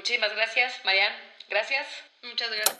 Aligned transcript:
Muchísimas 0.00 0.34
gracias, 0.34 0.72
Marian. 0.86 1.12
Gracias. 1.50 1.86
Muchas 2.22 2.48
gracias. 2.48 2.78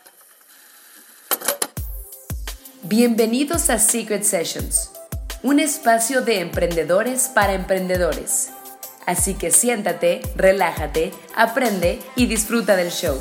Bienvenidos 2.84 3.68
a 3.68 3.78
Secret 3.78 4.22
Sessions, 4.22 4.90
un 5.42 5.60
espacio 5.60 6.22
de 6.22 6.40
emprendedores 6.40 7.28
para 7.28 7.52
emprendedores. 7.52 8.48
Así 9.04 9.34
que 9.34 9.50
siéntate, 9.50 10.22
relájate, 10.34 11.12
aprende 11.36 11.98
y 12.16 12.24
disfruta 12.24 12.74
del 12.74 12.90
show. 12.90 13.20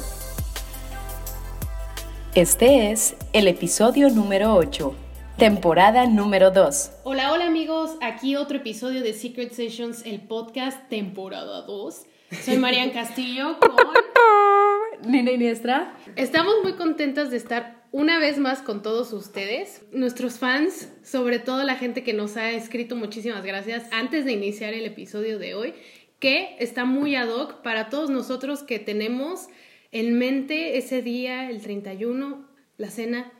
Este 2.36 2.92
es 2.92 3.18
el 3.34 3.50
episodio 3.50 4.10
número 4.10 4.56
8, 4.56 4.96
temporada 5.38 6.06
número 6.06 6.52
2. 6.52 6.92
Hola, 7.04 7.34
hola 7.34 7.48
amigos, 7.48 7.98
aquí 8.02 8.38
otro 8.38 8.60
episodio 8.60 9.04
de 9.04 9.12
Secret 9.12 9.52
Sessions, 9.52 10.06
el 10.06 10.22
podcast 10.22 10.88
temporada 10.88 11.64
2. 11.64 12.06
Soy 12.32 12.58
Marian 12.58 12.92
Castillo 12.92 13.58
con 13.60 15.12
Nina 15.12 15.32
Iniestra. 15.32 15.98
Estamos 16.16 16.54
muy 16.62 16.74
contentas 16.74 17.32
de 17.32 17.38
estar 17.38 17.84
una 17.92 18.20
vez 18.20 18.38
más 18.38 18.62
con 18.62 18.84
todos 18.84 19.14
ustedes, 19.14 19.82
nuestros 19.92 20.38
fans, 20.38 20.94
sobre 21.04 21.40
todo 21.40 21.64
la 21.64 21.76
gente 21.76 22.04
que 22.04 22.14
nos 22.14 22.38
ha 22.38 22.52
escrito 22.52 22.96
muchísimas 22.96 23.44
gracias 23.44 23.92
antes 23.92 24.26
de 24.26 24.34
iniciar 24.34 24.76
el 24.76 24.86
episodio 24.86 25.40
de 25.40 25.56
hoy, 25.56 25.74
que 26.20 26.56
está 26.60 26.86
muy 26.86 27.16
ad 27.16 27.30
hoc 27.30 27.64
para 27.64 27.90
todos 27.90 28.12
nosotros 28.12 28.62
que 28.62 28.78
tenemos 28.78 29.48
en 29.92 30.20
mente 30.20 30.78
ese 30.78 31.02
día, 31.02 31.50
el 31.50 31.62
31, 31.62 32.48
la 32.78 32.92
cena 32.92 33.34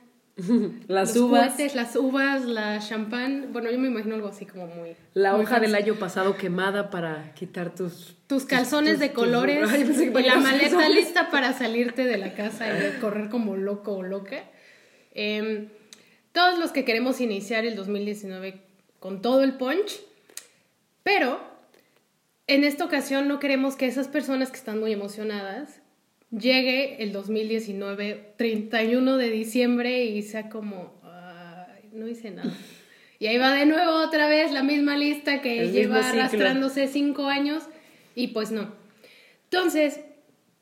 Las 0.88 1.14
los 1.14 1.24
uvas. 1.24 1.48
cohetes, 1.54 1.74
las 1.74 1.96
uvas, 1.96 2.44
la 2.44 2.78
champán. 2.80 3.48
Bueno, 3.52 3.70
yo 3.70 3.78
me 3.78 3.88
imagino 3.88 4.14
algo 4.14 4.28
así 4.28 4.46
como 4.46 4.66
muy. 4.66 4.94
La 5.14 5.32
muy 5.34 5.42
hoja 5.44 5.60
del 5.60 5.74
año 5.74 5.94
pasado 5.96 6.36
quemada 6.36 6.90
para 6.90 7.32
quitar 7.34 7.74
tus... 7.74 8.16
Tus 8.26 8.44
calzones 8.44 8.92
tus- 8.94 9.00
de 9.00 9.12
colores 9.12 9.58
y 9.78 10.06
la 10.10 10.36
maleta 10.36 10.70
calzones. 10.70 10.94
lista 10.94 11.30
para 11.30 11.52
salirte 11.52 12.04
de 12.04 12.16
la 12.18 12.34
casa 12.34 12.66
y 12.68 13.00
correr 13.00 13.28
como 13.28 13.56
loco 13.56 13.92
o 13.96 14.02
loca. 14.02 14.44
Em, 15.12 15.68
todos 16.32 16.58
los 16.58 16.70
que 16.70 16.84
queremos 16.84 17.20
iniciar 17.20 17.64
el 17.64 17.74
2019 17.74 18.60
con 19.00 19.20
todo 19.22 19.42
el 19.42 19.54
punch, 19.54 20.00
pero 21.02 21.40
en 22.46 22.62
esta 22.64 22.84
ocasión 22.84 23.26
no 23.28 23.38
queremos 23.40 23.74
que 23.76 23.86
esas 23.86 24.06
personas 24.08 24.50
que 24.50 24.56
están 24.58 24.78
muy 24.78 24.92
emocionadas 24.92 25.79
llegue 26.30 27.02
el 27.02 27.12
2019, 27.12 28.34
31 28.36 29.16
de 29.16 29.30
diciembre 29.30 30.04
y 30.04 30.22
sea 30.22 30.48
como, 30.48 31.00
"Ay, 31.02 31.90
no 31.92 32.08
hice 32.08 32.30
nada. 32.30 32.52
Y 33.18 33.26
ahí 33.26 33.36
va 33.36 33.52
de 33.52 33.66
nuevo 33.66 33.92
otra 34.02 34.28
vez 34.28 34.50
la 34.50 34.62
misma 34.62 34.96
lista 34.96 35.42
que 35.42 35.62
El 35.62 35.72
lleva 35.72 36.08
arrastrándose 36.08 36.88
cinco 36.88 37.26
años 37.26 37.64
y 38.14 38.28
pues 38.28 38.50
no. 38.50 38.72
Entonces, 39.44 40.00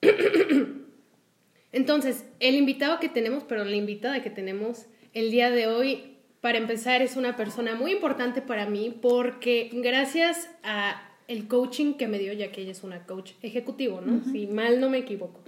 entonces, 1.73 2.25
el 2.41 2.57
invitado 2.57 2.99
que 2.99 3.09
tenemos, 3.09 3.45
pero 3.45 3.65
la 3.65 3.77
invitada 3.77 4.23
que 4.23 4.31
tenemos 4.31 4.87
el 5.15 5.31
día 5.31 5.51
de 5.51 5.69
hoy, 5.69 6.17
para 6.41 6.59
empezar, 6.59 7.01
es 7.01 7.17
una 7.17 7.37
persona 7.37 7.75
muy 7.75 7.93
importante 7.93 8.43
para 8.43 8.67
mí 8.67 8.97
porque 9.01 9.71
gracias 9.73 10.51
a 10.63 11.08
el 11.29 11.47
coaching 11.47 11.95
que 11.95 12.09
me 12.09 12.19
dio, 12.19 12.33
ya 12.33 12.51
que 12.51 12.63
ella 12.63 12.73
es 12.73 12.83
una 12.83 13.05
coach 13.05 13.33
ejecutivo, 13.43 14.01
¿no? 14.01 14.25
Si 14.33 14.47
mal 14.47 14.81
no 14.81 14.89
me 14.89 14.99
equivoco. 14.99 15.41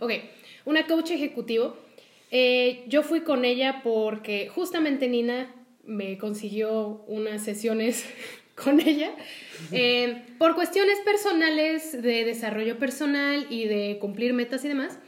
Ok, 0.00 0.12
una 0.64 0.86
coach 0.86 1.12
ejecutivo. 1.12 1.76
Eh, 2.30 2.84
yo 2.88 3.02
fui 3.02 3.20
con 3.20 3.44
ella 3.44 3.80
porque 3.82 4.48
justamente 4.48 5.08
Nina 5.08 5.54
me 5.84 6.18
consiguió 6.18 7.04
unas 7.06 7.42
sesiones 7.42 8.04
con 8.54 8.80
ella 8.80 9.12
eh, 9.72 10.24
por 10.36 10.54
cuestiones 10.54 10.98
personales 11.00 11.92
de 12.02 12.24
desarrollo 12.24 12.78
personal 12.78 13.46
y 13.48 13.64
de 13.64 13.98
cumplir 14.00 14.34
metas 14.34 14.64
y 14.64 14.68
demás. 14.68 14.98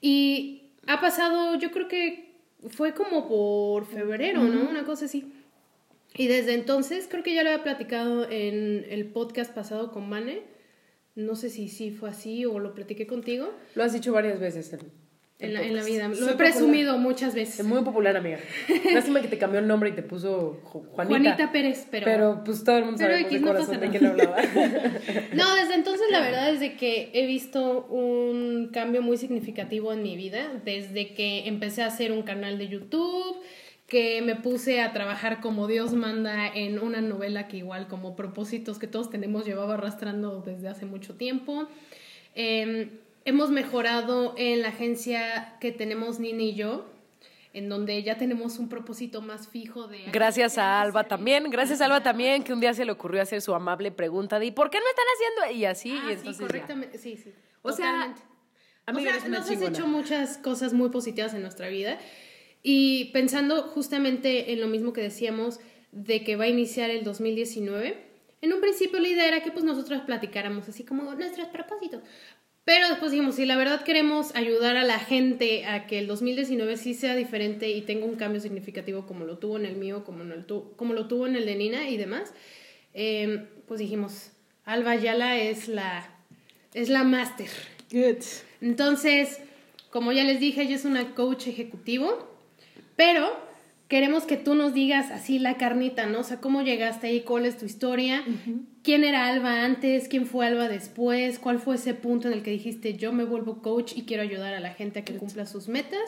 Y 0.00 0.62
ha 0.86 1.00
pasado, 1.00 1.58
yo 1.58 1.72
creo 1.72 1.88
que 1.88 2.32
fue 2.68 2.94
como 2.94 3.28
por 3.28 3.86
febrero, 3.86 4.42
¿no? 4.44 4.68
Una 4.68 4.84
cosa 4.84 5.06
así. 5.06 5.32
Y 6.16 6.28
desde 6.28 6.54
entonces, 6.54 7.06
creo 7.10 7.22
que 7.22 7.34
ya 7.34 7.42
lo 7.42 7.50
había 7.50 7.62
platicado 7.64 8.28
en 8.30 8.86
el 8.88 9.06
podcast 9.06 9.52
pasado 9.54 9.90
con 9.92 10.08
Mane. 10.08 10.42
No 11.16 11.36
sé 11.36 11.50
si 11.50 11.68
sí 11.68 11.90
fue 11.90 12.10
así 12.10 12.44
o 12.44 12.58
lo 12.58 12.74
platiqué 12.74 13.06
contigo 13.06 13.52
Lo 13.76 13.84
has 13.84 13.92
dicho 13.92 14.12
varias 14.12 14.40
veces. 14.40 14.72
En, 14.72 14.80
en 15.40 15.54
la, 15.54 15.62
en 15.62 15.76
la 15.76 15.82
vida. 15.84 16.08
Lo 16.08 16.14
Soy 16.14 16.24
he 16.24 16.30
popular. 16.32 16.52
presumido 16.52 16.98
muchas 16.98 17.34
veces. 17.34 17.60
Es 17.60 17.66
muy 17.66 17.82
popular, 17.82 18.16
amiga. 18.16 18.38
Lástima 18.92 19.20
que 19.20 19.28
te 19.28 19.38
cambió 19.38 19.58
el 19.60 19.66
nombre 19.66 19.90
y 19.90 19.92
te 19.92 20.02
puso 20.02 20.60
Ju- 20.64 20.86
Juanita. 20.90 21.06
Juanita 21.20 21.52
Pérez, 21.52 21.86
pero... 21.90 22.04
Pero 22.04 22.42
pues 22.44 22.62
todo 22.64 22.78
el 22.78 22.84
mundo 22.84 22.98
sabemos 22.98 23.20
X, 23.26 23.32
de 23.32 23.40
no 23.40 23.46
corazón 23.46 23.80
de 23.80 23.88
quién 23.90 24.06
hablaba. 24.06 24.36
No, 25.34 25.54
desde 25.56 25.74
entonces 25.74 26.06
la 26.10 26.20
verdad 26.20 26.50
es 26.50 26.60
de 26.60 26.76
que 26.76 27.10
he 27.12 27.26
visto 27.26 27.86
un 27.86 28.70
cambio 28.72 29.02
muy 29.02 29.16
significativo 29.16 29.92
en 29.92 30.02
mi 30.02 30.16
vida, 30.16 30.48
desde 30.64 31.12
que 31.14 31.48
empecé 31.48 31.82
a 31.82 31.86
hacer 31.86 32.12
un 32.12 32.22
canal 32.22 32.56
de 32.58 32.68
YouTube, 32.68 33.36
que 33.86 34.22
me 34.22 34.34
puse 34.34 34.80
a 34.80 34.92
trabajar 34.92 35.40
como 35.40 35.66
Dios 35.66 35.92
manda 35.92 36.46
en 36.48 36.78
una 36.78 37.00
novela 37.00 37.48
que 37.48 37.58
igual 37.58 37.86
como 37.86 38.16
propósitos 38.16 38.78
que 38.78 38.86
todos 38.86 39.10
tenemos 39.10 39.44
llevaba 39.44 39.74
arrastrando 39.74 40.40
desde 40.40 40.68
hace 40.68 40.86
mucho 40.86 41.14
tiempo. 41.14 41.68
Eh, 42.34 42.90
hemos 43.24 43.50
mejorado 43.50 44.34
en 44.36 44.62
la 44.62 44.68
agencia 44.68 45.56
que 45.60 45.70
tenemos 45.70 46.18
Nina 46.18 46.42
y 46.42 46.54
yo, 46.54 46.86
en 47.52 47.68
donde 47.68 48.02
ya 48.02 48.16
tenemos 48.16 48.58
un 48.58 48.68
propósito 48.68 49.20
más 49.20 49.48
fijo 49.48 49.86
de... 49.86 50.00
Gracias 50.10 50.58
a 50.58 50.80
Alba 50.80 51.04
también, 51.04 51.50
gracias 51.50 51.80
a 51.80 51.84
Alba 51.84 52.02
también, 52.02 52.42
que 52.42 52.52
un 52.52 52.60
día 52.60 52.74
se 52.74 52.84
le 52.84 52.92
ocurrió 52.92 53.22
hacer 53.22 53.42
su 53.42 53.54
amable 53.54 53.92
pregunta 53.92 54.38
de 54.38 54.46
¿y 54.46 54.50
por 54.50 54.70
qué 54.70 54.78
no 54.78 54.84
están 54.88 55.04
haciendo? 55.14 55.60
Y 55.60 55.64
así, 55.66 55.90
Ah, 55.92 56.06
y 56.08 56.12
entonces 56.14 56.36
sí, 56.36 56.42
ya. 56.42 56.46
correctamente, 56.48 56.98
sí, 56.98 57.16
sí. 57.16 57.32
O 57.62 57.70
sea, 57.70 58.14
amiga, 58.86 59.12
o 59.24 59.28
nos 59.28 59.48
has 59.50 59.62
hecho 59.62 59.86
muchas 59.86 60.38
cosas 60.38 60.72
muy 60.72 60.88
positivas 60.88 61.32
en 61.34 61.42
nuestra 61.42 61.68
vida 61.68 61.98
y 62.64 63.04
pensando 63.12 63.62
justamente 63.62 64.52
en 64.52 64.60
lo 64.60 64.66
mismo 64.66 64.92
que 64.92 65.02
decíamos 65.02 65.60
de 65.92 66.24
que 66.24 66.34
va 66.34 66.44
a 66.44 66.48
iniciar 66.48 66.90
el 66.90 67.04
2019, 67.04 67.96
en 68.40 68.52
un 68.52 68.60
principio 68.60 68.98
la 68.98 69.08
idea 69.08 69.28
era 69.28 69.42
que 69.44 69.52
pues 69.52 69.64
nosotros 69.64 70.00
platicáramos 70.02 70.68
así 70.68 70.82
como 70.82 71.14
nuestros 71.14 71.46
propósitos. 71.48 72.02
Pero 72.64 72.88
después 72.88 73.10
dijimos, 73.12 73.34
si 73.34 73.44
la 73.44 73.58
verdad 73.58 73.84
queremos 73.84 74.34
ayudar 74.34 74.78
a 74.78 74.84
la 74.84 74.98
gente 74.98 75.66
a 75.66 75.86
que 75.86 75.98
el 75.98 76.06
2019 76.06 76.78
sí 76.78 76.94
sea 76.94 77.14
diferente 77.14 77.68
y 77.70 77.82
tenga 77.82 78.06
un 78.06 78.16
cambio 78.16 78.40
significativo 78.40 79.06
como 79.06 79.26
lo 79.26 79.36
tuvo 79.36 79.58
en 79.58 79.66
el 79.66 79.76
mío, 79.76 80.02
como, 80.02 80.22
en 80.22 80.32
el 80.32 80.46
tu- 80.46 80.74
como 80.76 80.94
lo 80.94 81.06
tuvo 81.06 81.26
en 81.26 81.36
el 81.36 81.44
de 81.44 81.56
Nina 81.56 81.90
y 81.90 81.98
demás, 81.98 82.32
eh, 82.94 83.46
pues 83.68 83.80
dijimos, 83.80 84.30
Alba 84.64 84.92
Ayala 84.92 85.36
es 85.38 85.68
la, 85.68 86.10
es 86.72 86.88
la 86.88 87.04
máster. 87.04 87.48
Good. 87.92 88.24
Entonces, 88.62 89.40
como 89.90 90.12
ya 90.12 90.24
les 90.24 90.40
dije, 90.40 90.62
ella 90.62 90.76
es 90.76 90.86
una 90.86 91.14
coach 91.14 91.46
ejecutivo, 91.48 92.33
pero 92.96 93.42
queremos 93.88 94.24
que 94.24 94.36
tú 94.36 94.54
nos 94.54 94.72
digas 94.74 95.10
así 95.10 95.38
la 95.38 95.56
carnita, 95.56 96.06
¿no? 96.06 96.20
O 96.20 96.24
sea, 96.24 96.40
cómo 96.40 96.62
llegaste 96.62 97.06
ahí, 97.08 97.20
cuál 97.20 97.44
es 97.46 97.58
tu 97.58 97.64
historia, 97.66 98.24
quién 98.82 99.04
era 99.04 99.26
Alba 99.28 99.64
antes, 99.64 100.08
quién 100.08 100.26
fue 100.26 100.46
Alba 100.46 100.68
después, 100.68 101.38
cuál 101.38 101.58
fue 101.58 101.76
ese 101.76 101.94
punto 101.94 102.28
en 102.28 102.34
el 102.34 102.42
que 102.42 102.50
dijiste 102.50 102.94
yo 102.94 103.12
me 103.12 103.24
vuelvo 103.24 103.60
coach 103.62 103.92
y 103.94 104.02
quiero 104.02 104.22
ayudar 104.22 104.54
a 104.54 104.60
la 104.60 104.72
gente 104.72 105.00
a 105.00 105.04
que 105.04 105.14
cumpla 105.14 105.46
sus 105.46 105.68
metas. 105.68 106.00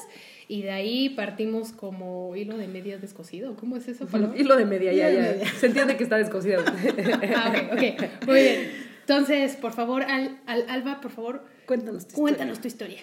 Y 0.49 0.63
de 0.63 0.71
ahí 0.71 1.11
partimos 1.11 1.73
como 1.73 2.35
hilo 2.37 2.57
de 2.57 2.67
media 2.67 2.99
descosido. 2.99 3.57
¿Cómo 3.57 3.77
es 3.77 3.87
eso? 3.89 4.07
palabra? 4.07 4.39
Hilo 4.39 4.57
de 4.57 4.65
media, 4.65 4.93
ya, 4.93 5.11
ya. 5.11 5.21
media. 5.21 5.47
Se 5.59 5.67
entiende 5.67 5.97
que 5.97 6.05
está 6.05 6.17
descosida. 6.17 6.65
Ah, 7.37 7.53
ok, 7.73 7.83
ok. 7.99 8.27
Muy 8.27 8.41
bien. 8.41 8.71
Entonces, 9.01 9.55
por 9.57 9.73
favor, 9.73 10.03
Al- 10.03 10.39
Al- 10.47 10.65
Alba, 10.69 11.01
por 11.01 11.11
favor, 11.13 11.45
Cuéntanos 11.67 12.09
tu 12.09 12.15
cuéntanos 12.17 12.61
tu 12.61 12.69
historia. 12.69 12.99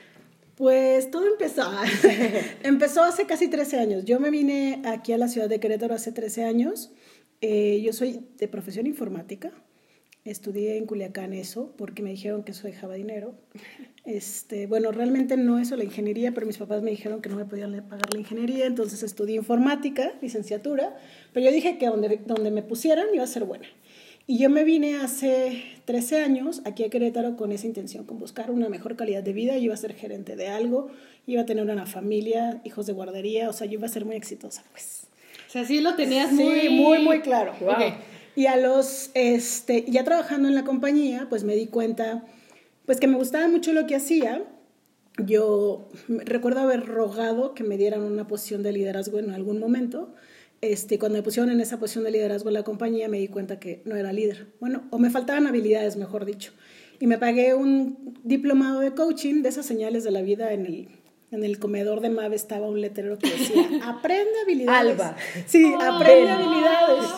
Pues 0.56 1.10
todo 1.12 1.26
empezó. 1.28 1.70
empezó 2.64 3.04
hace 3.04 3.26
casi 3.26 3.48
13 3.48 3.80
años. 3.80 4.06
Yo 4.06 4.20
me 4.20 4.30
vine 4.30 4.82
aquí 4.86 5.14
a 5.14 5.18
la 5.18 5.28
ciudad 5.28 5.50
de 5.50 5.60
Querétaro 5.60 5.96
hace 5.96 6.12
13 6.12 6.44
años. 6.44 6.92
Eh, 7.42 7.82
yo 7.84 7.94
soy 7.94 8.26
de 8.38 8.48
profesión 8.48 8.88
informática. 8.88 9.52
Estudié 10.26 10.78
en 10.78 10.86
Culiacán 10.86 11.34
eso 11.34 11.74
porque 11.78 12.02
me 12.02 12.12
dijeron 12.12 12.44
que 12.44 12.54
eso 12.54 12.66
dejaba 12.68 12.94
dinero. 12.94 13.36
Este, 14.06 14.68
bueno, 14.68 14.94
realmente 14.94 15.36
no 15.36 15.60
eso 15.60 15.76
la 15.76 15.84
ingeniería, 15.84 16.34
pero 16.34 16.48
mis 16.48 16.58
papás 16.58 16.82
me 16.82 16.92
dijeron 16.92 17.22
que 17.22 17.28
no 17.28 17.36
me 17.36 17.44
podían 17.44 17.72
pagar 17.90 18.14
la 18.14 18.20
ingeniería, 18.20 18.66
entonces 18.66 19.04
estudié 19.04 19.36
informática, 19.36 20.14
licenciatura, 20.22 20.96
pero 21.34 21.46
yo 21.46 21.52
dije 21.52 21.78
que 21.78 21.88
donde, 21.88 22.22
donde 22.26 22.52
me 22.52 22.64
pusieran 22.64 23.08
iba 23.14 23.26
a 23.26 23.28
ser 23.28 23.44
buena. 23.44 23.68
Y 24.26 24.38
yo 24.38 24.50
me 24.50 24.64
vine 24.64 24.98
hace 24.98 25.64
13 25.86 26.22
años 26.22 26.62
aquí 26.66 26.84
a 26.86 26.90
Querétaro 26.90 27.36
con 27.36 27.52
esa 27.52 27.68
intención, 27.68 28.06
con 28.06 28.20
buscar 28.20 28.52
una 28.52 28.70
mejor 28.70 28.96
calidad 28.96 29.22
de 29.22 29.34
vida. 29.34 29.58
Yo 29.58 29.66
iba 29.66 29.74
a 29.74 29.78
ser 29.78 29.94
gerente 29.94 30.38
de 30.38 30.48
algo, 30.48 30.88
iba 31.28 31.42
a 31.42 31.46
tener 31.46 31.66
una 31.66 31.86
familia, 31.86 32.62
hijos 32.64 32.86
de 32.86 32.94
guardería, 32.94 33.50
o 33.50 33.54
sea, 33.54 33.68
yo 33.68 33.74
iba 33.74 33.86
a 33.86 33.90
ser 33.90 34.06
muy 34.06 34.16
exitosa, 34.16 34.64
pues. 34.72 35.08
O 35.48 35.52
sea, 35.52 35.66
sí 35.66 35.82
lo 35.82 35.96
tenías 35.96 36.30
Sí, 36.30 36.36
muy... 36.36 36.70
muy, 36.70 37.00
muy 37.00 37.20
claro. 37.20 37.54
Wow. 37.60 37.76
Y 38.36 38.46
a 38.48 38.56
los, 38.56 39.12
este, 39.14 39.86
ya 39.88 40.04
trabajando 40.04 40.48
en 40.48 40.56
la 40.56 40.64
compañía, 40.64 41.28
pues 41.30 41.44
me 41.44 41.56
di 41.56 41.68
cuenta, 41.68 42.24
pues 42.86 43.00
que 43.00 43.08
me 43.08 43.18
gustaba 43.18 43.48
mucho 43.48 43.74
lo 43.74 43.86
que 43.86 43.96
hacía. 43.96 44.42
Yo 45.24 45.90
recuerdo 46.08 46.62
haber 46.62 46.86
rogado 46.86 47.54
que 47.54 47.64
me 47.64 47.78
dieran 47.78 48.02
una 48.02 48.26
posición 48.26 48.64
de 48.64 48.72
liderazgo 48.72 49.20
en 49.20 49.32
algún 49.32 49.60
momento. 49.60 50.16
Este, 50.72 50.98
cuando 51.00 51.18
me 51.18 51.24
pusieron 51.24 51.52
en 51.52 51.60
esa 51.62 51.80
posición 51.80 52.04
de 52.06 52.12
liderazgo 52.12 52.50
en 52.50 52.54
la 52.56 52.64
compañía, 52.64 53.08
me 53.10 53.20
di 53.20 53.28
cuenta 53.28 53.60
que 53.60 53.82
no 53.86 53.96
era 53.96 54.14
líder. 54.14 54.48
Bueno, 54.60 54.84
o 54.92 54.98
me 55.00 55.10
faltaban 55.10 55.46
habilidades, 55.48 55.98
mejor 55.98 56.26
dicho. 56.26 56.52
Y 57.00 57.08
me 57.08 57.18
pagué 57.18 57.54
un 57.54 58.18
diplomado 58.24 58.80
de 58.80 58.92
coaching 58.92 59.42
de 59.42 59.50
esas 59.50 59.66
señales 59.66 60.04
de 60.04 60.12
la 60.12 60.22
vida 60.22 60.54
en 60.54 60.66
el, 60.66 60.88
en 61.32 61.44
el 61.44 61.60
comedor 61.60 62.00
de 62.00 62.10
MAVE 62.10 62.36
estaba 62.36 62.68
un 62.70 62.80
letrero 62.80 63.18
que 63.18 63.30
decía, 63.30 63.68
aprende 63.84 64.32
habilidades. 64.44 64.92
Alba. 64.94 65.18
Sí, 65.48 65.74
aprende 65.82 66.30
habilidades. 66.30 67.10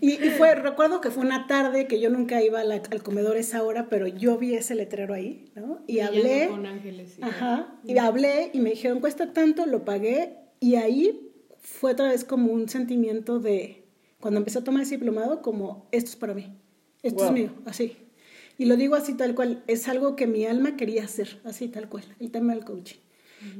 Y, 0.00 0.12
y 0.14 0.30
fue, 0.30 0.54
recuerdo 0.54 1.00
que 1.00 1.10
fue 1.10 1.24
una 1.24 1.46
tarde 1.46 1.86
que 1.86 2.00
yo 2.00 2.10
nunca 2.10 2.42
iba 2.42 2.64
la- 2.64 2.82
al 2.90 3.02
comedor 3.02 3.36
esa 3.36 3.62
hora, 3.62 3.88
pero 3.88 4.06
yo 4.08 4.38
vi 4.38 4.54
ese 4.54 4.74
letrero 4.74 5.14
ahí, 5.14 5.44
¿no? 5.54 5.82
Y 5.86 6.00
hablé. 6.00 6.48
con 6.48 6.66
ángeles, 6.66 7.12
sí. 7.14 7.20
Ajá. 7.22 7.78
Y 7.84 7.98
hablé 7.98 8.50
y 8.52 8.58
me 8.60 8.70
dijeron, 8.70 9.00
cuesta 9.00 9.32
tanto, 9.32 9.66
lo 9.66 9.84
pagué. 9.84 10.38
Y 10.58 10.76
ahí 10.76 11.28
fue 11.62 11.92
otra 11.92 12.08
vez 12.08 12.24
como 12.24 12.52
un 12.52 12.68
sentimiento 12.68 13.38
de, 13.38 13.84
cuando 14.20 14.38
empecé 14.38 14.58
a 14.58 14.64
tomar 14.64 14.82
ese 14.82 14.96
diplomado, 14.96 15.40
como, 15.42 15.88
esto 15.92 16.10
es 16.10 16.16
para 16.16 16.34
mí, 16.34 16.52
esto 17.02 17.18
Wow. 17.20 17.26
es 17.26 17.32
mío, 17.32 17.50
así. 17.66 17.96
Y 18.58 18.66
lo 18.66 18.76
digo 18.76 18.94
así 18.94 19.14
tal 19.14 19.34
cual, 19.34 19.62
es 19.66 19.88
algo 19.88 20.14
que 20.14 20.26
mi 20.26 20.44
alma 20.44 20.76
quería 20.76 21.04
hacer, 21.04 21.40
así 21.44 21.68
tal 21.68 21.88
cual, 21.88 22.04
el 22.20 22.30
tema 22.30 22.54
del 22.54 22.64
coaching. 22.64 22.98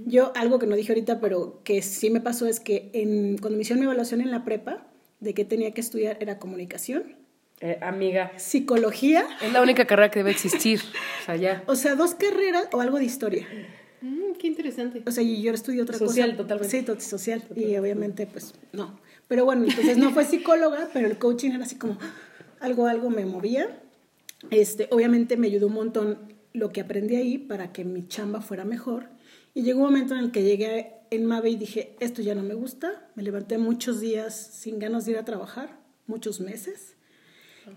Yo, 0.07 0.31
algo 0.37 0.61
que 0.61 0.67
no 0.69 0.77
dije 0.77 0.93
ahorita, 0.93 1.19
pero 1.21 1.61
que 1.65 1.83
sí 1.83 2.09
me 2.11 2.21
pasó 2.21 2.47
es 2.47 2.61
que 2.61 2.91
en, 2.93 3.37
cuando 3.39 3.57
me 3.57 3.63
hicieron 3.63 3.81
mi 3.81 3.87
evaluación 3.87 4.21
en 4.21 4.31
la 4.31 4.45
prepa, 4.45 4.87
de 5.19 5.35
qué 5.35 5.45
tenía 5.45 5.73
que 5.73 5.81
estudiar 5.81 6.19
era 6.21 6.39
comunicación, 6.39 7.17
Eh, 7.65 7.79
amiga, 7.81 8.33
psicología, 8.39 9.25
es 9.41 9.53
la 9.53 9.63
única 9.63 9.85
carrera 9.87 10.11
que 10.11 10.19
debe 10.21 10.33
existir. 10.33 10.81
O 11.23 11.25
sea, 11.27 11.37
ya. 11.37 11.63
o 11.69 11.77
sea, 11.77 11.95
dos 11.95 12.15
carreras 12.15 12.69
o 12.73 12.81
algo 12.81 12.99
de 12.99 13.05
historia. 13.05 13.47
Mm, 14.03 14.35
qué 14.39 14.47
interesante. 14.49 15.03
O 15.07 15.11
sea, 15.11 15.23
y 15.23 15.41
yo 15.43 15.53
estudié 15.53 15.81
otra 15.83 15.97
Social, 15.97 16.31
cosa. 16.33 16.43
totalmente. 16.43 16.79
Sí, 16.81 16.85
tot- 16.85 17.01
social. 17.01 17.43
Y 17.57 17.77
obviamente, 17.77 18.27
pues, 18.27 18.55
no. 18.73 18.99
Pero 19.29 19.45
bueno, 19.45 19.65
entonces 19.65 19.97
no 19.97 20.11
fue 20.11 20.25
psicóloga, 20.25 20.89
pero 20.93 21.07
el 21.07 21.17
coaching 21.19 21.53
era 21.53 21.65
así 21.65 21.77
como 21.77 21.97
algo, 22.61 22.87
algo 22.87 23.09
me 23.11 23.25
movía. 23.25 23.81
Este, 24.51 24.89
obviamente 24.91 25.37
me 25.37 25.47
ayudó 25.47 25.69
un 25.69 25.75
montón 25.75 26.19
lo 26.53 26.73
que 26.73 26.81
aprendí 26.81 27.17
ahí 27.17 27.39
para 27.39 27.73
que 27.73 27.85
mi 27.85 28.07
chamba 28.09 28.41
fuera 28.43 28.65
mejor. 28.65 29.07
Y 29.55 29.63
llegó 29.63 29.81
un 29.81 29.87
momento 29.87 30.15
en 30.15 30.21
el 30.21 30.33
que 30.33 30.43
llegué 30.43 30.93
en 31.11 31.25
Mave 31.27 31.51
y 31.51 31.57
dije, 31.57 31.95
esto 32.01 32.21
ya 32.23 32.35
no 32.35 32.43
me 32.43 32.55
gusta. 32.55 33.09
Me 33.15 33.23
levanté 33.23 33.57
muchos 33.59 34.01
días 34.01 34.35
sin 34.35 34.79
ganas 34.79 35.05
de 35.07 35.13
ir 35.13 35.19
a 35.19 35.25
trabajar, 35.25 35.79
muchos 36.07 36.41
meses. 36.41 36.95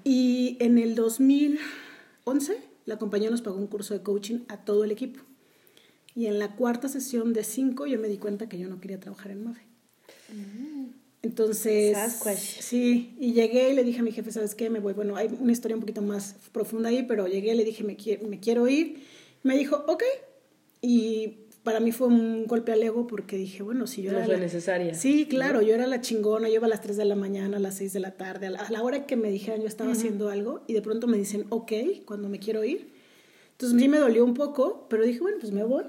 Y 0.03 0.57
en 0.59 0.77
el 0.79 0.95
2011, 0.95 2.57
la 2.85 2.97
compañía 2.97 3.29
nos 3.29 3.41
pagó 3.41 3.57
un 3.57 3.67
curso 3.67 3.93
de 3.93 4.01
coaching 4.01 4.39
a 4.47 4.57
todo 4.65 4.83
el 4.83 4.91
equipo. 4.91 5.21
Y 6.15 6.27
en 6.27 6.39
la 6.39 6.55
cuarta 6.55 6.87
sesión 6.87 7.33
de 7.33 7.43
cinco 7.43 7.85
yo 7.87 7.99
me 7.99 8.07
di 8.07 8.17
cuenta 8.17 8.47
que 8.47 8.57
yo 8.57 8.69
no 8.69 8.79
quería 8.79 8.99
trabajar 8.99 9.31
en 9.31 9.43
MAVE. 9.43 9.61
Entonces, 11.21 11.93
Sasquatch. 11.97 12.37
sí, 12.59 13.15
y 13.19 13.33
llegué 13.33 13.71
y 13.71 13.75
le 13.75 13.83
dije 13.83 13.99
a 13.99 14.03
mi 14.03 14.11
jefe, 14.11 14.31
¿sabes 14.31 14.53
qué? 14.53 14.69
Me 14.69 14.79
voy. 14.79 14.93
Bueno, 14.93 15.15
hay 15.15 15.27
una 15.39 15.51
historia 15.51 15.75
un 15.75 15.81
poquito 15.81 16.01
más 16.03 16.35
profunda 16.51 16.89
ahí, 16.89 17.03
pero 17.03 17.27
llegué 17.27 17.53
y 17.53 17.57
le 17.57 17.65
dije, 17.65 17.83
me, 17.83 17.97
qui- 17.97 18.21
me 18.21 18.39
quiero 18.39 18.67
ir. 18.67 19.01
Me 19.41 19.57
dijo, 19.57 19.83
ok. 19.87 20.03
Y 20.81 21.39
para 21.63 21.79
mí 21.79 21.91
fue 21.91 22.07
un 22.07 22.45
golpe 22.45 22.71
al 22.71 22.83
ego 22.83 23.07
porque 23.07 23.37
dije, 23.37 23.63
bueno, 23.63 23.87
si 23.87 24.03
yo 24.03 24.11
No 24.11 24.17
era 24.17 24.25
es 24.27 24.31
la 24.33 24.37
necesaria. 24.37 24.93
Sí, 24.93 25.25
claro, 25.25 25.63
yo 25.63 25.73
era 25.73 25.87
la 25.87 25.99
chingona, 25.99 26.47
yo 26.47 26.55
iba 26.55 26.67
a 26.67 26.69
las 26.69 26.81
3 26.81 26.95
de 26.95 27.05
la 27.05 27.15
mañana, 27.15 27.57
a 27.57 27.59
las 27.59 27.75
6 27.77 27.91
de 27.93 28.01
la 28.01 28.11
tarde, 28.11 28.45
a 28.47 28.49
la, 28.51 28.59
a 28.59 28.69
la 28.71 28.83
hora 28.83 29.07
que 29.07 29.15
me 29.15 29.31
dijeran 29.31 29.61
yo 29.61 29.67
estaba 29.67 29.91
haciendo 29.91 30.29
algo 30.29 30.61
y 30.67 30.73
de 30.73 30.83
pronto 30.83 31.07
me 31.07 31.17
dicen, 31.17 31.45
ok, 31.49 31.71
cuando 32.05 32.29
me 32.29 32.37
quiero 32.37 32.63
ir. 32.63 32.93
Entonces 33.53 33.81
sí 33.81 33.87
me 33.87 33.97
dolió 33.97 34.23
un 34.23 34.35
poco, 34.35 34.85
pero 34.89 35.03
dije, 35.05 35.21
bueno, 35.21 35.37
pues 35.39 35.51
me 35.51 35.63
voy. 35.63 35.85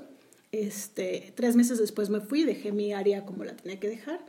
Este, 0.59 1.33
tres 1.35 1.55
meses 1.57 1.79
después 1.79 2.09
me 2.09 2.21
fui, 2.21 2.45
dejé 2.45 2.73
mi 2.73 2.93
área 2.93 3.27
como 3.27 3.45
la 3.45 3.57
tenía 3.57 3.79
que 3.79 3.89
dejar. 3.89 4.21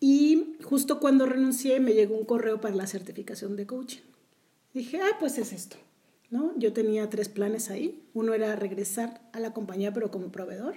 Y 0.00 0.56
justo 0.62 1.00
cuando 1.00 1.26
renuncié 1.26 1.80
me 1.80 1.94
llegó 1.94 2.16
un 2.16 2.24
correo 2.24 2.60
para 2.60 2.74
la 2.74 2.86
certificación 2.86 3.56
de 3.56 3.66
coaching. 3.66 4.02
Dije, 4.72 5.00
ah, 5.00 5.16
pues 5.20 5.38
es 5.38 5.52
esto. 5.52 5.76
¿no? 6.30 6.52
Yo 6.58 6.72
tenía 6.72 7.08
tres 7.08 7.28
planes 7.28 7.70
ahí. 7.70 8.02
Uno 8.12 8.34
era 8.34 8.56
regresar 8.56 9.20
a 9.32 9.40
la 9.40 9.52
compañía 9.52 9.92
pero 9.92 10.10
como 10.10 10.32
proveedor. 10.32 10.76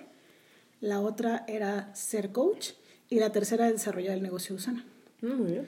La 0.80 1.02
otra 1.02 1.44
era 1.48 1.94
ser 1.96 2.32
coach. 2.32 2.72
Y 3.10 3.20
la 3.20 3.32
tercera 3.32 3.72
desarrollar 3.72 4.16
el 4.16 4.22
negocio 4.22 4.56
de 4.56 4.62
Usana. 4.62 4.86
Mm, 5.22 5.34
muy 5.34 5.52
bien. 5.52 5.68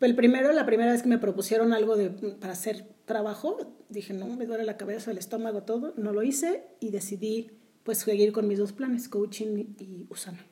El 0.00 0.16
primero, 0.16 0.50
la 0.52 0.66
primera 0.66 0.92
vez 0.92 1.02
que 1.02 1.08
me 1.08 1.18
propusieron 1.18 1.72
algo 1.72 1.96
de, 1.96 2.08
para 2.10 2.54
hacer 2.54 2.86
trabajo, 3.04 3.58
dije, 3.90 4.14
no, 4.14 4.26
me 4.28 4.46
duele 4.46 4.64
la 4.64 4.78
cabeza, 4.78 5.10
el 5.10 5.18
estómago, 5.18 5.62
todo. 5.62 5.92
No 5.96 6.12
lo 6.12 6.22
hice 6.22 6.64
y 6.80 6.90
decidí 6.90 7.50
pues 7.84 7.98
seguir 7.98 8.32
con 8.32 8.46
mis 8.48 8.58
dos 8.58 8.72
planes, 8.72 9.08
coaching 9.08 9.64
y 9.78 10.06
Usana. 10.08 10.44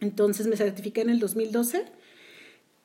Entonces 0.00 0.46
me 0.46 0.56
certifiqué 0.56 1.02
en 1.02 1.10
el 1.10 1.18
2012. 1.18 1.84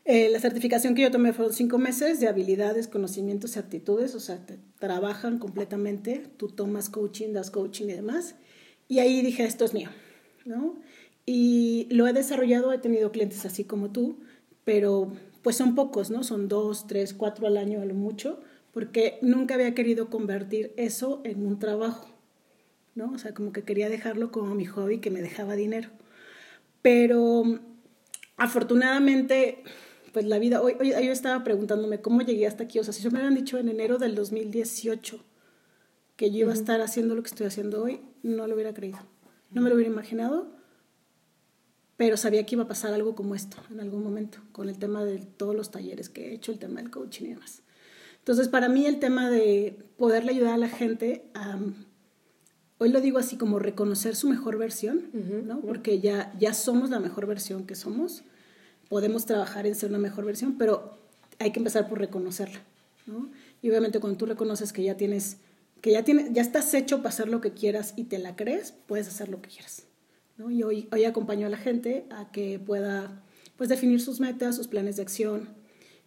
Eh, 0.06 0.30
la 0.30 0.39
certificación 0.39 0.95
que 0.95 1.01
yo 1.01 1.12
tomé 1.12 1.33
fueron 1.33 1.54
cinco 1.54 1.77
meses 1.77 2.21
de 2.21 2.30
habilidades, 2.30 2.88
conocimientos 2.88 3.56
y 3.56 3.59
actitudes, 3.59 4.15
o 4.15 4.21
sea, 4.21 4.45
te 4.45 4.57
trabajan 4.80 5.38
completamente, 5.38 6.27
tú 6.38 6.48
tomas 6.48 6.89
coaching, 6.89 7.33
das 7.33 7.51
coaching 7.51 7.86
y 7.86 7.94
demás. 7.94 8.36
Y 8.88 9.00
ahí 9.00 9.21
dije, 9.21 9.44
esto 9.44 9.65
es 9.65 9.74
mío, 9.74 9.89
¿no? 10.45 10.80
Y 11.25 11.88
lo 11.89 12.07
he 12.07 12.13
desarrollado, 12.13 12.71
he 12.71 12.77
tenido 12.77 13.12
clientes 13.12 13.45
así 13.45 13.65
como 13.65 13.92
tú, 13.92 14.19
pero 14.63 15.12
pues 15.42 15.57
son 15.57 15.75
pocos, 15.75 16.10
¿no? 16.10 16.24
Son 16.24 16.48
dos, 16.48 16.88
tres, 16.88 17.13
cuatro 17.13 17.48
al 17.48 17.57
año 17.57 17.81
a 17.81 17.86
lo 17.86 17.94
mucho, 17.94 18.39
porque 18.71 19.18
nunca 19.21 19.56
había 19.56 19.75
querido 19.75 20.10
convertir 20.10 20.71
eso 20.77 21.19
en 21.25 21.45
un 21.45 21.60
trabajo, 21.60 22.16
¿no? 22.97 23.11
O 23.11 23.17
sea, 23.17 23.33
como 23.33 23.53
que 23.53 23.63
quería 23.63 23.89
dejarlo 23.89 24.31
como 24.31 24.55
mi 24.55 24.65
hobby 24.65 24.99
que 24.99 25.11
me 25.11 25.21
dejaba 25.21 25.55
dinero. 25.55 25.89
Pero 26.81 27.44
afortunadamente, 28.35 29.63
pues 30.11 30.25
la 30.25 30.39
vida, 30.39 30.61
hoy, 30.61 30.75
hoy 30.79 30.89
yo 30.89 31.11
estaba 31.11 31.44
preguntándome 31.44 32.01
cómo 32.01 32.21
llegué 32.21 32.47
hasta 32.47 32.63
aquí, 32.63 32.79
o 32.79 32.83
sea, 32.83 32.94
si 32.94 33.03
yo 33.03 33.11
me 33.11 33.19
hubieran 33.19 33.35
dicho 33.35 33.57
en 33.57 33.69
enero 33.69 33.99
del 33.99 34.15
2018 34.15 35.23
que 36.15 36.31
yo 36.31 36.39
iba 36.39 36.51
a 36.51 36.55
estar 36.55 36.81
haciendo 36.81 37.13
lo 37.13 37.21
que 37.21 37.29
estoy 37.29 37.45
haciendo 37.45 37.83
hoy, 37.83 38.01
no 38.23 38.47
lo 38.47 38.55
hubiera 38.55 38.73
creído, 38.73 38.97
no 39.51 39.61
me 39.61 39.69
lo 39.69 39.75
hubiera 39.75 39.91
imaginado, 39.91 40.47
pero 41.95 42.17
sabía 42.17 42.45
que 42.45 42.55
iba 42.55 42.63
a 42.63 42.67
pasar 42.67 42.93
algo 42.93 43.13
como 43.13 43.35
esto 43.35 43.57
en 43.69 43.79
algún 43.79 44.03
momento, 44.03 44.39
con 44.51 44.69
el 44.69 44.79
tema 44.79 45.05
de 45.05 45.19
todos 45.19 45.55
los 45.55 45.69
talleres 45.69 46.09
que 46.09 46.29
he 46.29 46.33
hecho, 46.33 46.51
el 46.51 46.57
tema 46.57 46.81
del 46.81 46.89
coaching 46.89 47.25
y 47.25 47.29
demás. 47.29 47.61
Entonces, 48.19 48.50
para 48.50 48.67
mí 48.67 48.85
el 48.88 49.00
tema 49.00 49.29
de 49.29 49.77
poderle 49.97 50.31
ayudar 50.31 50.55
a 50.55 50.57
la 50.57 50.69
gente 50.69 51.29
a, 51.35 51.59
hoy 52.79 52.89
lo 52.89 53.01
digo 53.01 53.18
así 53.18 53.38
como 53.38 53.59
reconocer 53.59 54.15
su 54.15 54.27
mejor 54.29 54.57
versión, 54.57 55.09
¿no? 55.45 55.59
Porque 55.62 56.00
ya, 56.00 56.33
ya 56.39 56.53
somos 56.53 56.89
la 56.89 57.00
mejor 57.00 57.25
versión 57.25 57.65
que 57.65 57.75
somos, 57.75 58.24
podemos 58.89 59.25
trabajar 59.25 59.65
en 59.65 59.75
ser 59.75 59.89
una 59.89 60.00
mejor 60.00 60.25
versión, 60.25 60.57
pero 60.57 60.97
hay 61.39 61.51
que 61.51 61.59
empezar 61.59 61.89
por 61.89 62.00
reconocerla, 62.00 62.62
¿no? 63.06 63.29
Y 63.62 63.69
obviamente 63.69 64.00
cuando 64.00 64.18
tú 64.18 64.25
reconoces 64.25 64.74
que 64.74 64.83
ya 64.83 64.95
tienes, 64.95 65.38
que 65.81 65.91
ya 65.91 66.03
tienes, 66.03 66.31
ya 66.33 66.41
estás 66.41 66.74
hecho 66.74 66.97
para 66.97 67.09
hacer 67.09 67.29
lo 67.29 67.41
que 67.41 67.51
quieras 67.51 67.93
y 67.96 68.05
te 68.05 68.19
la 68.19 68.36
crees, 68.36 68.74
puedes 68.86 69.07
hacer 69.07 69.29
lo 69.29 69.41
que 69.41 69.50
quieras, 69.50 69.84
¿no? 70.38 70.51
Y 70.51 70.63
hoy, 70.63 70.88
hoy 70.91 71.05
acompaño 71.05 71.48
a 71.48 71.50
la 71.50 71.57
gente 71.57 72.05
a 72.12 72.31
que 72.31 72.60
pueda, 72.60 73.24
pues, 73.57 73.69
definir 73.69 74.01
sus 74.01 74.19
metas, 74.19 74.55
sus 74.55 74.67
planes 74.67 74.98
de 74.98 75.01
acción 75.01 75.50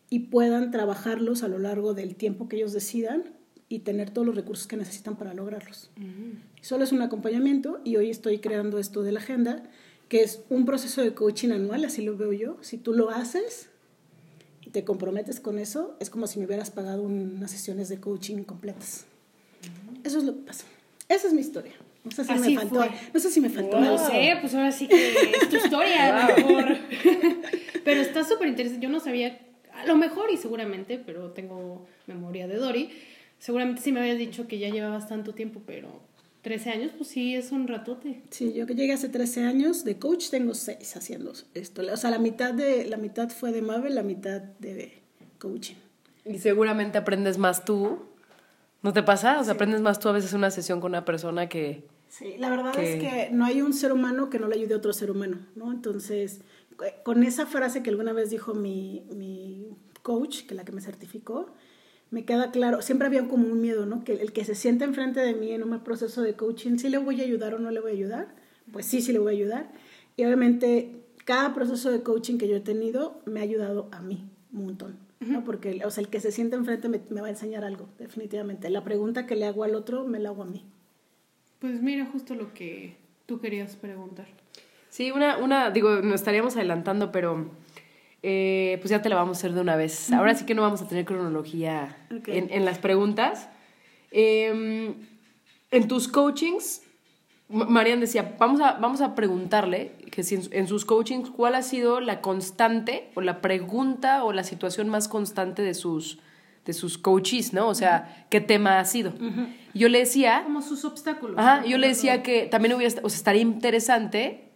y 0.08 0.20
puedan 0.20 0.70
trabajarlos 0.70 1.42
a 1.42 1.48
lo 1.48 1.58
largo 1.58 1.94
del 1.94 2.16
tiempo 2.16 2.48
que 2.48 2.56
ellos 2.56 2.72
decidan 2.72 3.39
y 3.70 3.78
tener 3.78 4.10
todos 4.10 4.26
los 4.26 4.34
recursos 4.34 4.66
que 4.66 4.76
necesitan 4.76 5.16
para 5.16 5.32
lograrlos. 5.32 5.90
Solo 6.60 6.84
es 6.84 6.92
un 6.92 7.00
acompañamiento 7.02 7.80
y 7.84 7.96
hoy 7.96 8.10
estoy 8.10 8.38
creando 8.40 8.78
esto 8.78 9.02
de 9.02 9.12
la 9.12 9.20
agenda, 9.20 9.62
que 10.08 10.22
es 10.22 10.42
un 10.50 10.66
proceso 10.66 11.02
de 11.02 11.14
coaching 11.14 11.50
anual, 11.52 11.84
así 11.84 12.02
lo 12.02 12.16
veo 12.16 12.32
yo. 12.32 12.56
Si 12.62 12.76
tú 12.76 12.92
lo 12.92 13.10
haces 13.10 13.70
y 14.66 14.70
te 14.70 14.84
comprometes 14.84 15.38
con 15.38 15.60
eso, 15.60 15.96
es 16.00 16.10
como 16.10 16.26
si 16.26 16.40
me 16.40 16.46
hubieras 16.46 16.72
pagado 16.72 17.02
unas 17.04 17.52
sesiones 17.52 17.88
de 17.88 18.00
coaching 18.00 18.42
completas. 18.42 19.06
Eso 20.02 20.18
es 20.18 20.24
lo 20.24 20.34
que 20.34 20.40
pasa. 20.42 20.66
Esa 21.08 21.28
es 21.28 21.32
mi 21.32 21.40
historia. 21.40 21.72
No 22.02 22.10
sé 22.10 22.24
si 22.24 22.32
Así 22.32 22.54
me 22.54 22.56
faltó. 22.56 22.74
fue. 22.74 22.90
No 23.14 23.20
sé 23.20 23.30
si 23.30 23.40
me 23.40 23.50
faltó. 23.50 23.78
No 23.78 23.92
algo. 23.92 24.06
sé, 24.06 24.36
pues 24.40 24.52
ahora 24.54 24.72
sí 24.72 24.88
que 24.88 25.12
es 25.42 25.48
tu 25.48 25.56
historia, 25.56 26.28
lo 26.28 26.36
mejor. 26.36 26.76
pero 27.84 28.00
está 28.00 28.24
súper 28.24 28.48
interesante. 28.48 28.84
Yo 28.84 28.90
no 28.90 28.98
sabía, 28.98 29.38
a 29.74 29.86
lo 29.86 29.96
mejor 29.96 30.30
y 30.32 30.38
seguramente, 30.38 31.00
pero 31.04 31.30
tengo 31.30 31.86
memoria 32.08 32.48
de 32.48 32.56
Dory. 32.56 32.90
Seguramente 33.40 33.80
sí 33.82 33.90
me 33.90 34.00
habías 34.00 34.18
dicho 34.18 34.46
que 34.46 34.58
ya 34.58 34.68
llevabas 34.68 35.08
tanto 35.08 35.34
tiempo, 35.34 35.60
pero 35.66 35.88
13 36.42 36.70
años, 36.70 36.92
pues 36.96 37.08
sí, 37.10 37.34
es 37.34 37.50
un 37.52 37.66
ratote. 37.66 38.22
Sí, 38.30 38.52
yo 38.52 38.66
que 38.66 38.74
llegué 38.74 38.92
hace 38.92 39.08
13 39.08 39.44
años, 39.44 39.82
de 39.82 39.98
coach 39.98 40.28
tengo 40.30 40.54
6 40.54 40.96
haciendo 40.96 41.32
esto. 41.54 41.82
O 41.92 41.96
sea, 41.96 42.10
la 42.10 42.18
mitad, 42.18 42.54
de, 42.54 42.86
la 42.86 42.98
mitad 42.98 43.28
fue 43.30 43.50
de 43.50 43.62
Mabel, 43.62 43.94
la 43.94 44.02
mitad 44.02 44.40
de 44.40 45.02
coaching. 45.38 45.74
Y 46.24 46.38
seguramente 46.38 46.98
aprendes 46.98 47.38
más 47.38 47.64
tú. 47.64 47.98
¿No 48.82 48.92
te 48.92 49.02
pasa? 49.02 49.40
O 49.40 49.44
sea, 49.44 49.54
aprendes 49.54 49.80
más 49.80 49.98
tú 49.98 50.08
a 50.08 50.12
veces 50.12 50.32
en 50.32 50.38
una 50.38 50.50
sesión 50.50 50.80
con 50.80 50.90
una 50.92 51.04
persona 51.04 51.48
que... 51.48 51.84
Sí, 52.08 52.34
la 52.38 52.50
verdad 52.50 52.72
que- 52.72 52.94
es 52.94 53.00
que 53.00 53.30
no 53.30 53.44
hay 53.44 53.62
un 53.62 53.72
ser 53.72 53.92
humano 53.92 54.30
que 54.30 54.38
no 54.38 54.48
le 54.48 54.56
ayude 54.56 54.74
a 54.74 54.78
otro 54.78 54.92
ser 54.92 55.10
humano, 55.10 55.38
¿no? 55.54 55.70
Entonces, 55.72 56.40
eh, 56.84 56.94
con 57.04 57.22
esa 57.22 57.46
frase 57.46 57.82
que 57.82 57.90
alguna 57.90 58.12
vez 58.12 58.30
dijo 58.30 58.52
mi, 58.54 59.04
mi 59.10 59.68
coach, 60.02 60.44
que 60.46 60.54
la 60.54 60.64
que 60.64 60.72
me 60.72 60.80
certificó, 60.80 61.54
me 62.10 62.24
queda 62.24 62.50
claro, 62.50 62.82
siempre 62.82 63.06
había 63.06 63.28
como 63.28 63.46
un 63.46 63.60
miedo, 63.60 63.86
¿no? 63.86 64.02
Que 64.04 64.14
el 64.14 64.32
que 64.32 64.44
se 64.44 64.54
sienta 64.54 64.84
enfrente 64.84 65.20
de 65.20 65.34
mí 65.34 65.52
en 65.52 65.62
un 65.62 65.78
proceso 65.80 66.22
de 66.22 66.34
coaching, 66.34 66.78
¿sí 66.78 66.88
le 66.88 66.98
voy 66.98 67.20
a 67.20 67.24
ayudar 67.24 67.54
o 67.54 67.58
no 67.58 67.70
le 67.70 67.80
voy 67.80 67.92
a 67.92 67.94
ayudar? 67.94 68.34
Pues 68.72 68.86
sí, 68.86 69.00
sí 69.00 69.12
le 69.12 69.18
voy 69.18 69.34
a 69.34 69.36
ayudar. 69.36 69.70
Y 70.16 70.24
obviamente 70.24 71.00
cada 71.24 71.54
proceso 71.54 71.90
de 71.90 72.02
coaching 72.02 72.38
que 72.38 72.48
yo 72.48 72.56
he 72.56 72.60
tenido 72.60 73.20
me 73.26 73.40
ha 73.40 73.44
ayudado 73.44 73.88
a 73.92 74.00
mí 74.00 74.28
un 74.52 74.64
montón, 74.64 74.98
¿no? 75.20 75.44
Porque, 75.44 75.82
o 75.84 75.90
sea, 75.90 76.02
el 76.02 76.08
que 76.08 76.20
se 76.20 76.32
siente 76.32 76.56
enfrente 76.56 76.88
me, 76.88 77.00
me 77.10 77.20
va 77.20 77.28
a 77.28 77.30
enseñar 77.30 77.64
algo, 77.64 77.88
definitivamente. 77.98 78.68
La 78.70 78.82
pregunta 78.82 79.26
que 79.26 79.36
le 79.36 79.46
hago 79.46 79.62
al 79.62 79.76
otro, 79.76 80.04
me 80.04 80.18
la 80.18 80.30
hago 80.30 80.42
a 80.42 80.46
mí. 80.46 80.64
Pues 81.60 81.80
mira, 81.80 82.06
justo 82.06 82.34
lo 82.34 82.52
que 82.52 82.96
tú 83.26 83.38
querías 83.38 83.76
preguntar. 83.76 84.26
Sí, 84.88 85.12
una, 85.12 85.38
una, 85.38 85.70
digo, 85.70 86.00
nos 86.00 86.16
estaríamos 86.16 86.56
adelantando, 86.56 87.12
pero 87.12 87.48
eh, 88.22 88.76
pues 88.80 88.90
ya 88.90 89.00
te 89.02 89.08
la 89.08 89.16
vamos 89.16 89.36
a 89.36 89.40
hacer 89.40 89.52
de 89.52 89.60
una 89.60 89.76
vez. 89.76 90.12
Ahora 90.12 90.34
sí 90.34 90.44
que 90.44 90.54
no 90.54 90.62
vamos 90.62 90.82
a 90.82 90.88
tener 90.88 91.04
cronología 91.04 91.96
en, 92.26 92.50
en 92.50 92.64
las 92.64 92.78
preguntas. 92.78 93.48
Eh, 94.10 94.94
en 95.70 95.88
tus 95.88 96.08
coachings, 96.08 96.82
Ma- 97.48 97.64
Marian 97.66 98.00
decía, 98.00 98.36
vamos 98.38 98.60
a, 98.60 98.72
vamos 98.74 99.00
a 99.00 99.14
preguntarle 99.14 99.92
que 100.10 100.22
si 100.22 100.34
en, 100.36 100.42
en 100.52 100.66
sus 100.68 100.84
coachings, 100.84 101.30
¿cuál 101.30 101.54
ha 101.54 101.62
sido 101.62 102.00
la 102.00 102.20
constante 102.20 103.08
o 103.14 103.20
la 103.20 103.40
pregunta 103.40 104.24
o 104.24 104.32
la 104.32 104.44
situación 104.44 104.88
más 104.88 105.08
constante 105.08 105.62
de 105.62 105.74
sus, 105.74 106.18
de 106.66 106.72
sus 106.72 106.98
coaches, 106.98 107.52
¿no? 107.52 107.68
O 107.68 107.74
sea, 107.74 108.26
¿qué 108.30 108.40
tema 108.40 108.78
ha 108.80 108.84
sido? 108.84 109.12
Yo 109.74 109.88
le 109.88 110.00
decía, 110.00 110.42
Como 110.44 110.62
sus 110.62 110.84
obstáculos. 110.84 111.38
Ajá, 111.38 111.64
yo 111.64 111.78
le 111.78 111.88
decía 111.88 112.22
que 112.22 112.46
también 112.46 112.74
hubiera, 112.74 113.00
o 113.02 113.08
sea, 113.08 113.16
estaría 113.16 113.42
interesante 113.42 114.50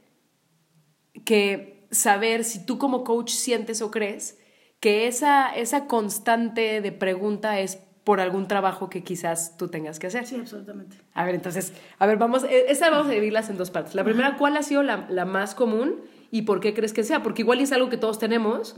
que 1.24 1.73
saber 1.90 2.44
si 2.44 2.64
tú 2.64 2.78
como 2.78 3.04
coach 3.04 3.30
sientes 3.30 3.82
o 3.82 3.90
crees 3.90 4.38
que 4.80 5.06
esa, 5.06 5.54
esa 5.54 5.86
constante 5.86 6.80
de 6.80 6.92
pregunta 6.92 7.60
es 7.60 7.78
por 8.04 8.20
algún 8.20 8.46
trabajo 8.46 8.90
que 8.90 9.02
quizás 9.02 9.56
tú 9.56 9.68
tengas 9.68 9.98
que 9.98 10.08
hacer. 10.08 10.26
Sí, 10.26 10.36
absolutamente. 10.36 10.98
A 11.14 11.24
ver, 11.24 11.34
entonces, 11.34 11.72
a 11.98 12.06
ver, 12.06 12.18
vamos, 12.18 12.44
eh, 12.44 12.66
esta 12.68 12.90
vamos 12.90 13.06
a 13.06 13.10
dividirlas 13.10 13.48
en 13.48 13.56
dos 13.56 13.70
partes. 13.70 13.94
La 13.94 14.04
primera, 14.04 14.36
¿cuál 14.36 14.56
ha 14.58 14.62
sido 14.62 14.82
la, 14.82 15.06
la 15.08 15.24
más 15.24 15.54
común 15.54 16.02
y 16.30 16.42
por 16.42 16.60
qué 16.60 16.74
crees 16.74 16.92
que 16.92 17.02
sea? 17.02 17.22
Porque 17.22 17.42
igual 17.42 17.60
es 17.60 17.72
algo 17.72 17.88
que 17.88 17.96
todos 17.96 18.18
tenemos 18.18 18.76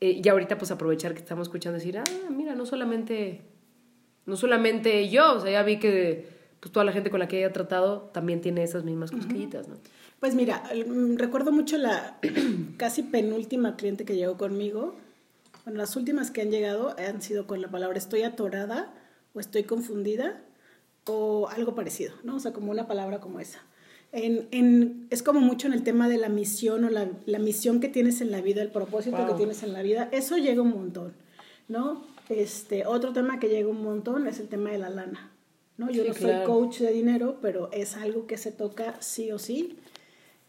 eh, 0.00 0.20
y 0.22 0.28
ahorita 0.28 0.56
pues 0.56 0.70
aprovechar 0.70 1.14
que 1.14 1.20
estamos 1.20 1.48
escuchando 1.48 1.78
decir, 1.78 1.98
ah, 1.98 2.04
mira, 2.30 2.54
no 2.54 2.64
solamente, 2.64 3.42
no 4.26 4.36
solamente 4.36 5.08
yo, 5.08 5.34
o 5.34 5.40
sea, 5.40 5.50
ya 5.50 5.62
vi 5.64 5.78
que 5.78 6.28
pues 6.60 6.70
toda 6.70 6.84
la 6.84 6.92
gente 6.92 7.10
con 7.10 7.20
la 7.20 7.28
que 7.28 7.38
haya 7.38 7.52
tratado 7.52 8.10
también 8.12 8.40
tiene 8.40 8.62
esas 8.62 8.84
mismas 8.84 9.10
cosquillitas, 9.10 9.68
¿no? 9.68 9.76
Pues 10.24 10.34
mira, 10.34 10.62
mm, 10.74 11.16
recuerdo 11.18 11.52
mucho 11.52 11.76
la 11.76 12.16
casi 12.78 13.02
penúltima 13.02 13.76
cliente 13.76 14.06
que 14.06 14.16
llegó 14.16 14.38
conmigo. 14.38 14.94
Bueno, 15.66 15.76
las 15.76 15.96
últimas 15.96 16.30
que 16.30 16.40
han 16.40 16.50
llegado 16.50 16.96
han 16.98 17.20
sido 17.20 17.46
con 17.46 17.60
la 17.60 17.68
palabra 17.70 17.98
estoy 17.98 18.22
atorada 18.22 18.90
o 19.34 19.40
estoy 19.40 19.64
confundida 19.64 20.40
o 21.04 21.50
algo 21.50 21.74
parecido, 21.74 22.14
¿no? 22.22 22.36
O 22.36 22.40
sea, 22.40 22.54
como 22.54 22.70
una 22.70 22.86
palabra 22.86 23.20
como 23.20 23.38
esa. 23.38 23.60
En, 24.12 24.48
en- 24.50 25.08
es 25.10 25.22
como 25.22 25.40
mucho 25.40 25.66
en 25.66 25.74
el 25.74 25.82
tema 25.82 26.08
de 26.08 26.16
la 26.16 26.30
misión 26.30 26.84
o 26.86 26.88
la, 26.88 27.06
la 27.26 27.38
misión 27.38 27.78
que 27.80 27.90
tienes 27.90 28.22
en 28.22 28.30
la 28.30 28.40
vida, 28.40 28.62
el 28.62 28.70
propósito 28.70 29.18
Wow. 29.18 29.26
que 29.26 29.34
tienes 29.34 29.62
en 29.62 29.74
la 29.74 29.82
vida. 29.82 30.08
Eso 30.10 30.38
llega 30.38 30.62
un 30.62 30.70
montón, 30.70 31.12
¿no? 31.68 32.02
Este, 32.30 32.86
otro 32.86 33.12
tema 33.12 33.38
que 33.38 33.50
llega 33.50 33.68
un 33.68 33.82
montón 33.82 34.26
es 34.26 34.40
el 34.40 34.48
tema 34.48 34.70
de 34.70 34.78
la 34.78 34.88
lana, 34.88 35.32
¿no? 35.76 35.90
Yo 35.90 36.00
Sí, 36.02 36.08
no 36.08 36.14
soy 36.14 36.22
claro. 36.24 36.46
coach 36.46 36.78
de 36.78 36.92
dinero, 36.92 37.36
pero 37.42 37.68
es 37.72 37.94
algo 37.98 38.26
que 38.26 38.38
se 38.38 38.52
toca 38.52 38.96
sí 39.02 39.30
o 39.30 39.38
sí. 39.38 39.76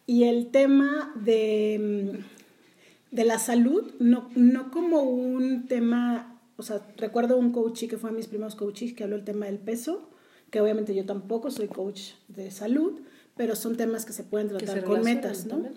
Y 0.07 0.23
el 0.23 0.51
tema 0.51 1.11
de, 1.15 2.13
mm, 2.13 3.15
de 3.15 3.23
la 3.23 3.39
salud, 3.39 3.93
no, 3.99 4.29
no 4.35 4.71
como 4.71 5.01
un 5.01 5.67
tema, 5.67 6.39
o 6.57 6.63
sea, 6.63 6.85
recuerdo 6.97 7.37
un 7.37 7.51
coach 7.51 7.85
que 7.87 7.97
fue 7.97 8.11
de 8.11 8.17
mis 8.17 8.27
primeros 8.27 8.55
coaches 8.55 8.93
que 8.93 9.03
habló 9.03 9.15
del 9.15 9.25
tema 9.25 9.47
del 9.47 9.57
peso, 9.57 10.09
que 10.51 10.61
obviamente 10.61 10.93
yo 10.93 11.05
tampoco 11.05 11.49
soy 11.49 11.67
coach 11.67 12.11
de 12.27 12.51
salud, 12.51 12.99
pero 13.35 13.55
son 13.55 13.77
temas 13.77 14.05
que 14.05 14.13
se 14.13 14.23
pueden 14.23 14.49
tratar 14.49 14.79
se 14.79 14.83
con 14.85 15.01
metas, 15.01 15.45
¿no? 15.45 15.55
también. 15.55 15.73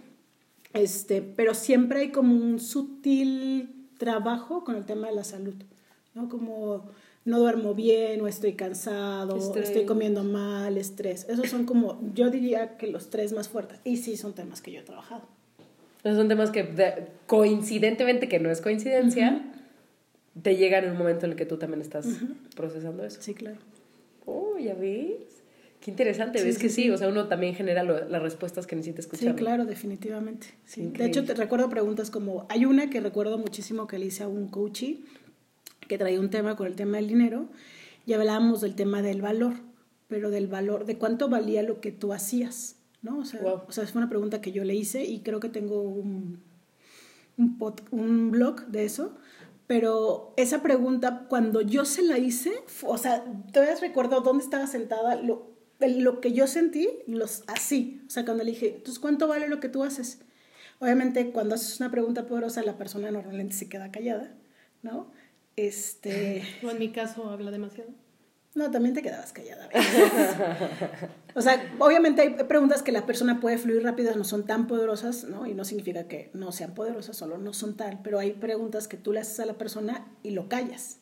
Este, 0.75 1.23
pero 1.23 1.55
siempre 1.55 2.01
hay 2.01 2.13
como 2.13 2.35
un 2.35 2.61
sutil 2.61 3.89
trabajo 3.99 4.65
con 4.65 4.77
el 4.77 4.85
tema 4.85 5.09
de 5.09 5.15
la 5.15 5.25
salud, 5.25 5.55
¿no? 6.15 6.29
Como 6.29 6.91
no 7.29 7.39
duermo 7.41 7.75
bien 7.75 8.21
o 8.23 8.27
estoy 8.27 8.55
cansado, 8.55 9.37
Estrés. 9.37 9.69
estoy 9.69 9.85
comiendo 9.85 10.25
mal, 10.25 10.77
estrés. 10.79 11.27
Esos 11.29 11.49
son 11.51 11.65
como, 11.67 12.01
yo 12.15 12.31
diría 12.31 12.77
que 12.79 12.87
los 12.87 13.11
tres 13.11 13.33
más 13.33 13.49
fuertes. 13.49 13.79
Y 13.85 13.99
sí 13.99 14.17
son 14.17 14.33
temas 14.35 14.61
que 14.63 14.73
yo 14.73 14.81
he 14.81 14.85
trabajado. 14.85 15.23
Esos 16.05 16.17
son 16.17 16.29
temas 16.29 16.51
que 16.51 16.63
de- 16.63 17.09
coincidentemente, 17.27 18.29
que 18.29 18.39
no 18.39 18.51
es 18.51 18.61
coincidencia, 18.61 19.43
te 20.43 20.57
llegan 20.57 20.85
en 20.85 20.93
un 20.93 20.99
momento 20.99 21.27
en 21.27 21.33
el 21.33 21.37
que 21.37 21.45
tú 21.45 21.57
también 21.59 21.81
estás 21.81 22.07
procesando 22.57 23.05
eso. 23.05 23.21
Sí, 23.21 23.35
claro. 23.35 23.59
Oh, 24.25 24.57
ya 24.59 24.75
ves. 24.75 25.43
Qué 25.81 25.91
interesante, 25.93 26.39
Sí, 26.41 26.45
ves 26.47 26.55
sí, 26.57 26.61
que 26.63 26.69
sí, 26.71 26.83
sí. 26.85 26.91
o 26.91 26.97
sea, 26.99 27.09
uno 27.09 27.29
también 27.29 27.55
genera 27.55 27.83
lo- 27.85 28.09
las 28.09 28.23
respuestas 28.23 28.67
que 28.67 28.75
necesita 28.75 29.01
escuchar. 29.01 29.31
Sí, 29.31 29.37
claro, 29.37 29.65
definitivamente. 29.65 30.49
Sí. 30.65 30.87
De 30.97 31.05
hecho, 31.07 31.25
te 31.25 31.35
recuerdo 31.35 31.69
preguntas 31.69 32.11
como, 32.11 32.47
hay 32.49 32.65
una 32.65 32.91
que 32.91 33.01
recuerdo 33.01 33.39
muchísimo 33.39 33.87
que 33.87 33.99
le 33.99 34.07
hice 34.07 34.23
a 34.25 34.29
un 34.29 34.49
coachee 34.49 35.01
que 35.89 35.99
traía 35.99 36.21
un 36.21 36.31
tema 36.31 36.55
con 36.57 36.67
el 36.67 36.77
tema 36.77 36.99
del 36.99 37.09
dinero 37.09 37.49
y 38.07 38.13
hablábamos 38.13 38.61
del 38.61 38.75
tema 38.75 39.03
del 39.03 39.21
valor, 39.23 39.55
pero 40.07 40.31
del 40.31 40.47
valor, 40.47 40.85
de 40.87 40.97
cuánto 40.99 41.29
valía 41.29 41.63
lo 41.63 41.81
que 41.81 41.91
tú 41.93 42.13
hacías, 42.13 42.77
¿no? 43.03 43.19
O 43.19 43.25
sea, 43.25 43.41
Wow. 43.41 43.63
o 43.69 43.73
sea 43.73 43.87
fue 43.87 44.01
una 44.01 44.09
pregunta 44.09 44.41
que 44.41 44.53
yo 44.53 44.65
le 44.65 44.75
hice 44.75 45.05
y 45.05 45.21
creo 45.21 45.41
que 45.41 45.49
tengo 45.49 45.83
un, 45.83 46.41
un, 47.37 47.59
pod- 47.59 47.83
un 47.91 48.31
blog 48.31 48.67
de 48.69 48.85
eso. 48.85 49.17
Pero 49.67 50.33
esa 50.39 50.63
pregunta, 50.63 51.27
cuando 51.29 51.61
yo 51.61 51.85
se 51.85 52.01
la 52.03 52.17
hice, 52.19 52.53
o 52.87 52.97
sea, 52.97 53.23
todavía 53.53 53.75
recuerdo 53.79 54.23
dónde 54.23 54.43
estaba 54.43 54.67
sentada, 54.67 55.17
lo, 55.17 55.51
lo 55.79 56.21
que 56.23 56.33
yo 56.33 56.47
sentí, 56.47 56.89
los 57.07 57.45
así. 57.49 58.03
O 58.07 58.11
sea, 58.11 58.25
cuando 58.25 58.45
le 58.45 58.53
dije, 58.53 58.77
entonces, 58.77 58.99
¿cuánto 58.99 59.29
vale 59.29 59.47
lo 59.47 59.61
que 59.61 59.69
tú 59.69 59.85
haces? 59.85 60.23
Obviamente, 60.79 61.33
cuando 61.33 61.55
haces 61.55 61.79
una 61.81 61.91
pregunta 61.91 62.27
poderosa, 62.27 62.63
la 62.63 62.79
persona 62.79 63.11
normalmente 63.11 63.55
se 63.55 63.69
queda 63.69 63.91
callada, 63.91 64.35
¿no? 64.83 65.11
Este, 65.59 66.43
O 66.63 66.71
en 66.71 66.79
mi 66.79 66.91
caso 66.91 67.29
habla 67.31 67.51
demasiado. 67.51 67.91
no, 68.55 68.71
también 68.71 68.95
te 68.95 69.03
quedabas 69.03 69.33
callada. 69.33 69.69
o 71.35 71.41
sea, 71.43 71.73
obviamente 71.79 72.23
hay 72.23 72.31
preguntas 72.45 72.83
que 72.83 72.93
la 72.93 73.07
persona 73.07 73.41
puede 73.41 73.59
fluir 73.59 73.83
rápido, 73.83 74.15
no 74.17 74.25
son 74.25 74.47
tan 74.47 74.67
poderosas, 74.67 75.25
¿no? 75.25 75.47
Y 75.47 75.55
no 75.55 75.65
significa 75.65 76.05
que 76.09 76.31
no 76.33 76.53
sean 76.53 76.75
poderosas, 76.75 77.17
solo 77.17 77.39
no 77.39 77.53
son 77.53 77.77
tal. 77.77 78.01
Pero 78.03 78.19
hay 78.19 78.33
preguntas 78.33 78.89
que 78.89 78.97
tú 78.97 79.13
le 79.13 79.21
haces 79.21 79.41
a 79.41 79.47
la 79.47 79.55
persona 79.55 80.07
y 80.23 80.31
lo 80.31 80.49
callas, 80.49 80.99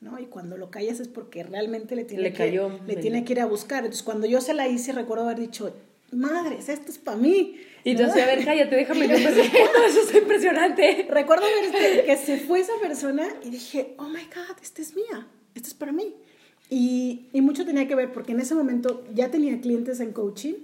¿no? 0.00 0.18
Y 0.18 0.26
cuando 0.26 0.56
lo 0.56 0.70
callas 0.70 1.00
es 1.00 1.08
porque 1.08 1.42
realmente 1.44 1.96
le 1.96 2.04
tiene, 2.04 2.22
Le 2.24 2.32
que, 2.32 2.38
cayó, 2.38 2.70
le- 2.86 2.96
tiene 2.96 3.24
que 3.24 3.32
ir 3.34 3.40
a 3.40 3.46
buscar. 3.46 3.84
Entonces, 3.84 4.02
cuando 4.02 4.26
yo 4.26 4.40
se 4.40 4.54
la 4.54 4.68
hice, 4.68 4.92
recuerdo 4.92 5.24
haber 5.24 5.38
dicho, 5.40 5.74
madres, 6.12 6.68
esto 6.68 6.90
es 6.90 6.98
para 6.98 7.16
mí. 7.16 7.56
Y 7.84 7.96
yo 7.96 8.06
decía, 8.06 8.24
a 8.24 8.26
ver, 8.26 8.44
cállate, 8.44 8.76
déjame 8.76 9.08
yo 9.08 9.16
empezar. 9.16 9.44
Eso 9.88 10.00
es 10.00 10.14
impresionante. 10.14 11.06
Recuerdo 11.10 11.44
ver 11.44 11.64
este- 11.74 12.04
que 12.04 12.16
se 12.16 12.38
fue 12.38 12.60
esa 12.60 12.74
persona 12.80 13.28
y 13.42 13.50
dije, 13.50 13.94
oh 13.98 14.08
my 14.08 14.24
God, 14.34 14.56
esta 14.62 14.82
es 14.82 14.94
mía, 14.94 15.26
esta 15.54 15.68
es 15.68 15.74
para 15.74 15.92
mí. 15.92 16.14
Y, 16.70 17.26
y 17.32 17.40
mucho 17.40 17.64
tenía 17.66 17.86
que 17.86 17.94
ver 17.94 18.12
porque 18.12 18.32
en 18.32 18.40
ese 18.40 18.54
momento 18.54 19.04
ya 19.14 19.30
tenía 19.30 19.60
clientes 19.60 20.00
en 20.00 20.12
coaching, 20.12 20.54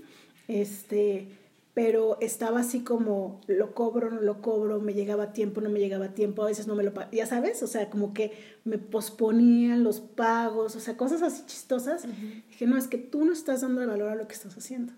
este, 0.47 1.29
pero 1.75 2.19
estaba 2.21 2.61
así 2.61 2.81
como, 2.81 3.41
lo 3.47 3.75
cobro, 3.75 4.11
no 4.11 4.21
lo 4.21 4.41
cobro, 4.41 4.81
me 4.81 4.95
llegaba 4.95 5.25
a 5.25 5.33
tiempo, 5.33 5.61
no 5.61 5.69
me 5.69 5.79
llegaba 5.79 6.07
a 6.07 6.15
tiempo, 6.15 6.43
a 6.43 6.47
veces 6.47 6.67
no 6.67 6.75
me 6.75 6.83
lo 6.83 6.93
ya 7.13 7.27
sabes, 7.27 7.63
o 7.63 7.67
sea, 7.67 7.91
como 7.91 8.15
que 8.15 8.33
me 8.65 8.79
posponían 8.79 9.85
los 9.85 10.01
pagos, 10.01 10.75
o 10.77 10.81
sea, 10.81 10.97
cosas 10.97 11.23
así 11.23 11.45
chistosas. 11.47 12.05
Dije, 12.49 12.67
no, 12.67 12.77
es 12.77 12.89
que 12.89 12.99
tú 12.99 13.25
no 13.25 13.33
estás 13.33 13.61
dando 13.61 13.83
el 13.83 13.89
valor 13.89 14.09
a 14.09 14.15
lo 14.15 14.27
que 14.27 14.35
estás 14.35 14.57
haciendo. 14.57 14.93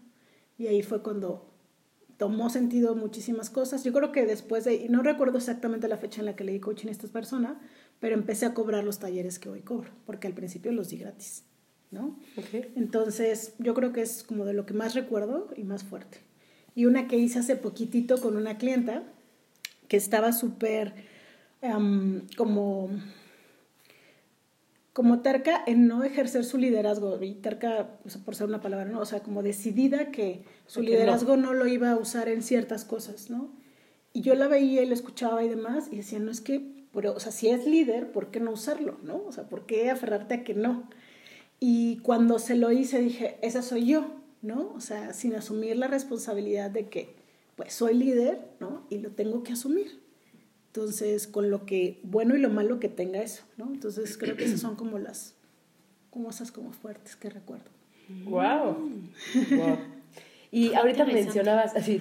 Y 0.57 0.69
ahí 0.69 0.83
fue 0.83 1.03
cuando 1.03 1.50
tomó 2.21 2.51
sentido 2.51 2.95
muchísimas 2.95 3.49
cosas. 3.49 3.83
Yo 3.83 3.95
creo 3.95 4.13
que 4.13 4.27
después 4.27 4.65
de, 4.65 4.75
y 4.75 4.89
no 4.91 5.03
recuerdo 5.03 5.39
exactamente 5.39 5.89
la 5.89 5.97
fecha 5.97 6.21
en 6.21 6.27
la 6.27 6.37
que 6.37 6.45
le 6.45 6.53
di 6.53 6.61
coaching 6.61 6.89
a 6.89 6.91
esta 6.91 7.09
persona, 7.09 7.59
pero 7.99 8.15
empecé 8.15 8.45
a 8.45 8.53
cobrar 8.53 8.85
los 8.85 8.99
talleres 8.99 9.39
que 9.39 9.49
hoy 9.49 9.63
cobro, 9.63 9.91
porque 10.05 10.27
al 10.27 10.35
principio 10.35 10.71
los 10.71 10.91
di 10.91 10.99
gratis, 10.99 11.45
¿no? 11.91 12.19
Ok. 12.37 12.67
Entonces, 12.77 13.55
yo 13.59 13.73
creo 13.73 13.95
que 13.95 14.03
es 14.03 14.23
como 14.23 14.45
de 14.45 14.53
lo 14.53 14.67
que 14.67 14.75
más 14.75 14.95
recuerdo 14.95 15.49
y 15.57 15.65
más 15.65 15.83
fuerte. 15.83 16.19
Y 16.75 16.85
una 16.85 17.09
que 17.09 17.17
hice 17.17 17.39
hace 17.39 17.57
poquitito 17.57 18.21
con 18.21 18.37
una 18.37 18.59
clienta 18.59 19.03
que 19.89 19.97
estaba 19.97 20.33
súper 20.33 20.93
como 22.37 22.91
como 24.93 25.21
terca 25.21 25.63
en 25.67 25.87
no 25.87 26.05
ejercer 26.05 26.45
su 26.45 26.59
liderazgo, 26.59 27.23
y 27.23 27.35
terca 27.37 27.99
o 28.05 28.11
sea, 28.11 28.21
por 28.23 28.35
ser 28.35 28.47
una 28.49 28.61
palabra, 28.61 28.85
¿no? 28.85 29.01
O 29.01 29.07
sea, 29.07 29.21
como 29.21 29.43
decidida 29.43 30.11
que 30.11 30.45
su 30.71 30.83
no. 30.83 30.87
liderazgo 30.89 31.37
no. 31.37 31.53
lo 31.53 31.67
iba 31.67 31.91
a 31.91 31.97
usar 31.97 32.29
en 32.29 32.45
ciertas 32.45 32.85
cosas, 32.85 33.29
¿no? 33.29 33.51
Y 34.13 34.21
yo 34.21 34.37
la 34.37 34.47
veía 34.47 34.83
y 34.83 34.87
la 34.87 34.95
escuchaba 34.95 35.43
y 35.43 35.49
demás, 35.49 35.89
y 35.91 35.97
decía, 35.97 36.21
no 36.21 36.31
es 36.31 36.41
que, 36.41 36.87
pero, 36.93 37.13
o 37.13 37.19
sea, 37.19 37.33
si 37.33 37.49
es 37.49 37.67
líder, 37.67 38.13
¿por 38.13 38.31
qué 38.31 38.39
no 38.39 38.53
usarlo, 38.53 38.97
no? 39.03 39.21
O 39.27 39.33
sea, 39.33 39.49
¿por 39.49 39.67
qué 39.67 39.91
aferrarte 39.91 40.35
a 40.35 40.45
que 40.45 40.55
no? 40.55 40.89
Y 41.59 41.99
cuando 41.99 42.39
se 42.39 42.55
lo 42.55 42.71
hice 42.71 43.01
dije, 43.01 43.37
esa 43.43 43.63
soy 43.63 43.87
yo, 43.87 44.15
¿no? 44.43 44.73
O 44.77 44.81
sea, 44.81 45.13
sin 45.13 45.35
asumir 45.35 45.77
la 45.77 45.89
responsabilidad 45.89 46.71
de 46.71 46.89
que, 46.89 47.17
pues, 47.57 47.73
soy 47.73 47.95
líder, 47.95 48.39
¿no? 48.61 48.87
Y 48.91 48.99
lo 48.99 49.11
tengo 49.11 49.43
que 49.43 49.55
asumir. 49.55 50.01
Entonces, 50.69 51.27
con 51.27 51.51
lo 51.51 51.67
que 51.67 51.99
bueno 52.05 52.37
y 52.37 52.39
lo 52.39 52.49
malo 52.49 52.79
que 52.79 52.89
tenga 52.89 53.21
eso, 53.21 53.43
¿no? 53.57 53.73
Entonces, 53.73 54.17
creo 54.17 54.37
que 54.37 54.45
esas 54.45 54.61
son 54.61 54.77
como 54.77 55.01
las 55.01 55.35
como 56.11 56.31
esas 56.31 56.53
como 56.53 56.73
fuertes 56.73 57.17
que 57.17 57.29
recuerdo. 57.29 57.71
Wow. 58.25 58.77
wow. 59.51 59.79
Y 60.51 60.75
ahorita 60.75 61.05
mencionabas, 61.05 61.77
así. 61.77 62.01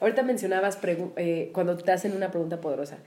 Ahorita 0.00 0.22
mencionabas 0.22 0.78
eh, 1.16 1.50
cuando 1.52 1.76
te 1.76 1.92
hacen 1.92 2.16
una 2.16 2.30
pregunta 2.30 2.60
poderosa. 2.60 2.98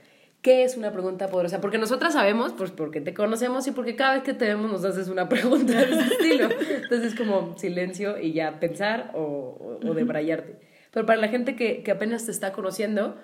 ¿Qué 0.42 0.62
es 0.62 0.76
una 0.76 0.92
pregunta 0.92 1.28
poderosa? 1.28 1.62
Porque 1.62 1.78
nosotras 1.78 2.12
sabemos, 2.12 2.52
pues 2.52 2.70
porque 2.70 3.00
te 3.00 3.14
conocemos 3.14 3.66
y 3.66 3.70
porque 3.70 3.96
cada 3.96 4.14
vez 4.14 4.22
que 4.24 4.34
te 4.34 4.44
vemos 4.44 4.70
nos 4.70 4.84
haces 4.84 5.08
una 5.08 5.28
pregunta 5.30 5.72
de 5.72 5.84
ese 5.84 6.14
estilo. 6.14 6.48
Entonces 6.50 7.12
es 7.12 7.14
como 7.14 7.56
silencio 7.56 8.20
y 8.20 8.32
ya 8.32 8.60
pensar 8.60 9.10
o, 9.14 9.20
o, 9.20 9.88
o 9.88 9.94
debrayarte. 9.94 10.56
Pero 10.90 11.06
para 11.06 11.18
la 11.20 11.28
gente 11.28 11.56
que, 11.56 11.82
que 11.82 11.90
apenas 11.90 12.26
te 12.26 12.30
está 12.30 12.52
conociendo, 12.52 13.16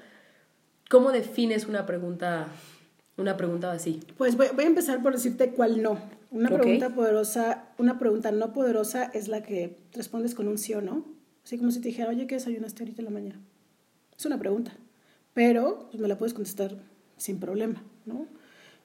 ¿cómo 0.88 1.12
defines 1.12 1.66
una 1.66 1.86
pregunta, 1.86 2.48
una 3.16 3.36
pregunta 3.36 3.70
así? 3.70 4.00
Pues 4.16 4.36
voy, 4.36 4.48
voy 4.54 4.64
a 4.64 4.68
empezar 4.68 5.02
por 5.02 5.12
decirte 5.12 5.50
cuál 5.50 5.82
no. 5.82 6.00
Una 6.30 6.48
pregunta 6.48 6.90
poderosa, 6.94 7.64
una 7.78 7.98
pregunta 7.98 8.30
no 8.30 8.52
poderosa 8.52 9.04
es 9.14 9.28
la 9.28 9.42
que 9.42 9.78
respondes 9.92 10.34
con 10.34 10.46
un 10.48 10.58
sí 10.58 10.74
o 10.74 10.80
no. 10.80 11.04
Así 11.44 11.58
como 11.58 11.70
si 11.70 11.80
te 11.80 11.88
dijera, 11.88 12.10
oye, 12.10 12.26
¿qué 12.26 12.36
desayunaste 12.36 12.82
ahorita 12.82 13.00
en 13.02 13.04
la 13.06 13.10
mañana? 13.10 13.40
Es 14.16 14.26
una 14.26 14.38
pregunta, 14.38 14.72
pero 15.34 15.88
pues, 15.90 16.00
me 16.00 16.06
la 16.08 16.18
puedes 16.18 16.34
contestar 16.34 16.76
sin 17.16 17.40
problema, 17.40 17.82
¿no? 18.04 18.26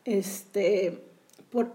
Este, 0.06 1.04
por, 1.50 1.74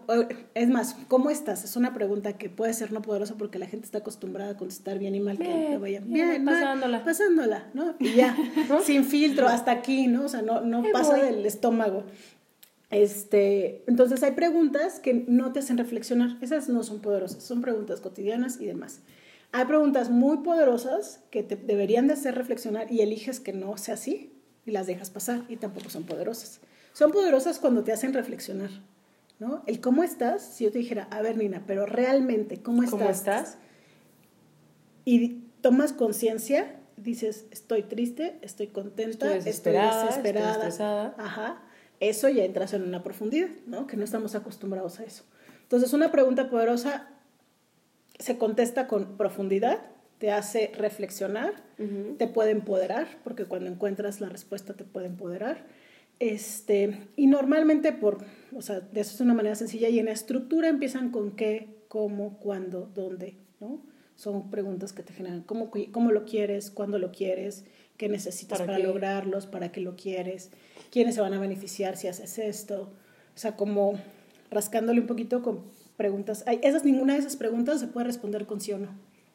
es 0.54 0.68
más, 0.68 0.96
¿cómo 1.08 1.30
estás? 1.30 1.64
Es 1.64 1.76
una 1.76 1.94
pregunta 1.94 2.34
que 2.38 2.48
puede 2.50 2.72
ser 2.74 2.92
no 2.92 3.02
poderosa 3.02 3.36
porque 3.36 3.58
la 3.58 3.66
gente 3.66 3.84
está 3.86 3.98
acostumbrada 3.98 4.52
a 4.52 4.56
contestar 4.56 4.98
bien 4.98 5.14
y 5.14 5.20
mal. 5.20 5.38
que 5.38 5.44
Bien, 5.44 5.80
vaya 5.80 6.00
bien, 6.00 6.12
bien, 6.28 6.44
mal, 6.44 6.54
pasándola. 6.54 7.04
pasándola, 7.04 7.70
¿no? 7.74 7.94
Y 7.98 8.14
ya, 8.14 8.36
sin 8.84 9.04
filtro, 9.04 9.46
hasta 9.46 9.70
aquí, 9.70 10.06
¿no? 10.06 10.24
O 10.24 10.28
sea, 10.28 10.42
no, 10.42 10.62
no 10.62 10.82
pasa 10.92 11.16
voy. 11.16 11.20
del 11.26 11.46
estómago. 11.46 12.04
Este, 12.90 13.84
entonces 13.86 14.22
hay 14.22 14.32
preguntas 14.32 14.98
que 14.98 15.24
no 15.28 15.52
te 15.52 15.60
hacen 15.60 15.78
reflexionar. 15.78 16.36
Esas 16.40 16.68
no 16.68 16.82
son 16.82 17.00
poderosas, 17.00 17.42
son 17.42 17.62
preguntas 17.62 18.00
cotidianas 18.00 18.60
y 18.60 18.66
demás. 18.66 19.00
Hay 19.52 19.64
preguntas 19.64 20.10
muy 20.10 20.38
poderosas 20.38 21.20
que 21.30 21.42
te 21.42 21.56
deberían 21.56 22.06
de 22.08 22.14
hacer 22.14 22.34
reflexionar 22.34 22.90
y 22.92 23.00
eliges 23.00 23.40
que 23.40 23.52
no 23.52 23.76
sea 23.76 23.94
así 23.94 24.32
y 24.66 24.70
las 24.72 24.86
dejas 24.86 25.10
pasar 25.10 25.44
y 25.48 25.56
tampoco 25.56 25.90
son 25.90 26.04
poderosas. 26.04 26.60
Son 26.92 27.12
poderosas 27.12 27.58
cuando 27.58 27.84
te 27.84 27.92
hacen 27.92 28.12
reflexionar, 28.12 28.70
¿no? 29.38 29.62
El 29.66 29.80
cómo 29.80 30.02
estás, 30.02 30.42
si 30.42 30.64
yo 30.64 30.72
te 30.72 30.78
dijera, 30.78 31.04
a 31.10 31.22
ver 31.22 31.36
Nina, 31.36 31.62
pero 31.66 31.86
realmente, 31.86 32.62
¿cómo 32.62 32.82
estás? 32.82 32.98
¿Cómo 32.98 33.10
estás? 33.10 33.58
y 35.04 35.44
tomas 35.60 35.92
conciencia, 35.92 36.76
dices, 36.96 37.46
estoy 37.50 37.82
triste, 37.82 38.38
estoy 38.42 38.68
contenta, 38.68 39.26
Estoy 39.26 39.34
desesperada, 39.34 39.90
estoy 39.90 40.06
desesperada. 40.08 40.50
estoy 40.52 40.68
estresada. 40.68 41.14
Ajá. 41.18 41.62
Eso 42.00 42.28
ya 42.28 42.44
entras 42.44 42.72
en 42.72 42.82
una 42.82 43.02
profundidad, 43.02 43.50
¿no? 43.66 43.86
Que 43.86 43.96
no 43.96 44.04
estamos 44.04 44.34
acostumbrados 44.34 45.00
a 45.00 45.04
eso. 45.04 45.24
Entonces, 45.62 45.92
una 45.92 46.10
pregunta 46.10 46.50
poderosa 46.50 47.08
se 48.18 48.38
contesta 48.38 48.86
con 48.88 49.16
profundidad, 49.16 49.80
te 50.18 50.30
hace 50.30 50.72
reflexionar, 50.76 51.54
te 52.18 52.26
puede 52.26 52.50
empoderar, 52.50 53.06
porque 53.24 53.46
cuando 53.46 53.70
encuentras 53.70 54.20
la 54.20 54.28
respuesta 54.28 54.74
te 54.74 54.84
puede 54.84 55.06
empoderar. 55.06 55.64
Este, 56.18 57.08
y 57.16 57.26
normalmente 57.26 57.92
por, 57.92 58.18
o 58.54 58.60
sea, 58.60 58.80
de 58.80 59.00
eso 59.00 59.14
es 59.14 59.20
una 59.22 59.32
manera 59.32 59.54
sencilla 59.54 59.88
y 59.88 59.98
en 59.98 60.04
la 60.04 60.12
estructura 60.12 60.68
empiezan 60.68 61.10
con 61.10 61.30
qué, 61.36 61.68
cómo, 61.88 62.38
cuándo, 62.38 62.90
dónde, 62.94 63.38
¿no? 63.58 63.82
Son 64.16 64.50
preguntas 64.50 64.92
que 64.92 65.02
te 65.02 65.14
generan 65.14 65.42
cómo, 65.42 65.70
cómo 65.90 66.12
lo 66.12 66.26
quieres, 66.26 66.70
cuándo 66.70 66.98
lo 66.98 67.10
quieres, 67.10 67.64
qué 68.00 68.08
necesitas 68.08 68.60
¿Para 68.60 68.72
para, 68.72 68.78
qué? 68.78 68.84
lograrlos, 68.84 69.44
para 69.44 69.70
qué 69.70 69.82
lo 69.82 69.94
quieres, 69.94 70.50
quiénes 70.90 71.16
se 71.16 71.20
van 71.20 71.34
a 71.34 71.38
beneficiar 71.38 71.98
si 71.98 72.08
haces 72.08 72.38
esto. 72.38 72.88
O 73.34 73.38
sea, 73.38 73.56
como 73.56 74.00
rascándole 74.50 75.02
un 75.02 75.06
poquito 75.06 75.42
con 75.42 75.60
preguntas. 75.98 76.42
Ay, 76.46 76.60
esas, 76.62 76.86
ninguna 76.86 77.12
de 77.12 77.18
esas 77.18 77.36
preguntas 77.36 77.78
se 77.78 77.88
puede 77.88 78.06
responder 78.06 78.46
con 78.46 78.58
sí 78.58 78.72
o 78.72 78.78
no. 78.78 78.88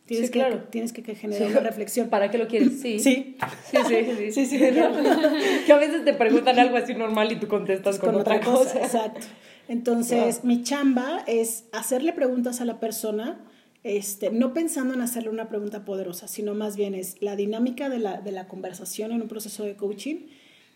Tienes, 0.08 0.28
Sí, 0.28 0.34
que, 0.34 0.40
claro. 0.40 0.64
tienes 0.72 0.94
que, 0.94 1.04
que 1.04 1.14
generar 1.14 1.52
una 1.52 1.60
reflexión. 1.60 2.10
¿Para 2.10 2.32
qué 2.32 2.40
lo 2.40 2.48
quieres? 2.48 2.82
Sí. 2.82 2.98
Sí. 2.98 3.38
Sí, 3.70 3.78
sí, 3.88 4.06
sí. 4.18 4.32
Sí, 4.32 4.46
sí. 4.48 4.58
que 5.68 5.72
a 5.72 5.78
veces 5.78 6.04
te 6.04 6.16
preguntan 6.16 6.58
algo 6.58 6.78
así 6.78 6.96
normal 6.96 7.32
y 7.32 7.36
tú 7.36 7.48
contestas 7.48 8.00
con, 8.00 8.14
con 8.14 8.22
otra, 8.22 8.40
cosa. 8.40 8.80
Exacto. 8.80 9.28
Entonces, 9.68 10.44
mi 10.44 10.64
chamba 10.64 11.24
es 11.28 11.66
hacerle 11.72 12.14
preguntas 12.14 12.62
a 12.62 12.66
la 12.66 12.80
persona, 12.80 13.46
este, 13.86 14.32
no 14.32 14.52
pensando 14.52 14.96
en 14.96 15.02
hacerle 15.02 15.30
una 15.30 15.48
pregunta 15.48 15.86
poderosa, 15.86 16.28
sino 16.28 16.56
más 16.56 16.76
bien 16.76 16.96
es 16.96 17.22
la 17.22 17.36
dinámica 17.36 17.88
de 17.88 18.00
la, 18.00 18.20
de 18.20 18.32
la 18.32 18.48
conversación 18.48 19.12
en 19.12 19.22
un 19.22 19.28
proceso 19.28 19.64
de 19.64 19.76
coaching 19.76 20.26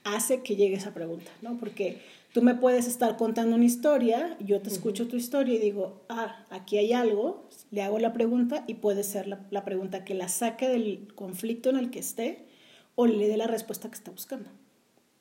hace 0.04 0.43
que 0.43 0.56
llegue 0.56 0.76
esa 0.76 0.93
pregunta, 0.93 1.32
¿no? 1.41 1.58
Porque 1.58 2.00
tú 2.36 2.43
me 2.43 2.54
puedes 2.54 2.86
estar 2.86 3.17
contando 3.17 3.56
una 3.56 3.65
historia, 3.65 4.38
yo 4.39 4.62
te 4.62 4.69
escucho 4.69 5.08
tu 5.08 5.15
historia 5.15 5.56
y 5.56 5.58
digo, 5.58 6.04
ah, 6.08 6.45
aquí 6.52 6.78
hay 6.78 6.93
algo, 6.93 7.50
le 7.72 7.82
hago 7.82 7.98
la 7.98 8.13
pregunta 8.13 8.63
y 8.67 8.76
puede 8.76 9.04
ser 9.04 9.26
la, 9.26 9.39
la 9.50 9.65
pregunta 9.65 10.06
que 10.06 10.13
la 10.13 10.30
saque 10.30 10.69
del 10.69 11.08
conflicto 11.15 11.72
en 11.72 11.78
el 11.78 11.89
que 11.89 11.98
esté 11.98 12.45
o 12.93 13.08
le 13.08 13.28
dé 13.28 13.38
la 13.38 13.48
respuesta 13.48 13.89
que 13.89 13.95
está 13.95 14.12
buscando, 14.12 14.52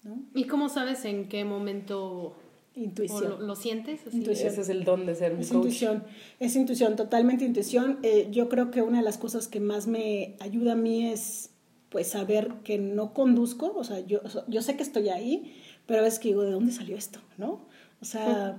¿no? 0.02 0.18
¿Y 0.34 0.44
cómo 0.44 0.68
sabes 0.68 1.06
en 1.06 1.26
qué 1.26 1.42
momento 1.46 2.36
o 2.80 2.84
Intuición. 2.84 3.30
lo, 3.30 3.38
lo 3.40 3.56
sientes? 3.56 4.00
Así? 4.06 4.18
Intuición. 4.18 4.48
Ese 4.52 4.60
es 4.60 4.68
el 4.68 4.84
don 4.84 5.06
de 5.06 5.14
ser 5.14 5.32
un 5.34 5.40
Es 5.40 5.48
coach. 5.48 5.56
intuición, 5.56 6.04
es 6.40 6.56
intuición, 6.56 6.96
totalmente 6.96 7.44
intuición. 7.44 7.98
Eh, 8.02 8.28
yo 8.30 8.48
creo 8.48 8.70
que 8.70 8.82
una 8.82 8.98
de 8.98 9.04
las 9.04 9.18
cosas 9.18 9.48
que 9.48 9.60
más 9.60 9.86
me 9.86 10.36
ayuda 10.40 10.72
a 10.72 10.76
mí 10.76 11.06
es 11.08 11.50
pues 11.90 12.08
saber 12.08 12.52
que 12.64 12.76
no 12.78 13.14
conduzco, 13.14 13.72
o 13.74 13.82
sea, 13.84 14.00
yo, 14.00 14.20
o 14.24 14.28
sea, 14.28 14.44
yo 14.46 14.60
sé 14.60 14.76
que 14.76 14.82
estoy 14.82 15.08
ahí, 15.08 15.54
pero 15.86 16.00
a 16.00 16.02
veces 16.02 16.18
que 16.18 16.28
digo, 16.28 16.42
¿de 16.42 16.50
dónde 16.52 16.70
salió 16.72 16.96
esto? 16.96 17.18
¿No? 17.38 17.62
O 18.02 18.04
sea, 18.04 18.58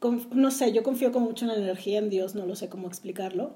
conf- 0.00 0.30
no 0.32 0.50
sé, 0.50 0.72
yo 0.72 0.82
confío 0.82 1.12
como 1.12 1.26
mucho 1.26 1.44
en 1.44 1.52
la 1.52 1.56
energía, 1.58 1.98
en 1.98 2.10
Dios, 2.10 2.34
no 2.34 2.46
lo 2.46 2.56
sé 2.56 2.68
cómo 2.68 2.88
explicarlo, 2.88 3.54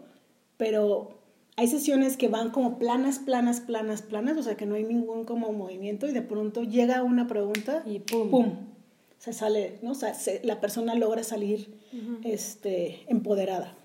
pero 0.57 1.19
hay 1.57 1.67
sesiones 1.67 2.17
que 2.17 2.29
van 2.29 2.51
como 2.51 2.79
planas, 2.79 3.19
planas, 3.19 3.61
planas, 3.61 4.03
planas, 4.03 4.37
o 4.39 4.43
sea, 4.43 4.57
que 4.57 4.65
no 4.67 4.77
hay 4.77 4.85
ningún 4.85 5.25
como 5.25 5.53
movimiento 5.53 6.07
y 6.09 6.13
de 6.13 6.23
pronto 6.23 6.63
llega 6.63 7.03
una 7.03 7.27
pregunta 7.27 7.83
Y 7.85 7.99
pum. 7.99 8.31
pum 8.31 8.53
se 9.21 9.33
sale, 9.33 9.79
¿no? 9.83 9.93
O 9.93 9.95
sea, 9.95 10.15
se- 10.15 10.41
la 10.45 10.61
persona 10.61 10.95
logra 10.97 11.23
salir 11.23 11.79
este, 12.25 13.05
empoderada 13.07 13.77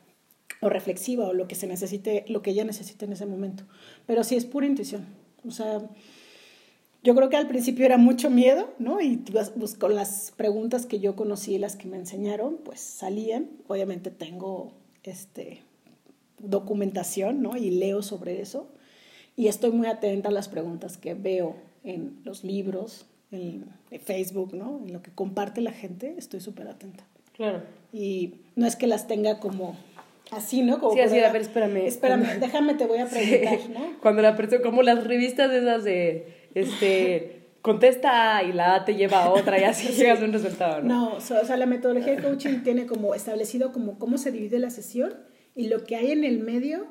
o 0.62 0.70
reflexiva 0.70 1.28
o 1.28 1.34
lo 1.34 1.48
que 1.48 1.56
se 1.56 1.68
necesite, 1.68 2.26
lo 2.28 2.42
que 2.42 2.52
ella 2.52 2.64
necesite 2.64 3.06
en 3.06 3.14
ese 3.14 3.26
momento. 3.28 3.66
Pero 4.08 4.24
sí 4.24 4.36
es 4.36 4.46
pura 4.46 4.66
intuición. 4.66 5.06
O 5.48 5.52
sea, 5.52 5.88
yo 7.04 7.14
creo 7.14 7.30
que 7.30 7.36
al 7.38 7.48
principio 7.48 7.86
era 7.86 7.98
mucho 7.98 8.30
miedo, 8.32 8.74
¿no? 8.80 9.00
Y 9.02 9.18
pues, 9.18 9.76
con 9.76 9.94
las 9.94 10.32
preguntas 10.36 10.86
que 10.88 11.00
yo 11.00 11.16
conocí, 11.16 11.60
las 11.60 11.76
que 11.76 11.88
me 11.88 11.98
enseñaron, 11.98 12.58
pues 12.64 12.80
salían. 12.80 13.50
Obviamente 13.68 14.10
tengo 14.12 14.72
este, 15.04 15.62
documentación, 16.40 17.42
¿no? 17.42 17.58
Y 17.58 17.72
leo 17.72 18.02
sobre 18.02 18.42
eso. 18.42 18.68
Y 19.36 19.48
estoy 19.48 19.72
muy 19.72 19.88
atenta 19.88 20.30
a 20.30 20.32
las 20.32 20.48
preguntas 20.48 20.98
que 20.98 21.14
veo 21.14 21.58
en 21.84 22.22
los 22.24 22.44
libros, 22.44 23.06
en, 23.32 23.66
Facebook, 24.04 24.54
¿no? 24.54 24.82
En 24.86 24.94
lo 24.94 25.02
que 25.02 25.12
comparte 25.12 25.62
la 25.62 25.72
gente, 25.72 26.16
estoy 26.18 26.42
súper 26.42 26.68
atenta. 26.68 27.06
Claro. 27.34 27.64
Y 27.94 28.36
no 28.56 28.66
es 28.66 28.76
que 28.76 28.88
las 28.88 29.08
tenga 29.08 29.40
como 29.40 29.78
así, 30.32 30.62
¿no? 30.62 30.80
Como 30.80 30.94
Sí, 30.94 31.00
así, 31.00 31.20
a 31.20 31.32
ver, 31.32 31.42
espérame. 31.42 31.86
Espérame, 31.86 32.40
déjame, 32.40 32.76
te 32.76 32.86
voy 32.86 33.00
a 33.00 33.08
preguntar, 33.08 33.60
Sí. 33.60 33.70
¿no? 33.74 33.98
Cuando 34.02 34.22
la 34.22 34.36
persona, 34.36 34.62
como 34.62 34.84
las 34.84 35.04
revistas 35.06 35.52
esas 35.52 35.84
de, 35.84 36.50
este, 36.54 37.48
contesta 37.62 38.38
A 38.38 38.44
y 38.44 38.54
la 38.54 38.76
A 38.76 38.86
te 38.86 38.96
lleva 38.96 39.24
a 39.24 39.32
otra 39.32 39.60
y 39.60 39.64
así 39.64 39.88
llegas 39.98 40.22
a 40.22 40.26
un 40.26 40.34
resultado, 40.34 40.82
¿no? 40.82 40.88
No, 40.88 41.14
o 41.16 41.22
sea, 41.22 41.42
o 41.42 41.46
sea, 41.46 41.58
la 41.58 41.66
metodología 41.66 42.16
de 42.16 42.22
coaching 42.22 42.64
tiene 42.64 42.86
como 42.86 43.16
establecido 43.16 43.72
como 43.72 43.98
cómo 43.98 44.18
se 44.18 44.32
divide 44.32 44.60
la 44.60 44.70
sesión 44.70 45.14
y 45.56 45.68
lo 45.68 45.84
que 45.84 45.96
hay 45.96 46.12
en 46.12 46.24
el 46.24 46.40
medio, 46.40 46.86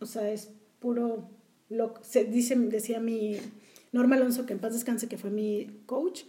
o 0.00 0.06
sea, 0.06 0.28
es 0.30 0.52
puro, 0.80 1.30
lo, 1.68 1.94
se 2.02 2.24
dice, 2.24 2.56
decía 2.56 3.00
mi 3.00 3.38
Norma 3.94 4.16
Alonso, 4.16 4.44
que 4.44 4.52
en 4.52 4.58
paz 4.58 4.72
descanse, 4.72 5.08
que 5.08 5.16
fue 5.16 5.30
mi 5.30 5.68
coach, 5.86 6.22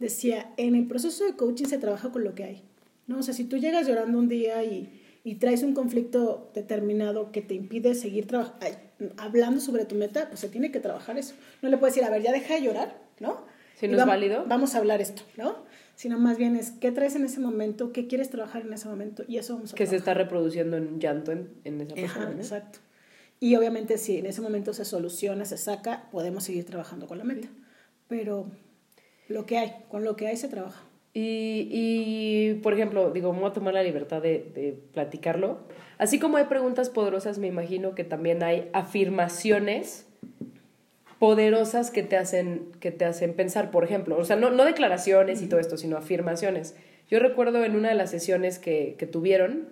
decía, 0.00 0.52
en 0.56 0.74
el 0.74 0.88
proceso 0.88 1.24
de 1.24 1.36
coaching 1.36 1.66
se 1.66 1.78
trabaja 1.78 2.10
con 2.10 2.24
lo 2.24 2.34
que 2.34 2.42
hay, 2.42 2.62
¿no? 3.06 3.20
O 3.20 3.22
sea, 3.22 3.32
si 3.32 3.44
tú 3.44 3.58
llegas 3.58 3.86
llorando 3.86 4.18
un 4.18 4.28
día 4.28 4.64
y, 4.64 5.00
y 5.22 5.36
traes 5.36 5.62
un 5.62 5.72
conflicto 5.72 6.50
determinado 6.52 7.30
que 7.30 7.40
te 7.40 7.54
impide 7.54 7.94
seguir 7.94 8.26
hablando 9.16 9.60
sobre 9.60 9.84
tu 9.84 9.94
meta, 9.94 10.28
pues 10.28 10.40
se 10.40 10.48
tiene 10.48 10.72
que 10.72 10.80
trabajar 10.80 11.16
eso. 11.16 11.34
No 11.62 11.68
le 11.68 11.78
puedes 11.78 11.94
decir, 11.94 12.06
a 12.06 12.10
ver, 12.10 12.22
ya 12.22 12.32
deja 12.32 12.54
de 12.54 12.62
llorar, 12.62 13.00
¿no? 13.20 13.44
Si 13.76 13.86
no 13.86 13.98
es 13.98 14.04
válido. 14.04 14.44
Vamos 14.48 14.74
a 14.74 14.78
hablar 14.78 15.00
esto, 15.00 15.22
¿no? 15.36 15.56
Sino 15.94 16.18
más 16.18 16.38
bien 16.38 16.56
es 16.56 16.72
qué 16.72 16.90
traes 16.90 17.14
en 17.14 17.24
ese 17.24 17.38
momento, 17.38 17.92
qué 17.92 18.08
quieres 18.08 18.30
trabajar 18.30 18.62
en 18.62 18.72
ese 18.72 18.88
momento 18.88 19.22
y 19.28 19.36
eso 19.36 19.54
vamos 19.54 19.72
a 19.72 19.76
Que 19.76 19.86
se 19.86 19.94
está 19.94 20.12
reproduciendo 20.14 20.76
en 20.76 20.98
llanto 20.98 21.30
en, 21.30 21.50
en 21.62 21.80
esa 21.82 21.94
persona, 21.94 22.24
Ajá, 22.24 22.34
¿no? 22.34 22.40
exacto. 22.40 22.80
Y 23.42 23.56
obviamente 23.56 23.98
si 23.98 24.18
en 24.18 24.26
ese 24.26 24.40
momento 24.40 24.72
se 24.72 24.84
soluciona, 24.84 25.44
se 25.44 25.58
saca, 25.58 26.08
podemos 26.12 26.44
seguir 26.44 26.64
trabajando 26.64 27.08
con 27.08 27.18
la 27.18 27.24
meta. 27.24 27.48
Pero 28.06 28.46
lo 29.26 29.46
que 29.46 29.58
hay, 29.58 29.72
con 29.88 30.04
lo 30.04 30.14
que 30.14 30.28
hay 30.28 30.36
se 30.36 30.46
trabaja. 30.46 30.80
Y, 31.12 31.66
y, 31.72 32.60
por 32.62 32.72
ejemplo, 32.72 33.10
digo, 33.10 33.32
me 33.32 33.40
voy 33.40 33.50
a 33.50 33.52
tomar 33.52 33.74
la 33.74 33.82
libertad 33.82 34.22
de, 34.22 34.48
de 34.54 34.78
platicarlo. 34.92 35.58
Así 35.98 36.20
como 36.20 36.36
hay 36.36 36.44
preguntas 36.44 36.88
poderosas, 36.88 37.38
me 37.38 37.48
imagino 37.48 37.96
que 37.96 38.04
también 38.04 38.44
hay 38.44 38.70
afirmaciones 38.72 40.06
poderosas 41.18 41.90
que 41.90 42.04
te 42.04 42.16
hacen, 42.16 42.70
que 42.78 42.92
te 42.92 43.04
hacen 43.04 43.34
pensar, 43.34 43.72
por 43.72 43.82
ejemplo. 43.82 44.16
O 44.18 44.24
sea, 44.24 44.36
no, 44.36 44.50
no 44.50 44.64
declaraciones 44.64 45.42
y 45.42 45.48
todo 45.48 45.58
esto, 45.58 45.76
sino 45.76 45.96
afirmaciones. 45.96 46.76
Yo 47.10 47.18
recuerdo 47.18 47.64
en 47.64 47.74
una 47.74 47.88
de 47.88 47.96
las 47.96 48.12
sesiones 48.12 48.60
que, 48.60 48.94
que 48.96 49.08
tuvieron, 49.08 49.68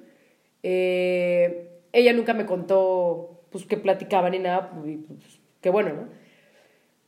eh, 0.65 1.69
ella 1.93 2.13
nunca 2.13 2.35
me 2.35 2.47
contó 2.47 3.37
pues, 3.51 3.65
que 3.67 3.77
platicaban 3.77 4.33
ni 4.33 4.39
nada, 4.39 4.73
y, 4.87 4.97
pues, 4.97 5.41
qué 5.61 5.71
bueno, 5.71 5.91
¿no? 5.95 6.09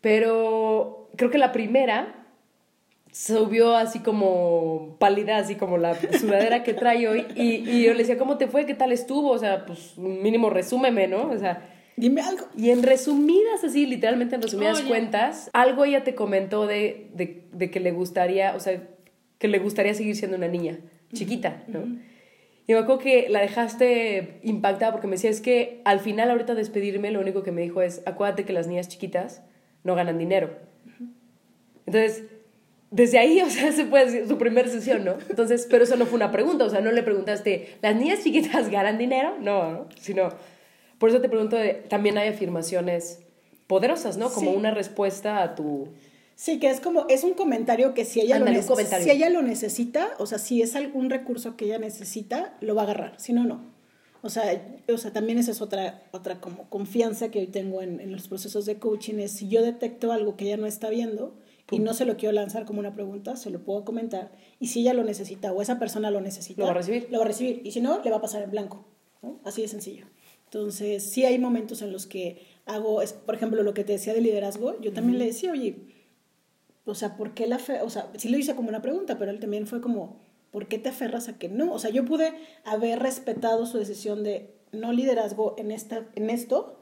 Pero 0.01 1.09
creo 1.17 1.31
que 1.31 1.39
la 1.39 1.53
primera 1.53 2.27
subió 3.13 3.77
así 3.77 4.01
como 4.01 4.97
pálida, 4.99 5.37
así 5.37 5.55
como 5.57 5.77
la 5.79 5.95
sudadera 6.19 6.63
que 6.63 6.75
trae 6.75 7.07
hoy. 7.09 7.27
Y, 7.37 7.69
y 7.71 7.85
yo 7.85 7.93
le 7.93 7.99
decía, 7.99 8.19
¿cómo 8.19 8.39
te 8.39 8.49
fue? 8.49 8.67
¿Qué 8.67 8.75
tal 8.75 8.91
estuvo? 8.93 9.31
O 9.31 9.39
sea, 9.39 9.67
pues 9.67 9.97
mínimo 9.99 10.51
resúmeme, 10.51 11.07
¿no? 11.09 11.31
O 11.31 11.39
sea, 11.39 11.69
Dime 11.97 12.23
algo. 12.23 12.47
y 12.57 12.71
en 12.71 12.83
resumidas, 12.83 13.63
así, 13.65 13.87
literalmente 13.87 14.35
en 14.35 14.43
resumidas 14.43 14.81
Oye. 14.81 14.89
cuentas, 14.89 15.51
algo 15.53 15.85
ella 15.85 16.05
te 16.05 16.15
comentó 16.15 16.67
de, 16.67 17.11
de, 17.15 17.45
de 17.53 17.71
que 17.71 17.81
le 17.81 17.93
gustaría, 17.93 18.57
o 18.57 18.61
sea, 18.61 18.83
que 19.39 19.47
le 19.49 19.59
gustaría 19.59 19.93
seguir 19.95 20.17
siendo 20.17 20.37
una 20.39 20.49
niña 20.49 20.79
chiquita, 21.13 21.63
¿no? 21.69 21.81
Y 22.73 22.75
me 22.75 22.81
acuerdo 22.81 23.03
que 23.03 23.29
la 23.29 23.43
dejaste 23.43 24.41
impactada 24.43 24.93
porque 24.93 25.07
me 25.07 25.17
decía, 25.17 25.29
es 25.29 25.43
que 25.43 25.83
al 25.85 26.01
final, 26.01 26.31
ahorita 26.31 26.55
de 26.55 26.61
despedirme, 26.61 27.11
lo 27.11 27.21
único 27.21 27.43
que 27.43 27.53
me 27.53 27.61
dijo 27.61 27.83
es, 27.83 28.01
acuérdate 28.07 28.47
que 28.47 28.55
las 28.55 28.67
niñas 28.67 28.89
chiquitas 28.89 29.43
no 29.85 29.95
ganan 29.95 30.17
dinero. 30.17 30.57
Entonces, 31.85 32.25
desde 32.91 33.19
ahí, 33.19 33.41
o 33.47 33.51
sea, 33.51 33.73
se 33.73 33.85
puede 33.85 34.07
decir 34.07 34.27
su 34.27 34.39
primera 34.39 34.71
sesión, 34.71 35.05
¿no? 35.05 35.17
Entonces, 35.29 35.67
pero 35.71 35.85
eso 35.85 35.97
no 35.97 36.07
fue 36.07 36.17
una 36.17 36.31
pregunta, 36.33 36.65
o 36.65 36.71
sea, 36.71 36.81
no 36.81 36.93
le 36.93 37.03
preguntaste, 37.03 37.77
¿las 37.83 37.95
niñas 37.95 38.23
chiquitas 38.25 38.71
ganan 38.71 38.97
dinero? 38.97 39.35
No, 39.39 39.71
¿no? 39.71 39.87
Sino, 40.01 40.31
por 40.97 41.11
eso 41.11 41.21
te 41.21 41.29
pregunto, 41.29 41.59
también 41.91 42.17
hay 42.17 42.29
afirmaciones 42.29 43.21
poderosas, 43.67 44.17
¿no? 44.17 44.31
Como 44.31 44.51
Sí. 44.51 44.57
una 44.57 44.71
respuesta 44.71 45.43
a 45.43 45.55
tu... 45.55 45.89
Sí, 46.43 46.59
que 46.59 46.71
es 46.71 46.81
como, 46.81 47.07
es 47.09 47.23
un 47.23 47.35
comentario 47.35 47.95
que 47.95 48.05
si 48.05 48.21
ella, 48.21 48.41
lo, 48.41 48.47
neces- 48.47 48.67
comentario. 48.67 49.05
si 49.05 49.13
ella 49.13 49.31
lo 49.31 49.43
necesita, 49.43 50.11
o 50.19 50.27
sea, 50.27 50.39
si 50.39 50.61
es 50.61 50.75
algún 50.75 51.09
recurso 51.09 51.57
que 51.57 51.67
ella 51.67 51.79
necesita, 51.79 52.57
lo 52.61 52.75
va 52.75 52.83
a 52.83 52.85
agarrar, 52.87 53.15
si 53.21 53.33
no, 53.33 53.45
no. 53.45 53.73
O 54.23 54.29
sea, 54.29 54.61
o 54.93 54.99
sea 54.99 55.13
también 55.13 55.39
esa 55.39 55.53
es 55.53 55.61
otra, 55.63 56.03
otra 56.11 56.41
como 56.41 56.69
confianza 56.69 57.31
que 57.31 57.39
hoy 57.39 57.47
tengo 57.47 57.81
en, 57.81 58.01
en 58.01 58.11
los 58.11 58.27
procesos 58.27 58.67
de 58.67 58.81
coaching, 58.81 59.21
es 59.21 59.31
si 59.31 59.47
yo 59.47 59.63
detecto 59.63 60.11
algo 60.11 60.37
que 60.37 60.47
ella 60.47 60.57
no 60.57 60.67
está 60.67 60.91
viendo 60.91 61.39
y 61.71 61.79
no 61.79 61.95
se 61.95 62.07
lo 62.07 62.17
quiero 62.17 62.33
lanzar 62.33 62.65
como 62.65 62.81
una 62.81 62.93
pregunta, 62.93 63.37
se 63.37 63.51
lo 63.51 63.63
puedo 63.65 63.85
comentar, 63.85 64.33
y 64.59 64.67
si 64.67 64.81
ella 64.81 64.95
lo 64.95 65.05
necesita 65.05 65.53
o 65.53 65.63
esa 65.63 65.79
persona 65.79 66.11
lo 66.11 66.21
necesita, 66.21 66.63
Lo 66.63 66.67
va 66.67 66.73
a 66.73 66.75
recibir. 66.75 67.07
Lo 67.09 67.19
va 67.19 67.25
a 67.25 67.29
recibir, 67.29 67.61
y 67.65 67.71
si 67.71 67.81
no, 67.81 68.03
le 68.03 68.11
va 68.11 68.17
a 68.17 68.21
pasar 68.21 68.43
en 68.43 68.51
blanco, 68.51 68.85
¿no? 69.23 69.41
Así 69.45 69.63
de 69.63 69.69
sencillo. 69.69 70.07
Entonces, 70.47 71.05
sí 71.09 71.25
hay 71.25 71.39
momentos 71.39 71.83
en 71.83 71.93
los 71.93 72.07
que 72.07 72.45
hago, 72.67 73.01
es, 73.01 73.13
por 73.13 73.37
ejemplo, 73.37 73.63
lo 73.63 73.75
que 73.75 73.85
te 73.85 73.93
decía 73.93 74.13
de 74.13 74.21
liderazgo, 74.21 74.81
yo 74.81 74.93
también 74.93 75.21
le 75.21 75.27
decía, 75.27 75.53
oye, 75.53 75.92
o 76.85 76.95
sea, 76.95 77.17
¿por 77.17 77.35
qué 77.35 77.47
la 77.47 77.59
fe? 77.59 77.81
O 77.83 77.91
sea, 77.91 78.11
sí 78.17 78.29
lo 78.29 78.39
hice 78.39 78.55
como 78.55 78.69
una 78.69 78.83
pregunta, 78.83 79.19
pero 79.19 79.31
él 79.31 79.41
también 79.41 79.67
fue 79.67 79.81
como, 79.81 80.21
¿por 80.51 80.67
qué 80.69 80.79
te 80.79 80.89
aferras 80.89 81.29
a 81.29 81.39
que 81.39 81.49
no? 81.49 81.73
O 81.73 81.79
sea, 81.79 81.91
yo 81.91 82.05
pude 82.05 82.33
haber 82.65 82.99
respetado 82.99 83.67
su 83.67 83.79
decisión 83.79 84.23
de 84.25 84.55
no 84.73 84.93
liderazgo 84.93 85.55
en, 85.59 85.71
esta, 85.71 86.07
en 86.15 86.31
esto, 86.31 86.79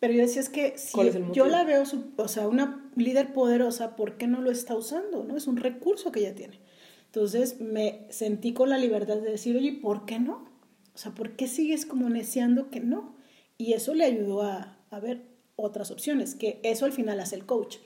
pero 0.00 0.14
yo 0.14 0.20
decía, 0.20 0.40
es 0.40 0.48
que 0.48 0.76
si 0.78 0.92
¿Cuál 0.92 1.08
es 1.08 1.16
yo 1.32 1.46
la 1.46 1.64
veo, 1.64 1.86
su- 1.86 2.10
o 2.16 2.28
sea, 2.28 2.48
una 2.48 2.90
líder 2.96 3.32
poderosa, 3.32 3.94
¿por 3.96 4.16
qué 4.16 4.26
no 4.26 4.40
lo 4.40 4.50
está 4.50 4.74
usando? 4.74 5.22
¿no? 5.24 5.36
Es 5.36 5.46
un 5.46 5.56
recurso 5.56 6.10
que 6.12 6.20
ella 6.20 6.34
tiene. 6.34 6.58
Entonces 7.06 7.60
me 7.60 8.06
sentí 8.10 8.52
con 8.52 8.68
la 8.70 8.78
libertad 8.78 9.16
de 9.18 9.30
decir, 9.30 9.56
oye, 9.56 9.72
¿por 9.72 10.04
qué 10.06 10.18
no? 10.18 10.48
O 10.94 10.98
sea, 10.98 11.12
¿por 11.12 11.36
qué 11.36 11.46
sigues 11.46 11.86
como 11.86 12.08
neciando 12.08 12.68
que 12.70 12.80
no? 12.80 13.14
Y 13.58 13.74
eso 13.74 13.94
le 13.94 14.04
ayudó 14.04 14.42
a, 14.42 14.78
a 14.90 14.98
ver 15.00 15.22
otras 15.56 15.90
opciones, 15.90 16.34
que 16.34 16.58
eso 16.64 16.84
al 16.84 16.92
final 16.92 17.20
hace 17.20 17.36
el 17.36 17.46
coach. 17.46 17.76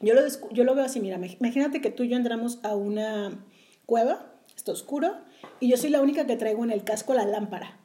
Yo 0.00 0.14
lo, 0.14 0.22
yo 0.52 0.64
lo 0.64 0.74
veo 0.74 0.84
así, 0.84 1.00
mira, 1.00 1.16
imagínate 1.16 1.80
que 1.80 1.90
tú 1.90 2.02
y 2.02 2.08
yo 2.08 2.16
entramos 2.16 2.58
a 2.62 2.74
una 2.74 3.44
cueva, 3.86 4.32
está 4.56 4.72
oscuro, 4.72 5.16
y 5.60 5.68
yo 5.68 5.76
soy 5.76 5.90
la 5.90 6.00
única 6.00 6.26
que 6.26 6.36
traigo 6.36 6.64
en 6.64 6.70
el 6.70 6.84
casco 6.84 7.14
la 7.14 7.24
lámpara. 7.24 7.78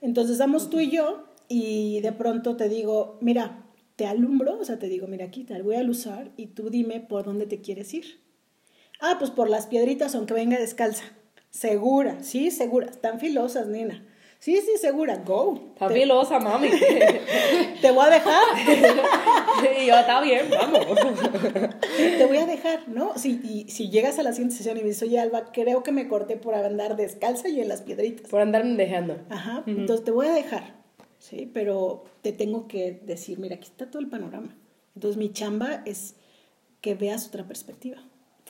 Entonces 0.00 0.38
vamos 0.38 0.70
tú 0.70 0.80
y 0.80 0.90
yo, 0.90 1.24
y 1.48 2.00
de 2.00 2.12
pronto 2.12 2.56
te 2.56 2.68
digo, 2.68 3.18
mira, 3.20 3.64
te 3.96 4.06
alumbro, 4.06 4.58
o 4.58 4.64
sea, 4.64 4.78
te 4.78 4.88
digo, 4.88 5.06
mira, 5.06 5.26
aquí 5.26 5.44
te 5.44 5.60
voy 5.62 5.76
a 5.76 5.80
alusar, 5.80 6.30
y 6.36 6.46
tú 6.46 6.70
dime 6.70 7.00
por 7.00 7.24
dónde 7.24 7.46
te 7.46 7.60
quieres 7.60 7.92
ir. 7.94 8.20
Ah, 9.00 9.16
pues 9.18 9.30
por 9.30 9.48
las 9.48 9.66
piedritas, 9.66 10.14
aunque 10.14 10.34
venga 10.34 10.58
descalza. 10.58 11.04
Segura, 11.50 12.22
sí, 12.22 12.50
segura. 12.50 12.86
Están 12.86 13.20
filosas, 13.20 13.68
nena. 13.68 14.06
Sí, 14.38 14.60
sí, 14.60 14.76
segura. 14.80 15.16
Go. 15.16 15.74
Filosa, 15.92 16.38
mami. 16.38 16.68
Te 17.80 17.90
voy 17.90 18.06
a 18.06 18.10
dejar. 18.10 18.44
y 19.80 19.86
yo, 19.86 19.96
está 19.96 20.20
bien, 20.20 20.46
vamos. 20.50 20.86
te 21.96 22.24
voy 22.26 22.36
a 22.36 22.46
dejar, 22.46 22.88
¿no? 22.88 23.16
Si, 23.18 23.40
y, 23.42 23.68
si 23.70 23.90
llegas 23.90 24.18
a 24.18 24.22
la 24.22 24.32
siguiente 24.32 24.56
sesión 24.56 24.76
y 24.76 24.80
me 24.80 24.88
dices, 24.88 25.02
oye, 25.02 25.18
Alba, 25.18 25.50
creo 25.52 25.82
que 25.82 25.90
me 25.90 26.06
corté 26.06 26.36
por 26.36 26.54
andar 26.54 26.96
descalza 26.96 27.48
y 27.48 27.60
en 27.60 27.68
las 27.68 27.82
piedritas. 27.82 28.30
Por 28.30 28.40
andarme 28.40 28.76
dejando. 28.76 29.18
Ajá, 29.28 29.64
entonces 29.66 30.04
te 30.04 30.12
voy 30.12 30.26
a 30.26 30.32
dejar, 30.32 30.74
¿sí? 31.18 31.50
Pero 31.52 32.04
te 32.22 32.32
tengo 32.32 32.68
que 32.68 33.00
decir, 33.04 33.38
mira, 33.40 33.56
aquí 33.56 33.66
está 33.66 33.90
todo 33.90 34.00
el 34.00 34.08
panorama. 34.08 34.56
Entonces 34.94 35.16
mi 35.16 35.32
chamba 35.32 35.82
es 35.84 36.14
que 36.80 36.94
veas 36.94 37.26
otra 37.26 37.46
perspectiva, 37.46 37.98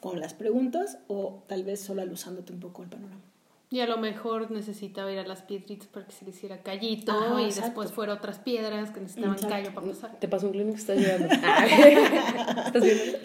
con 0.00 0.20
las 0.20 0.34
preguntas 0.34 0.98
o 1.08 1.44
tal 1.46 1.64
vez 1.64 1.80
solo 1.80 2.02
alusándote 2.02 2.52
un 2.52 2.60
poco 2.60 2.82
el 2.82 2.88
panorama. 2.88 3.22
Y 3.70 3.80
a 3.80 3.86
lo 3.86 3.98
mejor 3.98 4.50
necesitaba 4.50 5.12
ir 5.12 5.18
a 5.18 5.26
las 5.26 5.42
piedritas 5.42 5.86
para 5.88 6.06
que 6.06 6.12
se 6.12 6.24
le 6.24 6.30
hiciera 6.30 6.62
callito 6.62 7.12
Ajá, 7.12 7.40
y 7.42 7.44
exacto. 7.44 7.66
después 7.66 7.92
fuera 7.92 8.14
otras 8.14 8.38
piedras 8.38 8.90
que 8.90 9.00
necesitaban 9.00 9.34
Exacto. 9.34 9.54
callo 9.54 9.74
para 9.74 9.86
pasar. 9.88 10.18
Te 10.18 10.26
pasó 10.28 10.46
un 10.46 10.52
clínico 10.52 10.74
que 10.76 10.80
estás 10.80 10.98
llorando. 10.98 11.28
¿Estás 12.66 12.82
viendo? 12.82 13.18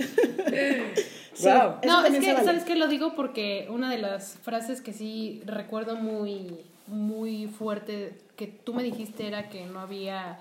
Sí. 1.34 1.45
Wow. 1.47 1.75
No, 1.86 2.06
es 2.06 2.19
que, 2.19 2.34
vale. 2.34 2.45
¿sabes 2.45 2.63
qué? 2.63 2.75
Lo 2.75 2.88
digo 2.88 3.15
porque 3.15 3.67
una 3.69 3.89
de 3.89 3.97
las 3.99 4.38
frases 4.43 4.82
que 4.82 4.93
sí 4.93 5.41
recuerdo 5.45 5.95
muy, 5.95 6.58
muy 6.88 7.47
fuerte 7.47 8.17
que 8.36 8.47
tú 8.47 8.73
me 8.73 8.84
dijiste 8.84 9.25
era 9.27 9.49
que 9.49 9.65
no 9.65 9.79
había, 9.79 10.39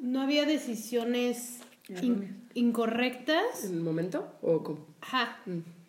no 0.00 0.22
había 0.22 0.46
decisiones 0.46 1.60
in- 2.02 2.42
incorrectas. 2.54 3.64
¿En 3.64 3.74
el 3.74 3.80
momento? 3.82 4.26
¿O 4.42 4.62
cómo? 4.64 4.78
Ajá. 5.02 5.36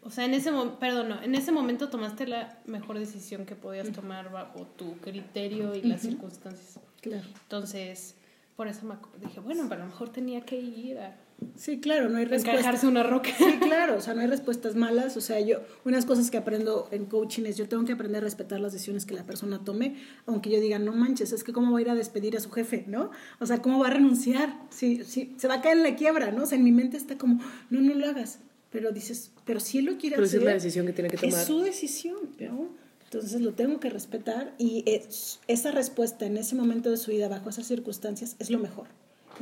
O 0.06 0.12
sea, 0.12 0.26
en 0.26 0.36
ese 0.36 0.52
momento, 0.52 0.80
perdón, 0.80 1.10
no, 1.10 1.22
en 1.22 1.34
ese 1.34 1.52
momento 1.52 1.90
tomaste 1.90 2.28
la 2.28 2.60
mejor 2.66 3.00
decisión 3.00 3.46
que 3.46 3.56
podías 3.56 3.92
tomar 3.92 4.32
bajo 4.32 4.68
tu 4.78 4.98
criterio 5.00 5.74
y 5.74 5.82
las 5.82 6.02
circunstancias. 6.02 6.80
Claro. 7.02 7.28
Entonces, 7.42 8.16
por 8.56 8.68
eso 8.68 8.86
me 8.86 8.96
dije, 9.20 9.40
bueno, 9.40 9.64
pero 9.68 9.82
a 9.82 9.86
lo 9.86 9.92
mejor 9.92 10.10
tenía 10.10 10.42
que 10.42 10.58
ir 10.58 11.00
a 11.00 11.16
Sí, 11.56 11.80
claro, 11.80 12.10
no 12.10 12.18
hay 12.18 12.26
respuesta. 12.26 12.60
encajarse 12.60 12.88
una 12.88 13.04
roca. 13.04 13.30
Sí, 13.38 13.58
claro, 13.60 13.98
o 13.98 14.02
sea, 14.02 14.14
no 14.14 14.22
hay 14.22 14.28
respuestas 14.28 14.76
malas. 14.76 15.18
O 15.18 15.22
sea, 15.22 15.40
yo, 15.40 15.60
unas 15.84 16.06
cosas 16.06 16.32
que 16.32 16.38
aprendo 16.38 16.88
en 16.92 17.06
coaching 17.06 17.44
es 17.46 17.58
yo 17.58 17.68
tengo 17.68 17.84
que 17.86 17.94
aprender 17.94 18.22
a 18.22 18.24
respetar 18.24 18.60
las 18.60 18.74
decisiones 18.74 19.06
que 19.06 19.14
la 19.14 19.24
persona 19.24 19.64
tome, 19.64 19.96
aunque 20.26 20.50
yo 20.50 20.60
diga, 20.60 20.80
no 20.80 20.94
manches, 20.94 21.32
es 21.32 21.44
que 21.44 21.54
cómo 21.54 21.72
va 21.74 21.80
a 21.80 21.82
ir 21.82 21.90
a 21.90 21.96
despedir 21.96 22.38
a 22.38 22.40
su 22.40 22.52
jefe, 22.52 22.86
¿no? 22.88 23.12
O 23.40 23.46
sea, 23.46 23.62
cómo 23.62 23.80
va 23.80 23.88
a 23.88 23.92
renunciar, 23.92 24.58
sí, 24.70 25.04
sí, 25.04 25.34
se 25.38 25.48
va 25.48 25.56
a 25.56 25.62
caer 25.62 25.78
en 25.78 25.84
la 25.84 25.96
quiebra, 25.96 26.32
¿no? 26.32 26.44
O 26.44 26.46
sea, 26.46 26.58
en 26.58 26.64
mi 26.64 26.72
mente 26.72 26.98
está 26.98 27.18
como, 27.18 27.42
no, 27.70 27.82
no 27.82 27.94
lo 27.94 28.06
hagas. 28.08 28.40
Pero 28.76 28.92
dices, 28.92 29.32
pero 29.46 29.60
si 29.60 29.78
él 29.80 29.86
lo 29.86 29.98
quiere 29.98 30.16
Pero 30.16 30.26
esa 30.26 30.32
hacer. 30.38 30.42
es 30.42 30.46
la 30.46 30.54
decisión 30.54 30.86
que 30.86 30.94
tiene 30.94 31.10
que 31.10 31.18
tomar. 31.18 31.40
Es 31.40 31.46
su 31.48 31.60
decisión, 31.62 32.18
¿no? 32.40 32.70
Entonces 33.06 33.40
lo 33.42 33.54
tengo 33.54 33.80
que 33.80 33.90
respetar 33.90 34.54
y 34.58 34.84
es- 34.88 35.40
esa 35.48 35.72
respuesta 35.72 36.26
en 36.26 36.38
ese 36.38 36.56
momento 36.56 36.92
de 36.92 36.98
su 36.98 37.12
vida, 37.12 37.28
bajo 37.30 37.50
esas 37.50 37.66
circunstancias, 37.68 38.36
es 38.40 38.50
lo 38.50 38.60
mejor. 38.60 38.88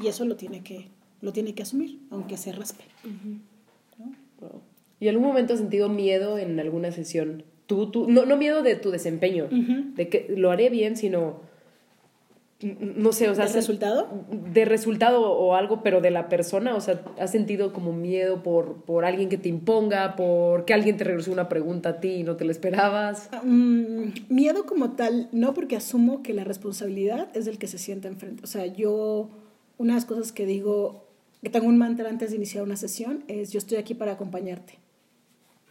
Y 0.01 0.07
eso 0.07 0.25
lo 0.25 0.35
tiene 0.35 0.63
que, 0.63 0.87
lo 1.21 1.33
tiene 1.33 1.53
que 1.55 1.63
asumir, 1.63 1.99
aunque 2.11 2.37
se 2.37 2.51
raspe. 2.51 2.83
Wow. 4.39 4.61
¿Y 4.99 5.07
algún 5.07 5.25
momento 5.27 5.53
has 5.53 5.59
sentido 5.59 5.89
miedo 5.89 6.37
en 6.37 6.59
alguna 6.59 6.91
sesión? 6.91 7.43
Tú, 7.67 7.89
tú, 7.91 8.07
no, 8.09 8.25
no 8.25 8.37
miedo 8.37 8.61
de 8.61 8.75
tu 8.75 8.91
desempeño, 8.91 9.47
de 9.95 10.09
que 10.09 10.33
lo 10.35 10.51
haré 10.51 10.69
bien, 10.69 10.97
sino, 10.97 11.41
no 12.63 13.12
sé, 13.12 13.30
o 13.30 13.36
sea... 13.36 13.43
¿El 13.43 13.49
has- 13.49 13.56
resultado? 13.56 14.08
De 14.54 14.65
resultado 14.65 15.21
o 15.32 15.56
algo, 15.56 15.82
pero 15.84 16.02
de 16.02 16.12
la 16.12 16.30
persona, 16.30 16.76
o 16.76 16.82
sea, 16.82 17.02
¿has 17.19 17.32
sentido 17.32 17.73
como 17.73 17.93
miedo 17.93 18.43
por, 18.43 18.76
por 18.84 19.06
alguien 19.06 19.30
que 19.30 19.38
te 19.38 19.49
imponga, 19.49 20.15
por 20.15 20.65
que 20.65 20.73
alguien 20.73 20.97
te 20.97 21.04
regresó 21.04 21.32
una 21.32 21.49
pregunta 21.49 21.89
a 21.89 21.99
ti 21.99 22.10
y 22.15 22.23
no 22.23 22.36
te 22.36 22.45
la 22.45 22.52
esperabas? 22.52 23.30
Mm, 23.43 24.06
miedo 24.30 24.65
como 24.65 24.91
tal, 24.91 25.30
no 25.32 25.54
porque 25.54 25.76
asumo 25.76 26.23
que 26.23 26.34
la 26.34 26.43
responsabilidad 26.43 27.28
es 27.36 27.45
del 27.45 27.58
que 27.58 27.67
se 27.67 27.78
sienta 27.78 28.08
enfrente. 28.08 28.43
O 28.43 28.47
sea, 28.47 28.65
yo, 28.65 29.30
una 29.78 29.93
de 29.93 29.97
las 29.97 30.06
cosas 30.06 30.32
que 30.32 30.45
digo, 30.45 31.06
que 31.41 31.49
tengo 31.49 31.67
un 31.67 31.78
mantra 31.78 32.10
antes 32.10 32.30
de 32.32 32.38
iniciar 32.38 32.63
una 32.63 32.76
sesión, 32.78 33.23
es 33.28 33.52
yo 33.52 33.58
estoy 33.58 33.78
aquí 33.78 33.93
para 33.93 34.13
acompañarte. 34.13 34.80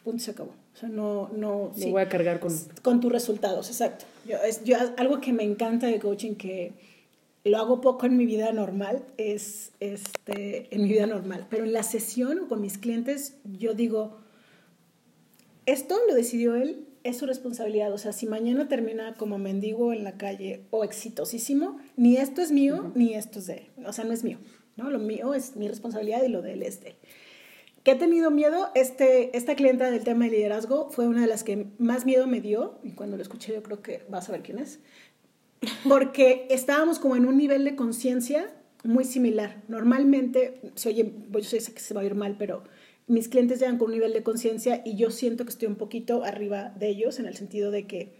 Punto, 0.05 0.23
se 0.23 0.33
acabó. 0.33 0.51
O 0.75 0.77
sea, 0.77 0.89
no, 0.89 1.29
no, 1.37 1.71
Me 1.79 1.91
voy 1.91 2.03
a 2.03 2.09
cargar 2.09 2.41
con... 2.41 2.51
con 2.83 3.01
tus 3.01 3.13
resultados, 3.13 3.69
exacto. 3.69 4.05
Yo, 4.27 4.37
es, 4.39 4.65
yo, 4.65 4.77
algo 4.97 5.21
que 5.21 5.33
me 5.33 5.43
encanta 5.43 5.87
de 5.87 5.99
coaching, 5.99 6.35
que 6.35 6.73
lo 7.45 7.59
hago 7.59 7.81
poco 7.81 8.07
en 8.07 8.17
mi 8.17 8.27
vida 8.27 8.53
normal, 8.53 9.05
es 9.17 9.73
este, 9.81 10.75
en 10.75 10.83
mi 10.83 10.89
vida 10.89 11.07
normal, 11.07 11.47
pero 11.51 11.65
en 11.65 11.73
la 11.73 11.83
sesión 11.83 12.41
o 12.41 12.49
con 12.49 12.61
mis 12.61 12.79
clientes, 12.79 13.37
yo 13.59 13.75
digo, 13.75 14.19
esto 15.67 15.99
lo 16.09 16.15
decidió 16.15 16.55
él, 16.55 16.87
es 17.05 17.19
su 17.19 17.27
responsabilidad. 17.27 17.93
O 17.93 17.99
sea, 17.99 18.13
si 18.13 18.27
mañana 18.27 18.69
termina 18.69 19.15
como 19.15 19.39
mendigo 19.39 19.93
en 19.93 20.05
la 20.05 20.17
calle 20.17 20.61
o 20.71 20.85
exitosísimo, 20.85 21.79
ni 21.97 22.17
esto 22.17 22.43
es 22.43 22.53
mío, 22.53 22.93
ni 22.95 23.15
esto 23.15 23.41
es 23.41 23.47
de 23.47 23.55
él. 23.55 23.87
O 23.87 23.93
sea, 23.93 24.05
no 24.05 24.13
es 24.13 24.25
mío. 24.25 24.39
¿no? 24.77 24.91
Lo 24.91 24.99
mío 24.99 25.35
es 25.35 25.57
mi 25.57 25.69
responsabilidad 25.69 26.23
y 26.23 26.29
lo 26.29 26.43
de 26.43 26.55
él 26.55 26.63
es 26.63 26.81
de 26.81 26.91
él. 26.91 26.97
¿Qué 27.83 27.93
he 27.93 27.97
tenido 27.97 28.31
miedo? 28.31 28.71
Este, 28.77 29.37
esta 29.37 29.57
clienta 29.57 29.91
del 29.91 30.05
tema 30.05 30.27
de 30.27 30.31
liderazgo 30.31 30.91
fue 30.91 31.09
una 31.09 31.23
de 31.23 31.27
las 31.27 31.43
que 31.43 31.67
más 31.79 32.07
miedo 32.07 32.29
me 32.29 32.41
dio, 32.41 32.79
y 32.85 32.93
cuando 32.93 33.17
lo 33.17 33.23
escuché 33.23 33.53
yo 33.53 33.63
creo 33.63 33.83
que 33.83 34.05
vas 34.09 34.29
a 34.29 34.33
ver 34.33 34.43
quién 34.43 34.61
es, 34.61 34.79
porque 35.89 36.47
estábamos 36.51 37.01
como 37.01 37.17
en 37.17 37.27
un 37.27 37.37
nivel 37.37 37.65
de 37.65 37.75
conciencia 37.75 38.53
muy 38.85 39.05
similar. 39.05 39.63
Normalmente, 39.67 40.61
se 40.77 40.91
oye, 40.91 41.05
pues, 41.05 41.51
yo 41.51 41.61
sé 41.61 41.75
que 41.75 41.81
se 41.81 41.93
va 41.93 42.03
a 42.03 42.05
ir 42.05 42.15
mal, 42.15 42.37
pero 42.39 42.63
mis 43.09 43.29
clientes 43.29 43.59
llegan 43.59 43.79
con 43.79 43.87
un 43.87 43.95
nivel 43.95 44.13
de 44.13 44.23
conciencia 44.23 44.83
y 44.85 44.95
yo 44.95 45.11
siento 45.11 45.45
que 45.45 45.51
estoy 45.51 45.67
un 45.67 45.77
poquito 45.77 46.23
arriba 46.23 46.73
de 46.79 46.89
ellos 46.89 47.19
en 47.19 47.27
el 47.27 47.37
sentido 47.37 47.73
de 47.73 47.89
que 47.89 48.13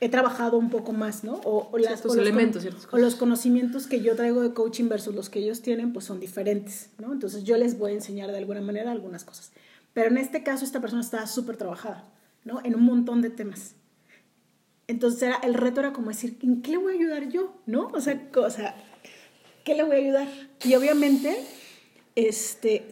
he 0.00 0.08
trabajado 0.08 0.56
un 0.56 0.70
poco 0.70 0.92
más, 0.92 1.24
¿no? 1.24 1.34
O, 1.44 1.68
o 1.72 1.78
las, 1.78 2.00
o 2.00 2.08
los 2.08 2.16
con- 2.16 2.20
elementos, 2.20 2.62
ciertas 2.62 2.88
o 2.90 2.96
los 2.98 3.16
conocimientos 3.16 3.86
que 3.86 4.00
yo 4.00 4.16
traigo 4.16 4.40
de 4.42 4.52
coaching 4.54 4.88
versus 4.88 5.14
los 5.14 5.28
que 5.28 5.40
ellos 5.40 5.60
tienen, 5.60 5.92
pues 5.92 6.06
son 6.06 6.20
diferentes, 6.20 6.90
¿no? 6.98 7.12
Entonces 7.12 7.44
yo 7.44 7.56
les 7.58 7.78
voy 7.78 7.92
a 7.92 7.94
enseñar 7.94 8.30
de 8.30 8.38
alguna 8.38 8.60
manera 8.62 8.90
algunas 8.90 9.24
cosas. 9.24 9.52
Pero 9.92 10.08
en 10.08 10.18
este 10.18 10.42
caso 10.42 10.64
esta 10.64 10.80
persona 10.80 11.02
estaba 11.02 11.26
súper 11.26 11.56
trabajada, 11.56 12.08
¿no? 12.44 12.60
En 12.64 12.74
un 12.74 12.84
montón 12.84 13.20
de 13.22 13.30
temas. 13.30 13.74
Entonces 14.88 15.22
era, 15.22 15.36
el 15.42 15.54
reto 15.54 15.80
era 15.80 15.92
como 15.92 16.08
decir, 16.08 16.36
¿en 16.42 16.62
qué 16.62 16.72
le 16.72 16.78
voy 16.78 16.94
a 16.94 16.96
ayudar 16.98 17.28
yo? 17.28 17.54
¿No? 17.66 17.88
O 17.92 18.00
sea, 18.00 18.28
¿qué 19.64 19.74
le 19.74 19.82
voy 19.84 19.96
a 19.96 19.98
ayudar? 19.98 20.28
Y 20.64 20.74
obviamente, 20.74 21.36
este, 22.16 22.88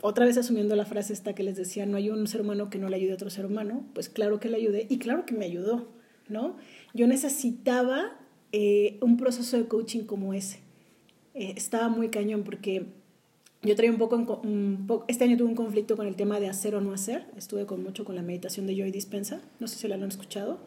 otra 0.00 0.24
vez 0.24 0.36
asumiendo 0.38 0.74
la 0.74 0.84
frase 0.86 1.12
esta 1.12 1.34
que 1.34 1.42
les 1.44 1.56
decía, 1.56 1.86
no 1.86 1.96
hay 1.98 2.10
un 2.10 2.26
ser 2.26 2.40
humano 2.40 2.68
que 2.70 2.78
no 2.78 2.88
le 2.88 2.96
ayude 2.96 3.12
a 3.12 3.14
otro 3.14 3.30
ser 3.30 3.46
humano, 3.46 3.84
pues 3.94 4.08
claro 4.08 4.40
que 4.40 4.48
le 4.48 4.56
ayudé 4.56 4.86
y 4.88 4.98
claro 4.98 5.24
que 5.24 5.34
me 5.34 5.44
ayudó, 5.44 5.88
¿no? 6.28 6.56
Yo 6.94 7.06
necesitaba 7.06 8.18
eh, 8.52 8.98
un 9.00 9.16
proceso 9.16 9.56
de 9.56 9.66
coaching 9.66 10.04
como 10.04 10.34
ese. 10.34 10.60
Eh, 11.34 11.52
estaba 11.56 11.88
muy 11.88 12.08
cañón 12.08 12.42
porque 12.44 12.86
yo 13.62 13.74
traía 13.74 13.90
un 13.90 13.98
poco, 13.98 14.16
un 14.42 14.84
po- 14.86 15.04
este 15.08 15.24
año 15.24 15.36
tuve 15.36 15.48
un 15.48 15.54
conflicto 15.56 15.96
con 15.96 16.06
el 16.06 16.14
tema 16.16 16.40
de 16.40 16.48
hacer 16.48 16.74
o 16.74 16.80
no 16.80 16.92
hacer. 16.92 17.26
Estuve 17.36 17.66
con 17.66 17.82
mucho 17.82 18.04
con 18.04 18.14
la 18.16 18.22
meditación 18.22 18.66
de 18.66 18.74
Joy 18.76 18.90
Dispensa, 18.90 19.40
no 19.60 19.66
sé 19.68 19.76
si 19.76 19.88
la 19.88 19.96
han 19.96 20.04
escuchado, 20.04 20.58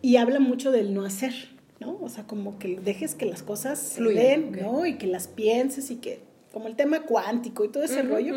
y 0.00 0.16
habla 0.16 0.40
mucho 0.40 0.72
del 0.72 0.94
no 0.94 1.04
hacer, 1.04 1.32
¿no? 1.78 1.98
O 2.00 2.08
sea, 2.08 2.26
como 2.26 2.58
que 2.58 2.80
dejes 2.80 3.14
que 3.14 3.26
las 3.26 3.42
cosas 3.42 3.78
se 3.78 3.98
Fluyan, 4.00 4.52
den. 4.52 4.62
¿no? 4.62 4.86
Y 4.86 4.96
que 4.98 5.06
las 5.06 5.28
pienses 5.28 5.90
y 5.90 5.96
que, 5.96 6.20
como 6.52 6.66
el 6.68 6.74
tema 6.76 7.02
cuántico 7.02 7.64
y 7.64 7.68
todo 7.68 7.84
ese 7.84 8.02
rollo. 8.02 8.34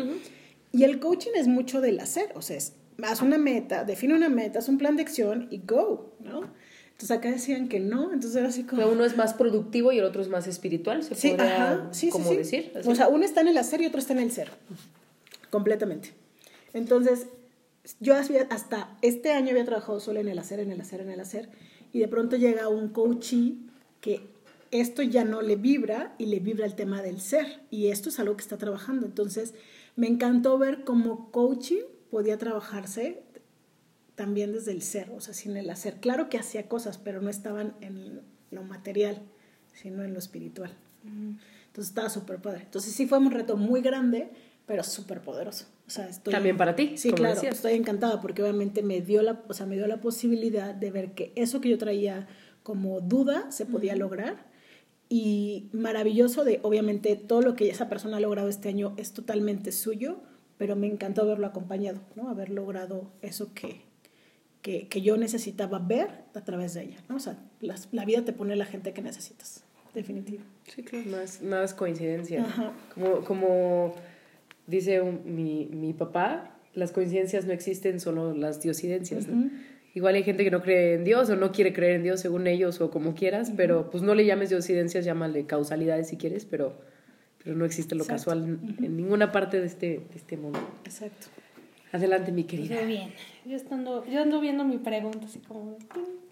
Y 0.72 0.84
el 0.84 1.00
coaching 1.00 1.30
es 1.36 1.48
mucho 1.48 1.80
del 1.80 1.98
hacer, 2.00 2.30
o 2.34 2.42
sea, 2.42 2.56
es, 2.56 2.74
haz 3.02 3.22
una 3.22 3.38
meta, 3.38 3.84
define 3.84 4.14
una 4.14 4.28
meta, 4.28 4.58
haz 4.58 4.68
un 4.68 4.78
plan 4.78 4.96
de 4.96 5.02
acción 5.02 5.48
y 5.50 5.58
go, 5.58 6.12
¿no? 6.20 6.42
Entonces 6.92 7.10
acá 7.10 7.30
decían 7.30 7.68
que 7.68 7.78
no, 7.78 8.04
entonces 8.12 8.36
era 8.36 8.48
así 8.48 8.62
como... 8.62 8.80
Pero 8.80 8.92
uno 8.92 9.04
es 9.04 9.16
más 9.18 9.34
productivo 9.34 9.92
y 9.92 9.98
el 9.98 10.04
otro 10.04 10.22
es 10.22 10.28
más 10.28 10.46
espiritual, 10.46 11.02
se 11.02 11.14
Sí, 11.14 11.30
podría 11.30 11.72
ajá, 11.72 11.88
sí, 11.92 12.06
sí, 12.06 12.10
como 12.10 12.30
sí. 12.30 12.36
decir. 12.36 12.72
así. 12.74 12.88
O 12.88 12.94
sea, 12.94 13.08
uno 13.08 13.24
está 13.24 13.42
en 13.42 13.48
el 13.48 13.58
hacer 13.58 13.82
y 13.82 13.86
otro 13.86 13.98
está 13.98 14.14
en 14.14 14.20
el 14.20 14.32
ser. 14.32 14.48
Completamente. 15.50 16.12
Entonces, 16.72 17.26
yo 18.00 18.14
hasta 18.14 18.96
este 19.02 19.32
año 19.32 19.50
había 19.50 19.64
trabajado 19.66 20.00
solo 20.00 20.20
en 20.20 20.28
el 20.28 20.38
hacer, 20.38 20.58
en 20.58 20.72
el 20.72 20.80
hacer, 20.80 21.02
en 21.02 21.10
el 21.10 21.20
hacer, 21.20 21.50
y 21.92 21.98
de 22.00 22.08
pronto 22.08 22.36
llega 22.36 22.68
un 22.68 22.88
coachee 22.88 23.58
que 24.00 24.22
esto 24.70 25.02
ya 25.02 25.24
no 25.24 25.42
le 25.42 25.56
vibra 25.56 26.14
y 26.18 26.26
le 26.26 26.40
vibra 26.40 26.64
el 26.66 26.74
tema 26.74 27.02
del 27.02 27.20
ser, 27.20 27.60
y 27.70 27.88
esto 27.88 28.08
es 28.08 28.18
algo 28.18 28.36
que 28.36 28.42
está 28.42 28.56
trabajando. 28.56 29.04
Entonces, 29.06 29.52
me 29.96 30.06
encantó 30.08 30.56
ver 30.58 30.82
cómo 30.84 31.30
coaching 31.30 31.82
podía 32.16 32.38
trabajarse 32.38 33.20
también 34.14 34.50
desde 34.50 34.72
el 34.72 34.80
ser, 34.80 35.10
o 35.10 35.20
sea, 35.20 35.34
sin 35.34 35.54
el 35.58 35.68
hacer. 35.68 36.00
Claro 36.00 36.30
que 36.30 36.38
hacía 36.38 36.66
cosas, 36.66 36.96
pero 36.96 37.20
no 37.20 37.28
estaban 37.28 37.74
en 37.82 38.22
lo 38.50 38.62
material, 38.62 39.20
sino 39.74 40.02
en 40.02 40.14
lo 40.14 40.18
espiritual. 40.18 40.72
Entonces 41.04 41.90
estaba 41.90 42.08
súper 42.08 42.38
padre. 42.38 42.62
Entonces 42.62 42.94
sí 42.94 43.06
fue 43.06 43.18
un 43.18 43.30
reto 43.30 43.58
muy 43.58 43.82
grande, 43.82 44.30
pero 44.64 44.82
súper 44.82 45.20
poderoso. 45.20 45.66
O 45.86 45.90
sea, 45.90 46.08
estoy, 46.08 46.32
También 46.32 46.56
para 46.56 46.74
ti, 46.74 46.96
Sí, 46.96 47.10
claro. 47.12 47.34
decías. 47.34 47.56
Estoy 47.56 47.74
encantada 47.74 48.22
porque 48.22 48.40
obviamente 48.42 48.82
me 48.82 49.02
dio, 49.02 49.20
la, 49.20 49.42
o 49.46 49.52
sea, 49.52 49.66
me 49.66 49.76
dio 49.76 49.86
la 49.86 50.00
posibilidad 50.00 50.74
de 50.74 50.90
ver 50.90 51.12
que 51.12 51.32
eso 51.36 51.60
que 51.60 51.68
yo 51.68 51.76
traía 51.76 52.28
como 52.62 53.02
duda 53.02 53.52
se 53.52 53.66
podía 53.66 53.94
lograr. 53.94 54.46
Y 55.10 55.68
maravilloso 55.72 56.44
de, 56.44 56.60
obviamente, 56.62 57.14
todo 57.14 57.42
lo 57.42 57.56
que 57.56 57.68
esa 57.68 57.90
persona 57.90 58.16
ha 58.16 58.20
logrado 58.20 58.48
este 58.48 58.70
año 58.70 58.94
es 58.96 59.12
totalmente 59.12 59.70
suyo, 59.70 60.22
pero 60.58 60.76
me 60.76 60.86
encantó 60.86 61.22
haberlo 61.22 61.46
acompañado, 61.46 62.00
¿no? 62.14 62.28
Haber 62.28 62.50
logrado 62.50 63.10
eso 63.22 63.52
que, 63.54 63.82
que, 64.62 64.88
que 64.88 65.02
yo 65.02 65.16
necesitaba 65.16 65.78
ver 65.78 66.08
a 66.34 66.40
través 66.44 66.74
de 66.74 66.84
ella, 66.84 66.96
¿no? 67.08 67.16
O 67.16 67.20
sea, 67.20 67.38
las- 67.60 67.88
la 67.92 68.04
vida 68.04 68.24
te 68.24 68.32
pone 68.32 68.56
la 68.56 68.64
gente 68.64 68.92
que 68.92 69.02
necesitas, 69.02 69.64
definitivo. 69.94 70.42
Sí, 70.64 70.82
claro, 70.82 71.04
nada 71.42 71.64
es 71.64 71.74
coincidencia. 71.74 72.42
Ajá. 72.44 72.72
Como, 72.94 73.24
como 73.24 73.94
dice 74.66 75.00
un- 75.00 75.22
mi, 75.36 75.66
mi 75.66 75.92
papá, 75.92 76.56
las 76.74 76.92
coincidencias 76.92 77.44
no 77.46 77.52
existen, 77.52 78.00
solo 78.00 78.34
las 78.34 78.60
diosidencias. 78.62 79.26
Igual 79.94 80.14
hay 80.16 80.24
gente 80.24 80.44
que 80.44 80.50
no 80.50 80.60
cree 80.60 80.92
en 80.94 81.04
Dios 81.04 81.30
o 81.30 81.36
no 81.36 81.52
quiere 81.52 81.72
creer 81.72 81.92
en 81.96 82.02
Dios 82.02 82.20
según 82.20 82.46
ellos 82.46 82.82
o 82.82 82.90
como 82.90 83.14
quieras, 83.14 83.50
pero 83.56 83.88
pues 83.90 84.02
no 84.02 84.14
le 84.14 84.26
llames 84.26 84.50
diosidencias, 84.50 85.06
llámale 85.06 85.46
causalidades 85.46 86.08
si 86.08 86.18
quieres, 86.18 86.44
pero, 86.44 86.76
pero 87.46 87.56
no 87.56 87.64
existe 87.64 87.94
lo 87.94 88.02
Exacto. 88.02 88.24
casual 88.24 88.42
en, 88.42 88.84
en 88.84 88.96
ninguna 88.96 89.30
parte 89.30 89.60
de 89.60 89.66
este, 89.66 89.86
de 89.86 90.16
este 90.16 90.36
mundo. 90.36 90.58
Exacto. 90.84 91.28
Adelante, 91.92 92.32
mi 92.32 92.42
querida. 92.42 92.74
Muy 92.74 92.86
bien. 92.86 93.12
Yo, 93.44 93.54
estando, 93.54 94.04
yo 94.04 94.20
ando 94.20 94.40
viendo 94.40 94.64
mi 94.64 94.78
pregunta 94.78 95.26
así 95.26 95.38
como... 95.38 95.78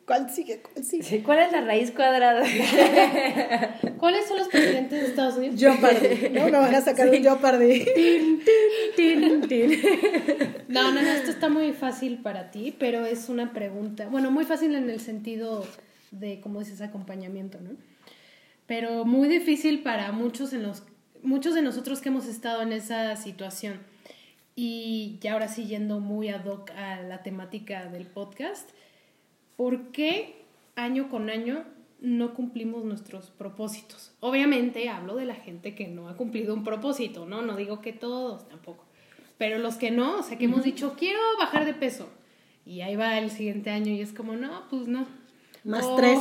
¿Cuál 0.04 0.28
sigue? 0.28 0.60
¿Cuál 0.60 0.84
sigue? 0.84 1.22
¿Cuál 1.22 1.38
es 1.38 1.52
la 1.52 1.60
raíz 1.60 1.92
cuadrada? 1.92 2.42
¿Cuáles 3.98 4.26
son 4.26 4.38
los 4.38 4.48
presidentes 4.48 5.02
de 5.02 5.06
Estados 5.06 5.36
Unidos? 5.36 5.60
Yo 5.60 5.80
perdí. 5.80 6.28
No, 6.32 6.46
me 6.46 6.50
van 6.50 6.74
a 6.74 6.80
sacar 6.80 7.08
un 7.08 7.22
yo 7.22 7.38
perdí. 7.38 7.84
Tin, 8.96 9.42
tin. 9.42 9.80
No, 10.66 10.90
no, 10.90 11.00
no, 11.00 11.10
esto 11.10 11.30
está 11.30 11.48
muy 11.48 11.72
fácil 11.74 12.18
para 12.22 12.50
ti, 12.50 12.74
pero 12.76 13.06
es 13.06 13.28
una 13.28 13.52
pregunta, 13.52 14.08
bueno, 14.08 14.32
muy 14.32 14.44
fácil 14.44 14.74
en 14.74 14.90
el 14.90 14.98
sentido 14.98 15.64
de, 16.10 16.40
como 16.40 16.58
dices, 16.58 16.80
acompañamiento, 16.80 17.60
¿no? 17.60 17.70
Pero 18.66 19.04
muy 19.04 19.28
difícil 19.28 19.84
para 19.84 20.10
muchos, 20.10 20.52
en 20.52 20.64
los, 20.64 20.82
muchos 21.24 21.54
de 21.54 21.62
nosotros 21.62 22.00
que 22.00 22.10
hemos 22.10 22.26
estado 22.26 22.62
en 22.62 22.72
esa 22.72 23.16
situación. 23.16 23.80
Y 24.54 25.18
ya 25.20 25.32
ahora 25.32 25.48
sí 25.48 25.66
yendo 25.66 25.98
muy 25.98 26.28
ad 26.28 26.44
hoc 26.44 26.70
a 26.70 27.02
la 27.02 27.22
temática 27.22 27.86
del 27.86 28.06
podcast, 28.06 28.70
¿por 29.56 29.90
qué 29.90 30.44
año 30.76 31.08
con 31.08 31.28
año 31.30 31.64
no 32.00 32.34
cumplimos 32.34 32.84
nuestros 32.84 33.30
propósitos? 33.30 34.12
Obviamente 34.20 34.88
hablo 34.88 35.16
de 35.16 35.24
la 35.24 35.34
gente 35.34 35.74
que 35.74 35.88
no 35.88 36.08
ha 36.08 36.16
cumplido 36.16 36.54
un 36.54 36.62
propósito, 36.62 37.26
¿no? 37.26 37.42
No 37.42 37.56
digo 37.56 37.80
que 37.80 37.92
todos 37.92 38.48
tampoco. 38.48 38.84
Pero 39.38 39.58
los 39.58 39.74
que 39.74 39.90
no, 39.90 40.18
o 40.18 40.22
sea, 40.22 40.38
que 40.38 40.44
hemos 40.44 40.62
dicho, 40.62 40.94
quiero 40.96 41.18
bajar 41.38 41.64
de 41.64 41.74
peso. 41.74 42.08
Y 42.64 42.82
ahí 42.82 42.94
va 42.94 43.18
el 43.18 43.30
siguiente 43.30 43.70
año 43.70 43.92
y 43.92 44.00
es 44.00 44.12
como, 44.12 44.36
no, 44.36 44.68
pues 44.70 44.86
no. 44.86 45.06
Más 45.64 45.96
tres. 45.96 46.20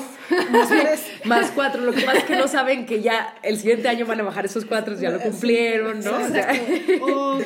Más 0.52 0.70
tres. 0.70 1.12
Más 1.26 1.52
cuatro. 1.52 1.82
Lo 1.82 1.92
que 1.92 2.02
pasa 2.02 2.20
es 2.20 2.24
que 2.24 2.38
no 2.38 2.48
saben 2.48 2.86
que 2.86 3.02
ya 3.02 3.36
el 3.44 3.58
siguiente 3.58 3.90
año 3.90 4.06
van 4.06 4.22
a 4.22 4.24
bajar 4.24 4.46
esos 4.46 4.64
cuatro, 4.64 4.96
ya 4.98 5.12
lo 5.12 5.20
cumplieron, 5.20 6.00
¿no? 6.00 6.18
O 6.18 6.28
sea. 6.28 6.54
O, 7.02 7.40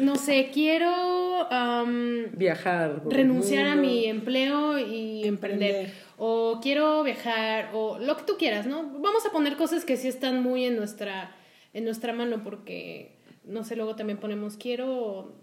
no 0.00 0.16
sé, 0.16 0.50
quiero 0.52 1.48
viajar. 2.32 3.02
renunciar 3.10 3.66
a 3.66 3.76
mi 3.76 4.06
empleo 4.06 4.78
y 4.78 5.24
emprender. 5.24 5.70
Emprender. 5.70 6.06
O 6.16 6.60
quiero 6.62 7.02
viajar, 7.02 7.70
o 7.74 7.98
lo 7.98 8.16
que 8.16 8.22
tú 8.22 8.36
quieras, 8.38 8.66
¿no? 8.66 8.82
Vamos 9.00 9.26
a 9.26 9.32
poner 9.32 9.56
cosas 9.56 9.84
que 9.84 9.96
sí 9.96 10.08
están 10.08 10.42
muy 10.42 10.64
en 10.64 10.76
nuestra, 10.76 11.36
en 11.74 11.84
nuestra 11.84 12.14
mano, 12.14 12.42
porque, 12.42 13.18
no 13.44 13.64
sé, 13.64 13.76
luego 13.76 13.96
también 13.96 14.18
ponemos, 14.18 14.56
quiero, 14.56 15.34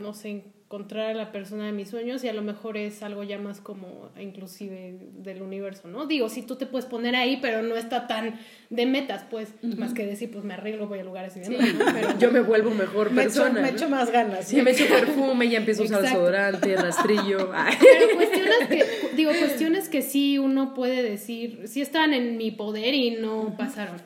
no 0.00 0.14
sé, 0.14 0.42
encontrar 0.66 1.10
a 1.10 1.14
la 1.14 1.30
persona 1.30 1.66
de 1.66 1.72
mis 1.72 1.90
sueños 1.90 2.24
y 2.24 2.28
a 2.28 2.32
lo 2.32 2.42
mejor 2.42 2.76
es 2.76 3.02
algo 3.02 3.22
ya 3.22 3.38
más 3.38 3.60
como 3.60 4.08
inclusive 4.18 4.96
del 5.18 5.42
universo, 5.42 5.88
¿no? 5.88 6.06
Digo, 6.06 6.28
sí 6.28 6.42
tú 6.42 6.56
te 6.56 6.66
puedes 6.66 6.86
poner 6.86 7.14
ahí, 7.14 7.38
pero 7.40 7.62
no 7.62 7.76
está 7.76 8.06
tan 8.06 8.34
de 8.70 8.86
metas, 8.86 9.24
pues, 9.30 9.50
más 9.62 9.92
que 9.92 10.06
decir, 10.06 10.30
pues 10.30 10.42
me 10.42 10.54
arreglo, 10.54 10.88
voy 10.88 11.00
a 11.00 11.04
lugares 11.04 11.36
y 11.36 11.40
demás, 11.40 11.74
¿no? 11.74 11.84
Pero, 11.92 12.18
Yo 12.18 12.32
me 12.32 12.40
vuelvo 12.40 12.70
mejor 12.70 13.10
Me 13.12 13.22
echo, 13.24 13.42
persona. 13.42 13.60
me 13.60 13.68
echo 13.68 13.88
más 13.88 14.10
ganas. 14.10 14.48
Sí, 14.48 14.62
me 14.62 14.70
echo 14.72 14.86
perfume, 14.86 15.48
ya 15.48 15.58
empiezo 15.58 15.82
a 15.82 15.86
usar 15.86 16.02
desodorante, 16.02 16.74
rastrillo. 16.76 17.50
Ay. 17.54 17.76
Pero 17.80 18.14
cuestiones 18.16 18.68
que, 18.68 19.16
digo, 19.16 19.30
cuestiones 19.38 19.88
que 19.88 20.02
sí 20.02 20.38
uno 20.38 20.74
puede 20.74 21.02
decir, 21.02 21.64
sí 21.66 21.82
están 21.82 22.14
en 22.14 22.36
mi 22.36 22.50
poder 22.50 22.94
y 22.94 23.12
no 23.12 23.54
pasaron. 23.56 23.96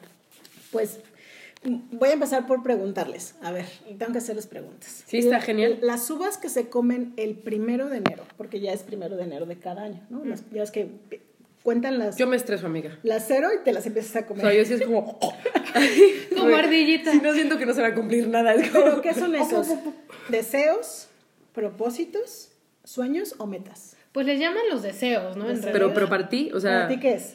Pues 0.71 1.01
voy 1.64 2.09
a 2.11 2.12
empezar 2.12 2.47
por 2.47 2.62
preguntarles. 2.62 3.35
A 3.42 3.51
ver, 3.53 3.66
tengo 3.99 4.12
que 4.12 4.18
hacerles 4.18 4.47
preguntas. 4.47 5.03
Sí, 5.07 5.18
está 5.18 5.40
genial. 5.40 5.79
Las 5.83 6.09
uvas 6.11 6.38
que 6.38 6.49
se 6.49 6.68
comen 6.68 7.12
el 7.16 7.35
primero 7.35 7.88
de 7.88 7.99
enero, 7.99 8.25
porque 8.37 8.61
ya 8.61 8.73
es 8.73 8.83
primero 8.83 9.16
de 9.16 9.25
enero 9.25 9.47
de 9.47 9.57
cada 9.59 9.83
año, 9.83 10.01
¿no? 10.11 10.25
Las, 10.25 10.44
ya 10.51 10.62
es 10.62 10.71
que 10.71 10.88
cuentan 11.62 11.99
las, 11.99 12.16
Yo 12.16 12.27
me 12.27 12.37
estreso, 12.37 12.66
amiga. 12.66 12.99
las 13.03 13.27
cero 13.27 13.49
y 13.59 13.62
te 13.64 13.73
las 13.73 13.85
empiezas 13.87 14.16
a 14.16 14.21
O 14.21 14.27
comer. 14.27 14.47
sea, 14.47 14.55
yo 14.55 14.64
sí 14.64 14.75
es 14.75 14.83
como... 14.87 15.18
Como 16.37 16.57
ardillita. 16.57 17.12
Si 17.12 17.18
no 17.21 17.33
siento 17.35 17.59
que 17.59 17.66
no 17.66 17.75
se 17.75 17.83
va 17.83 17.88
a 17.88 17.94
cumplir 17.94 18.29
nada. 18.29 18.55
Es 18.55 18.71
como... 18.71 18.85
¿Pero 18.85 19.03
qué 19.03 19.14
son 19.14 19.35
esos? 19.35 19.68
¿Deseos, 20.29 21.09
propósitos, 21.53 22.51
sueños 22.85 23.35
o 23.38 23.47
metas? 23.47 23.97
Pues 24.12 24.27
les 24.27 24.40
llaman 24.40 24.62
los 24.71 24.83
deseos, 24.83 25.37
¿no? 25.37 25.51
En. 25.51 25.61
Pero, 25.61 25.92
pero 25.92 26.09
para 26.09 26.29
ti, 26.29 26.51
o 26.55 26.61
sea... 26.61 26.73
¿Para 26.85 26.88
ti 26.88 27.01
qué 27.01 27.14
es? 27.14 27.35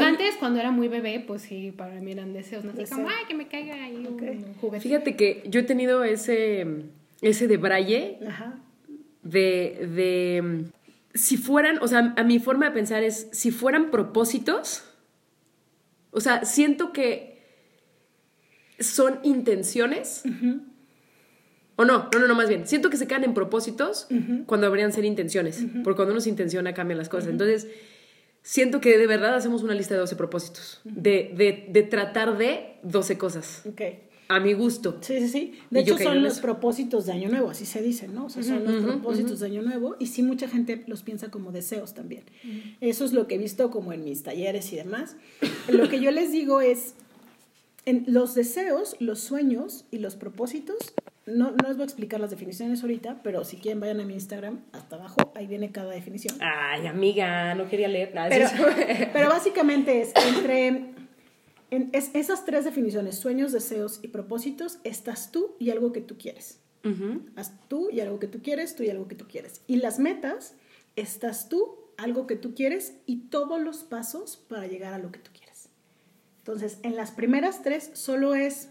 Antes, 0.00 0.36
cuando 0.36 0.60
era 0.60 0.70
muy 0.70 0.88
bebé, 0.88 1.22
pues 1.26 1.42
sí, 1.42 1.72
para 1.76 2.00
mí 2.00 2.12
eran 2.12 2.32
deseos, 2.32 2.64
¿no? 2.64 2.72
Deseo. 2.72 2.96
como, 2.96 3.08
ay, 3.08 3.24
que 3.28 3.34
me 3.34 3.48
caiga 3.48 3.74
ahí 3.74 3.96
un 3.96 4.54
juguete. 4.60 4.80
Fíjate 4.80 5.16
que 5.16 5.44
yo 5.48 5.60
he 5.60 5.64
tenido 5.64 6.04
ese, 6.04 6.66
ese 7.20 7.48
de 7.48 7.56
braille 7.56 8.18
Ajá. 8.26 8.58
de, 9.22 9.88
de 9.94 10.64
si 11.14 11.36
fueran, 11.36 11.78
o 11.80 11.88
sea, 11.88 12.14
a 12.16 12.24
mi 12.24 12.38
forma 12.38 12.66
de 12.66 12.72
pensar 12.72 13.02
es, 13.02 13.28
si 13.32 13.50
fueran 13.50 13.90
propósitos, 13.90 14.84
o 16.10 16.20
sea, 16.20 16.44
siento 16.44 16.92
que 16.92 17.36
son 18.78 19.18
intenciones. 19.22 20.22
O 21.76 21.84
no, 21.84 22.08
no, 22.12 22.18
no, 22.18 22.26
no, 22.26 22.34
más 22.34 22.48
bien. 22.48 22.66
Siento 22.66 22.88
que 22.88 22.96
se 22.96 23.06
quedan 23.06 23.24
en 23.24 23.34
propósitos 23.34 24.06
cuando 24.46 24.66
deberían 24.66 24.92
ser 24.92 25.04
intenciones. 25.04 25.64
Porque 25.84 25.96
cuando 25.96 26.12
uno 26.12 26.20
se 26.20 26.30
intenciona 26.30 26.72
cambian 26.74 26.98
las 26.98 27.08
cosas. 27.08 27.28
Entonces, 27.28 27.68
siento 28.46 28.80
que 28.80 28.96
de 28.96 29.06
verdad 29.08 29.34
hacemos 29.34 29.62
una 29.64 29.74
lista 29.74 29.94
de 29.94 30.00
12 30.00 30.14
propósitos. 30.16 30.80
de, 30.84 31.32
de, 31.36 31.66
de 31.68 31.82
tratar 31.82 32.38
de 32.38 32.76
12 32.84 33.18
cosas. 33.18 33.62
Ok. 33.68 33.82
A 34.28 34.40
mi 34.40 34.54
gusto. 34.54 34.98
Sí, 35.02 35.18
sí, 35.20 35.28
sí. 35.28 35.58
De 35.70 35.80
Y 35.80 35.82
hecho, 35.82 35.98
son 35.98 36.22
los 36.22 36.40
propósitos 36.40 37.06
de 37.06 37.12
Año 37.12 37.28
Nuevo, 37.28 37.50
así 37.50 37.64
se 37.64 37.80
dicen, 37.82 38.12
¿no? 38.14 38.26
O 38.26 38.30
sea, 38.30 38.42
son 38.42 38.64
los 38.64 38.82
propósitos 38.82 39.38
de 39.40 39.46
Año 39.46 39.62
Nuevo 39.62 39.94
y 40.00 40.06
sí 40.06 40.22
mucha 40.22 40.48
gente 40.48 40.82
los 40.88 41.02
piensa 41.02 41.30
como 41.30 41.52
deseos 41.52 41.94
también. 41.94 42.24
Eso 42.80 43.04
es 43.04 43.12
lo 43.12 43.26
que 43.28 43.36
he 43.36 43.38
visto 43.38 43.70
como 43.70 43.92
en 43.92 44.02
mis 44.04 44.22
talleres 44.24 44.72
y 44.72 44.76
demás. 44.76 45.16
Lo 45.68 45.88
que 45.88 46.00
yo 46.00 46.10
les 46.10 46.32
digo 46.32 46.60
es, 46.60 46.94
en 47.84 48.04
los 48.08 48.34
deseos, 48.34 48.96
los 48.98 49.20
sueños 49.20 49.84
y 49.92 49.98
los 49.98 50.16
propósitos, 50.16 50.76
no, 51.26 51.50
no 51.50 51.68
les 51.68 51.76
voy 51.76 51.82
a 51.82 51.84
explicar 51.86 52.20
las 52.20 52.30
definiciones 52.30 52.82
ahorita, 52.82 53.20
pero 53.22 53.44
si 53.44 53.56
quieren 53.56 53.80
vayan 53.80 54.00
a 54.00 54.04
mi 54.04 54.14
Instagram, 54.14 54.60
hasta 54.72 54.96
abajo, 54.96 55.32
ahí 55.34 55.46
viene 55.46 55.72
cada 55.72 55.90
definición. 55.92 56.38
Ay, 56.40 56.86
amiga, 56.86 57.54
no 57.54 57.68
quería 57.68 57.88
leer 57.88 58.14
nada. 58.14 58.28
Pero, 58.28 58.48
pero 59.12 59.28
básicamente 59.28 60.00
es 60.02 60.12
entre 60.28 60.68
en 61.70 61.90
es- 61.92 62.14
esas 62.14 62.44
tres 62.44 62.64
definiciones, 62.64 63.16
sueños, 63.16 63.50
deseos 63.52 63.98
y 64.02 64.08
propósitos, 64.08 64.78
estás 64.84 65.32
tú 65.32 65.56
y 65.58 65.70
algo 65.70 65.92
que 65.92 66.00
tú 66.00 66.16
quieres. 66.16 66.60
Haz 67.34 67.52
tú 67.66 67.90
y 67.90 67.98
algo 67.98 68.20
que 68.20 68.28
tú 68.28 68.40
quieres, 68.42 68.76
tú 68.76 68.84
y 68.84 68.90
algo 68.90 69.08
que 69.08 69.16
tú 69.16 69.26
quieres. 69.26 69.60
Y 69.66 69.78
las 69.78 69.98
metas, 69.98 70.54
estás 70.94 71.48
tú, 71.48 71.74
algo 71.96 72.28
que 72.28 72.36
tú 72.36 72.54
quieres 72.54 72.94
y 73.06 73.22
todos 73.28 73.60
los 73.60 73.78
pasos 73.78 74.36
para 74.48 74.68
llegar 74.68 74.94
a 74.94 74.98
lo 74.98 75.10
que 75.10 75.18
tú 75.18 75.32
quieres. 75.36 75.68
Entonces, 76.38 76.78
en 76.84 76.94
las 76.94 77.10
primeras 77.10 77.64
tres 77.64 77.90
solo 77.94 78.36
es 78.36 78.68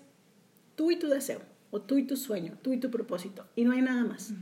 tú 0.76 0.92
y 0.92 0.96
tu 0.98 1.10
deseo, 1.10 1.42
o 1.72 1.82
tú 1.82 1.98
y 1.98 2.04
tu 2.04 2.16
sueño, 2.16 2.58
tú 2.62 2.74
y 2.74 2.80
tu 2.80 2.90
propósito, 2.90 3.46
y 3.56 3.64
no 3.64 3.72
hay 3.74 3.82
nada 3.82 4.04
más. 4.06 4.34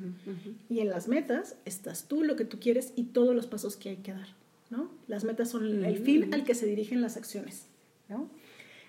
Y 0.70 0.80
en 0.80 0.90
las 0.90 1.08
metas 1.08 1.56
estás 1.66 2.08
tú, 2.08 2.24
lo 2.24 2.36
que 2.36 2.46
tú 2.46 2.60
quieres 2.60 2.94
y 2.96 3.04
todos 3.06 3.36
los 3.36 3.48
pasos 3.48 3.76
que 3.76 3.90
hay 3.90 3.98
que 3.98 4.14
dar, 4.14 4.28
¿no? 4.70 4.90
Las 5.08 5.24
metas 5.24 5.50
son 5.50 5.84
el 5.86 5.98
fin 5.98 6.34
al 6.34 6.44
que 6.44 6.56
se 6.56 6.66
dirigen 6.66 7.02
las 7.02 7.18
acciones, 7.18 7.66
¿no? 8.10 8.30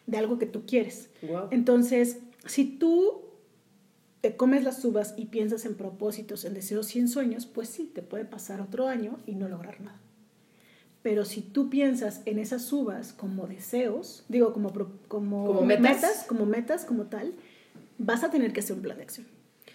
De 0.07 0.19
algo 0.19 0.39
que 0.39 0.47
tú 0.47 0.65
quieres. 0.67 1.09
Entonces, 1.51 2.19
si 2.47 2.65
tú 2.65 3.23
te 4.21 4.37
comes 4.37 4.65
las 4.65 4.85
uvas 4.85 5.15
y 5.17 5.27
piensas 5.27 5.65
en 5.67 5.75
propósitos, 5.75 6.45
en 6.45 6.55
deseos 6.55 6.95
y 6.97 6.99
en 6.99 7.09
sueños, 7.09 7.47
pues 7.47 7.69
sí, 7.69 7.91
te 7.95 8.03
puede 8.03 8.25
pasar 8.25 8.61
otro 8.61 8.89
año 8.89 9.19
y 9.27 9.35
no 9.35 9.49
lograr 9.49 9.81
nada. 9.81 10.01
Pero 11.03 11.27
si 11.27 11.43
tú 11.43 11.69
piensas 11.69 12.23
en 12.25 12.39
esas 12.39 12.73
uvas 12.73 13.13
como 13.13 13.47
deseos, 13.47 14.25
digo, 14.31 14.55
como, 14.55 14.73
Como 15.09 15.61
metas. 15.61 16.25
como 16.27 16.47
metas, 16.47 16.87
como 16.87 17.05
tal, 17.05 17.35
vas 17.99 18.25
a 18.25 18.31
tener 18.31 18.53
que 18.53 18.61
hacer 18.61 18.77
un 18.77 18.83
plan 18.83 18.97
de 18.97 19.05
acción. 19.05 19.27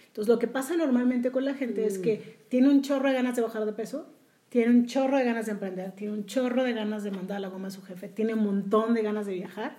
Entonces, 0.08 0.28
lo 0.28 0.38
que 0.38 0.48
pasa 0.48 0.76
normalmente 0.76 1.30
con 1.30 1.44
la 1.44 1.54
gente 1.54 1.86
es 1.86 1.98
que 1.98 2.38
tiene 2.48 2.68
un 2.68 2.82
chorro 2.82 3.08
de 3.08 3.14
ganas 3.14 3.36
de 3.36 3.42
bajar 3.42 3.64
de 3.64 3.72
peso, 3.72 4.08
tiene 4.48 4.70
un 4.70 4.86
chorro 4.86 5.16
de 5.16 5.24
ganas 5.24 5.46
de 5.46 5.52
emprender, 5.52 5.92
tiene 5.92 6.12
un 6.12 6.26
chorro 6.26 6.64
de 6.64 6.72
ganas 6.72 7.04
de 7.04 7.12
mandar 7.12 7.36
a 7.36 7.40
la 7.40 7.48
goma 7.48 7.68
a 7.68 7.70
su 7.70 7.82
jefe, 7.82 8.08
tiene 8.08 8.34
un 8.34 8.42
montón 8.42 8.94
de 8.94 9.02
ganas 9.02 9.26
de 9.26 9.34
viajar, 9.34 9.76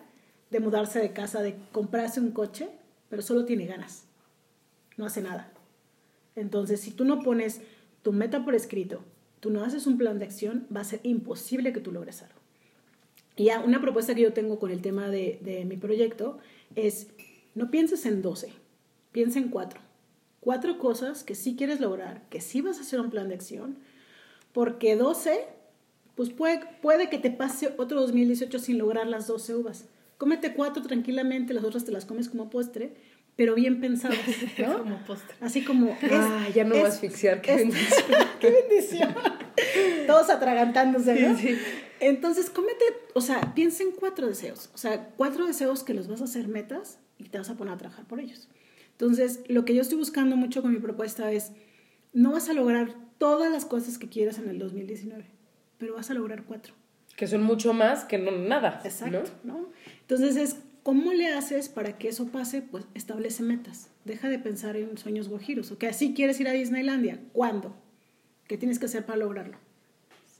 de 0.49 0.59
mudarse 0.61 0.99
de 0.99 1.11
casa, 1.11 1.41
de 1.41 1.55
comprarse 1.73 2.21
un 2.21 2.31
coche, 2.31 2.69
pero 3.09 3.21
solo 3.21 3.43
tiene 3.43 3.65
ganas. 3.65 4.05
No 4.95 5.05
hace 5.05 5.21
nada. 5.21 5.51
Entonces, 6.37 6.79
si 6.79 6.91
tú 6.91 7.03
no 7.03 7.19
pones 7.19 7.61
tu 8.01 8.13
meta 8.13 8.45
por 8.45 8.55
escrito, 8.55 9.03
tú 9.41 9.49
no 9.49 9.63
haces 9.63 9.85
un 9.85 9.97
plan 9.97 10.17
de 10.17 10.25
acción, 10.25 10.65
va 10.73 10.81
a 10.81 10.85
ser 10.85 11.01
imposible 11.03 11.73
que 11.73 11.81
tú 11.81 11.91
logres 11.91 12.21
algo. 12.21 12.39
Y 13.35 13.45
ya 13.45 13.59
una 13.59 13.81
propuesta 13.81 14.15
que 14.15 14.21
yo 14.21 14.31
tengo 14.31 14.59
con 14.59 14.71
el 14.71 14.81
tema 14.81 15.09
de, 15.09 15.39
de 15.41 15.65
mi 15.65 15.75
proyecto 15.75 16.37
es, 16.75 17.07
no 17.55 17.69
pienses 17.71 18.05
en 18.05 18.21
12, 18.21 18.53
piensa 19.11 19.39
en 19.39 19.49
cuatro. 19.49 19.79
Cuatro 20.39 20.79
cosas 20.79 21.23
que 21.23 21.35
sí 21.35 21.55
quieres 21.55 21.79
lograr, 21.79 22.23
que 22.29 22.41
sí 22.41 22.61
vas 22.61 22.77
a 22.79 22.81
hacer 22.81 22.99
un 22.99 23.09
plan 23.11 23.27
de 23.29 23.35
acción, 23.35 23.77
porque 24.53 24.95
12, 24.95 25.45
pues 26.15 26.29
puede, 26.29 26.61
puede 26.81 27.09
que 27.09 27.17
te 27.19 27.31
pase 27.31 27.73
otro 27.77 28.01
2018 28.01 28.59
sin 28.59 28.77
lograr 28.77 29.07
las 29.07 29.27
12 29.27 29.55
uvas. 29.55 29.85
Cómete 30.17 30.53
cuatro 30.53 30.83
tranquilamente, 30.83 31.53
las 31.53 31.63
otras 31.63 31.85
te 31.85 31.91
las 31.91 32.05
comes 32.05 32.29
como 32.29 32.49
postre, 32.49 32.93
pero 33.35 33.55
bien 33.55 33.79
pensadas, 33.81 34.17
¿no? 34.59 34.77
Como 34.83 34.97
postre. 35.05 35.35
Así 35.39 35.63
como... 35.63 35.87
es- 35.91 35.97
Ah, 36.11 36.47
ya 36.53 36.63
no 36.63 36.75
es- 36.75 36.81
voy 36.81 36.89
a 36.89 36.93
asfixiar, 36.93 37.41
qué 37.41 37.53
es- 37.53 37.57
bendición. 37.59 38.05
¡Qué 38.39 38.51
bendición! 38.51 39.15
Todos 40.05 40.29
atragantándose, 40.29 41.15
¿no? 41.21 41.37
Sí, 41.37 41.49
sí. 41.49 41.57
Entonces, 42.01 42.49
cómete, 42.49 42.83
o 43.13 43.21
sea, 43.21 43.53
piensa 43.55 43.83
en 43.83 43.91
cuatro 43.91 44.27
deseos. 44.27 44.69
O 44.73 44.77
sea, 44.77 45.09
cuatro 45.17 45.45
deseos 45.47 45.83
que 45.83 45.93
los 45.93 46.07
vas 46.07 46.21
a 46.21 46.25
hacer 46.25 46.47
metas 46.47 46.99
y 47.23 47.29
te 47.29 47.37
vas 47.37 47.49
a 47.49 47.55
poner 47.55 47.73
a 47.73 47.77
trabajar 47.77 48.05
por 48.05 48.19
ellos. 48.19 48.49
Entonces, 48.91 49.41
lo 49.47 49.65
que 49.65 49.73
yo 49.73 49.81
estoy 49.81 49.97
buscando 49.97 50.35
mucho 50.35 50.61
con 50.61 50.71
mi 50.73 50.79
propuesta 50.79 51.31
es, 51.31 51.51
no 52.13 52.31
vas 52.31 52.49
a 52.49 52.53
lograr 52.53 52.95
todas 53.17 53.51
las 53.51 53.65
cosas 53.65 53.97
que 53.97 54.09
quieras 54.09 54.37
en 54.37 54.49
el 54.49 54.59
2019, 54.59 55.25
pero 55.77 55.95
vas 55.95 56.11
a 56.11 56.13
lograr 56.13 56.43
cuatro. 56.43 56.73
Que 57.15 57.27
son 57.27 57.43
mucho 57.43 57.73
más 57.73 58.05
que 58.05 58.17
no, 58.17 58.31
nada. 58.31 58.81
Exacto, 58.83 59.23
¿no? 59.43 59.59
¿no? 59.59 59.69
Entonces 60.01 60.35
es, 60.35 60.57
¿cómo 60.83 61.13
le 61.13 61.27
haces 61.27 61.69
para 61.69 61.97
que 61.97 62.09
eso 62.09 62.27
pase? 62.27 62.61
Pues 62.61 62.85
establece 62.93 63.43
metas. 63.43 63.89
Deja 64.05 64.29
de 64.29 64.39
pensar 64.39 64.75
en 64.75 64.97
sueños 64.97 65.29
guajiros. 65.29 65.71
O 65.71 65.77
que 65.77 65.87
así 65.87 66.13
quieres 66.13 66.39
ir 66.39 66.47
a 66.47 66.53
Disneylandia. 66.53 67.19
¿Cuándo? 67.33 67.75
¿Qué 68.47 68.57
tienes 68.57 68.79
que 68.79 68.85
hacer 68.85 69.05
para 69.05 69.19
lograrlo? 69.19 69.57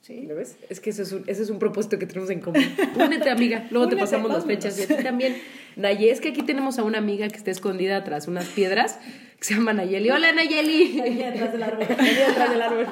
¿Sí? 0.01 0.25
¿Lo 0.25 0.35
ves? 0.35 0.57
Es 0.69 0.79
que 0.79 0.89
eso 0.89 1.03
es 1.03 1.11
un, 1.11 1.23
ese 1.27 1.43
es 1.43 1.51
un 1.51 1.59
propósito 1.59 1.99
que 1.99 2.07
tenemos 2.07 2.31
en 2.31 2.39
común. 2.39 2.63
Únete, 2.95 3.29
amiga. 3.29 3.67
Luego 3.69 3.87
te 3.87 3.95
pasamos 3.95 4.31
las 4.31 4.45
fechas. 4.45 4.77
Y 4.79 4.83
a 4.83 4.87
ti 4.87 5.03
también. 5.03 5.37
Naye, 5.75 6.09
es 6.09 6.19
que 6.21 6.29
aquí 6.29 6.41
tenemos 6.41 6.79
a 6.79 6.83
una 6.83 6.97
amiga 6.97 7.27
que 7.27 7.37
está 7.37 7.51
escondida 7.51 8.03
tras 8.03 8.27
unas 8.27 8.47
piedras 8.47 8.97
que 9.37 9.45
se 9.45 9.53
llama 9.53 9.73
Nayeli. 9.73 10.09
¡Hola, 10.09 10.31
Nayeli! 10.31 10.99
Ahí 11.03 11.15
detrás 11.15 11.51
del 11.51 11.63
árbol. 11.63 11.85
Ahí 11.99 12.15
detrás 12.15 12.49
del 12.49 12.61
árbol. 12.63 12.85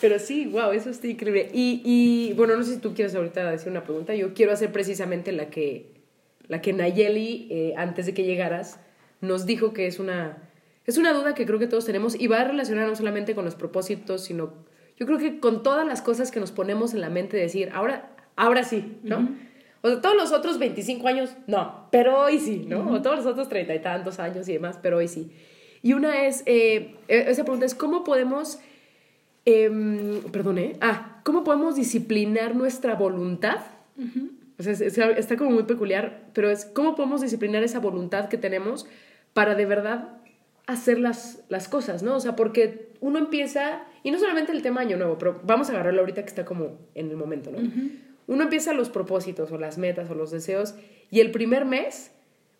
Pero 0.00 0.18
sí, 0.20 0.46
wow, 0.46 0.70
eso 0.70 0.90
está 0.90 1.08
increíble. 1.08 1.50
Y, 1.52 1.82
y, 1.84 2.34
bueno, 2.34 2.56
no 2.56 2.62
sé 2.62 2.74
si 2.74 2.80
tú 2.80 2.94
quieres 2.94 3.14
ahorita 3.16 3.50
decir 3.50 3.68
una 3.68 3.82
pregunta. 3.82 4.14
Yo 4.14 4.32
quiero 4.32 4.52
hacer 4.52 4.70
precisamente 4.70 5.32
la 5.32 5.50
que, 5.50 5.90
la 6.46 6.62
que 6.62 6.72
Nayeli, 6.72 7.48
eh, 7.50 7.74
antes 7.76 8.06
de 8.06 8.14
que 8.14 8.22
llegaras, 8.22 8.78
nos 9.20 9.44
dijo 9.44 9.72
que 9.72 9.88
es 9.88 9.98
una, 9.98 10.38
es 10.86 10.98
una 10.98 11.12
duda 11.12 11.34
que 11.34 11.46
creo 11.46 11.58
que 11.58 11.66
todos 11.66 11.84
tenemos 11.84 12.18
y 12.18 12.28
va 12.28 12.44
relacionada 12.44 12.86
no 12.86 12.94
solamente 12.94 13.34
con 13.34 13.44
los 13.44 13.56
propósitos, 13.56 14.24
sino 14.24 14.69
yo 15.00 15.06
creo 15.06 15.18
que 15.18 15.40
con 15.40 15.62
todas 15.64 15.84
las 15.86 16.02
cosas 16.02 16.30
que 16.30 16.38
nos 16.38 16.52
ponemos 16.52 16.94
en 16.94 17.00
la 17.00 17.08
mente 17.10 17.36
de 17.36 17.44
decir, 17.44 17.70
ahora, 17.72 18.10
ahora 18.36 18.62
sí, 18.62 18.98
¿no? 19.02 19.28
O 19.82 19.88
sea, 19.88 20.00
todos 20.02 20.14
los 20.14 20.30
otros 20.32 20.58
25 20.58 21.08
años, 21.08 21.30
no, 21.46 21.88
pero 21.90 22.20
hoy 22.20 22.38
sí, 22.38 22.66
¿no? 22.68 22.88
O 22.92 23.00
todos 23.02 23.16
los 23.16 23.26
otros 23.26 23.48
treinta 23.48 23.74
y 23.74 23.80
tantos 23.80 24.20
años 24.20 24.46
y 24.48 24.52
demás, 24.52 24.78
pero 24.82 24.98
hoy 24.98 25.08
sí. 25.08 25.32
Y 25.82 25.94
una 25.94 26.26
es, 26.26 26.42
eh, 26.44 26.96
e- 27.08 27.24
esa 27.30 27.44
pregunta 27.44 27.64
es, 27.64 27.74
¿cómo 27.74 28.04
podemos, 28.04 28.60
em, 29.46 30.20
perdón, 30.32 30.58
¿eh? 30.58 30.76
Ah, 30.82 31.20
¿cómo 31.24 31.44
podemos 31.44 31.76
disciplinar 31.76 32.54
nuestra 32.54 32.94
voluntad? 32.94 33.56
O 34.58 34.62
sea, 34.62 34.72
es- 34.72 34.80
es- 34.82 34.98
está 34.98 35.36
como 35.38 35.50
muy 35.50 35.62
peculiar, 35.62 36.24
pero 36.34 36.50
es, 36.50 36.66
¿cómo 36.66 36.94
podemos 36.94 37.22
disciplinar 37.22 37.62
esa 37.62 37.78
voluntad 37.80 38.28
que 38.28 38.36
tenemos 38.36 38.86
para 39.32 39.54
de 39.54 39.64
verdad 39.64 40.08
hacer 40.66 40.98
las, 41.00 41.42
las 41.48 41.68
cosas, 41.68 42.02
¿no? 42.02 42.16
O 42.16 42.20
sea, 42.20 42.36
porque 42.36 42.89
uno 43.00 43.18
empieza, 43.18 43.82
y 44.02 44.10
no 44.10 44.18
solamente 44.18 44.52
el 44.52 44.62
tema 44.62 44.80
año 44.82 44.96
nuevo, 44.96 45.16
pero 45.18 45.40
vamos 45.44 45.68
a 45.68 45.72
agarrarlo 45.72 46.00
ahorita 46.00 46.22
que 46.22 46.28
está 46.28 46.44
como 46.44 46.78
en 46.94 47.10
el 47.10 47.16
momento, 47.16 47.50
¿no? 47.50 47.58
Uno 48.26 48.42
empieza 48.44 48.72
los 48.74 48.90
propósitos 48.90 49.50
o 49.52 49.58
las 49.58 49.78
metas 49.78 50.10
o 50.10 50.14
los 50.14 50.30
deseos 50.30 50.74
y 51.10 51.20
el 51.20 51.30
primer 51.32 51.64
mes, 51.64 52.12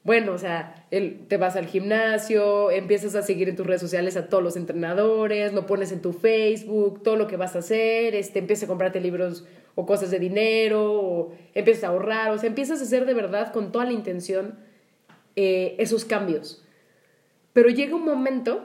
bueno, 0.02 0.32
o 0.32 0.38
sea, 0.38 0.86
el- 0.90 1.26
te 1.28 1.36
vas 1.36 1.56
al 1.56 1.66
gimnasio, 1.66 2.70
empiezas 2.70 3.14
a 3.14 3.22
seguir 3.22 3.48
en 3.50 3.56
tus 3.56 3.66
redes 3.66 3.82
sociales 3.82 4.16
a 4.16 4.28
todos 4.28 4.42
los 4.42 4.56
entrenadores, 4.56 5.52
lo 5.52 5.66
pones 5.66 5.92
en 5.92 6.00
tu 6.00 6.12
Facebook, 6.14 7.02
todo 7.02 7.16
lo 7.16 7.26
que 7.26 7.36
vas 7.36 7.54
a 7.54 7.58
hacer, 7.60 8.14
este, 8.14 8.38
empiezas 8.38 8.64
a 8.64 8.66
comprarte 8.66 8.98
libros 9.00 9.46
o 9.74 9.84
cosas 9.86 10.10
de 10.10 10.18
dinero, 10.18 10.92
o 10.92 11.32
empiezas 11.54 11.84
a 11.84 11.88
ahorrar, 11.88 12.30
o 12.32 12.38
sea, 12.38 12.48
empiezas 12.48 12.80
a 12.80 12.84
hacer 12.84 13.04
de 13.06 13.14
verdad 13.14 13.52
con 13.52 13.70
toda 13.72 13.84
la 13.84 13.92
intención 13.92 14.58
eh, 15.36 15.76
esos 15.78 16.04
cambios. 16.04 16.64
Pero 17.52 17.68
llega 17.68 17.94
un 17.94 18.04
momento 18.04 18.64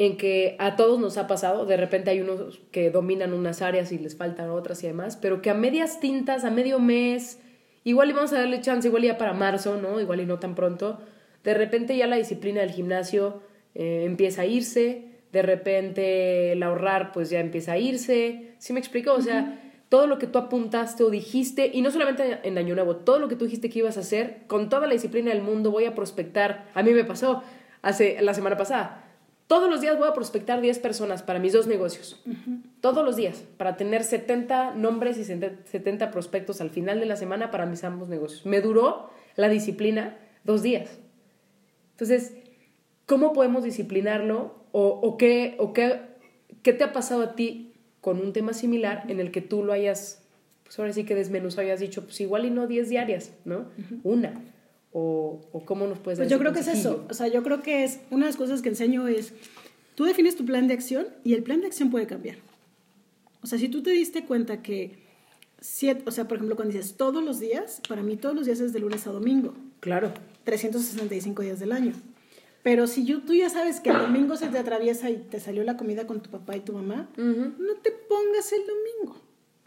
en 0.00 0.16
que 0.16 0.56
a 0.58 0.76
todos 0.76 0.98
nos 0.98 1.18
ha 1.18 1.26
pasado, 1.26 1.66
de 1.66 1.76
repente 1.76 2.08
hay 2.08 2.22
unos 2.22 2.58
que 2.70 2.90
dominan 2.90 3.34
unas 3.34 3.60
áreas 3.60 3.92
y 3.92 3.98
les 3.98 4.16
faltan 4.16 4.48
otras 4.48 4.82
y 4.82 4.86
demás, 4.86 5.18
pero 5.20 5.42
que 5.42 5.50
a 5.50 5.54
medias 5.54 6.00
tintas, 6.00 6.46
a 6.46 6.50
medio 6.50 6.78
mes, 6.78 7.38
igual 7.84 8.08
y 8.08 8.14
vamos 8.14 8.32
a 8.32 8.38
darle 8.38 8.62
chance, 8.62 8.88
igual 8.88 9.02
ya 9.02 9.18
para 9.18 9.34
marzo, 9.34 9.76
¿no? 9.76 10.00
Igual 10.00 10.22
y 10.22 10.24
no 10.24 10.38
tan 10.38 10.54
pronto, 10.54 11.00
de 11.44 11.52
repente 11.52 11.98
ya 11.98 12.06
la 12.06 12.16
disciplina 12.16 12.62
del 12.62 12.70
gimnasio 12.70 13.42
eh, 13.74 14.04
empieza 14.06 14.40
a 14.40 14.46
irse, 14.46 15.04
de 15.32 15.42
repente 15.42 16.52
el 16.52 16.62
ahorrar 16.62 17.12
pues 17.12 17.28
ya 17.28 17.40
empieza 17.40 17.72
a 17.72 17.78
irse, 17.78 18.54
¿sí 18.56 18.72
me 18.72 18.80
explico? 18.80 19.12
O 19.12 19.20
sea, 19.20 19.60
todo 19.90 20.06
lo 20.06 20.18
que 20.18 20.26
tú 20.26 20.38
apuntaste 20.38 21.02
o 21.02 21.10
dijiste, 21.10 21.72
y 21.74 21.82
no 21.82 21.90
solamente 21.90 22.38
en 22.42 22.56
Año 22.56 22.74
Nuevo, 22.74 22.96
todo 22.96 23.18
lo 23.18 23.28
que 23.28 23.36
tú 23.36 23.44
dijiste 23.44 23.68
que 23.68 23.80
ibas 23.80 23.98
a 23.98 24.00
hacer, 24.00 24.44
con 24.46 24.70
toda 24.70 24.86
la 24.86 24.94
disciplina 24.94 25.30
del 25.30 25.42
mundo 25.42 25.70
voy 25.70 25.84
a 25.84 25.94
prospectar, 25.94 26.70
a 26.72 26.82
mí 26.82 26.94
me 26.94 27.04
pasó 27.04 27.42
hace 27.82 28.16
la 28.22 28.32
semana 28.32 28.56
pasada, 28.56 29.09
todos 29.50 29.68
los 29.68 29.80
días 29.80 29.98
voy 29.98 30.06
a 30.06 30.12
prospectar 30.12 30.60
10 30.60 30.78
personas 30.78 31.24
para 31.24 31.40
mis 31.40 31.52
dos 31.52 31.66
negocios. 31.66 32.22
Todos 32.80 33.04
los 33.04 33.16
días, 33.16 33.42
para 33.56 33.76
tener 33.76 34.04
70 34.04 34.76
nombres 34.76 35.18
y 35.18 35.24
70 35.24 36.12
prospectos 36.12 36.60
al 36.60 36.70
final 36.70 37.00
de 37.00 37.06
la 37.06 37.16
semana 37.16 37.50
para 37.50 37.66
mis 37.66 37.82
ambos 37.82 38.08
negocios. 38.08 38.46
Me 38.46 38.60
duró 38.60 39.10
la 39.34 39.48
disciplina 39.48 40.16
dos 40.44 40.62
días. 40.62 41.00
Entonces, 41.94 42.36
¿cómo 43.06 43.32
podemos 43.32 43.64
disciplinarlo? 43.64 44.54
¿O, 44.70 44.86
o 44.86 45.16
qué, 45.16 45.56
o 45.58 45.72
qué, 45.72 45.98
qué 46.62 46.72
te 46.72 46.84
ha 46.84 46.92
pasado 46.92 47.24
a 47.24 47.34
ti 47.34 47.72
con 48.00 48.20
un 48.20 48.32
tema 48.32 48.52
similar 48.52 49.02
en 49.08 49.18
el 49.18 49.32
que 49.32 49.40
tú 49.40 49.64
lo 49.64 49.72
hayas, 49.72 50.22
pues 50.62 50.78
ahora 50.78 50.92
sí 50.92 51.02
que 51.02 51.16
desmenuzado, 51.16 51.62
hayas 51.62 51.80
dicho, 51.80 52.04
pues 52.04 52.20
igual 52.20 52.44
y 52.44 52.50
no 52.50 52.68
10 52.68 52.88
diarias, 52.88 53.32
¿no? 53.44 53.64
Una. 54.04 54.32
O, 54.92 55.40
o 55.52 55.64
cómo 55.64 55.86
nos 55.86 55.98
puedes 56.00 56.18
dar 56.18 56.26
Pues 56.26 56.32
yo 56.32 56.38
creo 56.38 56.52
que 56.52 56.60
es 56.60 56.68
eso. 56.68 57.06
O 57.08 57.14
sea, 57.14 57.28
yo 57.28 57.42
creo 57.42 57.62
que 57.62 57.84
es 57.84 58.00
una 58.10 58.26
de 58.26 58.30
las 58.32 58.36
cosas 58.36 58.60
que 58.60 58.68
enseño 58.70 59.06
es, 59.06 59.32
tú 59.94 60.04
defines 60.04 60.36
tu 60.36 60.44
plan 60.44 60.66
de 60.66 60.74
acción 60.74 61.06
y 61.22 61.34
el 61.34 61.42
plan 61.42 61.60
de 61.60 61.66
acción 61.68 61.90
puede 61.90 62.06
cambiar. 62.06 62.36
O 63.42 63.46
sea, 63.46 63.58
si 63.58 63.68
tú 63.68 63.82
te 63.82 63.90
diste 63.90 64.24
cuenta 64.26 64.62
que, 64.62 64.98
siete, 65.60 66.02
o 66.06 66.10
sea, 66.10 66.26
por 66.26 66.36
ejemplo, 66.38 66.56
cuando 66.56 66.74
dices 66.74 66.96
todos 66.96 67.22
los 67.22 67.38
días, 67.38 67.80
para 67.88 68.02
mí 68.02 68.16
todos 68.16 68.34
los 68.34 68.46
días 68.46 68.60
es 68.60 68.72
de 68.72 68.80
lunes 68.80 69.06
a 69.06 69.12
domingo, 69.12 69.54
Claro. 69.80 70.12
365 70.44 71.42
días 71.42 71.60
del 71.60 71.72
año. 71.72 71.92
Pero 72.62 72.86
si 72.86 73.04
yo, 73.04 73.22
tú 73.22 73.32
ya 73.32 73.48
sabes 73.48 73.80
que 73.80 73.88
el 73.90 73.98
domingo 73.98 74.36
se 74.36 74.48
te 74.48 74.58
atraviesa 74.58 75.08
y 75.08 75.16
te 75.16 75.40
salió 75.40 75.64
la 75.64 75.76
comida 75.78 76.06
con 76.06 76.20
tu 76.20 76.28
papá 76.30 76.56
y 76.56 76.60
tu 76.60 76.72
mamá, 76.74 77.08
no 77.16 77.74
te 77.82 77.90
pongas 77.90 78.52
el 78.52 78.60
domingo. 78.66 79.20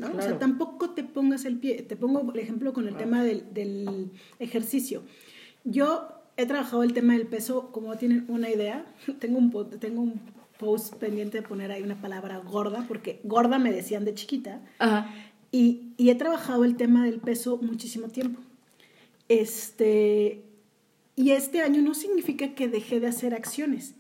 ¿No? 0.03 0.17
O 0.17 0.21
sea, 0.21 0.37
tampoco 0.37 0.91
te 0.91 1.03
pongas 1.03 1.45
el 1.45 1.57
pie. 1.57 1.81
Te 1.81 1.95
pongo 1.95 2.31
el 2.31 2.39
ejemplo 2.39 2.73
con 2.73 2.87
el 2.87 2.95
tema 2.95 3.23
del, 3.23 3.53
del 3.53 4.11
ejercicio. 4.39 5.03
Yo 5.63 6.07
he 6.37 6.45
trabajado 6.45 6.83
el 6.83 6.93
tema 6.93 7.13
del 7.13 7.27
peso, 7.27 7.71
como 7.71 7.95
tienen 7.95 8.25
una 8.27 8.49
idea, 8.49 8.85
tengo 9.19 9.37
un, 9.37 9.69
tengo 9.79 10.01
un 10.01 10.19
post 10.59 10.95
pendiente 10.95 11.41
de 11.41 11.47
poner 11.47 11.71
ahí 11.71 11.83
una 11.83 11.99
palabra 11.99 12.37
gorda, 12.39 12.85
porque 12.87 13.19
gorda 13.23 13.59
me 13.59 13.71
decían 13.71 14.05
de 14.05 14.13
chiquita. 14.13 14.61
Ajá. 14.79 15.13
Y, 15.51 15.93
y 15.97 16.09
he 16.09 16.15
trabajado 16.15 16.63
el 16.63 16.75
tema 16.77 17.05
del 17.05 17.19
peso 17.19 17.57
muchísimo 17.57 18.07
tiempo. 18.07 18.39
Este, 19.29 20.43
y 21.15 21.31
este 21.31 21.61
año 21.61 21.81
no 21.81 21.93
significa 21.93 22.55
que 22.55 22.67
dejé 22.67 22.99
de 22.99 23.07
hacer 23.07 23.33
acciones, 23.33 23.95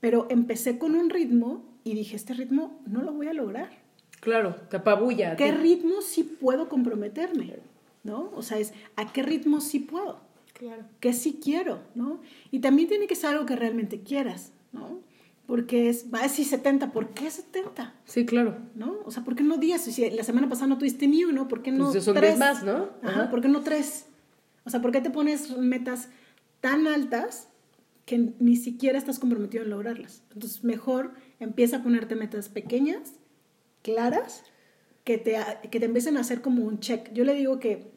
pero 0.00 0.26
empecé 0.30 0.78
con 0.78 0.94
un 0.94 1.10
ritmo 1.10 1.64
y 1.84 1.94
dije, 1.94 2.16
este 2.16 2.34
ritmo 2.34 2.80
no 2.86 3.02
lo 3.02 3.12
voy 3.12 3.28
a 3.28 3.34
lograr. 3.34 3.85
Claro, 4.26 4.56
te 4.68 4.78
apabulla. 4.78 5.36
¿Qué 5.36 5.52
ti. 5.52 5.56
ritmo 5.58 6.02
sí 6.02 6.24
puedo 6.24 6.68
comprometerme? 6.68 7.60
¿No? 8.02 8.32
O 8.34 8.42
sea, 8.42 8.58
es 8.58 8.72
¿a 8.96 9.12
qué 9.12 9.22
ritmo 9.22 9.60
sí 9.60 9.78
puedo? 9.78 10.18
Claro. 10.52 10.82
¿Qué 10.98 11.12
sí 11.12 11.38
quiero? 11.40 11.78
¿No? 11.94 12.20
Y 12.50 12.58
también 12.58 12.88
tiene 12.88 13.06
que 13.06 13.14
ser 13.14 13.30
algo 13.30 13.46
que 13.46 13.54
realmente 13.54 14.00
quieras, 14.00 14.50
¿no? 14.72 14.98
Porque 15.46 15.88
es, 15.88 16.12
va 16.12 16.18
a 16.18 16.22
decir 16.24 16.44
70, 16.44 16.90
¿por 16.90 17.10
qué 17.10 17.30
70? 17.30 17.94
Sí, 18.04 18.26
claro. 18.26 18.56
¿no? 18.74 18.96
O 19.04 19.12
sea, 19.12 19.22
¿por 19.22 19.36
qué 19.36 19.44
no 19.44 19.58
días? 19.58 19.82
Si 19.82 20.10
la 20.10 20.24
semana 20.24 20.48
pasada 20.48 20.66
no 20.66 20.78
tuviste 20.78 21.06
ni 21.06 21.24
uno, 21.24 21.46
¿por 21.46 21.62
qué 21.62 21.70
no 21.70 21.92
Pues 21.92 22.02
son 22.02 22.18
más, 22.36 22.64
¿no? 22.64 22.90
Ajá, 23.04 23.20
Ajá. 23.20 23.30
¿por 23.30 23.40
qué 23.40 23.46
no 23.46 23.60
tres? 23.60 24.06
O 24.64 24.70
sea, 24.70 24.82
¿por 24.82 24.90
qué 24.90 25.00
te 25.00 25.10
pones 25.10 25.56
metas 25.56 26.08
tan 26.60 26.88
altas 26.88 27.46
que 28.06 28.32
ni 28.40 28.56
siquiera 28.56 28.98
estás 28.98 29.20
comprometido 29.20 29.62
en 29.62 29.70
lograrlas? 29.70 30.24
Entonces, 30.32 30.64
mejor 30.64 31.12
empieza 31.38 31.76
a 31.76 31.82
ponerte 31.84 32.16
metas 32.16 32.48
pequeñas, 32.48 33.12
claras, 33.86 34.42
que 35.04 35.18
te, 35.18 35.36
que 35.70 35.78
te 35.78 35.86
empiecen 35.86 36.16
a 36.16 36.20
hacer 36.20 36.40
como 36.42 36.64
un 36.64 36.80
check. 36.80 37.12
Yo 37.12 37.24
le 37.24 37.34
digo 37.34 37.60
que 37.60 37.92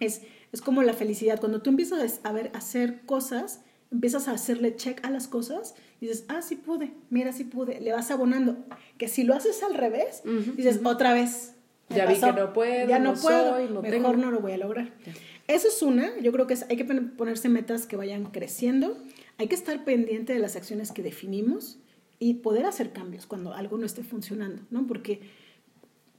es, 0.00 0.20
es 0.52 0.60
como 0.60 0.82
la 0.82 0.92
felicidad. 0.92 1.40
Cuando 1.40 1.62
tú 1.62 1.70
empiezas 1.70 2.20
a 2.22 2.32
ver, 2.32 2.50
a 2.54 2.58
hacer 2.58 3.00
cosas, 3.06 3.62
empiezas 3.90 4.28
a 4.28 4.32
hacerle 4.32 4.76
check 4.76 5.04
a 5.04 5.10
las 5.10 5.28
cosas, 5.28 5.74
dices, 6.00 6.24
ah, 6.28 6.42
sí 6.42 6.56
pude, 6.56 6.92
mira, 7.08 7.32
sí 7.32 7.44
pude, 7.44 7.80
le 7.80 7.92
vas 7.92 8.10
abonando. 8.10 8.56
Que 8.98 9.08
si 9.08 9.22
lo 9.24 9.34
haces 9.34 9.62
al 9.62 9.74
revés, 9.74 10.22
dices, 10.56 10.80
otra 10.84 11.14
vez. 11.14 11.54
Ya 11.88 12.06
vi 12.06 12.14
que 12.14 12.32
no 12.40 12.52
puedo, 12.52 12.88
ya 12.88 12.98
no, 12.98 13.14
no 13.14 13.20
puedo, 13.20 13.50
soy, 13.54 13.64
no 13.68 13.82
mejor 13.82 13.90
tengo". 13.90 14.12
no 14.16 14.30
lo 14.30 14.40
voy 14.40 14.52
a 14.52 14.56
lograr. 14.58 14.92
Eso 15.48 15.68
es 15.68 15.82
una, 15.82 16.18
yo 16.20 16.32
creo 16.32 16.46
que 16.46 16.54
es- 16.54 16.64
hay 16.70 16.76
que 16.76 16.84
pon- 16.84 17.14
ponerse 17.18 17.48
metas 17.50 17.86
que 17.86 17.96
vayan 17.96 18.24
creciendo, 18.26 18.96
hay 19.38 19.48
que 19.48 19.54
estar 19.54 19.84
pendiente 19.84 20.32
de 20.32 20.38
las 20.38 20.56
acciones 20.56 20.92
que 20.92 21.02
definimos 21.02 21.78
y 22.22 22.34
poder 22.34 22.66
hacer 22.66 22.92
cambios 22.92 23.26
cuando 23.26 23.52
algo 23.52 23.76
no 23.78 23.84
esté 23.84 24.04
funcionando, 24.04 24.62
¿no? 24.70 24.86
Porque 24.86 25.22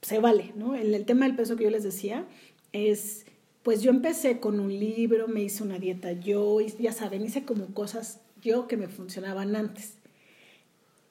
se 0.02 0.20
vale, 0.20 0.52
¿no? 0.54 0.76
El 0.76 1.06
tema 1.06 1.26
del 1.26 1.38
peso 1.38 1.56
que 1.56 1.64
yo 1.64 1.70
les 1.70 1.84
decía, 1.84 2.28
es, 2.74 3.26
pues 3.62 3.82
yo 3.82 3.90
empecé 3.90 4.42
con 4.42 4.60
un 4.60 4.78
libro, 4.78 5.30
me 5.30 5.44
hice 5.44 5.64
una 5.64 5.80
dieta 5.80 6.12
yo, 6.12 6.60
y 6.60 6.68
ya 6.78 6.92
saben, 6.92 7.24
hice 7.24 7.46
como 7.46 7.68
cosas 7.68 8.20
yo 8.42 8.68
que 8.68 8.76
me 8.76 8.90
funcionaban 8.90 9.56
antes. 9.56 9.94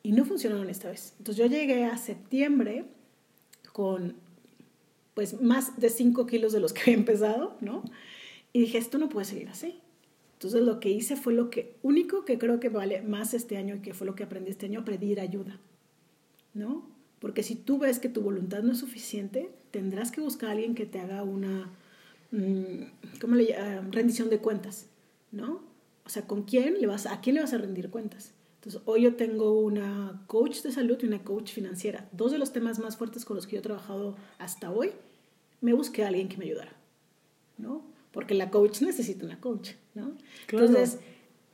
Y 0.02 0.12
no 0.12 0.26
funcionaron 0.26 0.68
esta 0.68 0.90
vez. 0.90 1.14
Entonces 1.16 1.42
yo 1.42 1.46
llegué 1.50 1.84
a 1.86 1.96
septiembre 1.96 2.84
con 3.72 4.16
pues 5.14 5.40
más 5.40 5.80
de 5.80 5.88
5 5.88 6.26
kilos 6.26 6.52
de 6.52 6.60
los 6.60 6.74
que 6.74 6.82
había 6.82 6.96
empezado, 6.96 7.56
¿no? 7.62 7.82
Y 8.52 8.60
dije, 8.60 8.76
esto 8.76 8.98
no 8.98 9.08
puede 9.08 9.24
seguir 9.24 9.48
así. 9.48 9.80
Entonces 10.42 10.62
lo 10.62 10.80
que 10.80 10.90
hice 10.90 11.14
fue 11.14 11.34
lo 11.34 11.50
único 11.82 12.24
que 12.24 12.36
creo 12.36 12.58
que 12.58 12.68
vale 12.68 13.00
más 13.00 13.32
este 13.32 13.56
año 13.58 13.76
y 13.76 13.78
que 13.78 13.94
fue 13.94 14.08
lo 14.08 14.16
que 14.16 14.24
aprendí 14.24 14.50
este 14.50 14.66
año, 14.66 14.84
pedir 14.84 15.20
ayuda, 15.20 15.60
¿no? 16.52 16.90
Porque 17.20 17.44
si 17.44 17.54
tú 17.54 17.78
ves 17.78 18.00
que 18.00 18.08
tu 18.08 18.22
voluntad 18.22 18.64
no 18.64 18.72
es 18.72 18.78
suficiente, 18.78 19.52
tendrás 19.70 20.10
que 20.10 20.20
buscar 20.20 20.48
a 20.48 20.52
alguien 20.54 20.74
que 20.74 20.84
te 20.84 20.98
haga 20.98 21.22
una, 21.22 21.70
mm, 22.32 23.20
¿cómo 23.20 23.36
le 23.36 23.52
llaman? 23.52 23.92
Rendición 23.92 24.30
de 24.30 24.38
cuentas, 24.38 24.88
¿no? 25.30 25.62
O 26.04 26.08
sea, 26.08 26.26
¿con 26.26 26.42
quién 26.42 26.80
le 26.80 26.88
vas, 26.88 27.06
a 27.06 27.20
quién 27.20 27.36
le 27.36 27.42
vas 27.42 27.52
a 27.52 27.58
rendir 27.58 27.88
cuentas? 27.88 28.34
Entonces, 28.56 28.82
hoy 28.86 29.02
yo 29.02 29.14
tengo 29.14 29.60
una 29.60 30.24
coach 30.26 30.62
de 30.62 30.72
salud 30.72 30.98
y 31.00 31.06
una 31.06 31.22
coach 31.22 31.52
financiera. 31.52 32.08
Dos 32.10 32.32
de 32.32 32.38
los 32.38 32.52
temas 32.52 32.80
más 32.80 32.96
fuertes 32.96 33.24
con 33.24 33.36
los 33.36 33.46
que 33.46 33.52
yo 33.52 33.58
he 33.60 33.62
trabajado 33.62 34.16
hasta 34.40 34.72
hoy, 34.72 34.90
me 35.60 35.72
busqué 35.72 36.02
a 36.02 36.08
alguien 36.08 36.28
que 36.28 36.36
me 36.36 36.46
ayudara, 36.46 36.72
¿no? 37.58 37.91
Porque 38.12 38.34
la 38.34 38.50
coach 38.50 38.82
necesita 38.82 39.24
una 39.24 39.40
coach, 39.40 39.70
¿no? 39.94 40.12
Claro. 40.46 40.66
Entonces, 40.66 40.98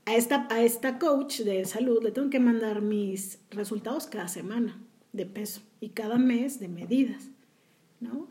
a 0.06 0.16
esta, 0.16 0.46
a 0.50 0.62
esta 0.62 0.98
coach 0.98 1.40
de 1.40 1.64
salud 1.64 2.02
le 2.02 2.10
tengo 2.10 2.30
que 2.30 2.40
mandar 2.40 2.82
mis 2.82 3.38
resultados 3.50 4.06
cada 4.06 4.28
semana 4.28 4.80
de 5.12 5.26
peso 5.26 5.62
y 5.80 5.90
cada 5.90 6.18
mes 6.18 6.58
de 6.60 6.68
medidas, 6.68 7.28
¿no? 8.00 8.28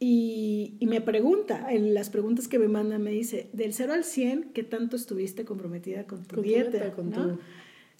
Y, 0.00 0.74
y 0.78 0.86
me 0.86 1.00
pregunta, 1.00 1.66
en 1.72 1.92
las 1.92 2.08
preguntas 2.10 2.46
que 2.46 2.60
me 2.60 2.68
manda, 2.68 2.98
me 3.00 3.10
dice, 3.10 3.48
del 3.52 3.72
0 3.74 3.94
al 3.94 4.04
100, 4.04 4.50
¿qué 4.54 4.62
tanto 4.62 4.94
estuviste 4.94 5.44
comprometida 5.44 6.06
con 6.06 6.22
tu 6.24 6.36
Con 6.36 6.44
dieta? 6.44 6.70
meta, 6.70 6.92
con 6.92 7.10
¿no? 7.10 7.26
tu- 7.34 7.38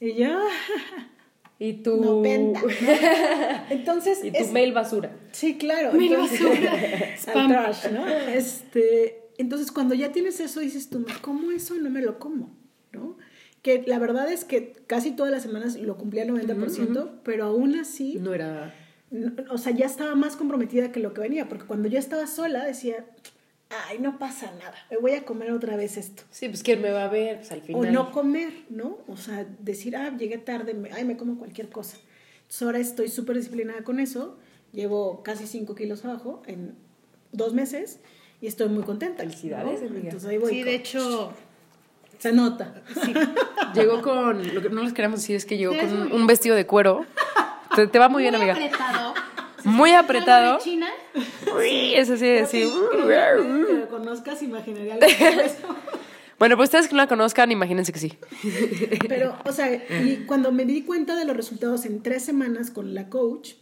Y 0.01 0.15
yo, 0.15 0.39
Y 1.61 1.73
tu... 1.83 1.97
90. 1.97 2.61
¿no? 2.63 2.69
Entonces, 3.71 4.23
y 4.25 4.31
tu 4.31 4.39
es- 4.39 4.53
mail 4.53 4.73
basura. 4.73 5.17
Sí, 5.33 5.59
claro. 5.59 5.93
Mail 5.93 6.13
entonces- 6.13 6.41
basura. 6.41 6.73
Spam. 7.17 7.49
trash, 7.49 7.91
¿no? 7.91 8.07
Este, 8.09 9.18
entonces, 9.39 9.73
cuando 9.73 9.95
ya 9.95 10.13
tienes 10.13 10.41
eso, 10.41 10.61
dices 10.61 10.91
tú, 10.91 11.05
¿cómo 11.23 11.51
eso 11.51 11.75
no 11.77 11.91
me 11.91 12.03
lo 12.03 12.19
como? 12.19 12.55
¿No? 12.93 13.17
Que 13.63 13.83
la 13.87 13.99
verdad 13.99 14.31
es 14.33 14.45
que 14.45 14.73
casi 14.87 15.13
todas 15.13 15.33
las 15.33 15.43
semanas 15.43 15.77
lo 15.77 15.97
cumplía 15.97 16.23
al 16.23 16.31
90%, 16.31 17.21
pero 17.25 17.45
aún 17.45 17.77
así, 17.77 18.17
No 18.21 18.35
era... 18.35 18.75
no- 19.11 19.33
o 19.51 19.59
sea, 19.59 19.73
ya 19.73 19.87
estaba 19.87 20.15
más 20.15 20.37
comprometida 20.37 20.93
que 20.93 21.01
lo 21.01 21.13
que 21.15 21.21
venía, 21.21 21.49
porque 21.49 21.65
cuando 21.67 21.89
yo 21.89 21.99
estaba 21.99 22.27
sola 22.27 22.65
decía, 22.65 23.07
ay, 23.89 23.99
no 23.99 24.19
pasa 24.19 24.51
nada, 24.59 24.75
me 24.91 24.97
voy 24.99 25.13
a 25.13 25.25
comer 25.25 25.51
otra 25.53 25.77
vez 25.77 25.97
esto. 25.97 26.23
Sí, 26.31 26.49
pues 26.49 26.63
¿quién 26.63 26.81
me 26.81 26.91
va 26.91 27.05
a 27.05 27.09
ver? 27.09 27.39
Pues 27.39 27.53
al 27.53 27.59
O 27.61 27.63
final. 27.65 27.93
no 27.93 28.11
comer, 28.13 28.53
¿no? 28.71 28.99
O 29.09 29.17
sea, 29.17 29.45
decir, 29.61 29.97
ah, 29.97 30.17
llegué 30.17 30.39
tarde, 30.39 30.75
me, 30.75 30.91
ay, 30.93 31.05
me 31.05 31.17
como 31.17 31.37
cualquier 31.39 31.69
cosa. 31.69 31.97
Entonces 32.43 32.63
ahora 32.63 32.79
estoy 32.79 33.09
súper 33.09 33.37
disciplinada 33.37 33.85
con 33.85 34.01
eso. 34.01 34.39
Llevo 34.73 35.23
casi 35.23 35.47
5 35.47 35.75
kilos 35.75 36.05
abajo 36.05 36.43
en 36.47 36.75
dos 37.33 37.53
meses 37.55 38.01
y 38.41 38.47
estoy 38.47 38.69
muy 38.69 38.85
contenta. 38.85 39.23
Felicidades, 39.23 39.81
¿no? 39.83 39.89
amiga. 39.89 40.05
Entonces 40.05 40.29
ahí 40.29 40.39
voy. 40.39 40.51
Sí, 40.51 40.57
con- 40.61 40.65
de 40.67 40.75
hecho, 40.75 41.33
Se 42.19 42.33
nota. 42.33 42.75
Llegó 43.75 44.03
con... 44.03 44.55
Lo 44.55 44.61
que 44.63 44.71
no 44.71 44.83
les 44.83 44.93
queremos 44.93 45.21
decir 45.21 45.37
es 45.37 45.45
que 45.45 45.57
llegó 45.57 45.73
Sí, 45.75 45.79
con 45.81 46.13
un, 46.13 46.27
vestido 46.27 46.57
de 46.57 46.67
cuero. 46.67 47.05
Te, 47.77 47.87
te 47.87 47.99
va 47.99 48.09
muy 48.09 48.23
bien, 48.23 48.35
amiga. 48.35 48.55
apretado. 48.55 49.15
Muy 49.65 49.93
apretado. 49.93 50.47
¿Algo 50.55 50.59
de 50.59 50.65
China? 50.65 50.89
Uy, 51.57 51.95
es 51.95 52.11
así 52.11 52.39
sí. 52.47 52.73
Que 52.93 53.75
lo 53.75 53.89
conozcas, 53.89 54.43
imaginaría 54.43 54.95
algo 54.95 55.07
eso. 55.07 55.57
Bueno, 56.39 56.57
pues 56.57 56.69
ustedes 56.69 56.87
que 56.87 56.95
no 56.95 56.99
la 57.03 57.09
conozcan, 57.09 57.51
imagínense 57.51 57.93
que 57.93 57.99
sí. 57.99 58.17
Pero, 59.09 59.37
o 59.45 59.51
sea, 59.53 59.75
y 59.75 60.25
cuando 60.25 60.53
me 60.53 60.65
di 60.65 60.83
cuenta 60.83 61.17
de 61.17 61.25
los 61.25 61.37
resultados 61.37 61.85
en 61.85 62.01
tres 62.01 62.25
semanas 62.25 62.71
con 62.71 62.95
la 62.95 63.09
coach, 63.09 63.55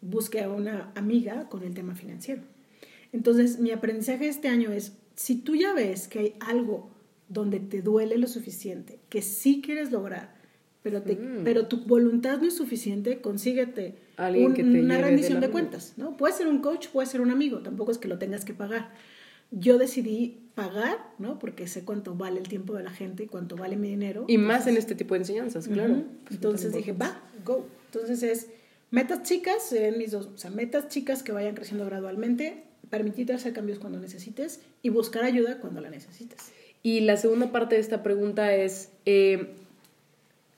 busqué 0.00 0.42
a 0.42 0.48
una 0.48 0.90
amiga 0.94 1.50
con 1.50 1.62
el 1.62 1.74
tema 1.74 1.94
financiero. 1.94 2.40
Entonces, 3.12 3.58
mi 3.58 3.70
aprendizaje 3.70 4.26
este 4.28 4.48
año 4.48 4.72
es, 4.72 4.92
si 5.14 5.36
tú 5.36 5.54
ya 5.54 5.72
ves 5.74 6.08
que 6.08 6.18
hay 6.18 6.34
algo 6.40 6.90
donde 7.28 7.60
te 7.60 7.82
duele 7.82 8.16
lo 8.18 8.26
suficiente, 8.26 8.98
que 9.08 9.22
sí 9.22 9.62
quieres 9.64 9.90
lograr, 9.92 10.34
pero, 10.82 11.02
te, 11.02 11.16
pero 11.44 11.66
tu 11.68 11.84
voluntad 11.84 12.38
no 12.40 12.48
es 12.48 12.56
suficiente, 12.56 13.20
consíguete 13.20 13.94
un- 14.46 14.54
que 14.54 14.62
una 14.62 14.96
de 14.96 15.02
rendición 15.02 15.34
de, 15.40 15.46
mano. 15.46 15.52
cuentas, 15.52 15.94
¿no? 15.96 16.16
Puede 16.16 16.34
ser 16.34 16.48
un 16.48 16.58
coach, 16.60 16.88
puede 16.88 17.06
ser 17.06 17.20
un 17.20 17.30
amigo, 17.30 17.58
tampoco 17.60 17.92
es 17.92 17.98
que 17.98 18.08
lo 18.08 18.18
tengas 18.18 18.44
que 18.44 18.52
pagar. 18.54 18.90
Yo 19.52 19.76
decidí 19.78 20.40
pagar, 20.54 20.98
¿no? 21.18 21.38
Porque 21.38 21.68
sé 21.68 21.84
cuánto 21.84 22.14
vale 22.14 22.40
el 22.40 22.48
tiempo 22.48 22.72
de 22.74 22.82
la 22.82 22.90
gente 22.90 23.24
y 23.24 23.26
cuánto 23.26 23.54
vale 23.56 23.76
mi 23.76 23.88
dinero. 23.90 24.24
Y 24.26 24.38
más 24.38 24.66
en 24.66 24.76
este 24.76 24.94
tipo 24.94 25.14
de 25.14 25.20
enseñanzas, 25.20 25.68
claro. 25.68 25.92
Ujú. 25.94 26.04
Entonces 26.30 26.72
dije, 26.72 26.92
va, 26.92 27.20
go. 27.44 27.66
Entonces 27.92 28.22
es 28.22 28.48
metas 28.90 29.22
chicas, 29.22 29.62
serían 29.68 29.98
mis 29.98 30.10
dos, 30.10 30.26
o 30.34 30.38
sea, 30.38 30.50
metas 30.50 30.88
chicas 30.88 31.22
que 31.22 31.32
vayan 31.32 31.54
creciendo 31.54 31.84
gradualmente, 31.84 32.64
permitirte 32.90 33.32
hacer 33.32 33.52
cambios 33.52 33.78
cuando 33.78 33.98
necesites 33.98 34.60
y 34.82 34.90
buscar 34.90 35.24
ayuda 35.24 35.58
cuando 35.60 35.80
la 35.80 35.90
necesites. 35.90 36.52
Y 36.82 37.00
la 37.00 37.16
segunda 37.16 37.52
parte 37.52 37.76
de 37.76 37.80
esta 37.80 38.02
pregunta 38.02 38.54
es, 38.54 38.90
eh, 39.06 39.54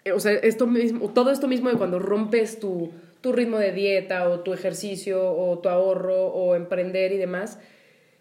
eh, 0.05 0.13
o 0.13 0.21
sea, 0.21 0.33
esto 0.33 0.67
mismo, 0.67 1.11
todo 1.11 1.31
esto 1.31 1.49
mismo 1.49 1.71
de 1.71 1.77
cuando 1.77 1.99
rompes 1.99 2.59
tu, 2.59 2.93
tu 3.21 3.33
ritmo 3.33 3.59
de 3.59 3.73
dieta 3.73 4.29
o 4.29 4.41
tu 4.41 4.53
ejercicio 4.53 5.35
o 5.35 5.59
tu 5.59 5.69
ahorro 5.69 6.27
o 6.27 6.55
emprender 6.55 7.13
y 7.13 7.19
demás, 7.19 7.59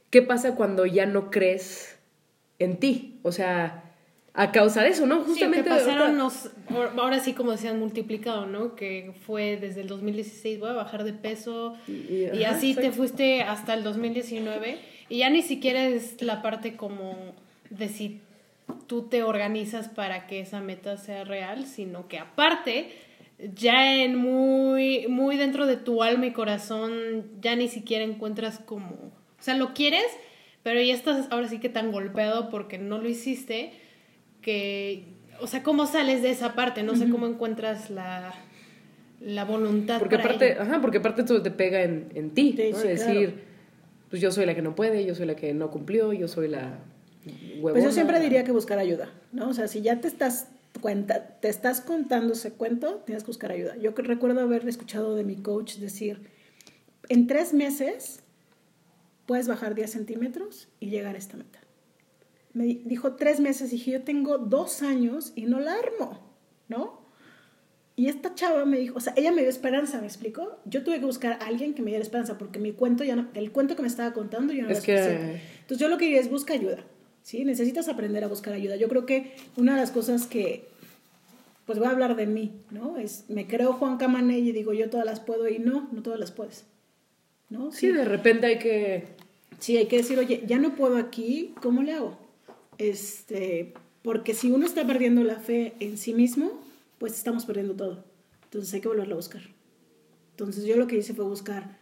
¿qué 0.10 0.22
pasa 0.22 0.56
cuando 0.56 0.86
ya 0.86 1.06
no 1.06 1.32
crees 1.32 1.98
en 2.60 2.78
ti? 2.78 3.20
O 3.24 3.32
sea, 3.32 3.93
a 4.36 4.52
causa 4.52 4.82
de 4.82 4.90
eso, 4.90 5.06
¿no? 5.06 5.22
Justamente. 5.22 5.58
Sí, 5.58 5.64
que 5.64 5.70
pasaron, 5.70 6.20
ahora 6.98 7.20
sí 7.20 7.34
como 7.34 7.56
se 7.56 7.68
han 7.68 7.80
multiplicado, 7.80 8.48
¿no? 8.48 8.76
Que 8.76 9.14
fue 9.28 9.58
desde 9.58 9.82
el 9.82 9.88
2016, 9.88 10.60
voy 10.60 10.72
a 10.72 10.74
bajar 10.74 11.04
de 11.04 11.14
peso 11.14 11.76
y, 11.88 12.44
así 12.44 12.74
te 12.74 12.92
fuiste 12.92 13.44
hasta 13.44 13.76
el 13.76 13.84
2019 13.84 14.80
y 15.10 15.20
ya 15.20 15.30
ni 15.30 15.44
siquiera 15.44 15.86
es 15.86 16.22
la 16.22 16.42
parte 16.42 16.76
como 16.76 17.16
de 17.70 17.90
si 17.90 18.22
tú 18.88 19.04
te 19.04 19.22
organizas 19.22 19.88
para 19.88 20.26
que 20.26 20.40
esa 20.40 20.62
meta 20.62 20.98
sea 20.98 21.24
real, 21.26 21.68
sino 21.68 22.08
que 22.08 22.18
aparte 22.18 22.92
ya 23.54 23.94
en 24.02 24.16
muy 24.16 25.08
muy 25.10 25.38
dentro 25.38 25.68
de 25.68 25.78
tu 25.78 26.02
alma 26.02 26.26
y 26.26 26.32
corazón 26.32 27.24
ya 27.40 27.56
ni 27.56 27.68
siquiera 27.68 28.04
encuentras 28.04 28.58
como, 28.58 28.96
o 28.96 29.42
sea, 29.42 29.56
lo 29.56 29.76
quieres, 29.76 30.08
pero 30.64 30.82
ya 30.82 30.96
estás 30.96 31.28
ahora 31.30 31.48
sí 31.50 31.60
que 31.60 31.70
tan 31.70 31.92
golpeado 31.92 32.50
porque 32.50 32.80
no 32.80 32.98
lo 32.98 33.08
hiciste 33.08 33.83
que, 34.44 35.06
o 35.40 35.48
sea, 35.48 35.64
¿cómo 35.64 35.88
sales 35.88 36.22
de 36.22 36.30
esa 36.30 36.54
parte? 36.54 36.84
No 36.84 36.96
sé 36.96 37.10
cómo 37.10 37.26
encuentras 37.26 37.90
la, 37.90 38.36
la 39.20 39.46
voluntad. 39.46 39.98
Porque 39.98 40.16
aparte, 40.16 40.54
ajá, 40.60 40.80
porque 40.82 41.00
aparte 41.00 41.24
todo 41.24 41.42
te 41.42 41.50
pega 41.50 41.82
en, 41.82 42.12
en 42.14 42.30
ti, 42.32 42.56
¿no? 42.72 42.78
decir, 42.78 43.40
pues 44.12 44.22
yo 44.22 44.32
soy 44.32 44.46
la 44.46 44.54
que 44.54 44.62
no 44.62 44.76
puede, 44.76 45.04
yo 45.06 45.16
soy 45.16 45.26
la 45.26 45.36
que 45.36 45.56
no 45.56 45.72
cumplió, 45.72 46.14
yo 46.14 46.28
soy 46.28 46.48
la 46.48 46.80
huevona. 47.56 47.74
Pues 47.74 47.84
yo 47.84 47.92
siempre 47.92 48.20
diría 48.20 48.44
que 48.44 48.52
buscar 48.52 48.78
ayuda, 48.78 49.10
¿no? 49.32 49.50
O 49.50 49.54
sea, 49.54 49.68
si 49.68 49.82
ya 49.82 50.00
te 50.00 50.08
estás 50.08 50.50
cuenta, 50.82 51.40
te 51.40 51.50
estás 51.50 51.82
contando 51.82 52.34
ese 52.34 52.52
cuento, 52.52 53.02
tienes 53.06 53.24
que 53.24 53.28
buscar 53.28 53.52
ayuda. 53.52 53.76
Yo 53.78 53.92
recuerdo 53.96 54.42
haber 54.42 54.68
escuchado 54.68 55.16
de 55.16 55.24
mi 55.24 55.38
coach 55.38 55.78
decir, 55.78 56.22
en 57.10 57.26
tres 57.28 57.54
meses 57.54 58.22
puedes 59.26 59.48
bajar 59.48 59.74
10 59.74 59.90
centímetros 59.90 60.68
y 60.80 60.90
llegar 60.90 61.16
a 61.16 61.18
esta 61.18 61.38
meta 61.38 61.63
me 62.54 62.66
dijo 62.66 63.14
tres 63.16 63.40
meses, 63.40 63.72
dije, 63.72 63.92
yo 63.92 64.04
tengo 64.04 64.38
dos 64.38 64.82
años 64.84 65.34
y 65.36 65.46
no 65.46 65.60
la 65.60 65.74
armo, 65.74 66.20
¿no? 66.68 67.02
Y 67.96 68.08
esta 68.08 68.34
chava 68.34 68.66
me 68.66 68.80
dijo, 68.80 68.98
o 68.98 69.02
sea, 69.02 69.14
ella 69.16 69.32
me 69.32 69.42
dio 69.42 69.50
esperanza, 69.50 70.00
¿me 70.00 70.08
explicó? 70.08 70.58
Yo 70.66 70.84
tuve 70.84 71.00
que 71.00 71.06
buscar 71.06 71.34
a 71.34 71.46
alguien 71.46 71.76
que 71.76 71.84
me 71.84 71.92
diera 71.92 72.02
esperanza 72.02 72.38
porque 72.40 72.60
mi 72.60 72.72
cuento 72.72 73.04
ya 73.04 73.16
no, 73.16 73.30
el 73.36 73.52
cuento 73.52 73.76
que 73.76 73.84
me 73.84 73.88
estaba 73.88 74.14
contando 74.14 74.52
yo 74.52 74.64
no 74.64 74.70
es 74.70 74.88
era 74.88 75.08
que... 75.08 75.42
Entonces 75.62 75.78
yo 75.78 75.90
lo 75.90 75.98
que 75.98 76.06
diría 76.06 76.20
es 76.20 76.30
busca 76.30 76.54
ayuda, 76.54 76.84
¿sí? 77.22 77.46
Necesitas 77.46 77.88
aprender 77.90 78.24
a 78.24 78.28
buscar 78.28 78.54
ayuda. 78.54 78.78
Yo 78.78 78.88
creo 78.88 79.06
que 79.06 79.36
una 79.58 79.76
de 79.76 79.82
las 79.82 79.92
cosas 79.92 80.26
que, 80.26 80.68
pues 81.66 81.78
voy 81.78 81.88
a 81.88 81.92
hablar 81.92 82.16
de 82.16 82.26
mí, 82.26 82.52
¿no? 82.72 82.98
Es, 82.98 83.26
me 83.30 83.46
creo 83.46 83.74
Juan 83.74 83.98
Camané 83.98 84.40
y 84.40 84.52
digo, 84.52 84.74
yo 84.74 84.90
todas 84.90 85.06
las 85.06 85.20
puedo 85.20 85.48
y 85.48 85.60
no, 85.60 85.88
no 85.92 86.02
todas 86.02 86.20
las 86.20 86.32
puedes, 86.32 86.66
¿no? 87.50 87.72
Sí, 87.72 87.90
de 87.90 88.06
repente 88.06 88.48
hay 88.48 88.60
que... 88.60 89.04
Sí, 89.60 89.78
hay 89.78 89.86
que 89.86 89.98
decir, 89.98 90.18
oye, 90.18 90.44
ya 90.48 90.58
no 90.58 90.76
puedo 90.76 90.98
aquí, 90.98 91.54
¿cómo 91.62 91.84
le 91.84 91.94
hago? 91.94 92.23
Este, 92.78 93.74
porque 94.02 94.34
si 94.34 94.52
uno 94.52 94.66
está 94.66 94.86
perdiendo 94.86 95.24
la 95.24 95.36
fe 95.36 95.74
en 95.80 95.98
sí 95.98 96.14
mismo, 96.14 96.62
pues 96.98 97.14
estamos 97.14 97.46
perdiendo 97.46 97.76
todo. 97.76 98.04
Entonces 98.46 98.74
hay 98.74 98.82
que 98.82 98.88
volverlo 98.88 99.16
a 99.16 99.18
buscar. 99.18 99.42
Entonces 100.32 100.66
yo 100.66 100.78
lo 100.78 100.88
que 100.88 100.98
hice 100.98 101.14
fue 101.14 101.26
buscar 101.26 101.78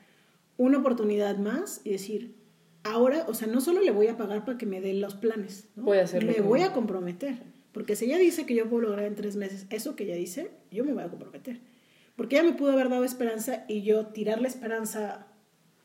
una 0.57 0.79
oportunidad 0.79 1.37
más 1.37 1.81
y 1.83 1.91
decir, 1.91 2.35
ahora, 2.83 3.25
o 3.27 3.33
sea, 3.33 3.47
no 3.47 3.61
solo 3.61 3.81
le 3.81 3.91
voy 3.91 4.07
a 4.07 4.17
pagar 4.17 4.45
para 4.45 4.57
que 4.57 4.65
me 4.65 4.81
dé 4.81 4.93
los 4.93 5.15
planes, 5.15 5.67
voy 5.75 5.97
a 5.97 6.03
hacerlo 6.03 6.31
me 6.31 6.41
voy 6.41 6.61
a 6.61 6.73
comprometer. 6.73 7.35
Porque 7.71 7.95
si 7.95 8.05
ella 8.05 8.17
dice 8.17 8.45
que 8.45 8.53
yo 8.53 8.69
puedo 8.69 8.83
lograr 8.83 9.05
en 9.05 9.15
tres 9.15 9.35
meses 9.37 9.65
eso 9.69 9.95
que 9.95 10.03
ella 10.03 10.15
dice, 10.15 10.51
yo 10.71 10.83
me 10.83 10.93
voy 10.93 11.03
a 11.03 11.09
comprometer. 11.09 11.59
Porque 12.15 12.37
ella 12.37 12.49
me 12.49 12.53
pudo 12.53 12.73
haber 12.73 12.89
dado 12.89 13.05
esperanza 13.05 13.65
y 13.67 13.81
yo 13.83 14.07
tirar 14.07 14.41
la 14.41 14.49
esperanza 14.49 15.27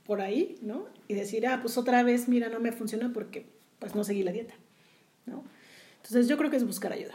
por 0.05 0.21
ahí, 0.21 0.59
¿no? 0.63 0.87
Y 1.09 1.15
decir, 1.15 1.47
ah, 1.47 1.61
pues 1.63 1.79
otra 1.79 2.03
vez, 2.03 2.29
mira, 2.29 2.49
no 2.49 2.59
me 2.59 2.73
funciona 2.73 3.13
porque 3.13 3.47
pues 3.79 3.95
no 3.95 4.03
seguí 4.03 4.23
la 4.23 4.33
dieta. 4.33 4.55
¿No? 5.27 5.45
Entonces 5.97 6.29
yo 6.29 6.37
creo 6.37 6.51
que 6.51 6.57
es 6.57 6.65
buscar 6.65 6.93
ayuda. 6.93 7.15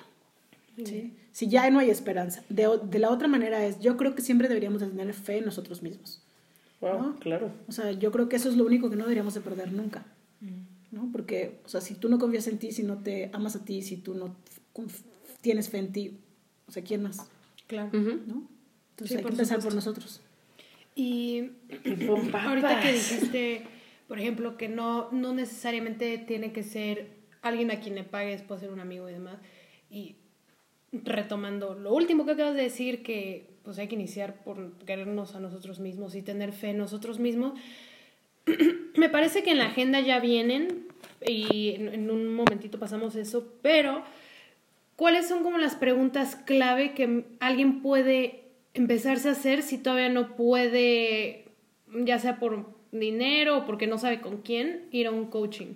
¿sí? 0.85 1.13
Si 1.31 1.47
ya 1.47 1.69
no 1.69 1.79
hay 1.79 1.89
esperanza. 1.89 2.43
De, 2.49 2.67
de, 2.83 2.99
la 2.99 3.09
otra 3.09 3.27
manera 3.27 3.65
es, 3.65 3.79
yo 3.79 3.97
creo 3.97 4.15
que 4.15 4.21
siempre 4.21 4.47
deberíamos 4.47 4.81
tener 4.81 5.13
fe 5.13 5.37
en 5.37 5.45
nosotros 5.45 5.81
mismos. 5.81 6.21
Wow, 6.81 7.15
claro. 7.19 7.51
O 7.67 7.71
sea, 7.71 7.91
yo 7.91 8.11
creo 8.11 8.27
que 8.27 8.35
eso 8.35 8.49
es 8.49 8.57
lo 8.57 8.65
único 8.65 8.89
que 8.89 8.95
no 8.95 9.03
deberíamos 9.03 9.33
de 9.33 9.41
perder 9.41 9.71
nunca. 9.71 10.05
Mm. 10.41 10.95
¿no? 10.95 11.09
Porque, 11.11 11.59
o 11.65 11.69
sea, 11.69 11.81
si 11.81 11.95
tú 11.95 12.09
no 12.09 12.19
confías 12.19 12.47
en 12.47 12.57
ti, 12.57 12.71
si 12.71 12.83
no 12.83 12.97
te 12.97 13.29
amas 13.33 13.55
a 13.55 13.63
ti, 13.63 13.81
si 13.81 13.97
tú 13.97 14.13
no 14.13 14.35
tienes 15.41 15.69
fe 15.69 15.77
en 15.77 15.91
ti, 15.91 16.19
o 16.67 16.71
sea, 16.71 16.83
¿quién 16.83 17.03
más? 17.03 17.27
Claro. 17.67 17.89
¿no? 17.93 18.47
Entonces 18.91 19.17
hay 19.17 19.23
que 19.23 19.29
empezar 19.29 19.59
por 19.59 19.73
nosotros. 19.73 20.21
Y 20.95 21.51
ahorita 22.33 22.81
que 22.81 22.93
dijiste, 22.93 23.63
por 24.07 24.19
ejemplo, 24.19 24.57
que 24.57 24.67
no, 24.67 25.09
no 25.11 25.33
necesariamente 25.33 26.17
tiene 26.17 26.51
que 26.51 26.63
ser 26.63 27.20
alguien 27.41 27.71
a 27.71 27.79
quien 27.79 27.95
le 27.95 28.03
pagues, 28.03 28.41
puede 28.41 28.61
ser 28.61 28.71
un 28.71 28.79
amigo 28.79 29.09
y 29.09 29.13
demás. 29.13 29.37
Y 29.89 30.15
retomando 30.91 31.73
lo 31.73 31.93
último 31.93 32.25
que 32.25 32.31
acabas 32.31 32.55
de 32.55 32.63
decir, 32.63 33.03
que 33.03 33.51
pues 33.63 33.77
hay 33.79 33.87
que 33.87 33.95
iniciar 33.95 34.43
por 34.43 34.73
querernos 34.85 35.35
a 35.35 35.39
nosotros 35.39 35.79
mismos 35.79 36.15
y 36.15 36.21
tener 36.21 36.51
fe 36.51 36.69
en 36.69 36.77
nosotros 36.77 37.19
mismos. 37.19 37.53
Me 38.95 39.09
parece 39.09 39.43
que 39.43 39.51
en 39.51 39.59
la 39.59 39.67
agenda 39.67 39.99
ya 39.99 40.19
vienen 40.19 40.87
y 41.25 41.75
en, 41.75 42.09
un 42.09 42.33
momentito 42.33 42.79
pasamos 42.79 43.15
eso, 43.15 43.53
pero 43.61 44.03
¿cuáles 44.95 45.27
son 45.27 45.43
como 45.43 45.57
las 45.57 45.75
preguntas 45.75 46.35
clave 46.35 46.93
que 46.93 47.25
alguien 47.39 47.81
puede 47.81 48.45
empezarse 48.73 49.29
a 49.29 49.33
hacer 49.33 49.61
si 49.61 49.77
todavía 49.77 50.09
no 50.09 50.35
puede, 50.35 51.45
ya 51.93 52.19
sea 52.19 52.39
por 52.39 52.65
dinero 52.91 53.59
o 53.59 53.65
porque 53.65 53.87
no 53.87 53.97
sabe 53.97 54.21
con 54.21 54.41
quién, 54.41 54.87
ir 54.91 55.07
a 55.07 55.11
un 55.11 55.27
coaching? 55.27 55.75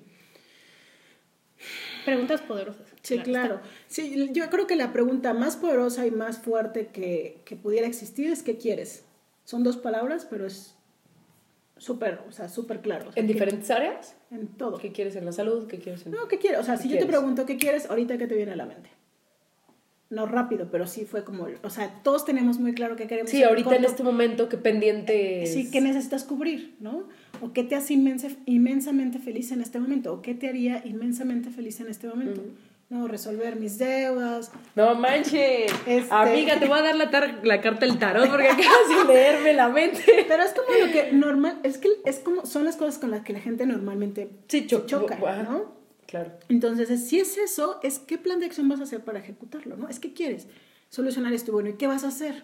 Preguntas 2.06 2.42
poderosas. 2.42 2.88
Sí, 3.02 3.20
claro. 3.20 3.62
Sí, 3.88 4.30
yo 4.32 4.50
creo 4.50 4.68
que 4.68 4.76
la 4.76 4.94
pregunta 4.94 5.34
más 5.34 5.56
poderosa 5.58 6.06
y 6.06 6.12
más 6.12 6.40
fuerte 6.40 6.88
que, 6.88 7.42
que 7.46 7.56
pudiera 7.56 7.88
existir 7.88 8.32
es 8.32 8.44
¿qué 8.44 8.58
quieres? 8.58 9.04
Son 9.44 9.64
dos 9.64 9.78
palabras, 9.78 10.28
pero 10.30 10.46
es 10.46 10.76
súper, 11.78 12.22
o 12.28 12.32
sea, 12.32 12.50
súper 12.50 12.82
claro. 12.82 13.12
¿En 13.16 13.28
diferentes 13.28 13.70
áreas? 13.72 14.16
En 14.32 14.48
todo. 14.48 14.78
¿Qué 14.78 14.92
quieres 14.92 15.16
en 15.16 15.26
la 15.26 15.32
salud? 15.32 15.68
¿Qué 15.68 15.80
quieres 15.80 16.06
en...? 16.06 16.14
No, 16.14 16.28
¿qué 16.28 16.40
quieres? 16.40 16.60
O 16.60 16.64
sea, 16.64 16.78
si 16.78 16.90
yo 16.90 16.98
te 16.98 17.06
pregunto 17.06 17.46
¿qué 17.46 17.58
quieres? 17.58 17.90
Ahorita, 17.90 18.18
¿qué 18.18 18.28
te 18.28 18.36
viene 18.36 18.54
a 18.54 18.56
la 18.56 18.66
mente? 18.66 18.90
no 20.10 20.26
rápido, 20.26 20.70
pero 20.72 20.86
sí 20.88 21.06
fue 21.06 21.24
como, 21.24 21.48
o 21.64 21.70
sea, 21.70 22.02
todos 22.04 22.26
tenemos 22.26 22.60
muy 22.60 22.74
claro 22.74 22.96
qué 22.96 23.08
queremos. 23.08 23.32
Sí, 23.32 23.44
ahorita 23.44 23.76
en 23.76 23.86
este 23.86 24.04
momento, 24.04 24.50
qué 24.50 24.58
pendiente. 24.58 25.46
Sí, 25.48 25.72
qué 25.72 25.82
necesitas 25.82 26.24
cubrir, 26.24 26.76
¿no? 26.80 27.08
O 27.42 27.54
qué 27.54 27.64
te 27.64 27.76
hace 27.76 27.94
inmensamente 27.94 29.20
feliz 29.20 29.52
en 29.52 29.62
este 29.62 29.80
momento, 29.80 30.14
o 30.14 30.22
qué 30.22 30.34
te 30.34 30.48
haría 30.50 30.82
inmensamente 30.86 31.50
feliz 31.50 31.80
en 31.80 31.88
este 31.88 32.08
momento. 32.08 32.42
No, 32.88 33.08
resolver 33.08 33.56
mis 33.56 33.80
deudas. 33.80 34.52
No 34.76 34.94
manches. 34.94 35.72
Este 35.88 36.08
Amiga, 36.14 36.60
te 36.60 36.68
voy 36.68 36.78
a 36.78 36.84
dar 36.84 36.96
la, 36.96 37.40
la 37.44 37.62
carta 37.62 37.86
del 37.86 37.98
tarot 37.98 38.30
porque 38.30 38.48
acabas 38.50 39.08
de 39.08 39.14
leerme 39.14 39.54
la 39.54 39.70
mente. 39.70 40.04
Pero 40.28 40.44
es 40.44 40.54
como 40.54 40.86
lo 40.86 40.92
que 40.92 41.12
normal, 41.12 41.60
es 41.64 41.80
que 41.80 41.90
es 42.06 42.20
como, 42.20 42.46
son 42.46 42.64
las 42.64 42.76
cosas 42.76 43.00
con 43.00 43.10
las 43.10 43.24
que 43.24 43.34
la 43.34 43.40
gente 43.40 43.66
normalmente 43.66 44.30
sí, 44.48 44.68
choca, 44.68 45.18
¿no? 45.44 45.74
Claro. 46.06 46.32
Entonces, 46.48 47.08
si 47.08 47.20
es 47.20 47.38
eso, 47.40 47.80
es 47.82 47.98
qué 47.98 48.20
plan 48.20 48.40
de 48.40 48.46
acción 48.46 48.70
vas 48.70 48.80
a 48.80 48.84
hacer 48.84 49.04
para 49.04 49.18
ejecutarlo, 49.18 49.76
¿no? 49.78 49.90
Es 49.90 50.00
que 50.00 50.14
quieres 50.14 50.48
solucionar 50.90 51.34
esto, 51.34 51.52
bueno, 51.52 51.70
¿y 51.70 51.74
qué 51.74 51.88
vas 51.88 52.04
a 52.04 52.10
hacer? 52.10 52.44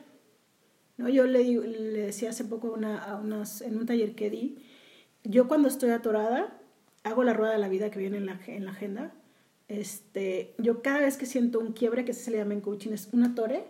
¿No? 0.97 1.07
Yo 1.07 1.25
le, 1.25 1.43
le 1.43 2.01
decía 2.01 2.31
hace 2.31 2.43
poco 2.45 2.73
una, 2.73 3.03
a 3.03 3.17
unas, 3.17 3.61
en 3.61 3.77
un 3.77 3.85
taller 3.85 4.15
que 4.15 4.31
di, 4.31 4.57
yo 5.23 5.47
cuando 5.47 5.67
estoy 5.67 5.91
atorada, 5.91 6.59
hago 7.03 7.23
la 7.23 7.33
rueda 7.33 7.53
de 7.53 7.59
la 7.59 7.69
vida 7.69 7.91
que 7.91 7.99
viene 7.99 8.17
en 8.17 8.25
la, 8.25 8.39
en 8.47 8.65
la 8.65 8.71
agenda. 8.71 9.13
Este, 9.67 10.53
yo 10.57 10.81
cada 10.81 10.99
vez 10.99 11.17
que 11.17 11.25
siento 11.25 11.59
un 11.59 11.73
quiebre, 11.73 12.05
que 12.05 12.13
se 12.13 12.31
le 12.31 12.37
llama 12.37 12.53
en 12.53 12.61
coaching, 12.61 12.91
es 12.91 13.09
una 13.13 13.35
tore, 13.35 13.65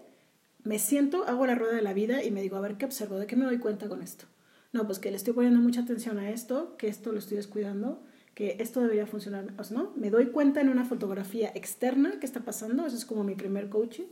me 0.64 0.80
siento, 0.80 1.26
hago 1.26 1.46
la 1.46 1.56
rueda 1.56 1.76
de 1.76 1.82
la 1.82 1.94
vida 1.94 2.24
y 2.24 2.32
me 2.32 2.42
digo, 2.42 2.58
a 2.58 2.62
ver, 2.62 2.78
¿qué 2.78 2.86
observo? 2.86 3.18
¿De 3.18 3.28
qué 3.28 3.36
me 3.36 3.46
doy 3.46 3.58
cuenta 3.58 3.88
con 3.88 4.02
esto? 4.02 4.26
No, 4.74 4.86
pues 4.86 5.00
que 5.00 5.12
le 5.12 5.18
estoy 5.18 5.34
poniendo 5.34 5.60
mucha 5.60 5.82
atención 5.82 6.18
a 6.18 6.30
esto, 6.30 6.78
que 6.78 6.88
esto 6.88 7.12
lo 7.12 7.20
estoy 7.20 7.38
descuidando, 7.38 8.04
que 8.36 8.58
esto 8.60 8.82
debería 8.82 9.06
funcionar, 9.06 9.54
¿no? 9.72 9.92
Me 9.96 10.10
doy 10.10 10.28
cuenta 10.28 10.62
en 10.62 10.70
una 10.70 10.86
fotografía 10.86 11.52
externa 11.54 12.20
que 12.20 12.26
está 12.26 12.42
pasando, 12.42 12.86
eso 12.86 12.96
es 12.96 13.06
como 13.06 13.24
mi 13.24 13.36
primer 13.36 13.70
coaching. 13.70 14.06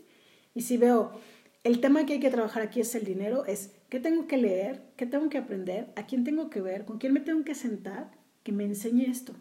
Y 0.53 0.61
si 0.61 0.77
veo, 0.77 1.13
el 1.63 1.79
tema 1.79 2.05
que 2.05 2.13
hay 2.13 2.19
que 2.19 2.29
trabajar 2.29 2.63
aquí 2.63 2.81
es 2.81 2.93
el 2.95 3.05
dinero, 3.05 3.45
es 3.45 3.71
qué 3.89 3.99
tengo 3.99 4.27
que 4.27 4.37
leer, 4.37 4.81
qué 4.95 5.05
tengo 5.05 5.29
que 5.29 5.37
aprender, 5.37 5.87
a 5.95 6.05
quién 6.05 6.23
tengo 6.23 6.49
que 6.49 6.61
ver, 6.61 6.85
con 6.85 6.99
quién 6.99 7.13
me 7.13 7.19
tengo 7.19 7.43
que 7.43 7.55
sentar, 7.55 8.11
que 8.43 8.51
me 8.51 8.63
enseñe 8.63 9.05
esto. 9.09 9.33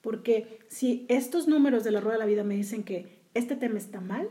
Porque 0.00 0.60
si 0.68 1.06
estos 1.08 1.48
números 1.48 1.84
de 1.84 1.90
la 1.90 2.00
rueda 2.00 2.14
de 2.14 2.20
la 2.20 2.26
vida 2.26 2.44
me 2.44 2.56
dicen 2.56 2.84
que 2.84 3.18
este 3.34 3.56
tema 3.56 3.78
está 3.78 4.00
mal, 4.00 4.28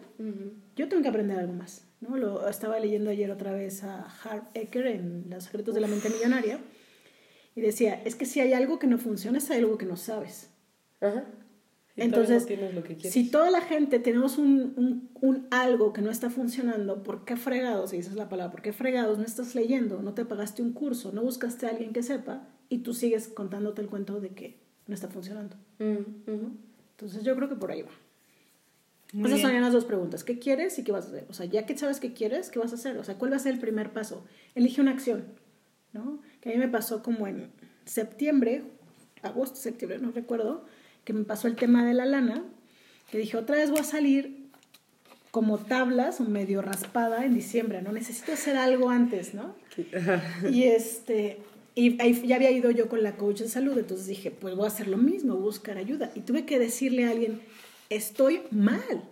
yo 0.76 0.88
tengo 0.90 1.02
que 1.02 1.10
aprender 1.10 1.40
algo 1.40 1.54
más. 1.54 1.88
¿no? 2.02 2.18
Lo 2.18 2.48
estaba 2.48 2.80
leyendo 2.80 3.10
ayer 3.10 3.32
otra 3.32 3.54
vez 3.54 3.84
a 3.84 4.06
Harv 4.24 4.44
Eker 4.54 4.88
en 4.88 5.26
Los 5.30 5.46
secretos 5.46 5.76
de 5.76 5.82
la 5.82 5.88
mente 5.88 6.10
millonaria 6.10 6.60
y 7.56 7.62
decía, 7.62 8.02
es 8.06 8.16
que 8.16 8.26
si 8.26 8.40
hay 8.40 8.54
algo 8.54 8.80
que 8.80 8.88
no 8.88 8.98
funciona, 8.98 9.40
es 9.40 9.50
algo 9.50 9.78
que 9.78 9.86
no 9.86 9.98
sabes. 9.98 10.52
Ajá. 11.02 11.26
Y 11.98 12.04
Entonces, 12.04 12.46
no 12.62 12.72
lo 12.72 12.84
que 12.84 12.96
si 13.10 13.30
toda 13.32 13.50
la 13.50 13.60
gente 13.60 13.98
tenemos 14.00 14.38
un, 14.38 14.74
un- 14.78 15.10
un 15.20 15.48
algo 15.50 15.94
que 15.94 16.02
no 16.02 16.12
está 16.12 16.30
funcionando, 16.30 17.02
¿por 17.02 17.26
qué 17.26 17.36
fregados, 17.36 17.90
si 17.90 17.98
esa 17.98 18.12
es 18.12 18.16
la 18.16 18.30
palabra, 18.30 18.52
por 18.52 18.62
qué 18.62 18.72
fregados 18.72 19.18
no 19.18 19.24
estás 19.26 19.56
leyendo, 19.56 20.02
no 20.04 20.14
te 20.14 20.24
pagaste 20.24 20.62
un 20.62 20.74
curso, 20.74 21.12
no 21.12 21.24
buscaste 21.24 21.66
a 21.66 21.70
alguien 21.70 21.94
que 21.94 22.04
sepa 22.04 22.48
y 22.70 22.80
tú 22.80 22.94
sigues 22.94 23.28
contándote 23.28 23.82
el 23.82 23.88
cuento 23.90 24.22
de 24.22 24.30
que 24.30 24.60
no 24.86 24.94
está 24.94 25.08
funcionando? 25.08 25.56
Mm, 25.80 26.32
ujú. 26.32 26.52
Entonces 26.92 27.24
yo 27.24 27.36
creo 27.36 27.50
que 27.50 27.56
por 27.56 27.72
ahí 27.72 27.82
va. 27.82 27.90
Muy 29.14 29.24
Esas 29.26 29.40
bien. 29.40 29.54
son 29.54 29.62
las 29.62 29.74
dos 29.74 29.86
preguntas. 29.86 30.24
¿Qué 30.24 30.38
quieres 30.38 30.78
y 30.78 30.84
qué 30.84 30.92
vas 30.92 31.06
a 31.06 31.08
hacer? 31.08 31.26
O 31.30 31.34
sea, 31.34 31.46
ya 31.48 31.66
que 31.66 31.76
sabes 31.78 32.00
qué 32.00 32.14
quieres, 32.14 32.52
¿qué 32.52 32.60
vas 32.60 32.74
a 32.74 32.76
hacer? 32.76 32.98
O 32.98 33.04
sea, 33.04 33.16
¿cuál 33.18 33.32
va 33.32 33.38
a 33.38 33.40
ser 33.40 33.54
el 33.54 33.60
primer 33.60 33.92
paso? 33.94 34.24
Elige 34.54 34.82
una 34.82 34.92
acción, 34.92 35.26
¿no? 35.94 36.20
Que 36.42 36.50
a 36.50 36.52
mí 36.54 36.60
me 36.60 36.68
pasó 36.68 37.02
como 37.02 37.26
en 37.26 37.50
septiembre, 37.86 38.64
agosto, 39.24 39.56
septiembre, 39.56 39.98
no 40.00 40.12
recuerdo, 40.12 40.66
que 41.08 41.14
me 41.14 41.24
pasó 41.24 41.48
el 41.48 41.56
tema 41.56 41.86
de 41.86 41.94
la 41.94 42.06
lana, 42.06 42.44
que 43.10 43.18
dije, 43.18 43.38
otra 43.38 43.56
vez 43.56 43.72
voy 43.72 43.80
a 43.80 43.86
salir 43.86 44.50
como 45.32 45.58
tablas 45.58 46.20
o 46.20 46.26
medio 46.26 46.62
raspada 46.62 47.24
en 47.24 47.34
diciembre, 47.34 47.82
¿no? 47.82 47.94
Necesito 47.94 48.34
hacer 48.34 48.58
algo 48.58 48.90
antes, 48.90 49.34
¿no? 49.34 49.56
Y 50.52 50.64
este, 50.64 51.38
y 51.76 52.02
ahí 52.02 52.28
ya 52.28 52.36
había 52.36 52.52
ido 52.52 52.72
yo 52.72 52.90
con 52.90 53.04
la 53.04 53.16
coach 53.16 53.40
de 53.40 53.48
salud, 53.48 53.78
entonces 53.78 54.08
dije, 54.08 54.32
pues 54.32 54.54
voy 54.56 54.66
a 54.66 54.68
hacer 54.68 54.90
lo 54.90 54.98
mismo, 54.98 55.38
buscar 55.38 55.78
ayuda. 55.78 56.12
Y 56.14 56.20
tuve 56.20 56.46
que 56.46 56.60
decirle 56.60 57.06
a 57.06 57.12
alguien, 57.12 57.40
estoy 57.90 58.42
mal. 58.52 59.06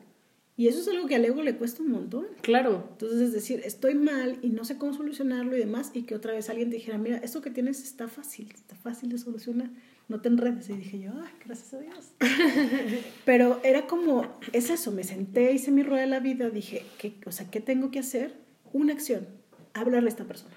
Y 0.58 0.68
eso 0.68 0.82
es 0.82 0.89
algo 0.89 1.08
que 1.08 1.16
al 1.16 1.24
ego 1.24 1.43
le 1.43 1.56
cuesta 1.56 1.82
un 1.82 1.91
montón. 1.91 2.28
Claro. 2.41 2.89
Entonces 2.91 3.22
es 3.22 3.32
decir, 3.32 3.62
estoy 3.64 3.96
mal 3.96 4.38
y 4.41 4.50
no 4.50 4.66
sé 4.66 4.78
cómo 4.78 4.93
solucionarlo 4.93 5.56
y 5.56 5.60
demás, 5.60 5.91
y 5.93 6.04
que 6.04 6.14
otra 6.14 6.34
vez 6.34 6.50
alguien 6.50 6.70
te 6.70 6.76
dijera, 6.76 6.98
mira, 6.98 7.20
esto 7.20 7.41
que 7.41 7.52
tienes 7.52 7.82
está 7.84 8.10
fácil, 8.10 8.52
está 8.54 8.76
fácil 8.76 9.08
de 9.08 9.18
solucionar, 9.18 9.70
no 10.08 10.22
te 10.22 10.30
enredes. 10.30 10.70
Y 10.70 10.74
dije 10.74 10.99
yo, 10.99 11.12
ay, 11.22 11.34
gracias 11.45 11.74
a 11.74 11.80
Dios. 11.80 12.12
Pero 13.26 13.60
era 13.64 13.88
como, 13.88 14.26
es 14.53 14.70
eso, 14.70 14.91
me 14.91 15.03
senté, 15.03 15.53
hice 15.53 15.72
mi 15.72 15.84
rueda 15.84 16.01
de 16.01 16.08
la 16.08 16.20
vida, 16.20 16.49
dije, 16.49 16.86
¿qué, 16.97 17.16
o 17.26 17.32
sea, 17.32 17.49
¿qué 17.49 17.60
tengo 17.62 17.91
que 17.91 17.99
hacer? 17.99 18.36
Una 18.74 18.93
acción, 18.93 19.28
hablarle 19.74 20.10
a 20.10 20.12
esta 20.12 20.26
persona, 20.26 20.56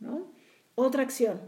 ¿no? 0.00 0.32
Otra 0.74 1.02
acción, 1.02 1.40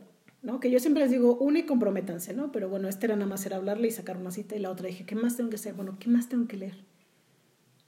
¿no? 0.42 0.60
Que 0.60 0.70
yo 0.70 0.78
siempre 0.78 1.02
les 1.02 1.10
digo, 1.10 1.36
una 1.36 1.60
y 1.60 1.62
comprométanse, 1.64 2.34
¿no? 2.34 2.52
Pero 2.52 2.68
bueno, 2.68 2.88
este 2.88 3.06
era 3.06 3.16
nada 3.16 3.28
más 3.28 3.46
era 3.46 3.56
hablarle 3.56 3.88
y 3.88 3.92
sacar 3.92 4.16
una 4.16 4.30
cita, 4.30 4.56
y 4.56 4.60
la 4.60 4.70
otra 4.70 4.88
dije, 4.88 5.06
¿qué 5.06 5.14
más 5.14 5.36
tengo 5.36 5.50
que 5.50 5.56
hacer? 5.56 5.74
Bueno, 5.74 5.96
¿qué 5.98 6.08
más 6.08 6.28
tengo 6.28 6.46
que 6.46 6.56
leer? 6.56 6.76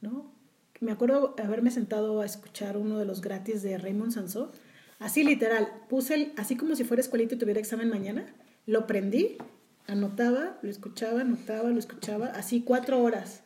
¿no? 0.01 0.33
Me 0.81 0.93
acuerdo 0.93 1.35
haberme 1.43 1.71
sentado 1.71 2.21
a 2.21 2.27
escuchar 2.27 2.77
uno 2.77 2.99
de 2.99 3.05
los 3.05 3.21
gratis 3.21 3.63
de 3.63 3.79
Raymond 3.79 4.13
Sansó, 4.13 4.53
así 4.99 5.25
literal, 5.25 5.69
puse 5.89 6.15
el, 6.15 6.33
así 6.37 6.57
como 6.57 6.77
si 6.77 6.85
fuera 6.85 7.01
escuelita 7.01 7.35
y 7.35 7.39
tuviera 7.39 7.61
examen 7.61 7.89
mañana, 7.89 8.27
lo 8.69 8.87
prendí, 8.87 9.39
anotaba, 9.87 10.59
lo 10.61 10.69
escuchaba, 10.69 11.23
anotaba, 11.23 11.71
lo 11.71 11.79
escuchaba, 11.79 12.27
así 12.27 12.61
cuatro 12.61 13.03
horas, 13.03 13.43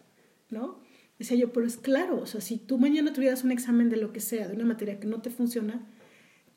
¿no? 0.51 0.81
Decía 1.17 1.37
yo, 1.39 1.53
pero 1.53 1.65
es 1.65 1.77
claro, 1.77 2.19
o 2.19 2.27
sea, 2.27 2.41
si 2.41 2.57
tú 2.59 2.77
mañana 2.77 3.13
tuvieras 3.13 3.45
un 3.45 3.53
examen 3.53 3.89
de 3.89 3.99
lo 3.99 4.13
que 4.13 4.19
sea, 4.19 4.49
de 4.49 4.57
una 4.57 4.65
materia 4.65 4.99
que 4.99 5.07
no 5.07 5.23
te 5.23 5.31
funciona, 5.31 5.87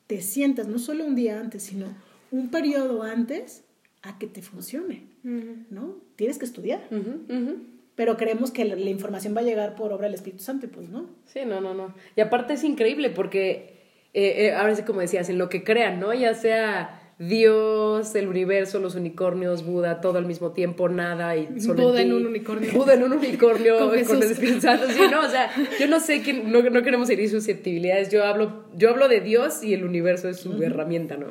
te 0.08 0.20
sientas 0.20 0.66
no 0.66 0.80
solo 0.80 1.04
un 1.04 1.14
día 1.14 1.38
antes, 1.38 1.62
sino 1.62 1.86
un 2.32 2.50
periodo 2.50 3.04
antes 3.04 3.62
a 4.02 4.18
que 4.18 4.26
te 4.26 4.42
funcione, 4.42 5.04
¿no? 5.22 5.98
Tienes 6.16 6.38
que 6.38 6.44
estudiar. 6.44 6.88
Ujú, 6.90 7.32
ujú. 7.32 7.56
Pero 7.94 8.16
creemos 8.16 8.50
que 8.50 8.64
la, 8.64 8.74
la 8.74 8.90
información 8.90 9.36
va 9.36 9.42
a 9.42 9.44
llegar 9.44 9.76
por 9.76 9.92
obra 9.92 10.06
del 10.06 10.14
Espíritu 10.14 10.42
Santo, 10.42 10.66
pues 10.68 10.88
no. 10.88 11.08
Sí, 11.24 11.40
no, 11.46 11.60
no, 11.60 11.72
no. 11.72 11.94
Y 12.16 12.20
aparte 12.20 12.54
es 12.54 12.64
increíble 12.64 13.10
porque, 13.10 13.78
eh, 14.12 14.46
eh, 14.46 14.54
ahora 14.54 14.74
sí 14.74 14.82
como 14.82 15.00
decías, 15.00 15.28
en 15.28 15.38
lo 15.38 15.48
que 15.48 15.62
crean, 15.62 16.00
¿no? 16.00 16.12
Ya 16.12 16.34
sea 16.34 17.05
Dios, 17.18 18.14
el 18.14 18.28
universo, 18.28 18.78
los 18.78 18.94
unicornios, 18.94 19.64
Buda, 19.64 20.02
todo 20.02 20.18
al 20.18 20.26
mismo 20.26 20.52
tiempo, 20.52 20.90
nada 20.90 21.34
y 21.34 21.60
solo 21.60 21.84
Buda 21.84 21.96
ti. 21.96 22.02
en 22.02 22.12
un 22.12 22.26
unicornio. 22.26 22.72
Buda 22.72 22.92
en 22.92 23.04
un 23.04 23.12
unicornio 23.14 23.78
Con 23.78 24.04
con, 24.04 24.60
Santo. 24.60 24.86
Sí, 24.88 25.00
no, 25.10 25.20
o 25.20 25.30
sea, 25.30 25.50
yo 25.80 25.86
no 25.86 25.98
sé 25.98 26.22
que 26.22 26.34
no, 26.34 26.62
no 26.62 26.82
queremos 26.82 27.08
herir 27.08 27.30
susceptibilidades. 27.30 28.10
Yo 28.10 28.24
hablo, 28.24 28.66
yo 28.74 28.90
hablo 28.90 29.08
de 29.08 29.20
Dios 29.20 29.62
y 29.62 29.72
el 29.72 29.84
universo 29.84 30.28
es 30.28 30.40
su 30.40 30.62
herramienta, 30.62 31.16
¿no? 31.16 31.28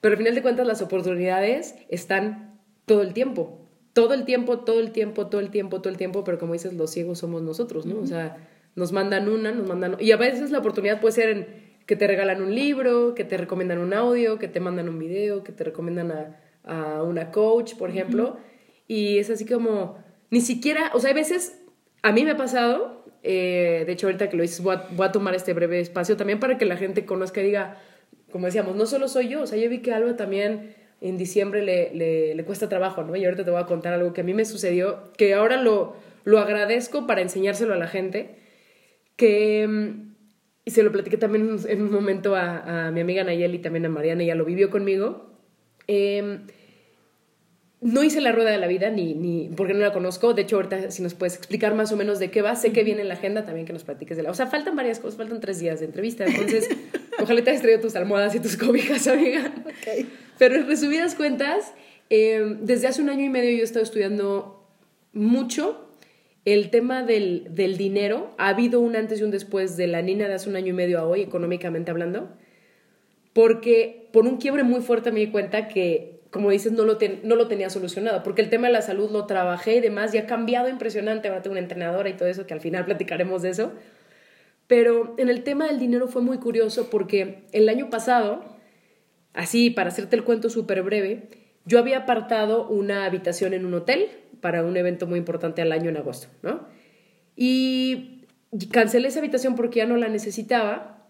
Pero 0.00 0.12
al 0.12 0.18
final 0.18 0.34
de 0.34 0.42
cuentas 0.42 0.66
las 0.66 0.80
oportunidades 0.80 1.74
están 1.90 2.58
todo 2.86 3.02
el 3.02 3.12
tiempo. 3.12 3.68
Todo 3.92 4.14
el 4.14 4.24
tiempo, 4.24 4.60
todo 4.60 4.80
el 4.80 4.92
tiempo, 4.92 5.26
todo 5.26 5.42
el 5.42 5.50
tiempo, 5.50 5.82
todo 5.82 5.90
el 5.90 5.98
tiempo, 5.98 6.24
pero 6.24 6.38
como 6.38 6.54
dices, 6.54 6.72
los 6.72 6.90
ciegos 6.90 7.18
somos 7.18 7.42
nosotros, 7.42 7.84
¿no? 7.84 8.00
O 8.00 8.06
sea, 8.06 8.38
nos 8.74 8.92
mandan 8.92 9.28
una, 9.28 9.52
nos 9.52 9.68
mandan... 9.68 9.96
Y 10.00 10.12
a 10.12 10.16
veces 10.16 10.50
la 10.50 10.60
oportunidad 10.60 11.02
puede 11.02 11.12
ser 11.12 11.28
en 11.28 11.71
que 11.92 11.96
te 11.96 12.06
regalan 12.06 12.40
un 12.40 12.54
libro, 12.54 13.14
que 13.14 13.22
te 13.22 13.36
recomiendan 13.36 13.76
un 13.76 13.92
audio, 13.92 14.38
que 14.38 14.48
te 14.48 14.60
mandan 14.60 14.88
un 14.88 14.98
video, 14.98 15.44
que 15.44 15.52
te 15.52 15.62
recomiendan 15.62 16.10
a, 16.10 16.40
a 16.64 17.02
una 17.02 17.30
coach, 17.30 17.74
por 17.74 17.90
ejemplo. 17.90 18.38
Y 18.88 19.18
es 19.18 19.28
así 19.28 19.44
como, 19.44 19.98
ni 20.30 20.40
siquiera, 20.40 20.90
o 20.94 21.00
sea, 21.00 21.08
hay 21.08 21.14
veces, 21.14 21.60
a 22.00 22.10
mí 22.12 22.24
me 22.24 22.30
ha 22.30 22.36
pasado, 22.38 23.04
eh, 23.22 23.82
de 23.84 23.92
hecho 23.92 24.06
ahorita 24.06 24.30
que 24.30 24.38
lo 24.38 24.42
dices, 24.42 24.62
voy 24.62 24.76
a, 24.76 24.88
voy 24.92 25.06
a 25.06 25.12
tomar 25.12 25.34
este 25.34 25.52
breve 25.52 25.80
espacio 25.80 26.16
también 26.16 26.40
para 26.40 26.56
que 26.56 26.64
la 26.64 26.78
gente 26.78 27.04
conozca 27.04 27.42
y 27.42 27.44
diga, 27.44 27.76
como 28.30 28.46
decíamos, 28.46 28.74
no 28.74 28.86
solo 28.86 29.06
soy 29.06 29.28
yo, 29.28 29.42
o 29.42 29.46
sea, 29.46 29.58
yo 29.58 29.68
vi 29.68 29.82
que 29.82 29.92
Alba 29.92 30.16
también 30.16 30.74
en 31.02 31.18
diciembre 31.18 31.60
le, 31.60 31.94
le, 31.94 32.34
le 32.34 32.44
cuesta 32.46 32.70
trabajo, 32.70 33.02
¿no? 33.02 33.16
Y 33.16 33.24
ahorita 33.26 33.44
te 33.44 33.50
voy 33.50 33.60
a 33.60 33.66
contar 33.66 33.92
algo 33.92 34.14
que 34.14 34.22
a 34.22 34.24
mí 34.24 34.32
me 34.32 34.46
sucedió, 34.46 35.12
que 35.18 35.34
ahora 35.34 35.58
lo, 35.58 35.94
lo 36.24 36.38
agradezco 36.38 37.06
para 37.06 37.20
enseñárselo 37.20 37.74
a 37.74 37.76
la 37.76 37.86
gente, 37.86 38.36
que, 39.16 39.68
mm, 39.68 40.11
y 40.64 40.70
se 40.70 40.82
lo 40.82 40.92
platiqué 40.92 41.16
también 41.16 41.56
en 41.66 41.82
un 41.82 41.90
momento 41.90 42.36
a, 42.36 42.86
a 42.86 42.90
mi 42.90 43.00
amiga 43.00 43.24
Nayeli, 43.24 43.58
también 43.58 43.86
a 43.86 43.88
Mariana, 43.88 44.22
ella 44.22 44.34
lo 44.34 44.44
vivió 44.44 44.70
conmigo. 44.70 45.30
Eh, 45.88 46.40
no 47.82 48.04
hice 48.04 48.20
la 48.20 48.30
rueda 48.30 48.50
de 48.50 48.58
la 48.58 48.68
vida, 48.68 48.90
ni, 48.90 49.14
ni 49.14 49.50
porque 49.56 49.74
no 49.74 49.80
la 49.80 49.92
conozco. 49.92 50.34
De 50.34 50.42
hecho, 50.42 50.56
ahorita 50.56 50.92
si 50.92 51.02
nos 51.02 51.14
puedes 51.14 51.36
explicar 51.36 51.74
más 51.74 51.90
o 51.90 51.96
menos 51.96 52.20
de 52.20 52.30
qué 52.30 52.40
va, 52.40 52.54
sé 52.54 52.72
que 52.72 52.84
viene 52.84 53.00
en 53.02 53.08
la 53.08 53.14
agenda 53.14 53.44
también 53.44 53.66
que 53.66 53.72
nos 53.72 53.82
platiques 53.82 54.16
de 54.16 54.22
la... 54.22 54.30
O 54.30 54.34
sea, 54.34 54.46
faltan 54.46 54.76
varias 54.76 55.00
cosas, 55.00 55.18
faltan 55.18 55.40
tres 55.40 55.58
días 55.58 55.80
de 55.80 55.86
entrevista, 55.86 56.24
entonces 56.24 56.68
ojalá 57.20 57.42
te 57.42 57.50
hayas 57.50 57.62
traído 57.62 57.80
tus 57.80 57.96
almohadas 57.96 58.36
y 58.36 58.40
tus 58.40 58.56
cobijas, 58.56 59.08
amiga. 59.08 59.52
Ok. 59.66 60.06
Pero 60.38 60.54
en 60.54 60.68
resumidas 60.68 61.16
cuentas, 61.16 61.74
eh, 62.08 62.56
desde 62.60 62.86
hace 62.86 63.02
un 63.02 63.10
año 63.10 63.24
y 63.24 63.28
medio 63.28 63.50
yo 63.50 63.62
he 63.62 63.64
estado 63.64 63.82
estudiando 63.82 64.64
mucho 65.12 65.91
el 66.44 66.70
tema 66.70 67.02
del, 67.02 67.46
del 67.50 67.76
dinero. 67.76 68.34
Ha 68.38 68.48
habido 68.48 68.80
un 68.80 68.96
antes 68.96 69.20
y 69.20 69.22
un 69.22 69.30
después 69.30 69.76
de 69.76 69.86
la 69.86 70.02
Nina 70.02 70.28
de 70.28 70.34
hace 70.34 70.48
un 70.48 70.56
año 70.56 70.68
y 70.68 70.72
medio 70.72 70.98
a 70.98 71.06
hoy, 71.06 71.22
económicamente 71.22 71.90
hablando, 71.90 72.30
porque 73.32 74.08
por 74.12 74.26
un 74.26 74.36
quiebre 74.38 74.62
muy 74.62 74.80
fuerte 74.82 75.10
me 75.12 75.20
di 75.20 75.28
cuenta 75.28 75.68
que, 75.68 76.20
como 76.30 76.50
dices, 76.50 76.72
no 76.72 76.84
lo, 76.84 76.98
ten- 76.98 77.20
no 77.24 77.36
lo 77.36 77.48
tenía 77.48 77.70
solucionado, 77.70 78.22
porque 78.22 78.42
el 78.42 78.50
tema 78.50 78.66
de 78.66 78.72
la 78.74 78.82
salud 78.82 79.10
lo 79.10 79.26
trabajé 79.26 79.76
y 79.76 79.80
demás 79.80 80.14
y 80.14 80.18
ha 80.18 80.26
cambiado 80.26 80.68
impresionante. 80.68 81.28
Ahora 81.28 81.42
tengo 81.42 81.52
una 81.52 81.60
entrenadora 81.60 82.08
y 82.08 82.14
todo 82.14 82.28
eso, 82.28 82.46
que 82.46 82.54
al 82.54 82.60
final 82.60 82.84
platicaremos 82.84 83.42
de 83.42 83.50
eso. 83.50 83.72
Pero 84.66 85.14
en 85.18 85.28
el 85.28 85.42
tema 85.44 85.66
del 85.66 85.78
dinero 85.78 86.08
fue 86.08 86.22
muy 86.22 86.38
curioso 86.38 86.88
porque 86.90 87.44
el 87.52 87.68
año 87.68 87.90
pasado, 87.90 88.44
así 89.34 89.70
para 89.70 89.88
hacerte 89.88 90.16
el 90.16 90.24
cuento 90.24 90.50
súper 90.50 90.82
breve, 90.82 91.28
yo 91.64 91.78
había 91.78 91.98
apartado 91.98 92.68
una 92.68 93.04
habitación 93.04 93.54
en 93.54 93.66
un 93.66 93.74
hotel 93.74 94.08
para 94.40 94.64
un 94.64 94.76
evento 94.76 95.06
muy 95.06 95.18
importante 95.18 95.62
al 95.62 95.72
año 95.72 95.88
en 95.88 95.96
agosto, 95.96 96.28
¿no? 96.42 96.66
Y 97.36 98.26
cancelé 98.70 99.08
esa 99.08 99.20
habitación 99.20 99.54
porque 99.54 99.78
ya 99.78 99.86
no 99.86 99.96
la 99.96 100.08
necesitaba. 100.08 101.08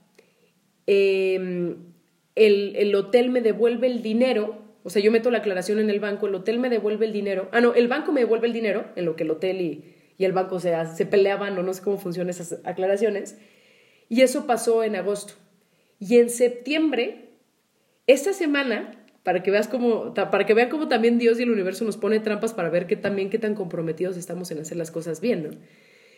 Eh, 0.87 1.77
el, 2.35 2.77
el 2.77 2.95
hotel 2.95 3.31
me 3.31 3.41
devuelve 3.41 3.87
el 3.87 4.03
dinero, 4.03 4.63
o 4.85 4.91
sea, 4.91 5.03
yo 5.03 5.13
meto 5.13 5.31
la 5.31 5.39
aclaración 5.39 5.79
en 5.79 5.91
el 5.91 6.01
banco, 6.01 6.27
el 6.27 6.35
hotel 6.35 6.59
me 6.59 6.69
devuelve 6.69 7.07
el 7.07 7.13
dinero. 7.13 7.49
Ah, 7.53 7.61
no, 7.61 7.75
el 7.75 7.89
banco 7.89 8.13
me 8.13 8.21
devuelve 8.21 8.47
el 8.47 8.53
dinero, 8.53 8.87
en 8.97 9.05
lo 9.05 9.17
que 9.17 9.25
el 9.25 9.31
hotel 9.31 9.61
y, 9.61 9.95
y 10.19 10.25
el 10.25 10.33
banco 10.33 10.61
se, 10.61 10.75
se 10.95 11.07
peleaban, 11.07 11.57
o 11.59 11.63
no 11.63 11.73
sé 11.73 11.83
cómo 11.83 11.99
funcionan 11.99 12.31
esas 12.31 12.61
aclaraciones. 12.65 13.39
Y 14.09 14.23
eso 14.23 14.47
pasó 14.47 14.83
en 14.83 14.97
agosto. 14.97 15.35
Y 15.99 16.19
en 16.19 16.31
septiembre, 16.31 17.31
esta 18.07 18.33
semana, 18.33 19.02
para 19.23 19.43
que 19.43 19.51
veas 19.51 19.69
cómo, 19.69 20.15
para 20.15 20.45
que 20.47 20.55
vean 20.55 20.69
cómo 20.69 20.89
también 20.89 21.19
Dios 21.19 21.39
y 21.39 21.45
el 21.45 21.51
universo 21.51 21.85
nos 21.85 21.97
pone 21.97 22.19
trampas 22.21 22.53
para 22.55 22.69
ver 22.71 22.87
qué 22.87 22.97
también 22.97 23.31
qué 23.31 23.39
tan 23.39 23.55
comprometidos 23.55 24.17
estamos 24.17 24.51
en 24.51 24.59
hacer 24.59 24.77
las 24.77 24.91
cosas 24.91 25.21
bien, 25.21 25.43
¿no? 25.45 25.51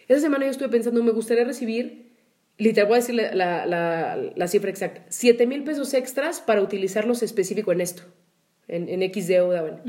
Esta 0.08 0.20
semana 0.20 0.44
yo 0.44 0.50
estuve 0.50 0.68
pensando, 0.68 1.02
me 1.02 1.12
gustaría 1.12 1.44
recibir, 1.44 2.10
literal, 2.58 2.88
voy 2.88 2.96
a 2.96 3.00
decir 3.00 3.14
la, 3.14 3.34
la, 3.34 3.64
la- 3.66 4.18
la 4.36 4.48
cifra 4.48 4.68
exacta, 4.70 5.04
7 5.08 5.46
mil 5.46 5.64
pesos 5.64 5.94
extras 5.94 6.40
para 6.40 6.60
utilizarlos 6.60 7.22
específico 7.22 7.72
en 7.72 7.80
esto, 7.80 8.02
en, 8.68 8.88
en 8.90 9.02
X 9.02 9.28
deuda. 9.28 9.62
Bueno. 9.62 9.80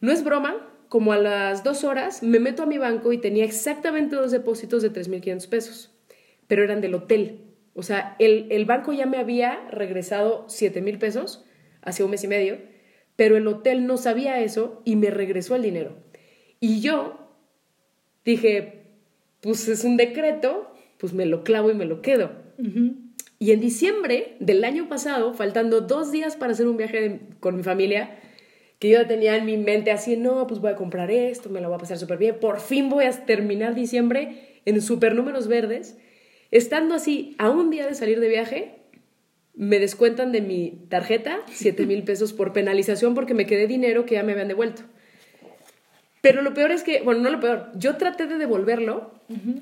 No 0.00 0.12
es 0.12 0.22
broma, 0.22 0.54
como 0.88 1.12
a 1.12 1.18
las 1.18 1.64
dos 1.64 1.82
horas 1.82 2.22
me 2.22 2.38
meto 2.40 2.62
a 2.62 2.66
mi 2.66 2.76
banco 2.78 3.12
y 3.12 3.18
tenía 3.18 3.44
exactamente 3.44 4.14
dos 4.16 4.30
depósitos 4.30 4.82
de 4.82 4.92
3.500 4.92 5.48
pesos, 5.48 5.90
pero 6.46 6.62
eran 6.62 6.80
del 6.82 6.94
hotel. 6.94 7.40
O 7.74 7.82
sea, 7.82 8.16
el, 8.18 8.46
el 8.50 8.66
banco 8.66 8.92
ya 8.92 9.06
me 9.06 9.16
había 9.16 9.58
regresado 9.70 10.44
7 10.48 10.80
mil 10.82 10.98
pesos 10.98 11.44
hace 11.86 12.04
un 12.04 12.10
mes 12.10 12.22
y 12.24 12.28
medio, 12.28 12.58
pero 13.16 13.36
el 13.36 13.46
hotel 13.46 13.86
no 13.86 13.96
sabía 13.96 14.40
eso 14.42 14.82
y 14.84 14.96
me 14.96 15.10
regresó 15.10 15.56
el 15.56 15.62
dinero. 15.62 15.96
Y 16.60 16.80
yo 16.80 17.18
dije, 18.24 18.82
pues 19.40 19.68
es 19.68 19.84
un 19.84 19.96
decreto, 19.96 20.70
pues 20.98 21.12
me 21.12 21.26
lo 21.26 21.44
clavo 21.44 21.70
y 21.70 21.74
me 21.74 21.84
lo 21.86 22.02
quedo. 22.02 22.30
Y 23.38 23.52
en 23.52 23.60
diciembre 23.60 24.36
del 24.40 24.64
año 24.64 24.88
pasado, 24.88 25.34
faltando 25.34 25.82
dos 25.82 26.10
días 26.12 26.36
para 26.36 26.52
hacer 26.52 26.66
un 26.66 26.76
viaje 26.76 27.00
de- 27.00 27.20
con 27.40 27.56
mi 27.56 27.62
familia, 27.62 28.18
que 28.78 28.90
yo 28.90 29.06
tenía 29.06 29.36
en 29.36 29.46
mi 29.46 29.56
mente 29.56 29.90
así, 29.90 30.16
no, 30.16 30.46
pues 30.46 30.60
voy 30.60 30.70
a 30.72 30.76
comprar 30.76 31.10
esto, 31.10 31.48
me 31.50 31.60
lo 31.60 31.68
voy 31.68 31.76
a 31.76 31.80
pasar 31.80 31.98
súper 31.98 32.18
bien, 32.18 32.38
por 32.40 32.60
fin 32.60 32.88
voy 32.88 33.04
a 33.04 33.10
terminar 33.10 33.74
diciembre 33.74 34.60
en 34.64 34.80
super 34.82 35.14
números 35.14 35.48
verdes, 35.48 35.96
estando 36.50 36.94
así 36.94 37.34
a 37.38 37.50
un 37.50 37.70
día 37.70 37.86
de 37.86 37.94
salir 37.94 38.20
de 38.20 38.28
viaje, 38.28 38.75
me 39.56 39.78
descuentan 39.78 40.32
de 40.32 40.42
mi 40.42 40.86
tarjeta 40.90 41.40
7 41.50 41.86
mil 41.86 42.04
pesos 42.04 42.32
por 42.32 42.52
penalización 42.52 43.14
porque 43.14 43.34
me 43.34 43.46
quedé 43.46 43.66
dinero 43.66 44.04
que 44.04 44.14
ya 44.14 44.22
me 44.22 44.32
habían 44.32 44.48
devuelto. 44.48 44.82
Pero 46.20 46.42
lo 46.42 46.54
peor 46.54 46.72
es 46.72 46.82
que, 46.82 47.02
bueno, 47.02 47.22
no 47.22 47.30
lo 47.30 47.40
peor, 47.40 47.70
yo 47.74 47.96
traté 47.96 48.26
de 48.26 48.36
devolverlo 48.36 49.12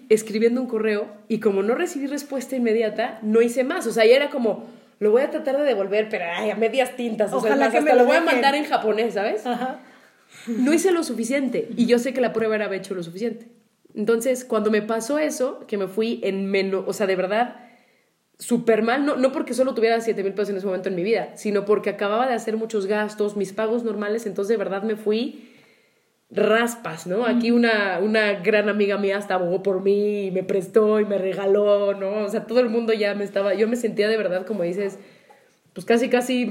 escribiendo 0.09 0.61
un 0.61 0.66
correo 0.66 1.09
y 1.28 1.38
como 1.38 1.62
no 1.62 1.74
recibí 1.74 2.07
respuesta 2.07 2.57
inmediata, 2.57 3.18
no 3.22 3.40
hice 3.42 3.64
más. 3.64 3.86
O 3.86 3.92
sea, 3.92 4.05
ya 4.05 4.16
era 4.16 4.30
como, 4.30 4.66
lo 4.99 5.11
voy 5.11 5.22
a 5.22 5.30
tratar 5.30 5.59
de 5.59 5.64
devolver, 5.64 6.09
pero 6.09 6.24
ay, 6.34 6.51
a 6.51 6.57
medias 6.57 6.97
tintas. 6.97 7.32
O 7.32 7.36
Ojalá 7.36 7.57
sea, 7.57 7.70
que 7.70 7.78
hasta 7.78 7.90
me 7.90 7.97
lo 7.97 8.03
lo 8.03 8.07
voy 8.07 8.16
a 8.16 8.22
mandar 8.22 8.55
en 8.55 8.64
japonés, 8.64 9.14
¿sabes? 9.14 9.47
Ajá. 9.47 9.80
No 10.47 10.72
hice 10.72 10.90
lo 10.90 11.05
suficiente 11.05 11.68
y 11.76 11.86
yo 11.86 11.99
sé 11.99 12.12
que 12.12 12.20
la 12.20 12.32
prueba 12.32 12.57
era 12.57 12.64
haber 12.64 12.80
hecho 12.80 12.95
lo 12.95 13.03
suficiente. 13.03 13.47
Entonces, 13.95 14.45
cuando 14.45 14.70
me 14.70 14.82
pasó 14.82 15.18
eso, 15.18 15.64
que 15.68 15.76
me 15.76 15.86
fui 15.86 16.20
en 16.24 16.47
menos, 16.47 16.84
o 16.86 16.92
sea, 16.92 17.07
de 17.07 17.14
verdad, 17.14 17.57
súper 18.39 18.82
mal, 18.82 19.07
no, 19.07 19.16
no 19.16 19.32
porque 19.32 19.55
solo 19.55 19.74
tuviera 19.74 20.01
7 20.01 20.22
mil 20.22 20.32
pesos 20.32 20.51
en 20.51 20.57
ese 20.57 20.66
momento 20.66 20.89
en 20.89 20.95
mi 20.95 21.03
vida, 21.03 21.37
sino 21.37 21.64
porque 21.64 21.91
acababa 21.91 22.26
de 22.26 22.35
hacer 22.35 22.57
muchos 22.57 22.87
gastos, 22.87 23.37
mis 23.37 23.53
pagos 23.53 23.85
normales, 23.85 24.26
entonces 24.26 24.49
de 24.49 24.57
verdad 24.57 24.82
me 24.82 24.97
fui 24.97 25.51
raspas, 26.30 27.07
¿no? 27.07 27.26
Aquí 27.26 27.51
una, 27.51 28.01
una 28.03 28.32
gran 28.41 28.68
amiga 28.68 28.99
mía 28.99 29.18
hasta 29.18 29.35
abogó 29.35 29.62
por 29.62 29.82
mí 29.82 30.26
y 30.26 30.30
me 30.30 30.43
prestó 30.43 30.99
y 30.99 31.05
me 31.05 31.18
regaló, 31.18 31.95
¿no? 31.95 32.24
O 32.24 32.28
sea, 32.28 32.47
todo 32.47 32.61
el 32.61 32.68
mundo 32.68 32.93
ya 32.93 33.14
me 33.14 33.24
estaba, 33.24 33.55
yo 33.55 33.68
me 33.68 33.76
sentía 33.76 34.09
de 34.09 34.16
verdad, 34.16 34.45
como 34.45 34.64
dices, 34.64 34.99
pues 35.74 35.85
casi, 35.85 36.09
casi 36.09 36.47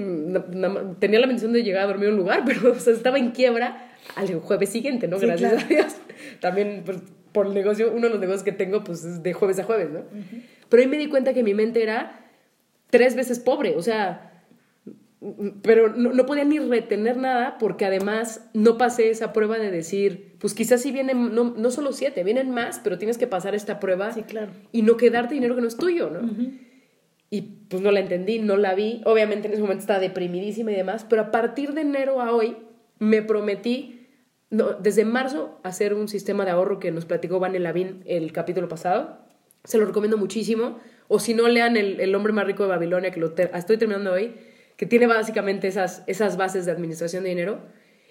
tenía 1.00 1.20
la 1.20 1.28
bendición 1.28 1.54
de 1.54 1.64
llegar 1.64 1.84
a 1.84 1.88
dormir 1.88 2.08
en 2.08 2.14
un 2.14 2.20
lugar, 2.20 2.44
pero 2.46 2.72
o 2.72 2.80
sea, 2.80 2.94
estaba 2.94 3.18
en 3.18 3.32
quiebra 3.32 3.92
al 4.16 4.34
jueves 4.40 4.70
siguiente, 4.70 5.08
¿no? 5.08 5.20
Sí, 5.20 5.26
Gracias 5.26 5.52
claro. 5.52 5.66
a 5.66 5.70
Dios. 5.70 5.96
También, 6.40 6.84
pues, 6.86 7.00
por 7.32 7.48
el 7.48 7.54
negocio, 7.54 7.92
uno 7.92 8.08
de 8.08 8.10
los 8.10 8.20
negocios 8.20 8.44
que 8.44 8.52
tengo, 8.52 8.84
pues, 8.84 9.04
es 9.04 9.24
de 9.24 9.34
jueves 9.34 9.60
a 9.60 9.64
jueves, 9.64 9.90
¿no? 9.90 10.02
Pero 10.74 10.82
ahí 10.82 10.90
me 10.90 10.98
di 10.98 11.08
cuenta 11.08 11.36
que 11.36 11.44
mi 11.44 11.54
mente 11.54 11.84
era 11.84 12.20
tres 12.90 13.16
veces 13.16 13.38
pobre, 13.38 13.76
o 13.76 13.84
sea, 13.84 14.44
pero 15.62 15.90
no, 15.90 16.14
no 16.14 16.26
podía 16.26 16.46
ni 16.46 16.58
retener 16.58 17.16
nada 17.16 17.60
porque 17.60 17.86
además 17.86 18.50
no 18.56 18.76
pasé 18.80 19.12
esa 19.12 19.34
prueba 19.34 19.60
de 19.60 19.70
decir, 19.70 20.36
pues 20.40 20.56
quizás 20.56 20.82
sí 20.82 20.92
vienen, 20.92 21.36
no, 21.36 21.54
no 21.56 21.70
solo 21.70 21.92
siete, 21.92 22.24
vienen 22.24 22.50
más, 22.50 22.82
pero 22.84 22.98
tienes 22.98 23.20
que 23.20 23.28
pasar 23.28 23.54
esta 23.54 23.80
prueba 23.80 24.14
Sí, 24.14 24.24
claro. 24.24 24.52
y 24.72 24.82
no 24.82 24.98
quedarte 24.98 25.36
dinero 25.36 25.54
que 25.54 25.62
no 25.62 25.68
es 25.68 25.78
tuyo, 25.78 26.10
¿no? 26.10 26.28
Y 27.30 27.42
pues 27.70 27.84
no 27.84 27.92
la 27.92 28.00
entendí, 28.00 28.40
no 28.40 28.58
la 28.58 28.74
vi. 28.74 29.04
Obviamente 29.06 29.50
en 29.50 29.54
ese 29.54 29.62
momento 29.62 29.82
estaba 29.82 30.00
deprimidísima 30.00 30.72
y 30.72 30.76
demás, 30.76 31.06
pero 31.08 31.22
a 31.22 31.30
partir 31.30 31.76
de 31.76 31.82
enero 31.82 32.20
a 32.20 32.32
hoy 32.32 32.58
me 32.98 33.22
prometí, 33.22 34.08
no, 34.50 34.74
desde 34.74 35.06
marzo, 35.06 35.60
hacer 35.62 35.94
un 35.94 36.08
sistema 36.08 36.46
de 36.46 36.50
ahorro 36.50 36.80
que 36.80 36.90
nos 36.90 37.06
platicó 37.06 37.40
Vane 37.40 37.60
Lavín 37.60 38.02
el 38.08 38.34
capítulo 38.34 38.68
pasado. 38.68 39.22
Se 39.64 39.78
lo 39.78 39.86
recomiendo 39.86 40.18
muchísimo. 40.18 40.80
O 41.08 41.20
si 41.20 41.34
no, 41.34 41.48
lean 41.48 41.78
El, 41.78 42.00
el 42.00 42.16
hombre 42.16 42.34
más 42.34 42.46
rico 42.46 42.64
de 42.64 42.70
Babilonia, 42.70 43.12
que 43.12 43.20
lo 43.20 43.34
estoy 43.36 43.78
terminando 43.78 44.14
hoy, 44.14 44.36
que 44.78 44.86
tiene 44.86 45.08
básicamente 45.08 45.68
esas, 45.68 46.04
esas 46.08 46.38
bases 46.38 46.66
de 46.66 46.72
administración 46.72 47.24
de 47.24 47.30
dinero. 47.30 47.62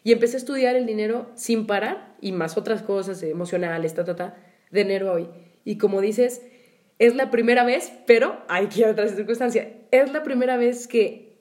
Y 0.05 0.12
empecé 0.12 0.36
a 0.36 0.38
estudiar 0.38 0.76
el 0.76 0.86
dinero 0.86 1.30
sin 1.34 1.66
parar 1.66 2.16
y 2.20 2.32
más 2.32 2.57
otras 2.57 2.82
cosas 2.82 3.22
emocionales, 3.22 3.94
ta, 3.94 4.05
ta, 4.05 4.16
ta, 4.16 4.36
de 4.70 4.80
enero 4.80 5.11
a 5.11 5.14
hoy. 5.14 5.28
Y 5.64 5.78
como 5.78 6.00
dices, 6.00 6.42
es 6.98 7.14
la 7.14 7.30
primera 7.30 7.64
vez, 7.64 7.92
pero 8.07 8.42
hay 8.48 8.66
que 8.66 8.80
ir 8.80 8.86
a 8.86 8.90
otra 8.90 9.09
circunstancia. 9.09 9.72
Es 9.90 10.12
la 10.12 10.22
primera 10.22 10.57
vez 10.57 10.88
que 10.88 11.32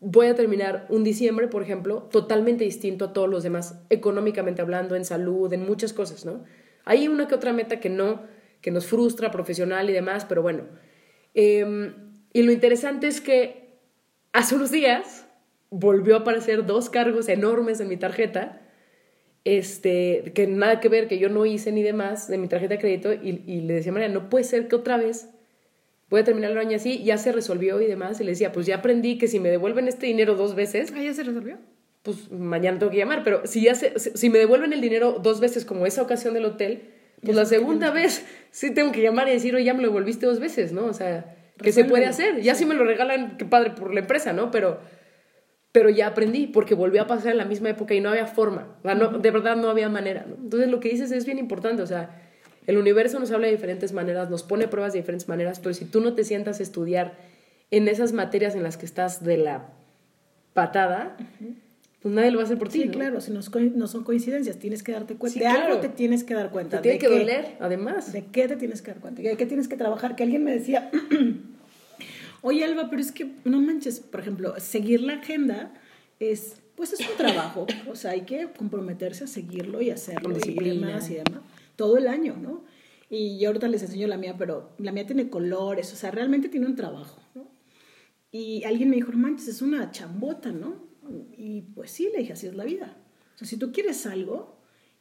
voy 0.00 0.26
a 0.26 0.34
terminar 0.34 0.86
un 0.88 1.04
diciembre, 1.04 1.48
por 1.48 1.62
ejemplo, 1.62 2.08
totalmente 2.10 2.64
distinto 2.64 3.06
a 3.06 3.12
todos 3.12 3.28
los 3.28 3.42
demás, 3.42 3.82
económicamente 3.90 4.62
hablando, 4.62 4.96
en 4.96 5.04
salud, 5.04 5.52
en 5.52 5.64
muchas 5.66 5.92
cosas, 5.92 6.24
¿no? 6.24 6.44
Hay 6.84 7.08
una 7.08 7.28
que 7.28 7.34
otra 7.34 7.52
meta 7.52 7.80
que 7.80 7.90
no, 7.90 8.22
que 8.60 8.70
nos 8.70 8.86
frustra, 8.86 9.30
profesional 9.30 9.88
y 9.90 9.92
demás, 9.92 10.24
pero 10.28 10.42
bueno. 10.42 10.64
Eh, 11.34 11.92
y 12.32 12.42
lo 12.42 12.52
interesante 12.52 13.06
es 13.06 13.20
que 13.20 13.68
hace 14.32 14.54
unos 14.54 14.70
días 14.70 15.26
volvió 15.70 16.16
a 16.16 16.18
aparecer 16.20 16.66
dos 16.66 16.90
cargos 16.90 17.28
enormes 17.28 17.80
en 17.80 17.88
mi 17.88 17.96
tarjeta, 17.96 18.60
este, 19.44 20.32
que 20.34 20.46
nada 20.46 20.80
que 20.80 20.88
ver, 20.88 21.08
que 21.08 21.18
yo 21.18 21.28
no 21.28 21.46
hice 21.46 21.72
ni 21.72 21.82
demás 21.82 22.28
de 22.28 22.38
mi 22.38 22.48
tarjeta 22.48 22.74
de 22.74 22.80
crédito, 22.80 23.12
y, 23.14 23.42
y 23.46 23.60
le 23.62 23.74
decía 23.74 23.90
a 23.90 23.94
María, 23.94 24.08
no 24.08 24.28
puede 24.28 24.44
ser 24.44 24.68
que 24.68 24.76
otra 24.76 24.96
vez 24.96 25.30
voy 26.10 26.20
a 26.20 26.24
terminar 26.24 26.50
el 26.50 26.58
año 26.58 26.76
así, 26.76 27.02
ya 27.04 27.16
se 27.18 27.32
resolvió 27.32 27.80
y 27.80 27.86
demás, 27.86 28.20
y 28.20 28.24
le 28.24 28.32
decía, 28.32 28.52
pues 28.52 28.66
ya 28.66 28.76
aprendí 28.76 29.16
que 29.16 29.28
si 29.28 29.40
me 29.40 29.48
devuelven 29.48 29.88
este 29.88 30.06
dinero 30.06 30.34
dos 30.34 30.54
veces, 30.54 30.92
Ah, 30.94 31.02
ya 31.02 31.14
se 31.14 31.22
resolvió. 31.22 31.56
pues 32.02 32.30
mañana 32.32 32.78
tengo 32.78 32.90
que 32.90 32.98
llamar, 32.98 33.22
pero 33.24 33.46
si, 33.46 33.62
ya 33.62 33.74
se- 33.74 33.98
si 33.98 34.28
me 34.30 34.38
devuelven 34.38 34.72
el 34.72 34.80
dinero 34.80 35.18
dos 35.22 35.40
veces 35.40 35.64
como 35.64 35.86
esa 35.86 36.02
ocasión 36.02 36.34
del 36.34 36.44
hotel, 36.46 36.82
pues 37.22 37.36
la 37.36 37.44
segunda 37.44 37.90
vez 37.90 38.24
sí 38.50 38.72
tengo 38.72 38.92
que 38.92 39.02
llamar 39.02 39.28
y 39.28 39.32
decir, 39.32 39.54
oye, 39.54 39.64
ya 39.64 39.74
me 39.74 39.82
lo 39.82 39.88
devolviste 39.88 40.26
dos 40.26 40.40
veces, 40.40 40.72
¿no? 40.72 40.86
O 40.86 40.92
sea, 40.94 41.36
que 41.62 41.72
se 41.72 41.84
puede 41.84 42.06
hacer. 42.06 42.40
Ya 42.42 42.54
si 42.54 42.64
me 42.64 42.74
lo 42.74 42.84
regalan, 42.84 43.36
qué 43.36 43.44
padre 43.44 43.70
por 43.70 43.92
la 43.92 44.00
empresa, 44.00 44.32
¿no? 44.32 44.50
Pero, 44.50 44.80
pero 45.72 45.90
ya 45.90 46.06
aprendí 46.08 46.46
porque 46.46 46.74
volvió 46.74 47.02
a 47.02 47.06
pasar 47.06 47.32
en 47.32 47.38
la 47.38 47.44
misma 47.44 47.68
época 47.70 47.94
y 47.94 48.00
no 48.00 48.08
había 48.10 48.26
forma. 48.26 48.76
O 48.80 48.82
sea, 48.82 48.94
no- 48.94 49.18
de 49.18 49.30
verdad 49.30 49.56
no 49.56 49.68
había 49.68 49.88
manera, 49.88 50.24
¿no? 50.28 50.36
Entonces 50.42 50.68
lo 50.70 50.80
que 50.80 50.88
dices 50.88 51.12
es 51.12 51.26
bien 51.26 51.38
importante, 51.38 51.82
o 51.82 51.86
sea, 51.86 52.18
el 52.66 52.78
universo 52.78 53.18
nos 53.20 53.30
habla 53.32 53.46
de 53.46 53.52
diferentes 53.52 53.92
maneras, 53.92 54.30
nos 54.30 54.42
pone 54.42 54.68
pruebas 54.68 54.92
de 54.94 55.00
diferentes 55.00 55.28
maneras, 55.28 55.60
pero 55.60 55.74
si 55.74 55.84
tú 55.84 56.00
no 56.00 56.14
te 56.14 56.24
sientas 56.24 56.60
a 56.60 56.62
estudiar 56.62 57.14
en 57.70 57.88
esas 57.88 58.12
materias 58.12 58.54
en 58.54 58.62
las 58.62 58.76
que 58.76 58.86
estás 58.86 59.22
de 59.24 59.36
la 59.36 59.68
patada, 60.54 61.16
pues 62.00 62.14
nadie 62.14 62.30
lo 62.30 62.38
va 62.38 62.44
a 62.44 62.46
hacer 62.46 62.58
por 62.58 62.68
ti. 62.68 62.80
Sí, 62.80 62.84
¿no? 62.86 62.92
claro, 62.92 63.20
si 63.20 63.30
no, 63.30 63.40
no 63.74 63.86
son 63.86 64.04
coincidencias, 64.04 64.58
tienes 64.58 64.82
que 64.82 64.92
darte 64.92 65.16
cuenta. 65.16 65.34
Sí, 65.34 65.40
de 65.40 65.46
algo 65.46 65.66
claro. 65.66 65.80
te 65.80 65.88
tienes 65.90 66.24
que 66.24 66.34
dar 66.34 66.50
cuenta. 66.50 66.78
Te 66.78 66.82
tiene 66.82 66.94
¿De 66.94 66.98
que 66.98 67.08
qué? 67.08 67.18
doler, 67.18 67.56
además. 67.60 68.12
¿De 68.12 68.24
qué 68.26 68.48
te 68.48 68.56
tienes 68.56 68.80
que 68.80 68.92
dar 68.92 69.00
cuenta? 69.00 69.20
¿De 69.20 69.36
qué 69.36 69.46
tienes 69.46 69.68
que 69.68 69.76
trabajar? 69.76 70.16
Que 70.16 70.22
alguien 70.22 70.42
me 70.42 70.52
decía, 70.52 70.90
oye 72.42 72.64
Alba, 72.64 72.88
pero 72.88 73.02
es 73.02 73.12
que 73.12 73.30
no 73.44 73.60
manches, 73.60 74.00
por 74.00 74.20
ejemplo, 74.20 74.54
seguir 74.58 75.02
la 75.02 75.14
agenda 75.14 75.74
es, 76.20 76.56
pues 76.74 76.94
es 76.94 77.00
un 77.00 77.16
trabajo, 77.18 77.66
o 77.90 77.94
sea, 77.94 78.12
hay 78.12 78.22
que 78.22 78.48
comprometerse 78.56 79.24
a 79.24 79.26
seguirlo 79.26 79.82
y 79.82 79.90
hacerlo 79.90 80.34
y 80.42 80.54
demás 80.54 81.10
y 81.10 81.14
demás, 81.14 81.42
todo 81.76 81.98
el 81.98 82.08
año, 82.08 82.36
¿no? 82.40 82.64
Y 83.10 83.38
yo 83.38 83.48
ahorita 83.48 83.68
les 83.68 83.82
enseño 83.82 84.06
la 84.06 84.16
mía, 84.16 84.36
pero 84.38 84.70
la 84.78 84.92
mía 84.92 85.04
tiene 85.04 85.28
colores, 85.28 85.92
o 85.92 85.96
sea, 85.96 86.10
realmente 86.10 86.48
tiene 86.48 86.66
un 86.66 86.76
trabajo, 86.76 87.20
¿no? 87.34 87.50
Y 88.30 88.62
alguien 88.64 88.88
me 88.88 88.96
dijo, 88.96 89.10
no 89.12 89.18
manches, 89.18 89.48
es 89.48 89.62
una 89.62 89.90
chambota, 89.90 90.52
¿no? 90.52 90.89
Y 91.36 91.62
pues 91.74 91.90
sí, 91.90 92.08
le 92.12 92.18
dije, 92.20 92.32
así 92.34 92.46
es 92.46 92.54
la 92.54 92.64
vida. 92.64 92.96
O 93.34 93.38
sea, 93.38 93.46
si 93.48 93.56
tú 93.56 93.72
quieres 93.72 94.06
algo, 94.06 94.56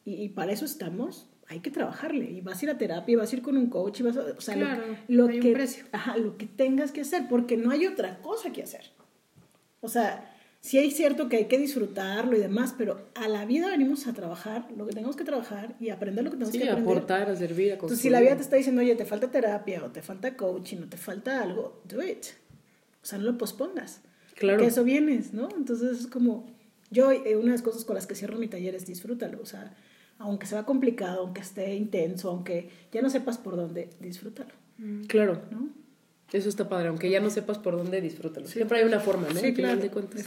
y, 0.05 0.15
y 0.23 0.29
para 0.29 0.51
eso 0.51 0.65
estamos, 0.65 1.27
hay 1.47 1.59
que 1.61 1.71
trabajarle. 1.71 2.29
Y 2.29 2.41
vas 2.41 2.61
a 2.61 2.65
ir 2.65 2.71
a 2.71 2.77
terapia, 2.77 3.13
y 3.13 3.15
vas 3.15 3.31
a 3.31 3.35
ir 3.35 3.41
con 3.41 3.57
un 3.57 3.67
coach, 3.67 3.99
y 3.99 4.03
vas 4.03 4.17
a, 4.17 4.21
o 4.21 4.41
sea, 4.41 4.55
lo- 4.55 4.65
Claro, 4.65 4.83
lo, 5.07 5.27
hay 5.27 5.35
un 5.37 5.41
que, 5.41 5.51
precio. 5.53 5.85
ajá, 5.91 6.17
lo 6.17 6.37
que 6.37 6.45
tengas 6.45 6.91
que 6.91 7.01
hacer, 7.01 7.27
porque 7.29 7.57
no 7.57 7.71
hay 7.71 7.85
otra 7.87 8.19
cosa 8.21 8.51
que 8.51 8.63
hacer. 8.63 8.85
O 9.81 9.87
sea, 9.87 10.35
sí 10.61 10.77
hay 10.77 10.91
cierto 10.91 11.29
que 11.29 11.37
hay 11.37 11.45
que 11.45 11.57
disfrutarlo 11.57 12.35
y 12.35 12.39
demás, 12.39 12.75
pero 12.77 13.07
a 13.15 13.27
la 13.29 13.45
vida 13.45 13.67
venimos 13.69 14.07
a 14.07 14.13
trabajar 14.13 14.67
lo 14.77 14.85
que 14.87 14.93
tenemos 14.93 15.15
que 15.15 15.23
trabajar 15.23 15.75
y 15.79 15.89
aprender 15.89 16.23
lo 16.25 16.31
que 16.31 16.35
tenemos 16.37 16.51
Sí, 16.53 16.59
que 16.59 16.69
aprender. 16.69 16.93
aportar, 16.97 17.29
a 17.29 17.35
servir, 17.35 17.71
a 17.71 17.73
Entonces, 17.75 17.99
si 17.99 18.09
la 18.09 18.19
vida 18.19 18.35
te 18.35 18.41
está 18.41 18.57
diciendo, 18.57 18.81
oye, 18.81 18.95
te 18.95 19.05
falta 19.05 19.31
terapia 19.31 19.83
o 19.85 19.89
te 19.89 20.01
falta 20.01 20.35
coaching 20.35 20.77
o 20.83 20.85
te 20.87 20.97
falta 20.97 21.41
algo, 21.41 21.81
do 21.85 22.01
it. 22.03 22.25
O 23.01 23.05
sea, 23.05 23.17
no 23.19 23.23
lo 23.25 23.37
pospongas. 23.37 24.01
Claro. 24.39 24.59
Que 24.59 24.67
eso 24.67 24.83
vienes, 24.83 25.33
¿no? 25.33 25.49
Entonces 25.55 25.99
es 25.99 26.07
como, 26.07 26.47
yo, 26.89 27.11
eh, 27.11 27.35
una 27.35 27.45
de 27.47 27.51
las 27.51 27.61
cosas 27.61 27.85
con 27.85 27.95
las 27.95 28.07
que 28.07 28.15
cierro 28.15 28.37
mi 28.37 28.47
taller 28.47 28.73
es 28.73 28.85
disfrútalo. 28.85 29.39
O 29.41 29.45
sea, 29.45 29.75
aunque 30.17 30.47
sea 30.47 30.63
complicado, 30.63 31.19
aunque 31.21 31.41
esté 31.41 31.75
intenso, 31.75 32.29
aunque 32.29 32.69
ya 32.91 33.01
no 33.01 33.09
sepas 33.09 33.37
por 33.37 33.55
dónde, 33.55 33.89
disfrútalo, 33.99 34.51
Claro, 35.07 35.41
¿no? 35.51 35.67
eso 36.31 36.47
está 36.47 36.69
padre, 36.69 36.87
aunque 36.89 37.09
ya 37.09 37.19
no 37.19 37.29
sepas 37.29 37.57
por 37.57 37.75
dónde 37.75 37.99
disfrútalo. 38.01 38.47
Siempre 38.47 38.79
hay 38.79 38.85
una 38.85 38.99
forma, 38.99 39.27
¿no? 39.27 39.39
Sí, 39.39 39.53
claro, 39.53 39.79
de 39.81 39.89
cuentas. 39.89 40.25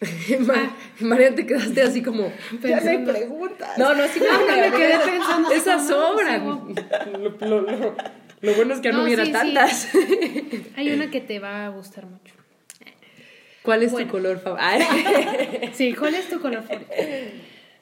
María, 1.00 1.34
te 1.34 1.46
quedaste 1.46 1.82
así 1.82 2.02
como... 2.02 2.32
Ya 2.62 2.80
no 2.80 2.90
hay 2.90 3.04
preguntas. 3.04 3.76
No, 3.78 3.94
no, 3.94 4.06
sí, 4.08 4.20
No, 4.20 4.40
no, 4.40 4.46
me 4.56 4.70
no, 4.70 4.76
quedé 4.76 4.94
pensando 5.04 5.78
sobran. 5.80 6.44
Lo, 7.40 7.46
lo- 7.46 7.60
lo- 7.62 7.94
lo 8.42 8.54
bueno 8.54 8.74
es 8.74 8.80
que 8.80 8.88
ya 8.88 8.92
no, 8.92 8.98
No, 8.98 9.04
hubiera 9.04 9.24
sí, 9.24 9.30
sí. 9.30 9.32
tantas. 9.32 9.88
Hay 10.76 10.90
una 10.90 11.10
que 11.10 11.20
te 11.20 11.38
va 11.38 11.66
a 11.66 11.68
gustar 11.70 12.06
mucho. 12.06 12.34
¿Cuál 13.62 13.82
es 13.82 13.92
Bueno. 13.92 14.06
tu 14.06 14.12
color 14.12 14.38
favorito? 14.38 14.84
Sí, 15.74 15.94
¿cuál 15.94 16.14
es 16.14 16.28
tu 16.28 16.40
color 16.40 16.62
favorito? 16.62 16.90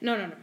No, 0.01 0.17
no, 0.17 0.27
no. 0.27 0.33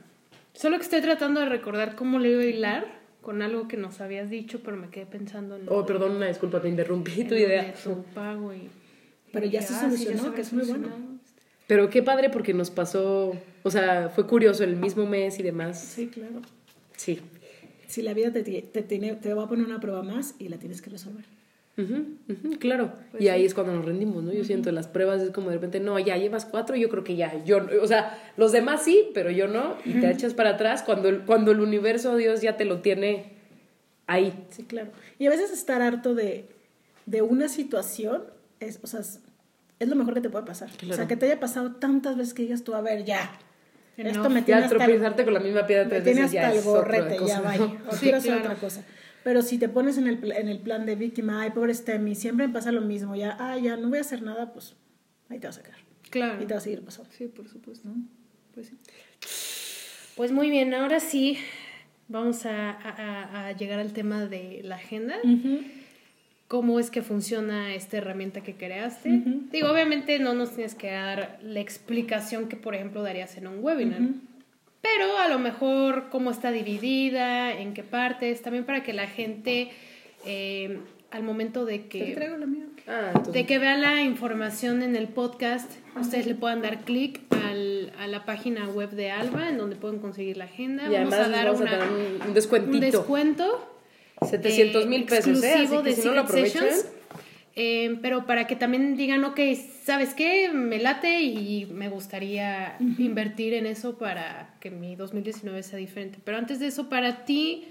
Solo 0.54 0.76
que 0.78 0.84
estoy 0.84 1.02
tratando 1.02 1.40
de 1.40 1.46
recordar 1.46 1.94
cómo 1.94 2.18
le 2.18 2.30
iba 2.30 2.40
a 2.42 2.46
hilar 2.46 2.86
con 3.20 3.42
algo 3.42 3.68
que 3.68 3.76
nos 3.76 4.00
habías 4.00 4.30
dicho, 4.30 4.60
pero 4.64 4.76
me 4.76 4.88
quedé 4.88 5.04
pensando 5.04 5.56
en 5.56 5.66
Oh, 5.68 5.84
perdón, 5.84 6.16
una 6.16 6.28
disculpa, 6.28 6.62
te 6.62 6.68
interrumpí 6.68 7.20
en 7.20 7.28
tu 7.28 7.34
idea. 7.34 7.64
de 7.64 7.72
tu 7.72 8.02
pago 8.14 8.54
y... 8.54 8.68
Pero 9.32 9.46
y 9.46 9.50
ya 9.50 9.60
dije, 9.60 9.72
se 9.72 9.78
ah, 9.78 9.90
sí, 9.90 9.96
solucionó, 10.04 10.30
se 10.30 10.34
que 10.34 10.40
es 10.40 10.52
muy 10.52 10.64
bueno. 10.64 10.88
Pero 11.66 11.90
qué 11.90 12.02
padre 12.02 12.30
porque 12.30 12.54
nos 12.54 12.70
pasó, 12.70 13.36
o 13.64 13.70
sea, 13.70 14.08
fue 14.14 14.26
curioso 14.26 14.62
el 14.64 14.76
mismo 14.76 15.04
mes 15.04 15.38
y 15.40 15.42
demás. 15.42 15.78
Sí, 15.80 16.06
claro. 16.06 16.40
Sí. 16.96 17.20
Si 17.88 18.02
la 18.02 18.14
vida 18.14 18.32
te, 18.32 18.42
te, 18.42 18.82
tiene, 18.82 19.14
te 19.14 19.32
va 19.34 19.44
a 19.44 19.48
poner 19.48 19.66
una 19.66 19.80
prueba 19.80 20.02
más 20.02 20.34
y 20.38 20.48
la 20.48 20.58
tienes 20.58 20.82
que 20.82 20.90
resolver. 20.90 21.24
Ujú, 21.78 22.06
ujú, 22.30 22.58
claro. 22.58 22.92
y 23.18 23.28
ahí 23.28 23.44
es 23.44 23.52
cuando 23.52 23.74
nos 23.74 23.84
rendimos, 23.84 24.24
¿no? 24.24 24.32
Yo 24.32 24.44
siento 24.44 24.72
las 24.72 24.88
pruebas 24.88 25.20
es 25.20 25.30
como 25.30 25.48
de 25.50 25.56
repente, 25.56 25.78
no, 25.78 25.98
ya 25.98 26.16
llevas 26.16 26.46
cuatro, 26.46 26.74
yo 26.74 26.88
creo 26.88 27.04
que 27.04 27.16
ya, 27.16 27.44
yo, 27.44 27.66
o 27.82 27.86
sea, 27.86 28.18
los 28.38 28.52
demás 28.52 28.82
sí, 28.82 29.10
pero 29.12 29.30
yo 29.30 29.46
no, 29.46 29.76
y 29.84 29.92
te 30.00 30.10
echas 30.10 30.32
para 30.32 30.50
atrás 30.50 30.82
cuando 30.82 31.10
el, 31.10 31.20
cuando 31.26 31.50
el 31.52 31.60
universo, 31.60 32.16
Dios 32.16 32.40
ya 32.40 32.56
te 32.56 32.64
lo 32.64 32.80
tiene 32.80 33.32
ahí. 34.06 34.32
Sí, 34.48 34.62
claro. 34.62 34.90
Y 35.18 35.26
a 35.26 35.30
veces 35.30 35.50
estar 35.52 35.82
harto 35.82 36.14
de, 36.14 36.48
de 37.04 37.20
una 37.20 37.46
situación 37.48 38.22
es, 38.58 38.80
o 38.82 38.86
sea, 38.86 39.00
es, 39.00 39.20
es 39.78 39.88
lo 39.88 39.96
mejor 39.96 40.14
que 40.14 40.22
te 40.22 40.30
puede 40.30 40.46
pasar. 40.46 40.68
O 40.70 40.72
sea, 40.78 40.88
Claro. 40.88 41.08
que 41.08 41.16
te 41.16 41.26
haya 41.26 41.38
pasado 41.40 41.72
tantas 41.72 42.16
veces 42.16 42.32
que 42.32 42.42
digas 42.42 42.64
tú, 42.64 42.74
a 42.74 42.80
ver, 42.80 43.04
ya. 43.04 43.38
Que 43.96 44.02
Esto 44.02 44.22
no. 44.24 44.30
me 44.30 44.42
tiene 44.42 44.60
Ya 44.60 44.66
hasta 44.66 44.84
el- 44.84 45.24
con 45.24 45.34
la 45.34 45.40
misma 45.40 45.66
piedra 45.66 45.84
me 45.84 45.90
tres 45.90 46.04
tiene 46.04 46.20
veces 46.20 46.32
ya 46.32 46.40
hasta 46.42 46.52
el 46.52 46.58
es 46.60 46.66
otra 46.66 46.80
gorrete, 46.98 47.16
cosa, 47.16 47.34
ya 47.34 47.40
vaya. 47.40 47.58
¿no? 47.66 47.80
O 47.88 47.92
Sí, 47.92 48.00
quiero 48.00 48.18
hacer 48.18 48.32
claro. 48.34 48.46
otra 48.46 48.60
cosa. 48.60 48.84
Pero 49.24 49.42
si 49.42 49.58
te 49.58 49.68
pones 49.68 49.96
en 49.98 50.06
el, 50.06 50.32
en 50.32 50.48
el 50.48 50.58
plan 50.60 50.84
de 50.86 50.94
víctima, 50.96 51.40
ay, 51.42 51.50
pobre 51.50 51.74
Stemi, 51.74 52.14
siempre 52.14 52.46
me 52.46 52.52
pasa 52.52 52.70
lo 52.72 52.82
mismo, 52.82 53.16
ya, 53.16 53.36
ah, 53.40 53.58
ya 53.58 53.76
no 53.76 53.88
voy 53.88 53.98
a 53.98 54.02
hacer 54.02 54.22
nada, 54.22 54.52
pues 54.52 54.74
ahí 55.30 55.38
te 55.40 55.46
vas 55.46 55.58
a 55.58 55.62
quedar. 55.62 55.78
Claro. 56.10 56.42
Y 56.42 56.46
te 56.46 56.54
va 56.54 56.58
a 56.58 56.62
seguir 56.62 56.82
pasando. 56.82 57.10
Sí, 57.16 57.26
por 57.26 57.48
supuesto. 57.48 57.88
Pues 58.54 58.68
sí. 58.68 58.76
Pues 60.16 60.30
muy 60.32 60.50
bien, 60.50 60.72
ahora 60.74 61.00
sí 61.00 61.38
vamos 62.08 62.46
a, 62.46 62.70
a- 62.70 62.74
a- 62.90 63.46
a 63.48 63.52
llegar 63.52 63.80
al 63.80 63.92
tema 63.92 64.26
de 64.26 64.60
la 64.62 64.76
agenda. 64.76 65.16
¿Cómo 66.48 66.78
es 66.78 66.90
que 66.90 67.02
funciona 67.02 67.74
esta 67.74 67.96
herramienta 67.96 68.40
que 68.42 68.54
creaste? 68.54 69.08
Digo, 69.50 69.68
obviamente 69.68 70.18
no 70.20 70.32
nos 70.34 70.52
tienes 70.54 70.74
que 70.76 70.90
dar 70.92 71.38
la 71.42 71.58
explicación 71.60 72.48
que, 72.48 72.54
por 72.56 72.74
ejemplo, 72.76 73.02
darías 73.02 73.36
en 73.36 73.48
un 73.48 73.58
webinar. 73.64 74.00
Pero 74.80 75.18
a 75.18 75.26
lo 75.28 75.40
mejor 75.40 76.08
cómo 76.10 76.30
está 76.30 76.52
dividida, 76.52 77.52
en 77.52 77.74
qué 77.74 77.82
partes, 77.82 78.42
también 78.42 78.64
para 78.64 78.84
que 78.84 78.92
la 78.92 79.08
gente 79.08 79.70
eh, 80.24 80.78
al 81.10 81.22
momento 81.24 81.64
de 81.64 81.78
Te 81.80 81.88
que 81.88 82.14
traigo 82.14 82.36
la 82.36 82.46
mía. 82.46 82.62
Ah, 82.86 83.20
de 83.32 83.46
que 83.46 83.58
vean 83.58 83.80
la 83.80 84.02
información 84.02 84.82
en 84.82 84.94
el 84.94 85.08
podcast, 85.08 85.68
ustedes 86.00 86.26
le 86.28 86.36
puedan 86.36 86.62
dar 86.62 86.84
clic 86.84 87.20
al- 87.44 87.92
a 87.98 88.06
la 88.06 88.24
página 88.24 88.68
web 88.68 88.90
de 88.90 89.10
Alba, 89.10 89.48
en 89.48 89.58
donde 89.58 89.74
pueden 89.74 89.98
conseguir 89.98 90.36
la 90.36 90.44
agenda. 90.44 90.84
y 90.84 90.92
vamos 90.92 91.12
además 91.12 91.18
a 91.18 91.22
les 91.28 91.36
dar 91.36 91.44
vamos 91.46 91.60
una- 91.62 91.70
a 91.72 91.78
dar 91.78 91.88
un, 91.90 92.28
un 92.28 92.34
descuentito. 92.34 92.74
un 92.76 92.80
descuento. 92.80 93.72
700 94.22 94.86
mil 94.86 95.02
eh, 95.02 95.06
pesos, 95.06 95.42
¿eh? 95.42 95.52
Así 95.52 95.62
exclusivo 95.62 95.82
que 95.82 95.90
de 95.90 95.96
si 95.96 96.08
no 96.08 96.14
lo 96.14 96.26
Secret 96.26 96.46
aprovechan... 96.46 96.62
Sessions, 96.64 96.92
eh, 97.58 97.98
pero 98.02 98.26
para 98.26 98.46
que 98.46 98.54
también 98.54 98.96
digan, 98.96 99.24
ok, 99.24 99.40
¿sabes 99.82 100.12
qué? 100.12 100.50
Me 100.52 100.78
late 100.78 101.22
y 101.22 101.64
me 101.66 101.88
gustaría 101.88 102.76
invertir 102.98 103.54
en 103.54 103.64
eso 103.64 103.96
para 103.96 104.54
que 104.60 104.70
mi 104.70 104.94
2019 104.94 105.62
sea 105.62 105.78
diferente. 105.78 106.18
Pero 106.22 106.36
antes 106.36 106.60
de 106.60 106.66
eso, 106.66 106.90
para 106.90 107.24
ti, 107.24 107.66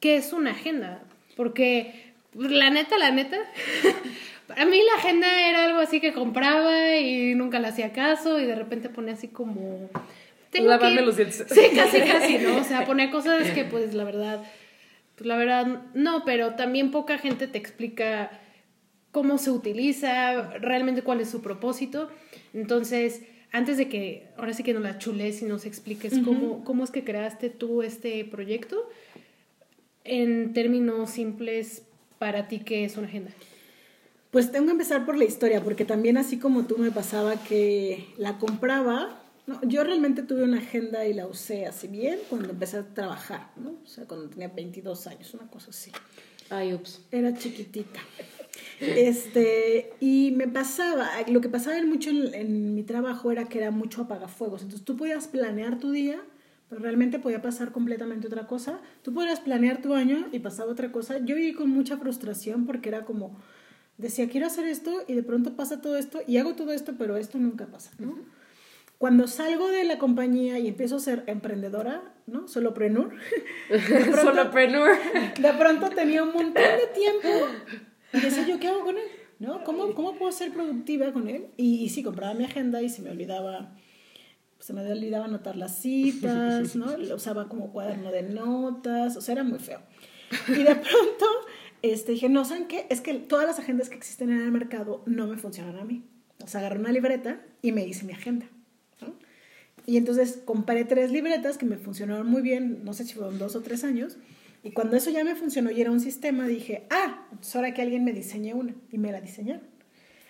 ¿qué 0.00 0.16
es 0.16 0.34
una 0.34 0.50
agenda? 0.50 1.02
Porque 1.34 2.12
pues, 2.34 2.50
la 2.50 2.68
neta, 2.68 2.98
la 2.98 3.10
neta, 3.10 3.38
para 4.46 4.66
mí 4.66 4.78
la 4.82 5.00
agenda 5.00 5.48
era 5.48 5.64
algo 5.64 5.78
así 5.78 6.00
que 6.00 6.12
compraba 6.12 6.98
y 6.98 7.34
nunca 7.34 7.60
le 7.60 7.68
hacía 7.68 7.92
caso 7.92 8.38
y 8.38 8.44
de 8.44 8.54
repente 8.54 8.90
ponía 8.90 9.14
así 9.14 9.28
como... 9.28 9.88
tengo 10.50 10.68
Lavarme 10.68 10.98
que- 10.98 11.06
los 11.06 11.16
dientes. 11.16 11.46
Sí, 11.48 11.60
casi, 11.74 12.00
casi, 12.00 12.36
¿no? 12.36 12.56
O 12.56 12.64
sea, 12.64 12.84
ponía 12.86 13.10
cosas 13.10 13.50
que 13.52 13.64
pues 13.64 13.94
la 13.94 14.04
verdad, 14.04 14.44
pues 15.16 15.26
la 15.26 15.36
verdad 15.36 15.82
no, 15.94 16.24
pero 16.24 16.54
también 16.54 16.90
poca 16.90 17.18
gente 17.18 17.46
te 17.46 17.58
explica 17.58 18.40
cómo 19.12 19.38
se 19.38 19.50
utiliza, 19.50 20.50
realmente 20.58 21.02
cuál 21.02 21.20
es 21.20 21.30
su 21.30 21.40
propósito. 21.40 22.10
Entonces, 22.52 23.22
antes 23.52 23.76
de 23.76 23.88
que, 23.88 24.28
ahora 24.36 24.52
sí 24.52 24.64
que 24.64 24.74
nos 24.74 24.82
la 24.82 24.98
chules 24.98 25.40
y 25.40 25.44
nos 25.44 25.66
expliques 25.66 26.18
cómo, 26.24 26.64
cómo 26.64 26.82
es 26.82 26.90
que 26.90 27.04
creaste 27.04 27.50
tú 27.50 27.82
este 27.82 28.24
proyecto, 28.24 28.88
en 30.02 30.52
términos 30.52 31.10
simples, 31.10 31.84
para 32.18 32.48
ti, 32.48 32.58
¿qué 32.58 32.84
es 32.84 32.96
una 32.96 33.06
agenda? 33.06 33.30
Pues 34.32 34.50
tengo 34.50 34.66
que 34.66 34.72
empezar 34.72 35.06
por 35.06 35.16
la 35.16 35.24
historia, 35.24 35.62
porque 35.62 35.84
también 35.84 36.16
así 36.16 36.38
como 36.38 36.64
tú 36.66 36.76
me 36.78 36.90
pasaba 36.90 37.36
que 37.36 38.08
la 38.16 38.38
compraba, 38.38 39.23
no, 39.46 39.60
yo 39.62 39.84
realmente 39.84 40.22
tuve 40.22 40.44
una 40.44 40.58
agenda 40.58 41.06
y 41.06 41.12
la 41.12 41.26
usé 41.26 41.66
así 41.66 41.88
bien 41.88 42.18
cuando 42.30 42.50
empecé 42.50 42.78
a 42.78 42.86
trabajar, 42.94 43.50
¿no? 43.56 43.76
O 43.84 43.86
sea, 43.86 44.06
cuando 44.06 44.28
tenía 44.28 44.48
22 44.48 45.06
años, 45.06 45.34
una 45.34 45.46
cosa 45.48 45.70
así. 45.70 45.92
Ay, 46.50 46.72
ups. 46.72 47.02
Era 47.10 47.34
chiquitita. 47.34 48.00
Este, 48.80 49.92
y 50.00 50.32
me 50.36 50.48
pasaba, 50.48 51.08
lo 51.28 51.40
que 51.40 51.48
pasaba 51.48 51.80
mucho 51.84 52.10
en, 52.10 52.34
en 52.34 52.74
mi 52.74 52.82
trabajo 52.82 53.30
era 53.30 53.44
que 53.44 53.58
era 53.58 53.70
mucho 53.70 54.02
apagafuegos. 54.02 54.62
Entonces 54.62 54.84
tú 54.84 54.96
podías 54.96 55.28
planear 55.28 55.78
tu 55.78 55.90
día, 55.90 56.22
pero 56.68 56.80
realmente 56.80 57.18
podía 57.18 57.42
pasar 57.42 57.72
completamente 57.72 58.26
otra 58.26 58.46
cosa. 58.46 58.80
Tú 59.02 59.12
podías 59.12 59.40
planear 59.40 59.82
tu 59.82 59.94
año 59.94 60.28
y 60.32 60.38
pasaba 60.38 60.72
otra 60.72 60.90
cosa. 60.92 61.18
Yo 61.18 61.36
viví 61.36 61.52
con 61.52 61.70
mucha 61.70 61.96
frustración 61.96 62.66
porque 62.66 62.88
era 62.88 63.04
como, 63.04 63.36
decía, 63.98 64.28
quiero 64.28 64.46
hacer 64.46 64.66
esto 64.66 65.04
y 65.06 65.14
de 65.14 65.22
pronto 65.22 65.54
pasa 65.56 65.80
todo 65.80 65.96
esto 65.96 66.20
y 66.26 66.38
hago 66.38 66.54
todo 66.54 66.72
esto, 66.72 66.94
pero 66.98 67.16
esto 67.16 67.38
nunca 67.38 67.66
pasa, 67.66 67.90
¿no? 67.98 68.18
Cuando 69.04 69.26
salgo 69.26 69.68
de 69.68 69.84
la 69.84 69.98
compañía 69.98 70.58
y 70.58 70.66
empiezo 70.66 70.96
a 70.96 70.98
ser 70.98 71.24
emprendedora, 71.26 72.14
¿no? 72.26 72.48
Solopreneur. 72.48 73.10
de 73.68 73.78
pronto- 73.78 74.16
Solopreneur. 74.16 74.96
de 75.38 75.52
pronto 75.52 75.90
tenía 75.90 76.22
un 76.22 76.32
montón 76.32 76.54
de 76.54 76.86
tiempo 76.94 77.28
y 78.14 78.20
decía 78.20 78.46
yo, 78.48 78.58
¿qué 78.58 78.68
hago 78.68 78.80
con 78.82 78.96
él? 78.96 79.04
¿No? 79.40 79.62
¿Cómo, 79.62 79.92
¿Cómo 79.94 80.14
puedo 80.14 80.32
ser 80.32 80.52
productiva 80.54 81.12
con 81.12 81.28
él? 81.28 81.48
Y, 81.58 81.84
y 81.84 81.90
sí, 81.90 82.02
compraba 82.02 82.32
mi 82.32 82.46
agenda 82.46 82.80
y 82.80 82.88
se 82.88 83.02
me 83.02 83.10
olvidaba, 83.10 83.76
se 84.58 84.72
me 84.72 84.90
olvidaba 84.90 85.26
anotar 85.26 85.56
las 85.56 85.76
citas, 85.82 86.74
¿no? 86.74 86.96
Lo 86.96 87.16
usaba 87.16 87.46
como 87.46 87.72
cuaderno 87.72 88.10
de 88.10 88.22
notas, 88.22 89.18
o 89.18 89.20
sea, 89.20 89.34
era 89.34 89.44
muy 89.44 89.58
feo. 89.58 89.82
Y 90.48 90.62
de 90.62 90.76
pronto 90.76 91.26
este, 91.82 92.12
dije, 92.12 92.30
no, 92.30 92.46
¿saben 92.46 92.68
qué? 92.68 92.86
Es 92.88 93.02
que 93.02 93.12
todas 93.12 93.44
las 93.46 93.58
agendas 93.58 93.90
que 93.90 93.96
existen 93.96 94.30
en 94.30 94.40
el 94.40 94.50
mercado 94.50 95.02
no 95.04 95.26
me 95.26 95.36
funcionan 95.36 95.76
a 95.78 95.84
mí. 95.84 96.06
O 96.42 96.46
sea, 96.46 96.60
agarré 96.60 96.78
una 96.78 96.90
libreta 96.90 97.42
y 97.60 97.72
me 97.72 97.84
hice 97.86 98.06
mi 98.06 98.14
agenda. 98.14 98.46
Y 99.86 99.96
entonces 99.98 100.40
compré 100.44 100.84
tres 100.84 101.10
libretas 101.12 101.58
que 101.58 101.66
me 101.66 101.76
funcionaron 101.76 102.26
muy 102.26 102.42
bien, 102.42 102.84
no 102.84 102.94
sé 102.94 103.04
si 103.04 103.14
fueron 103.14 103.38
dos 103.38 103.54
o 103.56 103.60
tres 103.62 103.84
años. 103.84 104.16
Y 104.62 104.70
cuando 104.70 104.96
eso 104.96 105.10
ya 105.10 105.24
me 105.24 105.34
funcionó 105.34 105.70
y 105.70 105.80
era 105.80 105.90
un 105.90 106.00
sistema, 106.00 106.46
dije, 106.46 106.84
ah, 106.90 107.26
entonces 107.30 107.54
ahora 107.56 107.74
que 107.74 107.82
alguien 107.82 108.02
me 108.04 108.12
diseñe 108.14 108.54
una. 108.54 108.74
Y 108.90 108.96
me 108.98 109.12
la 109.12 109.20
diseñaron. 109.20 109.62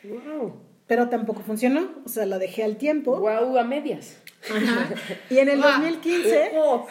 Wow. 0.03 0.55
Pero 0.87 1.09
tampoco 1.09 1.41
funcionó, 1.43 1.89
o 2.05 2.09
sea, 2.09 2.27
la 2.27 2.39
dejé 2.39 2.63
al 2.65 2.77
tiempo. 2.77 3.19
Wow, 3.19 3.57
a 3.57 3.65
medias. 3.65 4.17
Ajá. 4.53 4.91
Y 5.31 5.39
en 5.39 5.49
el 5.49 5.63
Ah. 5.63 5.79
2015, 5.81 6.51
Oh. 6.57 6.87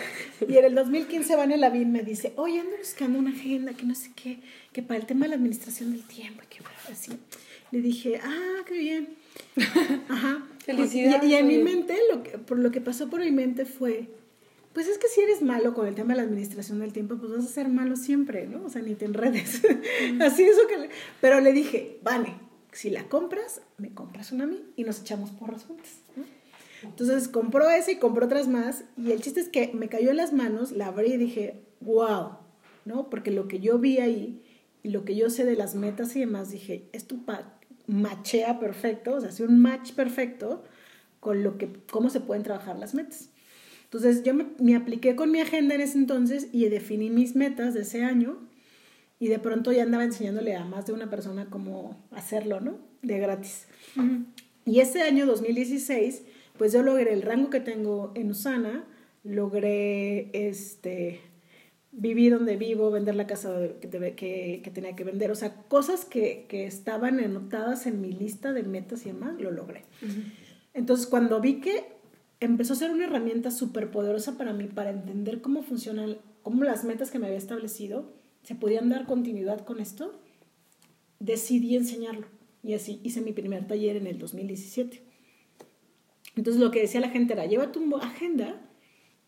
y 0.47 0.57
en 0.57 0.66
el 0.66 0.74
2015 0.74 1.36
Vania 1.36 1.57
Lavín 1.57 1.91
me 1.91 2.01
dice, 2.01 2.34
oye, 2.38 2.59
ando 2.61 2.76
buscando 2.78 3.20
una 3.20 3.30
agenda 3.30 3.74
que 3.74 3.86
no 3.86 3.93
sé 3.93 4.09
qué, 4.16 4.39
que 4.72 4.82
para 4.82 4.99
el 4.99 5.05
tema 5.05 5.26
de 5.26 5.30
la 5.30 5.36
administración 5.36 5.91
del 5.91 6.01
tiempo, 6.03 6.41
que 6.49 6.61
bueno, 6.61 6.76
así. 6.91 7.11
Le 7.72 7.82
dije, 7.82 8.20
ah, 8.24 8.61
qué 8.66 8.74
bien. 8.78 9.09
Ajá. 10.09 10.43
Felicidades, 10.66 11.24
Y, 11.30 11.34
y 11.34 11.36
en 11.36 11.47
mi 11.47 11.57
mente, 11.59 11.97
lo 12.11 12.24
que, 12.24 12.38
por 12.38 12.57
lo 12.59 12.72
que 12.72 12.82
pasó 12.82 13.09
por 13.09 13.20
mi 13.22 13.32
mente 13.32 13.66
fue, 13.66 14.09
pues 14.74 14.88
es 14.88 14.97
que 14.97 15.07
si 15.07 15.22
eres 15.22 15.41
malo 15.41 15.74
con 15.74 15.88
el 15.88 15.95
tema 15.95 16.14
de 16.14 16.18
la 16.22 16.24
administración 16.24 16.80
del 16.80 16.93
tiempo, 16.93 17.16
pues 17.18 17.32
vas 17.32 17.45
a 17.45 17.47
ser 17.47 17.68
malo 17.70 17.95
siempre, 17.95 18.47
¿no? 18.47 18.64
O 18.66 18.70
sea, 18.70 18.82
ni 18.82 18.95
te 18.95 19.05
enredes. 19.05 19.61
Así 20.22 20.43
eso 20.43 20.61
que... 20.68 20.78
le- 20.78 20.89
Pero 21.22 21.39
le 21.41 21.53
dije, 21.53 21.99
vale, 22.03 22.34
si 22.72 22.89
la 22.89 23.03
compras, 23.09 23.61
me 23.78 23.93
compras 23.93 24.32
una 24.32 24.45
a 24.45 24.47
mí 24.47 24.61
y 24.76 24.84
nos 24.84 25.01
echamos 25.01 25.30
porras 25.32 25.66
juntas. 25.66 25.97
¿no? 26.16 26.24
Entonces 26.84 27.28
compró 27.28 27.70
esa 27.70 27.91
y 27.91 27.97
compró 27.97 28.26
otras 28.26 28.47
más. 28.47 28.84
Y 28.97 29.11
el 29.11 29.22
chiste 29.22 29.39
es 29.41 29.49
que 29.49 29.72
me 29.74 29.89
cayó 29.89 30.09
en 30.11 30.18
las 30.18 30.34
manos, 30.34 30.72
la 30.72 30.88
abrí 30.88 31.14
y 31.14 31.18
dije, 31.18 31.61
wow, 31.82 32.38
¿no? 32.86 33.09
Porque 33.09 33.32
lo 33.32 33.47
que 33.47 33.59
yo 33.59 33.78
vi 33.80 33.99
ahí 33.99 34.41
y 34.82 34.89
lo 34.89 35.05
que 35.05 35.16
yo 35.16 35.30
sé 35.30 35.45
de 35.45 35.55
las 35.55 35.76
metas 35.76 36.16
y 36.16 36.20
demás, 36.22 36.51
dije, 36.51 36.86
esto 36.93 37.16
pa- 37.26 37.57
machea 37.88 38.59
perfecto, 38.59 39.15
o 39.15 39.19
sea, 39.19 39.29
hace 39.29 39.43
un 39.43 39.61
match 39.61 39.93
perfecto 39.93 40.63
con 41.19 41.43
lo 41.43 41.57
que, 41.57 41.69
cómo 41.91 42.09
se 42.09 42.19
pueden 42.19 42.43
trabajar 42.43 42.77
las 42.77 42.93
metas. 42.93 43.29
Entonces 43.86 44.23
yo 44.23 44.34
me, 44.34 44.47
me 44.59 44.75
apliqué 44.75 45.15
con 45.15 45.31
mi 45.31 45.39
agenda 45.39 45.75
en 45.75 45.81
ese 45.81 45.97
entonces 45.97 46.47
y 46.51 46.67
definí 46.69 47.09
mis 47.09 47.36
metas 47.36 47.73
de 47.73 47.81
ese 47.81 48.03
año 48.03 48.39
y 49.19 49.27
de 49.27 49.39
pronto 49.39 49.71
ya 49.71 49.84
andaba 49.84 50.03
enseñándole 50.03 50.55
a 50.55 50.65
más 50.65 50.86
de 50.86 50.93
una 50.93 51.09
persona 51.09 51.49
cómo 51.49 51.97
hacerlo, 52.11 52.59
¿no? 52.59 52.77
De 53.01 53.19
gratis. 53.19 53.67
Y 54.65 54.79
ese 54.79 55.01
año 55.01 55.25
2016, 55.25 56.23
pues 56.57 56.73
yo 56.73 56.84
logré 56.84 57.13
el 57.13 57.21
rango 57.21 57.49
que 57.49 57.59
tengo 57.59 58.11
en 58.15 58.31
Usana, 58.31 58.84
logré 59.23 60.29
este, 60.34 61.21
vivir 61.95 62.33
donde 62.33 62.57
vivo, 62.57 62.89
vender 62.91 63.15
la 63.15 63.27
casa 63.27 63.55
que, 63.79 63.87
te- 63.87 64.15
que, 64.15 64.61
que 64.63 64.71
tenía 64.71 64.95
que 64.95 65.03
vender, 65.03 65.29
o 65.31 65.35
sea, 65.35 65.53
cosas 65.67 66.05
que, 66.05 66.45
que 66.49 66.65
estaban 66.65 67.19
anotadas 67.19 67.85
en 67.85 68.01
mi 68.01 68.11
lista 68.11 68.51
de 68.51 68.63
metas 68.63 69.05
y 69.05 69.09
demás, 69.09 69.39
lo 69.39 69.51
logré. 69.51 69.83
Entonces, 70.73 71.05
cuando 71.07 71.39
vi 71.39 71.61
que 71.61 71.83
empezó 72.39 72.73
a 72.73 72.77
ser 72.77 72.89
una 72.91 73.05
herramienta 73.05 73.51
súper 73.51 73.91
poderosa 73.91 74.37
para 74.37 74.53
mí, 74.53 74.65
para 74.65 74.89
entender 74.89 75.41
cómo 75.41 75.61
funcionan, 75.61 76.17
cómo 76.41 76.63
las 76.63 76.83
metas 76.83 77.11
que 77.11 77.19
me 77.19 77.27
había 77.27 77.37
establecido, 77.37 78.11
se 78.41 78.55
podían 78.55 78.89
dar 78.89 79.05
continuidad 79.05 79.63
con 79.63 79.79
esto, 79.79 80.19
decidí 81.19 81.75
enseñarlo. 81.75 82.25
Y 82.63 82.73
así 82.73 82.99
hice 83.03 83.21
mi 83.21 83.33
primer 83.33 83.67
taller 83.67 83.97
en 83.97 84.07
el 84.07 84.17
2017. 84.17 85.01
Entonces 86.35 86.61
lo 86.61 86.71
que 86.71 86.81
decía 86.81 86.99
la 87.01 87.09
gente 87.09 87.33
era, 87.33 87.45
lleva 87.45 87.71
tu 87.71 87.95
agenda 87.97 88.59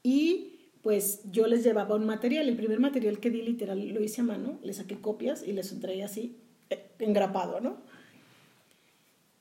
y 0.03 0.54
pues 0.85 1.21
yo 1.31 1.47
les 1.47 1.63
llevaba 1.63 1.95
un 1.95 2.05
material. 2.05 2.47
El 2.47 2.55
primer 2.55 2.79
material 2.79 3.17
que 3.19 3.31
di 3.31 3.41
literal 3.41 3.87
lo 3.87 4.03
hice 4.03 4.21
a 4.21 4.23
mano, 4.23 4.59
le 4.61 4.71
saqué 4.71 5.01
copias 5.01 5.41
y 5.41 5.51
les 5.51 5.71
entregué 5.71 6.03
así 6.03 6.37
eh, 6.69 6.91
engrapado, 6.99 7.59
¿no? 7.59 7.77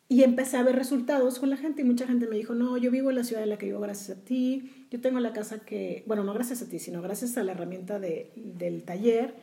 Y 0.08 0.22
empecé 0.22 0.56
a 0.56 0.62
ver 0.62 0.74
resultados 0.74 1.38
con 1.38 1.50
la 1.50 1.58
gente 1.58 1.82
y 1.82 1.84
mucha 1.84 2.06
gente 2.06 2.26
me 2.28 2.36
dijo, 2.36 2.54
no, 2.54 2.78
yo 2.78 2.90
vivo 2.90 3.10
en 3.10 3.16
la 3.16 3.24
ciudad 3.24 3.42
en 3.42 3.50
la 3.50 3.58
que 3.58 3.66
vivo 3.66 3.80
gracias 3.80 4.16
a 4.16 4.24
ti, 4.24 4.86
yo 4.90 5.02
tengo 5.02 5.20
la 5.20 5.34
casa 5.34 5.66
que, 5.66 6.02
bueno, 6.06 6.24
no 6.24 6.32
gracias 6.32 6.62
a 6.62 6.68
ti, 6.70 6.78
sino 6.78 7.02
gracias 7.02 7.36
a 7.36 7.44
la 7.44 7.52
herramienta 7.52 7.98
de, 7.98 8.32
del 8.36 8.82
taller, 8.84 9.34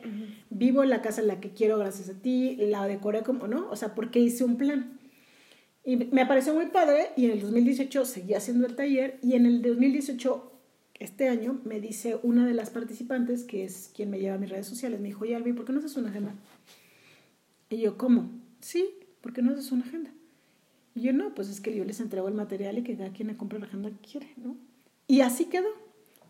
vivo 0.50 0.82
en 0.82 0.90
la 0.90 1.02
casa 1.02 1.20
en 1.20 1.28
la 1.28 1.38
que 1.38 1.52
quiero 1.52 1.78
gracias 1.78 2.08
a 2.08 2.20
ti, 2.20 2.56
la 2.56 2.84
decoré 2.88 3.22
como, 3.22 3.46
¿no? 3.46 3.70
O 3.70 3.76
sea, 3.76 3.94
porque 3.94 4.18
hice 4.18 4.42
un 4.42 4.56
plan. 4.56 4.98
Y 5.84 5.98
me 5.98 6.26
pareció 6.26 6.52
muy 6.52 6.66
padre 6.66 7.10
y 7.16 7.26
en 7.26 7.30
el 7.30 7.42
2018 7.42 8.04
seguí 8.06 8.34
haciendo 8.34 8.66
el 8.66 8.74
taller 8.74 9.20
y 9.22 9.34
en 9.34 9.46
el 9.46 9.62
2018, 9.62 10.51
este 11.02 11.28
año, 11.28 11.60
me 11.64 11.80
dice 11.80 12.18
una 12.22 12.46
de 12.46 12.54
las 12.54 12.70
participantes, 12.70 13.44
que 13.44 13.64
es 13.64 13.90
quien 13.94 14.10
me 14.10 14.20
lleva 14.20 14.36
a 14.36 14.38
mis 14.38 14.50
redes 14.50 14.66
sociales, 14.66 15.00
me 15.00 15.08
dijo, 15.08 15.24
oye 15.24 15.34
Albi, 15.34 15.52
¿por 15.52 15.64
qué 15.64 15.72
no 15.72 15.80
haces 15.80 15.96
una 15.96 16.10
agenda? 16.10 16.34
Y 17.68 17.78
yo, 17.78 17.98
¿cómo? 17.98 18.30
Sí, 18.60 18.88
¿por 19.20 19.32
qué 19.32 19.42
no 19.42 19.52
haces 19.52 19.72
una 19.72 19.84
agenda? 19.84 20.10
Y 20.94 21.02
yo, 21.02 21.12
no, 21.12 21.34
pues 21.34 21.48
es 21.48 21.60
que 21.60 21.74
yo 21.74 21.84
les 21.84 22.00
entrego 22.00 22.28
el 22.28 22.34
material 22.34 22.78
y 22.78 22.82
que 22.82 22.96
cada 22.96 23.10
quien 23.10 23.28
le 23.28 23.36
compre 23.36 23.58
la 23.58 23.66
agenda 23.66 23.90
que 23.90 24.10
quiere, 24.10 24.28
¿no? 24.36 24.56
Y 25.08 25.22
así 25.22 25.46
quedó. 25.46 25.68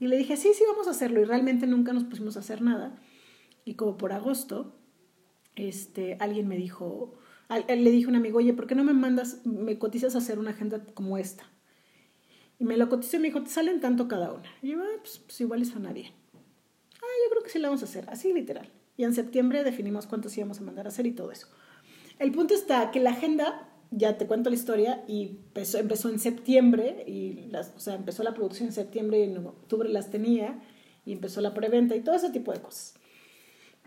Y 0.00 0.06
le 0.06 0.16
dije, 0.16 0.36
sí, 0.36 0.52
sí, 0.54 0.64
vamos 0.66 0.86
a 0.86 0.92
hacerlo. 0.92 1.20
Y 1.20 1.24
realmente 1.24 1.66
nunca 1.66 1.92
nos 1.92 2.04
pusimos 2.04 2.36
a 2.36 2.40
hacer 2.40 2.62
nada. 2.62 2.98
Y 3.64 3.74
como 3.74 3.98
por 3.98 4.12
agosto, 4.12 4.74
este, 5.54 6.16
alguien 6.20 6.48
me 6.48 6.56
dijo, 6.56 7.14
le 7.68 7.90
dije 7.90 8.06
a 8.06 8.08
un 8.08 8.16
amigo, 8.16 8.38
oye, 8.38 8.54
¿por 8.54 8.66
qué 8.66 8.74
no 8.74 8.84
me 8.84 8.94
mandas, 8.94 9.44
me 9.44 9.78
cotizas 9.78 10.14
a 10.14 10.18
hacer 10.18 10.38
una 10.38 10.50
agenda 10.50 10.84
como 10.94 11.18
esta? 11.18 11.44
Y 12.62 12.64
me 12.64 12.76
lo 12.76 12.88
cotizó 12.88 13.16
y 13.16 13.18
me 13.18 13.26
dijo, 13.26 13.42
te 13.42 13.50
salen 13.50 13.80
tanto 13.80 14.06
cada 14.06 14.32
una. 14.32 14.48
Y 14.62 14.68
yo, 14.68 14.78
ah, 14.80 14.98
pues, 15.00 15.18
pues 15.18 15.40
igual 15.40 15.66
suena 15.66 15.92
bien. 15.92 16.12
Ah, 16.32 17.14
yo 17.24 17.30
creo 17.30 17.42
que 17.42 17.50
sí 17.50 17.58
la 17.58 17.66
vamos 17.66 17.82
a 17.82 17.86
hacer, 17.86 18.08
así 18.08 18.32
literal. 18.32 18.70
Y 18.96 19.02
en 19.02 19.14
septiembre 19.14 19.64
definimos 19.64 20.06
cuántos 20.06 20.38
íbamos 20.38 20.60
a 20.60 20.62
mandar 20.62 20.86
a 20.86 20.90
hacer 20.90 21.04
y 21.06 21.10
todo 21.10 21.32
eso. 21.32 21.48
El 22.20 22.30
punto 22.30 22.54
está 22.54 22.92
que 22.92 23.00
la 23.00 23.10
agenda, 23.10 23.68
ya 23.90 24.16
te 24.16 24.28
cuento 24.28 24.48
la 24.48 24.54
historia, 24.54 25.02
y 25.08 25.22
empezó, 25.22 25.78
empezó 25.78 26.08
en 26.08 26.20
septiembre, 26.20 27.02
y 27.08 27.48
las, 27.50 27.72
o 27.74 27.80
sea, 27.80 27.96
empezó 27.96 28.22
la 28.22 28.32
producción 28.32 28.68
en 28.68 28.72
septiembre 28.72 29.18
y 29.18 29.22
en 29.24 29.44
octubre 29.44 29.88
las 29.88 30.12
tenía, 30.12 30.62
y 31.04 31.10
empezó 31.10 31.40
la 31.40 31.54
preventa 31.54 31.96
y 31.96 32.00
todo 32.02 32.14
ese 32.14 32.30
tipo 32.30 32.52
de 32.52 32.60
cosas. 32.60 32.94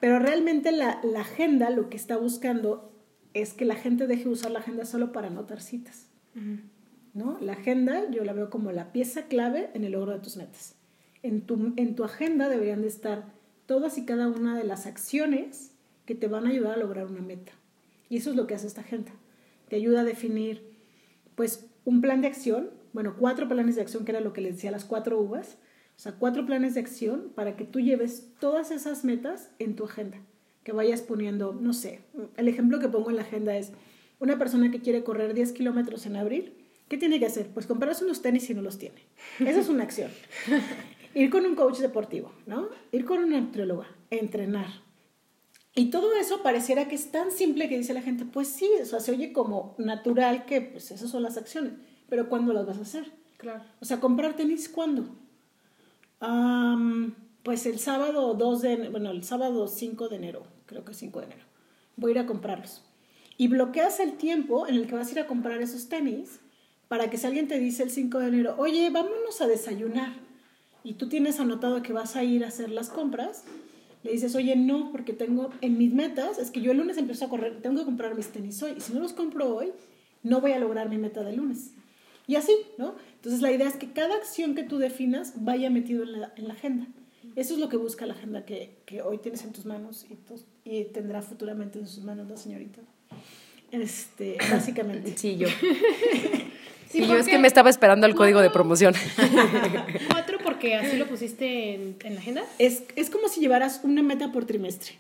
Pero 0.01 0.19
realmente 0.19 0.73
la, 0.73 0.99
la 1.01 1.21
agenda 1.21 1.69
lo 1.69 1.89
que 1.89 1.95
está 1.95 2.17
buscando 2.17 2.91
es 3.34 3.53
que 3.53 3.63
la 3.63 3.76
gente 3.76 4.05
deje 4.05 4.26
de 4.26 4.32
usar 4.32 4.51
la 4.51 4.59
agenda 4.59 4.84
solo 4.84 5.13
para 5.13 5.28
anotar 5.28 5.61
citas. 5.61 6.09
¿No? 7.16 7.39
La 7.41 7.53
agenda 7.53 8.07
yo 8.11 8.24
la 8.24 8.34
veo 8.34 8.51
como 8.51 8.72
la 8.72 8.91
pieza 8.91 9.24
clave 9.24 9.72
en 9.74 9.84
el 9.84 9.93
logro 9.93 10.11
de 10.11 10.20
tus 10.20 10.38
metas. 10.38 10.76
En 11.24 11.41
tu, 11.41 11.74
en 11.76 11.95
tu 11.95 12.03
agenda 12.03 12.47
deberían 12.47 12.82
de 12.84 12.88
estar 12.88 13.26
todas 13.66 13.97
y 13.97 14.05
cada 14.05 14.28
una 14.28 14.55
de 14.55 14.63
las 14.63 14.86
acciones 14.86 15.72
que 16.05 16.13
te 16.13 16.28
van 16.28 16.45
a 16.45 16.51
ayudar 16.51 16.74
a 16.74 16.78
lograr 16.78 17.07
una 17.07 17.22
meta. 17.22 17.53
Y 18.09 18.18
eso 18.18 18.30
es 18.30 18.36
lo 18.36 18.45
que 18.45 18.53
hace 18.53 18.68
esta 18.68 18.82
agenda. 18.82 19.11
Te 19.70 19.78
ayuda 19.78 20.01
a 20.01 20.03
definir, 20.03 20.61
pues, 21.34 21.66
un 21.84 22.01
plan 22.01 22.22
de 22.22 22.28
acción, 22.28 22.70
bueno, 22.93 23.16
cuatro 23.18 23.47
planes 23.47 23.76
de 23.76 23.82
acción, 23.82 24.05
que 24.05 24.11
era 24.11 24.22
lo 24.22 24.34
que 24.34 24.41
les 24.41 24.57
decía, 24.57 24.70
las 24.70 24.86
cuatro 24.86 25.20
uvas, 25.20 25.57
o 25.97 25.99
sea, 25.99 26.11
cuatro 26.11 26.45
planes 26.45 26.76
de 26.76 26.82
acción 26.82 27.32
para 27.34 27.55
que 27.55 27.63
tú 27.63 27.80
lleves 27.80 28.28
todas 28.39 28.70
esas 28.70 29.03
metas 29.03 29.49
en 29.57 29.76
tu 29.76 29.86
agenda 29.86 30.20
que 30.66 30.72
vayas 30.72 31.01
poniendo, 31.01 31.53
no 31.53 31.74
sé, 31.74 32.01
el 32.38 32.47
ejemplo 32.47 32.80
que 32.80 32.89
pongo 32.89 33.11
en 33.11 33.18
la 33.18 33.22
agenda 33.22 33.55
es 33.55 33.72
una 34.20 34.39
persona 34.39 34.72
que 34.72 34.82
quiere 34.82 35.03
correr 35.03 35.36
10 35.36 35.51
kilómetros 35.51 36.07
en 36.07 36.16
abril, 36.16 36.53
¿qué 36.88 36.98
tiene 36.98 37.20
que 37.20 37.26
hacer? 37.26 37.48
Pues 37.48 37.66
comprarse 37.66 38.04
unos 38.04 38.22
tenis 38.22 38.46
si 38.46 38.54
no 38.54 38.62
los 38.62 38.78
tiene. 38.78 39.04
Esa 39.40 39.60
es 39.60 39.70
una 39.70 39.84
acción. 39.84 40.12
Ir 41.14 41.30
con 41.30 41.46
un 41.46 41.56
coach 41.56 41.80
deportivo, 41.80 42.32
¿no? 42.46 42.70
Ir 42.92 43.06
con 43.06 43.24
una 43.24 43.40
nutrióloga, 43.40 43.88
entrenar. 44.10 44.68
Y 45.74 45.90
todo 45.90 46.16
eso 46.16 46.42
pareciera 46.42 46.88
que 46.88 46.96
es 46.96 47.12
tan 47.12 47.32
simple 47.32 47.68
que 47.68 47.78
dice 47.78 47.94
la 47.94 48.02
gente, 48.02 48.26
pues 48.26 48.48
sí, 48.48 48.70
o 48.82 48.86
sea, 48.86 49.00
se 49.02 49.12
oye 49.12 49.34
como 49.34 49.76
natural 49.78 50.46
que 50.46 50.62
pues 50.62 50.92
esas 50.92 51.10
son 51.10 51.24
las 51.24 51.38
acciones, 51.38 51.74
pero 52.08 52.30
¿cuándo 52.30 52.54
las 52.54 52.66
vas 52.66 52.78
a 52.78 52.82
hacer? 52.82 53.12
Claro. 53.38 53.64
O 53.82 53.86
sea, 53.86 54.00
comprar 54.00 54.36
tenis, 54.36 54.70
¿cuándo? 54.70 55.10
pues 57.44 57.68
el 57.68 57.78
sábado 57.78 58.34
2 58.34 58.62
de, 58.62 58.90
bueno, 58.90 59.12
el 59.12 59.24
sábado 59.24 59.68
5 59.68 60.10
de 60.10 60.16
enero, 60.16 60.48
creo 60.66 60.84
que 60.84 60.96
5 60.96 61.20
de 61.20 61.26
enero. 61.28 61.44
Voy 61.96 62.10
a 62.10 62.14
ir 62.14 62.20
a 62.20 62.26
comprarlos. 62.26 62.84
Y 63.38 63.48
bloqueas 63.50 64.00
el 64.00 64.14
tiempo 64.14 64.66
en 64.66 64.76
el 64.76 64.88
que 64.88 64.96
vas 64.96 65.10
a 65.10 65.12
ir 65.12 65.20
a 65.20 65.28
comprar 65.28 65.62
esos 65.62 65.88
tenis 65.88 66.40
para 66.88 67.10
que 67.10 67.18
si 67.18 67.28
alguien 67.28 67.48
te 67.48 67.60
dice 67.60 67.84
el 67.84 67.90
5 67.90 68.20
de 68.20 68.28
enero, 68.28 68.56
oye, 68.58 68.90
vámonos 68.90 69.42
a 69.42 69.48
desayunar, 69.48 70.14
y 70.84 70.94
tú 70.94 71.10
tienes 71.10 71.40
anotado 71.40 71.82
que 71.82 71.94
vas 71.94 72.16
a 72.16 72.24
ir 72.24 72.46
a 72.46 72.50
hacer 72.50 72.70
las 72.70 72.90
compras, 72.90 73.44
le 74.04 74.12
dices, 74.12 74.36
oye, 74.36 74.56
no, 74.56 74.92
porque 74.92 75.14
tengo 75.14 75.50
en 75.62 75.80
mis 75.80 75.92
metas, 75.94 76.38
es 76.38 76.52
que 76.52 76.62
yo 76.62 76.72
el 76.72 76.78
lunes 76.78 76.98
empiezo 76.98 77.26
a 77.26 77.30
correr, 77.30 77.60
tengo 77.62 77.80
que 77.80 77.86
comprar 77.86 78.14
mis 78.16 78.28
tenis 78.28 78.62
hoy, 78.62 78.76
y 78.78 78.82
si 78.82 78.94
no 78.94 79.00
los 79.00 79.14
compro 79.14 79.56
hoy, 79.56 79.72
no 80.22 80.42
voy 80.42 80.52
a 80.52 80.60
lograr 80.60 80.90
mi 80.90 81.00
meta 81.00 81.24
del 81.24 81.38
lunes. 81.38 81.72
Y 82.28 82.36
así, 82.36 82.56
¿no? 82.78 82.96
Entonces 83.16 83.42
la 83.42 83.52
idea 83.52 83.68
es 83.68 83.76
que 83.76 83.92
cada 83.92 84.16
acción 84.16 84.54
que 84.54 84.64
tú 84.64 84.78
definas 84.78 85.34
vaya 85.38 85.72
metido 85.72 86.04
en 86.04 86.22
la, 86.22 86.34
en 86.36 86.48
la 86.48 86.54
agenda. 86.54 86.88
Eso 87.36 87.56
es 87.56 87.60
lo 87.60 87.68
que 87.68 87.78
busca 87.78 88.06
la 88.06 88.14
agenda 88.14 88.46
que, 88.46 88.78
que 88.86 89.02
hoy 89.02 89.18
tienes 89.18 89.44
en 89.44 89.54
tus 89.54 89.66
manos 89.66 90.06
y, 90.10 90.70
y, 90.70 90.86
tendrá 90.86 91.24
futuramente 91.24 91.80
en 91.80 91.88
sus 91.88 92.04
manos 92.04 92.30
la 92.30 92.38
señorita. 92.38 92.82
Este, 93.72 94.38
básicamente. 94.52 95.18
Sí, 95.18 95.36
yo. 95.38 95.48
Sí, 96.90 97.06
yo 97.06 97.18
es 97.18 97.28
que 97.28 97.40
me 97.40 97.48
estaba 97.48 97.70
esperando 97.70 98.08
el 98.08 98.16
código 98.16 98.42
de 98.42 98.50
promoción. 98.50 98.94
¿Cuatro 100.10 100.38
porque 100.44 100.76
así 100.76 100.98
lo 100.98 101.08
pusiste 101.08 101.74
en, 101.74 101.98
en 102.04 102.16
la 102.16 102.22
agenda? 102.22 102.44
Es, 102.60 102.84
es, 102.96 103.10
como 103.10 103.28
si 103.28 103.42
llevaras 103.42 103.82
una 103.84 104.02
meta 104.02 104.32
por 104.32 104.46
trimestre. 104.46 104.94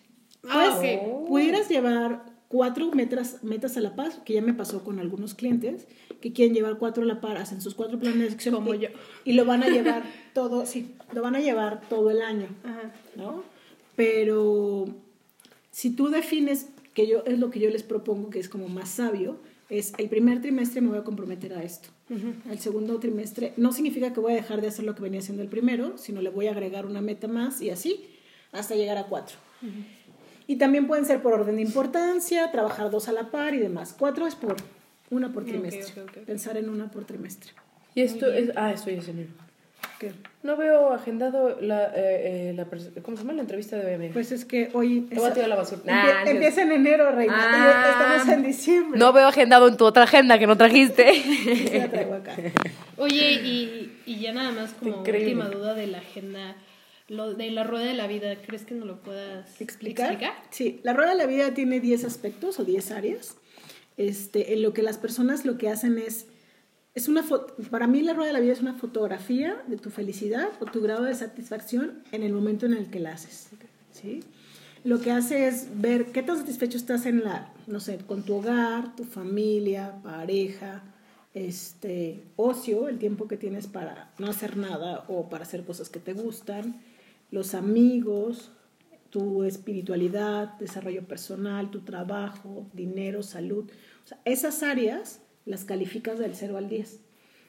Ah, 0.47 0.75
pues, 0.79 0.99
Pudieras 1.27 1.69
llevar 1.69 2.23
cuatro 2.47 2.91
metas, 2.91 3.43
metas 3.43 3.77
a 3.77 3.81
la 3.81 3.95
paz, 3.95 4.19
que 4.23 4.33
ya 4.33 4.41
me 4.41 4.53
pasó 4.53 4.83
con 4.83 4.99
algunos 4.99 5.33
clientes 5.33 5.87
que 6.21 6.33
quieren 6.33 6.55
llevar 6.55 6.77
cuatro 6.77 7.03
a 7.03 7.05
la 7.05 7.21
par, 7.21 7.37
hacen 7.37 7.61
sus 7.61 7.75
cuatro 7.75 7.99
planes 7.99 8.19
de 8.19 8.33
acción 8.33 8.55
Como 8.55 8.73
y, 8.73 8.79
yo. 8.79 8.87
y 9.23 9.33
lo 9.33 9.45
van 9.45 9.63
a 9.63 9.67
llevar 9.67 10.03
todo, 10.33 10.65
sí, 10.65 10.95
lo 11.13 11.21
van 11.21 11.35
a 11.35 11.39
llevar 11.39 11.81
todo 11.89 12.09
el 12.09 12.21
año, 12.21 12.47
¿no? 13.15 13.43
Pero 13.95 14.87
si 15.71 15.91
tú 15.91 16.09
defines, 16.09 16.69
que 16.93 17.07
yo 17.07 17.23
es 17.25 17.39
lo 17.39 17.49
que 17.49 17.59
yo 17.59 17.69
les 17.69 17.83
propongo, 17.83 18.29
que 18.29 18.39
es 18.39 18.49
como 18.49 18.69
más 18.69 18.89
sabio, 18.89 19.37
es 19.69 19.93
el 19.97 20.09
primer 20.09 20.41
trimestre 20.41 20.81
me 20.81 20.89
voy 20.89 20.97
a 20.97 21.03
comprometer 21.03 21.53
a 21.53 21.63
esto. 21.63 21.89
El 22.49 22.59
segundo 22.59 22.99
trimestre 22.99 23.53
no 23.57 23.71
significa 23.71 24.13
que 24.13 24.19
voy 24.19 24.33
a 24.33 24.35
dejar 24.35 24.61
de 24.61 24.67
hacer 24.67 24.85
lo 24.85 24.95
que 24.95 25.01
venía 25.01 25.19
haciendo 25.19 25.41
el 25.41 25.49
primero, 25.49 25.97
sino 25.97 26.21
le 26.21 26.29
voy 26.29 26.47
a 26.47 26.51
agregar 26.51 26.85
una 26.85 27.01
meta 27.01 27.27
más 27.27 27.61
y 27.61 27.69
así 27.69 28.05
hasta 28.51 28.75
llegar 28.75 28.97
a 28.97 29.05
cuatro. 29.05 29.37
Y 30.47 30.57
también 30.57 30.87
pueden 30.87 31.05
ser 31.05 31.21
por 31.21 31.33
orden 31.33 31.55
de 31.55 31.63
importancia, 31.63 32.51
trabajar 32.51 32.91
dos 32.91 33.07
a 33.07 33.11
la 33.11 33.31
par 33.31 33.55
y 33.55 33.59
demás. 33.59 33.95
Cuatro 33.97 34.27
es 34.27 34.35
por 34.35 34.55
una 35.09 35.33
por 35.33 35.45
trimestre. 35.45 36.03
Pensar 36.25 36.57
en 36.57 36.69
una 36.69 36.91
por 36.91 37.05
trimestre. 37.05 37.51
Y 37.95 38.01
esto 38.01 38.31
es. 38.31 38.51
Ah, 38.55 38.71
esto 38.71 38.89
es 38.89 39.07
enero. 39.07 39.31
¿Qué? 39.99 40.11
No 40.43 40.57
veo 40.57 40.93
agendado 40.93 41.57
la, 41.61 41.85
eh, 41.95 42.49
eh, 42.49 42.53
la 42.55 42.65
¿cómo 43.01 43.17
se 43.17 43.23
llama 43.23 43.33
la 43.33 43.41
entrevista 43.41 43.77
de 43.77 43.95
hoy? 43.95 44.09
Pues 44.09 44.31
es 44.31 44.45
que 44.45 44.69
hoy 44.73 45.01
Te 45.01 45.15
voy 45.15 45.29
a 45.29 45.33
tirar 45.33 45.49
la 45.49 45.55
basura. 45.55 45.81
Empie 46.19 46.31
empieza 46.31 46.61
en 46.61 46.71
enero, 46.71 47.11
Reina. 47.11 47.33
Ah, 47.35 47.89
Estamos 47.89 48.37
en 48.37 48.43
diciembre. 48.43 48.99
No 48.99 49.13
veo 49.13 49.27
agendado 49.27 49.67
en 49.67 49.77
tu 49.77 49.85
otra 49.85 50.03
agenda 50.03 50.37
que 50.39 50.47
no 50.47 50.57
trajiste. 50.57 51.11
Sí, 51.25 51.69
la 51.77 51.89
traigo 51.89 52.13
acá. 52.15 52.35
Oye, 52.97 53.33
y, 53.43 53.99
y 54.05 54.19
ya 54.19 54.33
nada 54.33 54.51
más 54.51 54.73
como 54.73 54.97
Increíble. 54.97 55.33
última 55.35 55.49
duda 55.49 55.73
de 55.73 55.87
la 55.87 55.99
agenda 55.99 56.55
lo 57.07 57.33
de 57.35 57.51
la 57.51 57.63
rueda 57.63 57.85
de 57.85 57.93
la 57.93 58.07
vida, 58.07 58.35
¿crees 58.35 58.63
que 58.65 58.73
nos 58.73 58.87
lo 58.87 58.97
puedas 59.01 59.61
explicar? 59.61 60.11
explicar? 60.11 60.35
Sí, 60.49 60.79
la 60.83 60.93
rueda 60.93 61.11
de 61.11 61.17
la 61.17 61.27
vida 61.27 61.53
tiene 61.53 61.79
10 61.79 62.03
aspectos 62.05 62.59
o 62.59 62.65
10 62.65 62.91
áreas. 62.91 63.37
Este, 63.97 64.53
en 64.53 64.61
lo 64.61 64.73
que 64.73 64.81
las 64.81 64.97
personas 64.97 65.45
lo 65.45 65.57
que 65.57 65.69
hacen 65.69 65.97
es, 65.97 66.25
es 66.95 67.09
una 67.09 67.25
para 67.69 67.87
mí 67.87 68.01
la 68.01 68.13
rueda 68.13 68.27
de 68.27 68.33
la 68.33 68.39
vida 68.39 68.53
es 68.53 68.61
una 68.61 68.75
fotografía 68.75 69.61
de 69.67 69.75
tu 69.75 69.89
felicidad 69.89 70.49
o 70.61 70.65
tu 70.65 70.81
grado 70.81 71.03
de 71.03 71.13
satisfacción 71.13 72.01
en 72.13 72.23
el 72.23 72.31
momento 72.31 72.65
en 72.65 72.73
el 72.73 72.89
que 72.89 73.01
la 73.01 73.11
haces. 73.11 73.49
¿sí? 73.91 74.21
Lo 74.85 75.01
que 75.01 75.11
hace 75.11 75.47
es 75.47 75.81
ver 75.81 76.13
qué 76.13 76.23
tan 76.23 76.37
satisfecho 76.37 76.77
estás 76.77 77.05
en 77.05 77.23
la, 77.23 77.51
no 77.67 77.81
sé, 77.81 77.97
con 77.97 78.23
tu 78.23 78.35
hogar, 78.35 78.95
tu 78.95 79.03
familia, 79.03 79.99
pareja, 80.03 80.83
este, 81.33 82.23
ocio, 82.37 82.87
el 82.87 82.97
tiempo 82.97 83.27
que 83.27 83.35
tienes 83.35 83.67
para 83.67 84.13
no 84.17 84.27
hacer 84.27 84.55
nada 84.55 85.03
o 85.09 85.27
para 85.27 85.43
hacer 85.43 85.65
cosas 85.65 85.89
que 85.89 85.99
te 85.99 86.13
gustan, 86.13 86.81
los 87.29 87.55
amigos, 87.55 88.51
tu 89.09 89.43
espiritualidad, 89.43 90.57
desarrollo 90.59 91.05
personal, 91.05 91.71
tu 91.71 91.81
trabajo, 91.81 92.67
dinero, 92.71 93.21
salud. 93.21 93.69
Esas 94.23 94.63
áreas 94.63 95.19
las 95.45 95.65
calificas 95.65 96.19
del 96.19 96.35
0 96.35 96.57
al 96.57 96.69
10. 96.69 97.01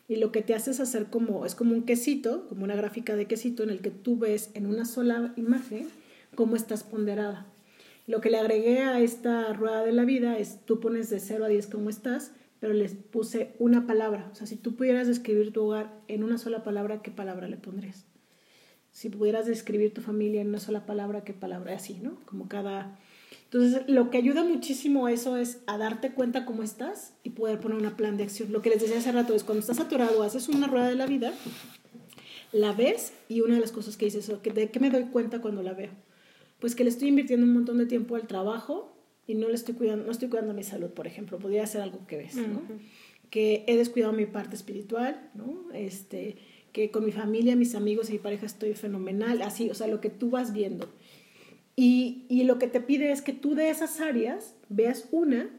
Y 0.08 0.16
lo 0.16 0.30
que 0.30 0.42
te 0.42 0.54
hace 0.54 0.70
es 0.70 0.80
hacer 0.80 1.06
como, 1.06 1.44
es 1.46 1.54
como 1.54 1.74
un 1.74 1.82
quesito, 1.82 2.46
como 2.48 2.64
una 2.64 2.76
gráfica 2.76 3.16
de 3.16 3.26
quesito 3.26 3.62
en 3.62 3.70
el 3.70 3.80
que 3.80 3.90
tú 3.90 4.18
ves 4.18 4.50
en 4.54 4.66
una 4.66 4.84
sola 4.84 5.32
imagen 5.36 5.88
cómo 6.34 6.54
estás 6.54 6.84
ponderada. 6.84 7.46
Lo 8.06 8.20
que 8.20 8.30
le 8.30 8.38
agregué 8.38 8.82
a 8.82 9.00
esta 9.00 9.52
rueda 9.52 9.84
de 9.84 9.92
la 9.92 10.04
vida 10.04 10.38
es 10.38 10.64
tú 10.64 10.78
pones 10.78 11.10
de 11.10 11.18
0 11.18 11.44
a 11.44 11.48
10 11.48 11.66
cómo 11.66 11.90
estás, 11.90 12.30
pero 12.60 12.72
les 12.72 12.94
puse 12.94 13.54
una 13.58 13.86
palabra. 13.86 14.28
O 14.30 14.34
sea, 14.36 14.46
si 14.46 14.56
tú 14.56 14.76
pudieras 14.76 15.08
describir 15.08 15.52
tu 15.52 15.64
hogar 15.64 15.92
en 16.06 16.22
una 16.22 16.38
sola 16.38 16.62
palabra, 16.62 17.02
¿qué 17.02 17.10
palabra 17.10 17.48
le 17.48 17.56
pondrías? 17.56 18.06
Si 18.92 19.08
pudieras 19.10 19.46
describir 19.46 19.92
tu 19.92 20.02
familia 20.02 20.40
en 20.40 20.48
una 20.48 20.60
sola 20.60 20.86
palabra, 20.86 21.24
¿qué 21.24 21.34
palabra? 21.34 21.74
Así, 21.74 21.98
¿no? 22.00 22.20
Como 22.26 22.48
cada... 22.48 22.98
Entonces, 23.56 23.88
lo 23.88 24.10
que 24.10 24.18
ayuda 24.18 24.44
muchísimo 24.44 25.08
eso 25.08 25.38
es 25.38 25.62
a 25.66 25.78
darte 25.78 26.12
cuenta 26.12 26.44
cómo 26.44 26.62
estás 26.62 27.14
y 27.22 27.30
poder 27.30 27.58
poner 27.58 27.78
un 27.78 27.90
plan 27.92 28.18
de 28.18 28.24
acción. 28.24 28.52
Lo 28.52 28.60
que 28.60 28.68
les 28.68 28.82
decía 28.82 28.98
hace 28.98 29.12
rato 29.12 29.34
es 29.34 29.44
cuando 29.44 29.60
estás 29.60 29.80
atorado, 29.80 30.22
haces 30.22 30.50
una 30.50 30.66
rueda 30.66 30.88
de 30.88 30.94
la 30.94 31.06
vida, 31.06 31.32
la 32.52 32.72
ves 32.72 33.14
y 33.30 33.40
una 33.40 33.54
de 33.54 33.62
las 33.62 33.72
cosas 33.72 33.96
que 33.96 34.04
dices, 34.04 34.30
¿de 34.42 34.70
qué 34.70 34.78
me 34.78 34.90
doy 34.90 35.04
cuenta 35.04 35.40
cuando 35.40 35.62
la 35.62 35.72
veo? 35.72 35.88
Pues 36.60 36.74
que 36.74 36.84
le 36.84 36.90
estoy 36.90 37.08
invirtiendo 37.08 37.46
un 37.46 37.54
montón 37.54 37.78
de 37.78 37.86
tiempo 37.86 38.16
al 38.16 38.26
trabajo 38.26 38.94
y 39.26 39.36
no 39.36 39.48
le 39.48 39.54
estoy 39.54 39.74
cuidando, 39.74 40.04
no 40.04 40.12
estoy 40.12 40.28
cuidando 40.28 40.52
mi 40.52 40.62
salud, 40.62 40.90
por 40.90 41.06
ejemplo. 41.06 41.38
Podría 41.38 41.66
ser 41.66 41.80
algo 41.80 42.06
que 42.06 42.18
ves, 42.18 42.36
¿no? 42.36 42.60
Que 43.30 43.64
he 43.68 43.76
descuidado 43.78 44.12
mi 44.12 44.26
parte 44.26 44.54
espiritual, 44.54 45.30
¿no? 45.32 45.72
Este, 45.72 46.36
que 46.72 46.90
con 46.90 47.06
mi 47.06 47.12
familia, 47.12 47.56
mis 47.56 47.74
amigos 47.74 48.10
y 48.10 48.12
mi 48.12 48.18
pareja 48.18 48.44
estoy 48.44 48.74
fenomenal, 48.74 49.40
así, 49.40 49.70
o 49.70 49.74
sea, 49.74 49.86
lo 49.86 50.02
que 50.02 50.10
tú 50.10 50.28
vas 50.28 50.52
viendo. 50.52 50.92
Y, 51.76 52.24
y 52.28 52.44
lo 52.44 52.58
que 52.58 52.68
te 52.68 52.80
pide 52.80 53.12
es 53.12 53.20
que 53.22 53.34
tú 53.34 53.54
de 53.54 53.68
esas 53.70 54.00
áreas 54.00 54.54
veas 54.68 55.06
una 55.12 55.50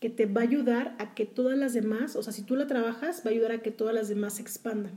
que 0.00 0.08
te 0.10 0.26
va 0.26 0.42
a 0.42 0.44
ayudar 0.44 0.94
a 0.98 1.14
que 1.14 1.26
todas 1.26 1.58
las 1.58 1.74
demás, 1.74 2.14
o 2.14 2.22
sea, 2.22 2.32
si 2.32 2.42
tú 2.42 2.56
la 2.56 2.66
trabajas, 2.66 3.22
va 3.26 3.30
a 3.30 3.32
ayudar 3.32 3.52
a 3.52 3.62
que 3.62 3.70
todas 3.70 3.94
las 3.94 4.08
demás 4.08 4.34
se 4.34 4.42
expandan. 4.42 4.92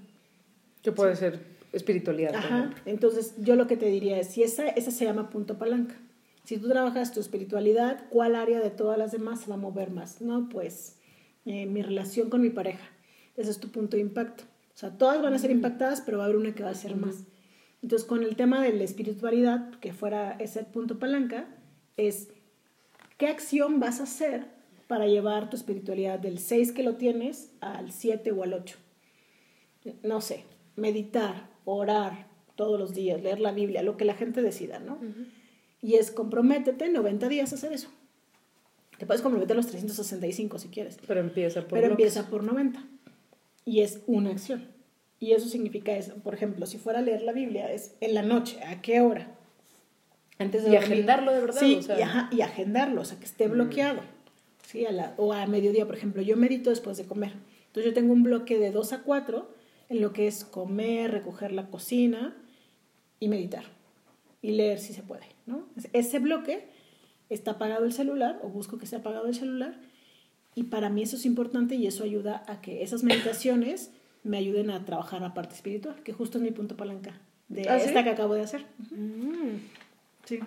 Que 0.82 0.92
puede 0.92 1.16
ser 1.16 1.40
espiritualidad. 1.72 2.36
Ajá. 2.36 2.74
Entonces, 2.86 3.34
yo 3.40 3.56
lo 3.56 3.68
que 3.68 3.78
te 3.78 3.88
diría 3.88 4.20
es, 4.20 4.28
si 4.28 4.44
esa, 4.44 4.68
esa 4.68 4.92
se 4.92 5.06
llama 5.06 5.30
punto 5.30 5.58
palanca. 5.58 5.96
Si 6.44 6.58
tú 6.58 6.70
trabajas 6.70 7.14
tu 7.14 7.20
espiritualidad, 7.20 8.06
¿cuál 8.10 8.36
área 8.36 8.60
de 8.60 8.70
todas 8.70 8.98
las 8.98 9.12
demás 9.12 9.42
se 9.42 9.50
va 9.50 9.56
a 9.56 9.58
mover 9.58 9.92
más? 9.92 10.22
No, 10.22 10.50
pues 10.50 10.98
eh, 11.46 11.66
mi 11.66 11.82
relación 11.82 12.30
con 12.30 12.42
mi 12.42 12.50
pareja. 12.50 12.88
Ese 13.36 13.52
es 13.52 13.60
tu 13.60 13.70
punto 13.70 13.98
de 13.98 14.02
impacto. 14.02 14.44
O 14.76 14.78
sea, 14.78 14.92
todas 14.98 15.22
van 15.22 15.34
a 15.34 15.40
ser 15.40 15.52
impactadas, 15.52 16.02
pero 16.02 16.18
va 16.18 16.26
a 16.26 16.28
haber 16.28 16.38
una 16.38 16.54
que 16.54 16.64
va 16.64 16.70
a 16.70 16.76
ser 16.76 16.96
más. 16.96 17.24
Entonces, 17.88 18.06
con 18.06 18.22
el 18.22 18.36
tema 18.36 18.62
de 18.62 18.74
la 18.74 18.84
espiritualidad, 18.84 19.70
que 19.80 19.94
fuera 19.94 20.32
ese 20.40 20.66
punto 20.66 21.00
palanca, 21.00 21.48
es 21.96 22.28
qué 23.18 23.28
acción 23.28 23.80
vas 23.80 24.02
a 24.02 24.04
hacer 24.04 24.44
para 24.88 25.08
llevar 25.08 25.50
tu 25.50 25.56
espiritualidad 25.56 26.20
del 26.20 26.38
6 26.38 26.74
que 26.74 26.84
lo 26.84 26.96
tienes 26.98 27.54
al 27.62 27.94
7 27.94 28.30
o 28.34 28.44
al 28.44 28.56
8. 28.56 28.76
No 30.04 30.20
sé, 30.20 30.44
meditar, 30.76 31.50
orar 31.64 32.28
todos 32.58 32.78
los 32.78 32.94
días, 32.94 33.24
leer 33.24 33.40
la 33.40 33.54
Biblia, 33.54 33.84
lo 33.84 33.96
que 33.96 34.04
la 34.04 34.16
gente 34.16 34.42
decida, 34.42 34.80
¿no? 34.80 35.00
Y 35.82 35.94
es 35.94 36.12
comprométete 36.12 36.90
90 36.90 37.30
días 37.30 37.54
a 37.54 37.56
hacer 37.56 37.72
eso. 37.72 37.88
Te 38.98 39.06
puedes 39.06 39.22
comprometer 39.22 39.56
los 39.56 39.68
365 39.68 40.60
si 40.60 40.68
quieres. 40.68 40.98
Pero 41.08 41.22
empieza 41.22 41.62
por 41.62 41.80
Pero 41.80 41.92
empieza 41.92 42.30
por 42.30 42.44
90. 42.44 42.86
Y 43.64 43.80
es 43.80 44.02
una 44.08 44.32
acción. 44.32 44.76
Y 45.20 45.32
eso 45.32 45.50
significa 45.50 45.96
eso. 45.96 46.16
Por 46.16 46.34
ejemplo, 46.34 46.66
si 46.66 46.78
fuera 46.78 47.00
a 47.00 47.02
leer 47.02 47.22
la 47.24 47.32
Biblia, 47.32 47.72
es 47.72 47.96
en 48.02 48.14
la 48.14 48.22
noche, 48.22 48.60
¿a 48.64 48.82
qué 48.82 49.02
hora? 49.02 49.36
Antes 50.38 50.64
de 50.64 50.72
y 50.72 50.76
agendarlo 50.76 51.34
de 51.34 51.42
verdad. 51.42 51.60
Sí, 51.60 51.80
y, 52.32 52.42
agendarlo, 52.42 53.02
o 53.02 53.06
sea, 53.06 53.18
que 53.18 53.26
esté 53.26 53.48
mm. 53.48 53.52
bloqueado. 53.52 54.02
¿sí? 54.68 54.86
o 55.18 55.34
a 55.34 55.46
mediodía, 55.48 55.86
por 55.86 55.96
ejemplo. 55.96 56.22
Yo 56.22 56.38
medito 56.38 56.70
después 56.70 56.98
de 56.98 57.06
comer. 57.06 57.34
Entonces 57.68 57.86
yo 57.86 57.94
tengo 57.94 58.14
un 58.14 58.24
bloque 58.24 58.60
de 58.60 58.72
2 58.72 58.94
a 58.94 59.04
4 59.04 59.50
en 59.90 60.02
lo 60.02 60.14
que 60.14 60.28
es 60.28 60.44
comer, 60.44 61.12
recoger 61.12 61.52
la 61.52 61.68
cocina 61.68 62.36
y 63.20 63.30
meditar. 63.30 63.64
Y 64.42 64.52
leer 64.52 64.80
si 64.80 64.94
se 64.94 65.02
puede, 65.02 65.26
¿no? 65.46 65.68
Ese 65.94 66.20
bloque 66.20 66.68
está 67.30 67.52
apagado 67.52 67.86
el 67.86 67.94
celular 67.94 68.40
o 68.44 68.50
busco 68.50 68.78
que 68.78 68.86
esté 68.86 68.98
apagado 68.98 69.28
el 69.28 69.36
celular 69.36 69.80
y 70.56 70.64
para 70.64 70.90
mí 70.90 71.04
eso 71.04 71.18
es 71.18 71.26
importante 71.26 71.76
y 71.76 71.86
eso 71.88 72.04
ayuda 72.04 72.44
a 72.48 72.62
que 72.62 72.82
esas 72.82 73.04
meditaciones 73.04 73.92
me 74.28 74.38
ayuden 74.38 74.70
a 74.70 74.86
trabajar 74.86 75.22
la 75.22 75.34
parte 75.34 75.56
espiritual, 75.56 75.96
que 76.04 76.14
justo 76.14 76.38
es 76.38 76.44
mi 76.44 76.52
punto 76.52 76.76
palanca 76.76 77.20
de 77.50 77.68
¿Ah, 77.70 77.78
esta 77.78 78.04
que 78.04 78.10
acabo 78.10 78.34
de 78.34 78.42
hacer. 78.42 78.66
Mm. 78.92 79.58
Sí. 80.26 80.40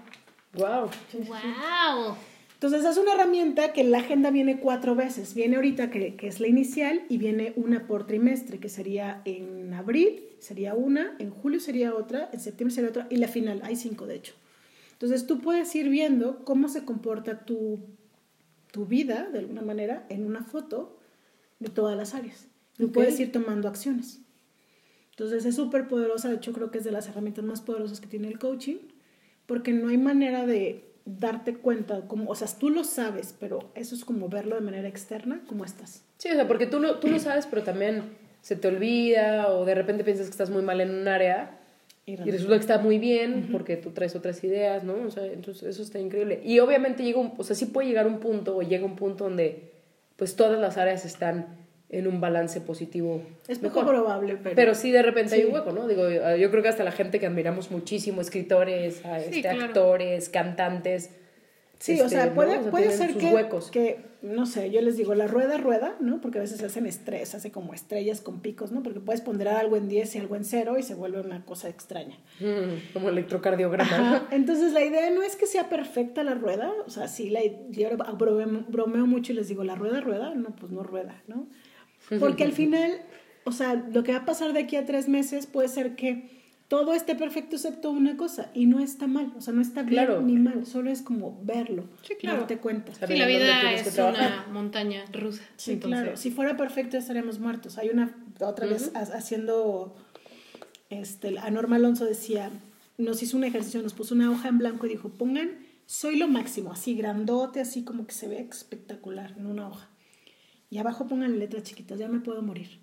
Wow. 0.54 0.90
Wow. 1.26 2.16
Entonces 2.54 2.84
es 2.84 2.98
una 2.98 3.14
herramienta 3.14 3.72
que 3.72 3.84
la 3.84 4.00
agenda 4.00 4.30
viene 4.30 4.60
cuatro 4.60 4.94
veces. 4.94 5.34
Viene 5.34 5.56
ahorita 5.56 5.90
que, 5.90 6.16
que, 6.16 6.26
es 6.26 6.40
la 6.40 6.48
inicial 6.48 7.02
y 7.08 7.16
viene 7.16 7.54
una 7.56 7.86
por 7.86 8.06
trimestre, 8.06 8.58
que 8.58 8.68
sería 8.68 9.22
en 9.24 9.72
abril, 9.72 10.22
sería 10.40 10.74
una, 10.74 11.16
en 11.18 11.30
julio 11.30 11.58
sería 11.58 11.94
otra, 11.94 12.28
en 12.32 12.40
septiembre 12.40 12.74
sería 12.74 12.90
otra 12.90 13.06
y 13.08 13.16
la 13.16 13.28
final, 13.28 13.62
hay 13.64 13.76
cinco 13.76 14.06
de 14.06 14.16
hecho. 14.16 14.34
Entonces 14.92 15.26
tú 15.26 15.40
puedes 15.40 15.74
ir 15.74 15.88
viendo 15.88 16.44
cómo 16.44 16.68
se 16.68 16.84
comporta 16.84 17.46
tu, 17.46 17.80
tu 18.70 18.84
vida, 18.84 19.30
de 19.32 19.38
alguna 19.38 19.62
manera, 19.62 20.04
en 20.10 20.26
una 20.26 20.42
foto 20.44 20.98
de 21.60 21.70
todas 21.70 21.96
las 21.96 22.14
áreas. 22.14 22.49
Y 22.84 22.86
puedes 22.86 23.18
ir 23.20 23.32
tomando 23.32 23.68
acciones. 23.68 24.20
Entonces 25.10 25.44
es 25.44 25.56
súper 25.56 25.86
poderosa, 25.88 26.28
de 26.28 26.36
hecho 26.36 26.52
creo 26.52 26.70
que 26.70 26.78
es 26.78 26.84
de 26.84 26.92
las 26.92 27.08
herramientas 27.08 27.44
más 27.44 27.60
poderosas 27.60 28.00
que 28.00 28.06
tiene 28.06 28.28
el 28.28 28.38
coaching, 28.38 28.78
porque 29.46 29.72
no 29.72 29.88
hay 29.88 29.98
manera 29.98 30.46
de 30.46 30.84
darte 31.04 31.56
cuenta, 31.56 32.06
como, 32.06 32.30
o 32.30 32.34
sea, 32.34 32.48
tú 32.58 32.70
lo 32.70 32.84
sabes, 32.84 33.34
pero 33.38 33.70
eso 33.74 33.94
es 33.94 34.04
como 34.04 34.28
verlo 34.28 34.54
de 34.54 34.60
manera 34.62 34.88
externa, 34.88 35.42
cómo 35.46 35.64
estás. 35.64 36.04
Sí, 36.18 36.30
o 36.30 36.34
sea, 36.34 36.46
porque 36.48 36.66
tú 36.66 36.80
lo, 36.80 36.98
tú 37.00 37.08
lo 37.08 37.18
sabes, 37.18 37.46
pero 37.46 37.62
también 37.62 38.04
se 38.40 38.56
te 38.56 38.68
olvida 38.68 39.48
o 39.48 39.64
de 39.64 39.74
repente 39.74 40.04
piensas 40.04 40.26
que 40.26 40.30
estás 40.30 40.50
muy 40.50 40.62
mal 40.62 40.80
en 40.80 40.90
un 40.90 41.08
área 41.08 41.58
y, 42.06 42.16
resulta 42.16 42.54
que 42.54 42.60
está 42.60 42.78
muy 42.78 42.98
bien 42.98 43.48
porque 43.52 43.76
tú 43.76 43.90
traes 43.90 44.16
otras 44.16 44.42
ideas, 44.42 44.84
¿no? 44.84 44.94
O 45.06 45.10
sea, 45.10 45.26
entonces 45.26 45.62
eso 45.64 45.82
está 45.82 45.98
increíble. 45.98 46.40
Y 46.44 46.58
obviamente 46.58 47.04
llega 47.04 47.20
un, 47.20 47.34
o 47.36 47.44
sea, 47.44 47.54
sí 47.54 47.66
puede 47.66 47.88
llegar 47.88 48.06
un 48.06 48.18
punto 48.18 48.56
o 48.56 48.62
llega 48.62 48.84
un 48.84 48.96
punto 48.96 49.24
donde 49.24 49.70
pues 50.16 50.34
todas 50.34 50.58
las 50.58 50.76
áreas 50.76 51.04
están 51.04 51.58
en 51.90 52.06
un 52.06 52.20
balance 52.20 52.60
positivo. 52.60 53.22
Es 53.48 53.58
poco 53.58 53.84
probable, 53.84 54.38
pero... 54.42 54.54
Pero 54.54 54.74
sí 54.74 54.92
de 54.92 55.02
repente 55.02 55.34
hay 55.34 55.44
un 55.44 55.54
hueco, 55.54 55.72
¿no? 55.72 55.88
Digo, 55.88 56.08
yo 56.08 56.50
creo 56.50 56.62
que 56.62 56.68
hasta 56.68 56.84
la 56.84 56.92
gente 56.92 57.18
que 57.18 57.26
admiramos 57.26 57.70
muchísimo, 57.70 58.20
escritores, 58.20 59.02
este, 59.04 59.48
actores, 59.48 60.28
cantantes... 60.28 61.10
Sí, 61.80 61.98
o 61.98 62.10
sea, 62.10 62.24
este, 62.24 62.34
puede, 62.34 62.58
puede 62.70 62.90
ser 62.90 63.14
que, 63.16 63.32
huecos. 63.32 63.70
que, 63.70 64.00
no 64.20 64.44
sé, 64.44 64.70
yo 64.70 64.82
les 64.82 64.98
digo, 64.98 65.14
la 65.14 65.26
rueda 65.26 65.56
rueda, 65.56 65.96
¿no? 65.98 66.20
Porque 66.20 66.36
a 66.36 66.42
veces 66.42 66.58
se 66.58 66.66
hacen 66.66 66.84
estrés, 66.84 67.34
hace 67.34 67.50
como 67.50 67.72
estrellas 67.72 68.20
con 68.20 68.40
picos, 68.40 68.70
¿no? 68.70 68.82
Porque 68.82 69.00
puedes 69.00 69.22
ponderar 69.22 69.56
algo 69.56 69.78
en 69.78 69.88
10 69.88 70.14
y 70.14 70.18
algo 70.18 70.36
en 70.36 70.44
0 70.44 70.76
y 70.78 70.82
se 70.82 70.94
vuelve 70.94 71.22
una 71.22 71.42
cosa 71.46 71.70
extraña. 71.70 72.18
Mm, 72.38 72.92
como 72.92 73.08
electrocardiograma. 73.08 74.28
Entonces, 74.30 74.74
la 74.74 74.84
idea 74.84 75.08
no 75.08 75.22
es 75.22 75.36
que 75.36 75.46
sea 75.46 75.70
perfecta 75.70 76.22
la 76.22 76.34
rueda, 76.34 76.70
o 76.86 76.90
sea, 76.90 77.08
sí, 77.08 77.30
la, 77.30 77.40
yo 77.70 77.88
bromeo, 78.18 78.66
bromeo 78.68 79.06
mucho 79.06 79.32
y 79.32 79.36
les 79.36 79.48
digo, 79.48 79.64
la 79.64 79.74
rueda 79.74 80.02
rueda, 80.02 80.34
no, 80.34 80.54
pues 80.54 80.70
no 80.70 80.82
rueda, 80.82 81.22
¿no? 81.28 81.46
Porque 82.18 82.44
al 82.44 82.52
final, 82.52 83.02
o 83.44 83.52
sea, 83.52 83.74
lo 83.74 84.02
que 84.02 84.12
va 84.12 84.18
a 84.18 84.24
pasar 84.24 84.52
de 84.52 84.60
aquí 84.60 84.76
a 84.76 84.84
tres 84.84 85.08
meses 85.08 85.46
puede 85.46 85.68
ser 85.68 85.94
que 85.94 86.40
todo 86.70 86.94
esté 86.94 87.16
perfecto 87.16 87.56
excepto 87.56 87.90
una 87.90 88.16
cosa 88.16 88.48
y 88.54 88.66
no 88.66 88.78
está 88.78 89.08
mal, 89.08 89.32
o 89.36 89.40
sea, 89.40 89.52
no 89.52 89.60
está 89.60 89.82
bien 89.82 90.24
ni 90.24 90.36
mal, 90.36 90.66
solo 90.66 90.88
es 90.88 91.02
como 91.02 91.36
verlo, 91.42 91.88
sí, 92.02 92.14
claro. 92.14 92.38
darte 92.38 92.58
cuenta. 92.58 92.92
Sí, 92.94 93.16
la 93.16 93.26
vida 93.26 93.72
es 93.72 93.98
una 93.98 94.46
montaña 94.52 95.04
rusa. 95.12 95.42
Sí, 95.56 95.80
claro, 95.80 96.16
si 96.16 96.30
fuera 96.30 96.56
perfecto 96.56 96.96
estaríamos 96.96 97.40
muertos. 97.40 97.76
Hay 97.76 97.88
una, 97.88 98.14
otra 98.38 98.68
vez 98.68 98.92
haciendo, 98.94 99.96
este, 100.90 101.40
a 101.40 101.50
Norma 101.50 101.74
Alonso 101.74 102.04
decía, 102.04 102.52
nos 102.98 103.20
hizo 103.20 103.36
un 103.36 103.42
ejercicio, 103.42 103.82
nos 103.82 103.94
puso 103.94 104.14
una 104.14 104.30
hoja 104.30 104.48
en 104.48 104.58
blanco 104.58 104.86
y 104.86 104.90
dijo, 104.90 105.08
pongan, 105.08 105.50
soy 105.86 106.18
lo 106.18 106.28
máximo, 106.28 106.70
así 106.70 106.94
grandote, 106.94 107.60
así 107.60 107.82
como 107.82 108.06
que 108.06 108.14
se 108.14 108.28
ve 108.28 108.46
espectacular 108.48 109.34
en 109.36 109.46
una 109.46 109.66
hoja. 109.66 109.89
Y 110.70 110.78
abajo 110.78 111.06
pongan 111.06 111.38
letras 111.38 111.64
chiquitas, 111.64 111.98
ya 111.98 112.08
me 112.08 112.20
puedo 112.20 112.40
morir. 112.42 112.78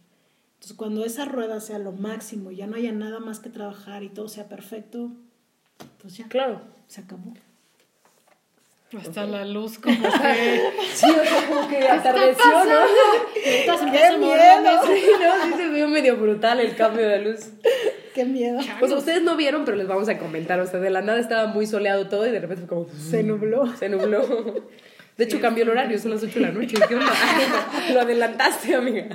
Entonces, 0.56 0.76
cuando 0.76 1.06
esa 1.06 1.26
rueda 1.26 1.60
sea 1.62 1.80
lo 1.80 1.94
máximo, 1.94 2.52
ya 2.52 2.68
no 2.68 2.76
haya 2.76 2.92
nada 2.92 3.20
más 3.20 3.40
que 3.40 3.50
trabajar 3.50 4.04
y 4.04 4.10
todo 4.10 4.28
sea 4.28 4.50
perfecto, 4.50 5.12
pues 6.02 6.18
ya. 6.18 6.28
Claro. 6.28 6.62
Se 6.88 7.02
acabó. 7.02 7.34
Hasta 8.98 9.26
la 9.26 9.44
luz 9.44 9.80
como 9.80 9.96
que... 10.02 10.62
sí, 10.94 11.06
o 11.06 11.24
sea, 11.24 11.48
como 11.48 11.68
que 11.68 11.88
atardeció, 11.88 12.46
¿no? 12.46 12.80
¡Qué 13.34 14.18
miedo! 14.18 14.82
Sí, 14.86 15.06
no, 15.22 15.46
sí 15.46 15.54
se 15.58 15.70
vio 15.70 15.88
medio 15.90 16.16
brutal 16.18 16.60
el 16.62 16.76
cambio 16.76 17.08
de 17.08 17.20
luz. 17.20 17.50
¡Qué 18.16 18.24
miedo! 18.24 18.60
Pues 18.80 18.92
ustedes 18.92 19.22
no 19.22 19.36
vieron, 19.36 19.66
pero 19.66 19.76
les 19.78 19.88
vamos 19.88 20.08
a 20.08 20.18
comentar. 20.18 20.60
O 20.62 20.66
sea, 20.66 20.80
de 20.80 20.90
la 20.90 21.02
nada 21.02 21.20
estaba 21.20 21.48
muy 21.48 21.68
soleado 21.68 22.08
todo 22.08 22.26
y 22.26 22.32
de 22.32 22.40
repente 22.40 22.66
fue 22.66 22.78
como... 22.78 22.88
Se 22.98 23.24
nubló. 23.24 23.68
Se 23.76 23.90
nubló. 23.90 24.24
De 25.18 25.24
hecho, 25.24 25.42
cambió 25.42 25.64
el 25.64 25.70
horario, 25.70 25.98
son 25.98 26.12
las 26.12 26.24
8 26.24 26.40
de 26.40 26.46
la 26.46 26.52
noche. 26.52 26.76
¿Qué 26.88 26.96
onda? 26.96 27.12
Lo 27.94 28.02
adelantaste, 28.02 28.76
amiga. 28.76 29.08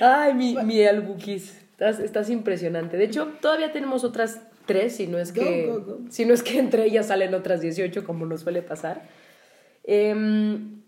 Ay, 0.00 0.34
mi, 0.34 0.56
mi 0.64 0.84
albuquis. 0.84 1.56
Estás, 1.70 2.00
estás, 2.00 2.28
impresionante. 2.28 2.96
De 2.96 3.04
hecho, 3.04 3.28
todavía 3.40 3.72
tenemos 3.72 4.04
otras 4.04 4.42
tres, 4.66 4.96
si 4.96 5.06
no 5.06 5.18
es 5.18 5.32
que, 5.32 5.72
Si 6.10 6.26
no 6.26 6.34
es 6.34 6.42
que 6.42 6.58
entre 6.58 6.84
ellas 6.84 7.06
salen 7.06 7.34
otras 7.34 7.60
18, 7.60 8.04
como 8.04 8.26
nos 8.26 8.42
suele 8.42 8.62
pasar. 8.62 9.08
Em, 9.84 10.82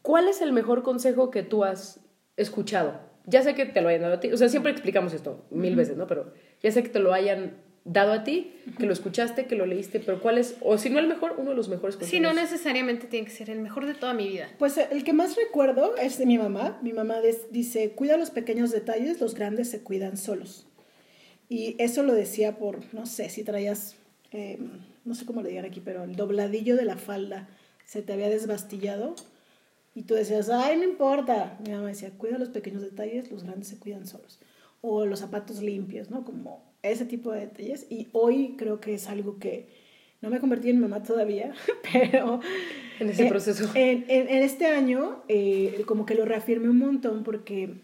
¿Cuál 0.00 0.28
es 0.28 0.40
el 0.40 0.52
mejor 0.52 0.82
consejo 0.82 1.30
que 1.30 1.42
tú 1.42 1.64
has 1.64 2.00
escuchado? 2.36 3.00
Ya 3.26 3.42
sé 3.42 3.54
que 3.54 3.66
te 3.66 3.82
lo 3.82 3.88
hayan 3.88 4.02
dado 4.02 4.14
a 4.14 4.20
ti, 4.20 4.32
o 4.32 4.36
sea, 4.36 4.48
siempre 4.48 4.70
explicamos 4.70 5.12
esto 5.12 5.44
mil 5.50 5.74
veces, 5.74 5.96
¿no? 5.96 6.06
Pero 6.06 6.32
ya 6.62 6.70
sé 6.70 6.84
que 6.84 6.88
te 6.88 7.00
lo 7.00 7.12
hayan 7.12 7.56
dado 7.86 8.12
a 8.12 8.24
ti, 8.24 8.52
que 8.78 8.84
lo 8.84 8.92
escuchaste, 8.92 9.46
que 9.46 9.54
lo 9.56 9.64
leíste, 9.64 10.00
pero 10.00 10.20
¿cuál 10.20 10.36
es, 10.38 10.56
o 10.60 10.76
si 10.76 10.90
no 10.90 10.98
el 10.98 11.06
mejor, 11.06 11.36
uno 11.38 11.50
de 11.50 11.56
los 11.56 11.68
mejores 11.68 11.96
consejos? 11.96 12.10
Sí, 12.10 12.20
no 12.20 12.34
necesariamente 12.34 13.06
tiene 13.06 13.26
que 13.26 13.32
ser 13.32 13.48
el 13.48 13.60
mejor 13.60 13.86
de 13.86 13.94
toda 13.94 14.12
mi 14.12 14.28
vida. 14.28 14.48
Pues 14.58 14.76
el 14.76 15.04
que 15.04 15.12
más 15.12 15.36
recuerdo 15.36 15.96
es 15.96 16.18
de 16.18 16.26
mi 16.26 16.36
mamá. 16.36 16.78
Mi 16.82 16.92
mamá 16.92 17.16
dice, 17.50 17.92
cuida 17.92 18.16
los 18.16 18.30
pequeños 18.30 18.72
detalles, 18.72 19.20
los 19.20 19.34
grandes 19.34 19.70
se 19.70 19.82
cuidan 19.82 20.16
solos. 20.16 20.66
Y 21.48 21.76
eso 21.78 22.02
lo 22.02 22.12
decía 22.12 22.58
por, 22.58 22.92
no 22.92 23.06
sé, 23.06 23.28
si 23.28 23.44
traías 23.44 23.96
eh, 24.32 24.58
no 25.06 25.14
sé 25.14 25.24
cómo 25.24 25.40
le 25.40 25.48
digan 25.48 25.64
aquí, 25.64 25.80
pero 25.80 26.04
el 26.04 26.16
dobladillo 26.16 26.76
de 26.76 26.84
la 26.84 26.96
falda 26.96 27.48
se 27.84 28.02
te 28.02 28.12
había 28.12 28.28
desbastillado 28.28 29.14
y 29.94 30.02
tú 30.02 30.14
decías, 30.14 30.50
ay, 30.50 30.76
no 30.76 30.84
importa. 30.84 31.56
Mi 31.64 31.70
mamá 31.72 31.88
decía, 31.88 32.10
cuida 32.10 32.36
los 32.36 32.48
pequeños 32.50 32.82
detalles, 32.82 33.30
los 33.30 33.44
grandes 33.44 33.68
se 33.68 33.78
cuidan 33.78 34.06
solos. 34.06 34.40
O 34.82 35.06
los 35.06 35.20
zapatos 35.20 35.62
limpios, 35.62 36.10
¿no? 36.10 36.24
Como 36.24 36.75
ese 36.90 37.04
tipo 37.04 37.32
de 37.32 37.40
detalles. 37.40 37.86
Y 37.90 38.08
hoy 38.12 38.54
creo 38.56 38.80
que 38.80 38.94
es 38.94 39.08
algo 39.08 39.38
que 39.38 39.68
no 40.20 40.30
me 40.30 40.40
convertí 40.40 40.70
en 40.70 40.80
mamá 40.80 41.02
todavía, 41.02 41.54
pero... 41.92 42.40
En 42.98 43.10
ese 43.10 43.26
eh, 43.26 43.28
proceso. 43.28 43.70
En, 43.74 44.04
en, 44.08 44.28
en 44.28 44.42
este 44.42 44.66
año, 44.66 45.22
eh, 45.28 45.82
como 45.86 46.06
que 46.06 46.14
lo 46.14 46.24
reafirmé 46.24 46.68
un 46.70 46.78
montón 46.78 47.24
porque 47.24 47.74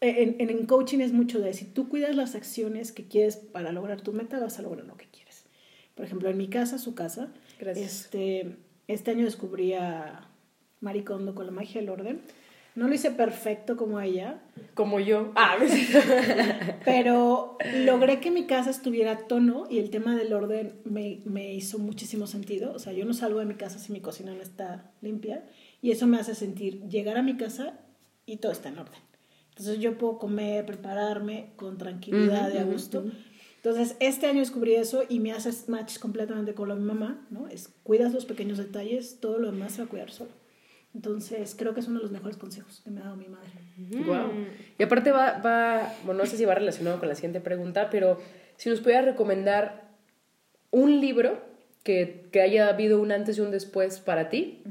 en, 0.00 0.36
en, 0.38 0.66
coaching 0.66 0.98
es 1.00 1.12
mucho 1.12 1.40
de 1.40 1.54
si 1.54 1.64
tú 1.64 1.88
cuidas 1.88 2.16
las 2.16 2.34
acciones 2.34 2.92
que 2.92 3.06
quieres 3.06 3.36
para 3.36 3.72
lograr 3.72 4.00
tu 4.00 4.12
meta, 4.12 4.38
vas 4.38 4.58
a 4.58 4.62
lograr 4.62 4.86
lo 4.86 4.96
que 4.96 5.06
quieres. 5.06 5.44
Por 5.94 6.04
ejemplo, 6.04 6.28
en 6.28 6.36
mi 6.36 6.48
casa, 6.48 6.78
su 6.78 6.94
casa, 6.94 7.32
Gracias. 7.58 8.04
este, 8.04 8.56
este 8.86 9.10
año 9.10 9.24
descubrí 9.24 9.74
a 9.74 10.28
Maricondo 10.80 11.34
con 11.34 11.46
la 11.46 11.52
magia 11.52 11.80
del 11.80 11.90
orden. 11.90 12.20
No 12.78 12.86
lo 12.86 12.94
hice 12.94 13.10
perfecto 13.10 13.76
como 13.76 14.00
ella, 14.00 14.40
Como 14.74 15.00
yo. 15.00 15.32
Ah, 15.34 15.56
pero 16.84 17.58
logré 17.84 18.20
que 18.20 18.30
mi 18.30 18.46
casa 18.46 18.70
estuviera 18.70 19.10
a 19.10 19.18
tono 19.26 19.66
y 19.68 19.80
el 19.80 19.90
tema 19.90 20.14
del 20.14 20.32
orden 20.32 20.74
me, 20.84 21.20
me 21.24 21.52
hizo 21.52 21.80
muchísimo 21.80 22.28
sentido. 22.28 22.72
O 22.72 22.78
sea, 22.78 22.92
yo 22.92 23.04
no 23.04 23.14
salgo 23.14 23.40
de 23.40 23.46
mi 23.46 23.54
casa 23.54 23.80
si 23.80 23.90
mi 23.90 24.00
cocina 24.00 24.32
no 24.32 24.40
está 24.40 24.92
limpia 25.00 25.44
y 25.82 25.90
eso 25.90 26.06
me 26.06 26.20
hace 26.20 26.36
sentir 26.36 26.80
llegar 26.88 27.16
a 27.16 27.24
mi 27.24 27.36
casa 27.36 27.80
y 28.26 28.36
todo 28.36 28.52
está 28.52 28.68
en 28.68 28.78
orden. 28.78 29.00
Entonces 29.48 29.80
yo 29.80 29.98
puedo 29.98 30.20
comer, 30.20 30.64
prepararme 30.64 31.50
con 31.56 31.78
tranquilidad 31.78 32.54
y 32.54 32.58
a 32.58 32.62
gusto. 32.62 33.06
Entonces 33.56 33.96
este 33.98 34.28
año 34.28 34.38
descubrí 34.38 34.76
eso 34.76 35.02
y 35.08 35.18
me 35.18 35.32
hace 35.32 35.50
match 35.68 35.98
completamente 35.98 36.54
con 36.54 36.68
lo 36.68 36.76
de 36.76 36.80
mi 36.80 36.86
mamá, 36.86 37.26
¿no? 37.30 37.48
Es 37.48 37.70
cuidas 37.82 38.14
los 38.14 38.24
pequeños 38.24 38.56
detalles, 38.56 39.18
todo 39.18 39.40
lo 39.40 39.50
demás 39.50 39.72
se 39.72 39.78
va 39.78 39.86
a 39.86 39.90
cuidar 39.90 40.12
solo. 40.12 40.30
Entonces 40.98 41.54
creo 41.56 41.74
que 41.74 41.78
es 41.80 41.86
uno 41.86 41.98
de 41.98 42.02
los 42.02 42.10
mejores 42.10 42.36
consejos 42.36 42.80
que 42.82 42.90
me 42.90 43.00
ha 43.00 43.04
dado 43.04 43.14
mi 43.16 43.28
madre. 43.28 43.48
Wow. 44.04 44.32
Y 44.76 44.82
aparte 44.82 45.12
va, 45.12 45.38
va, 45.38 45.94
bueno, 46.04 46.24
no 46.24 46.26
sé 46.28 46.36
si 46.36 46.44
va 46.44 46.56
relacionado 46.56 46.98
con 46.98 47.08
la 47.08 47.14
siguiente 47.14 47.40
pregunta, 47.40 47.88
pero 47.88 48.20
si 48.56 48.68
nos 48.68 48.80
pudieras 48.80 49.04
recomendar 49.04 49.84
un 50.72 51.00
libro 51.00 51.40
que, 51.84 52.26
que 52.32 52.40
haya 52.40 52.68
habido 52.68 53.00
un 53.00 53.12
antes 53.12 53.38
y 53.38 53.42
un 53.42 53.52
después 53.52 54.00
para 54.00 54.28
ti, 54.28 54.64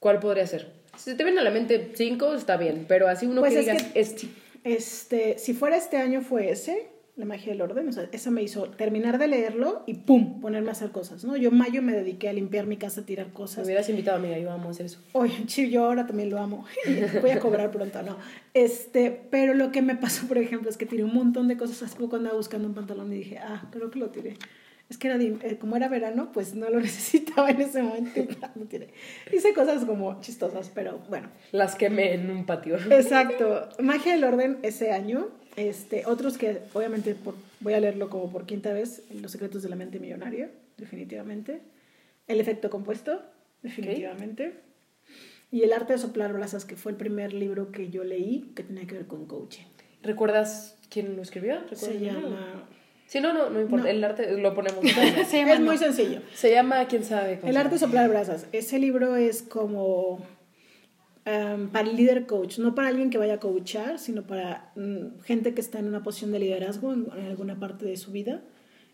¿cuál 0.00 0.20
podría 0.20 0.46
ser? 0.46 0.72
Si 0.96 1.14
te 1.14 1.22
vienen 1.22 1.40
a 1.40 1.44
la 1.44 1.50
mente 1.50 1.92
cinco, 1.96 2.32
está 2.32 2.56
bien, 2.56 2.86
pero 2.88 3.06
así 3.06 3.26
uno 3.26 3.42
Pues 3.42 3.52
que 3.52 3.60
es 3.60 3.66
digas, 3.66 3.82
que- 3.82 4.00
este. 4.00 4.28
Este, 4.64 5.38
si 5.38 5.52
fuera 5.52 5.76
este 5.76 5.98
año 5.98 6.22
fue 6.22 6.50
ese, 6.50 6.88
La 7.14 7.26
magia 7.26 7.52
del 7.52 7.60
orden, 7.60 7.86
o 7.88 7.92
sea, 7.92 8.08
esa 8.10 8.30
me 8.30 8.42
hizo 8.42 8.70
terminar 8.70 9.18
de 9.18 9.26
leerlo 9.28 9.82
y 9.86 9.94
pum, 9.94 10.40
ponerme 10.40 10.70
a 10.70 10.72
hacer 10.72 10.92
cosas, 10.92 11.24
¿no? 11.24 11.36
Yo 11.36 11.50
en 11.50 11.58
mayo 11.58 11.82
me 11.82 11.92
dediqué 11.92 12.30
a 12.30 12.32
limpiar 12.32 12.64
mi 12.66 12.78
casa, 12.78 13.02
a 13.02 13.04
tirar 13.04 13.26
Me 13.26 13.32
cosas. 13.34 13.66
hubieras 13.66 13.86
invitado, 13.90 14.16
amiga, 14.16 14.38
yo 14.38 14.48
vamos 14.48 14.66
a 14.68 14.70
hacer 14.70 14.86
eso. 14.86 14.98
Oye, 15.12 15.34
sí, 15.46 15.68
yo 15.68 15.84
ahora 15.84 16.06
también 16.06 16.30
lo 16.30 16.38
amo. 16.38 16.64
Voy 17.20 17.30
a 17.30 17.38
cobrar 17.38 17.70
pronto, 17.70 18.02
no. 18.02 18.16
Este, 18.54 19.10
pero 19.30 19.52
lo 19.52 19.72
que 19.72 19.82
me 19.82 19.94
pasó, 19.94 20.26
por 20.26 20.38
ejemplo, 20.38 20.70
es 20.70 20.78
que 20.78 20.86
tiré 20.86 21.04
un 21.04 21.12
montón 21.12 21.48
de 21.48 21.58
cosas. 21.58 21.82
Hace 21.82 21.98
poco 21.98 22.16
andaba 22.16 22.34
buscando 22.34 22.66
un 22.66 22.72
pantalón 22.74 23.12
y 23.12 23.16
dije, 23.16 23.38
ah, 23.38 23.68
creo 23.70 23.90
que 23.90 23.98
lo 23.98 24.08
tiré. 24.08 24.38
Es 24.88 24.96
que 24.96 25.08
era 25.08 25.18
de- 25.18 25.36
eh, 25.42 25.58
como 25.58 25.76
era 25.76 25.88
verano, 25.88 26.32
pues 26.32 26.54
no 26.54 26.70
lo 26.70 26.80
necesitaba 26.80 27.50
en 27.50 27.60
ese 27.60 27.82
momento 27.82 28.22
lo 28.54 28.64
tiré. 28.64 28.88
Hice 29.30 29.52
cosas 29.52 29.84
como 29.84 30.18
chistosas, 30.22 30.70
pero 30.74 30.98
bueno. 31.10 31.28
Las 31.52 31.74
quemé 31.74 32.14
en 32.14 32.30
un 32.30 32.46
patio. 32.46 32.76
Exacto. 32.90 33.68
Magia 33.80 34.12
del 34.14 34.24
orden 34.24 34.58
ese 34.62 34.92
año. 34.92 35.28
Este, 35.56 36.04
otros 36.06 36.38
que 36.38 36.60
obviamente 36.72 37.14
por- 37.14 37.34
voy 37.60 37.74
a 37.74 37.80
leerlo 37.80 38.08
como 38.08 38.30
por 38.30 38.46
quinta 38.46 38.72
vez, 38.72 39.02
Los 39.20 39.32
secretos 39.32 39.62
de 39.62 39.68
la 39.68 39.76
mente 39.76 39.98
millonaria, 39.98 40.50
definitivamente. 40.78 41.60
El 42.26 42.40
efecto 42.40 42.70
compuesto, 42.70 43.20
definitivamente. 43.62 44.54
Y 45.50 45.62
El 45.62 45.72
arte 45.74 45.92
de 45.92 45.98
soplar 45.98 46.32
brasas, 46.32 46.64
que 46.64 46.76
fue 46.76 46.92
el 46.92 46.96
primer 46.98 47.34
libro 47.34 47.70
que 47.72 47.90
yo 47.90 48.04
leí 48.04 48.52
que 48.56 48.62
tenía 48.62 48.86
que 48.86 48.94
ver 48.94 49.06
con 49.06 49.26
coaching. 49.26 49.64
¿Recuerdas 50.02 50.76
quién 50.88 51.14
lo 51.16 51.22
escribió? 51.22 51.60
¿Recuerdas 51.68 51.80
Se 51.80 52.00
llama... 52.00 52.68
Sí, 53.06 53.20
no, 53.20 53.34
no, 53.34 53.50
no 53.50 53.60
importa. 53.60 53.84
No. 53.84 53.90
El 53.90 54.02
arte 54.04 54.38
lo 54.38 54.54
ponemos. 54.54 54.80
Se 55.28 55.38
llama 55.40 55.52
Es 55.52 55.60
no. 55.60 55.66
muy 55.66 55.76
sencillo. 55.76 56.22
Se 56.34 56.50
llama, 56.50 56.86
quién 56.88 57.04
sabe. 57.04 57.38
cómo 57.38 57.50
El 57.50 57.58
arte 57.58 57.74
de 57.74 57.78
soplar 57.80 58.08
brasas. 58.08 58.46
Ese 58.52 58.78
libro 58.78 59.16
es 59.16 59.42
como 59.42 60.24
um, 61.26 61.68
para 61.68 61.88
el 61.88 61.96
líder 61.96 62.26
coach, 62.26 62.58
no 62.58 62.74
para 62.74 62.88
alguien 62.88 63.10
que 63.10 63.18
vaya 63.18 63.34
a 63.34 63.40
coachar, 63.40 63.98
sino 63.98 64.26
para 64.26 64.72
mm, 64.76 65.20
gente 65.24 65.54
que 65.54 65.60
está 65.60 65.78
en 65.78 65.86
una 65.86 66.02
posición 66.02 66.32
de 66.32 66.38
liderazgo 66.38 66.92
en, 66.92 67.08
en 67.16 67.26
alguna 67.26 67.58
parte 67.58 67.84
de 67.84 67.96
su 67.96 68.12
vida, 68.12 68.42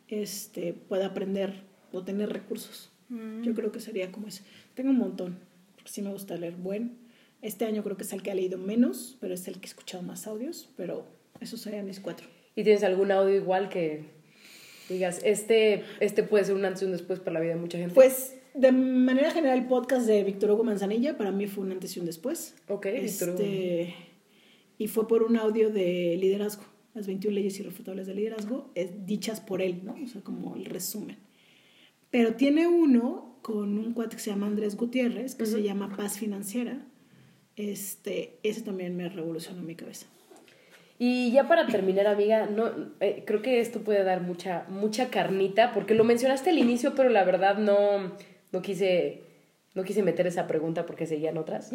este, 0.09 0.73
pueda 0.73 1.07
aprender 1.07 1.63
o 1.93 2.03
tener 2.03 2.31
recursos. 2.31 2.91
Yo 3.43 3.55
creo 3.55 3.73
que 3.73 3.81
sería 3.81 4.13
como 4.13 4.29
eso. 4.29 4.43
Tengo 4.75 4.91
un 4.91 4.99
montón, 4.99 5.39
porque 5.75 5.91
sí 5.91 6.03
me 6.03 6.11
gusta 6.11 6.37
leer 6.37 6.57
buen. 6.57 6.99
Este 7.41 7.65
año 7.65 7.83
creo 7.83 7.97
que 7.97 8.03
es 8.03 8.13
el 8.13 8.23
que 8.23 8.31
ha 8.31 8.35
leído 8.35 8.59
menos, 8.59 9.17
pero 9.19 9.33
es 9.33 9.49
el 9.49 9.61
que 9.61 9.67
he 9.67 9.71
escuchado 9.71 10.03
más 10.03 10.27
audios, 10.27 10.69
pero 10.77 11.07
esos 11.41 11.61
serían 11.61 11.87
mis 11.87 12.01
cuatro. 12.01 12.27
¿Y 12.55 12.65
tienes 12.65 12.83
algún 12.83 13.11
audio 13.11 13.35
igual 13.35 13.71
que 13.71 14.05
digas, 14.91 15.21
este, 15.25 15.85
este 16.01 16.23
puede 16.23 16.45
ser 16.45 16.55
un 16.55 16.67
antes 16.67 16.83
y 16.83 16.85
un 16.85 16.93
después 16.93 17.21
para 17.21 17.35
la 17.35 17.41
vida 17.41 17.55
de 17.55 17.61
mucha 17.61 17.79
gente? 17.79 17.95
Pues 17.95 18.35
de 18.59 18.73
manera 18.73 19.31
general 19.31 19.59
el 19.59 19.67
podcast 19.67 20.07
de 20.07 20.25
Víctor 20.25 20.51
Hugo 20.51 20.65
Manzanilla 20.65 21.17
para 21.17 21.31
mí 21.31 21.47
fue 21.47 21.65
un 21.65 21.73
antes 21.73 21.97
y 21.97 22.01
un 22.01 22.07
después. 22.07 22.57
Ok. 22.69 22.87
Este, 22.87 23.95
y 24.79 24.89
fue 24.89 25.07
por 25.07 25.23
un 25.23 25.37
audio 25.37 25.71
de 25.71 26.17
liderazgo, 26.21 26.65
las 26.95 27.07
21 27.07 27.35
leyes 27.35 27.59
irrefutables 27.61 28.07
de 28.09 28.15
liderazgo, 28.15 28.71
es, 28.75 29.07
dichas 29.07 29.41
por 29.41 29.63
él, 29.63 29.83
¿no? 29.85 29.97
O 30.03 30.09
sea, 30.09 30.23
como 30.23 30.57
el 30.57 30.65
resumen. 30.65 31.19
Pero 32.11 32.35
tiene 32.35 32.67
uno 32.67 33.39
con 33.43 33.79
un 33.79 33.93
cuate 33.93 34.17
que 34.17 34.23
se 34.23 34.31
llama 34.31 34.47
Andrés 34.47 34.77
Gutiérrez, 34.77 35.37
que 35.37 35.47
se 35.47 35.63
llama 35.63 35.95
Paz 35.97 36.19
Financiera. 36.19 36.85
Este, 37.55 38.39
ese 38.43 38.63
también 38.63 38.97
me 38.97 39.09
revolucionó 39.09 39.63
mi 39.63 39.77
cabeza. 39.77 40.07
Y 40.99 41.31
ya 41.31 41.47
para 41.47 41.69
terminar, 41.69 42.09
amiga, 42.09 42.47
no, 42.47 42.73
eh, 42.99 43.23
creo 43.25 43.41
que 43.41 43.61
esto 43.61 43.83
puede 43.83 44.03
dar 44.03 44.21
mucha, 44.21 44.67
mucha 44.69 45.11
carnita, 45.11 45.73
porque 45.73 45.95
lo 45.95 46.03
mencionaste 46.03 46.51
al 46.51 46.59
inicio, 46.59 46.97
pero 46.97 47.09
la 47.09 47.23
verdad 47.23 47.59
no, 47.59 48.17
no, 48.53 48.63
quise, 48.63 49.23
no 49.75 49.85
quise 49.85 50.03
meter 50.03 50.27
esa 50.27 50.47
pregunta 50.47 50.87
porque 50.87 51.07
seguían 51.07 51.39
otras. 51.39 51.71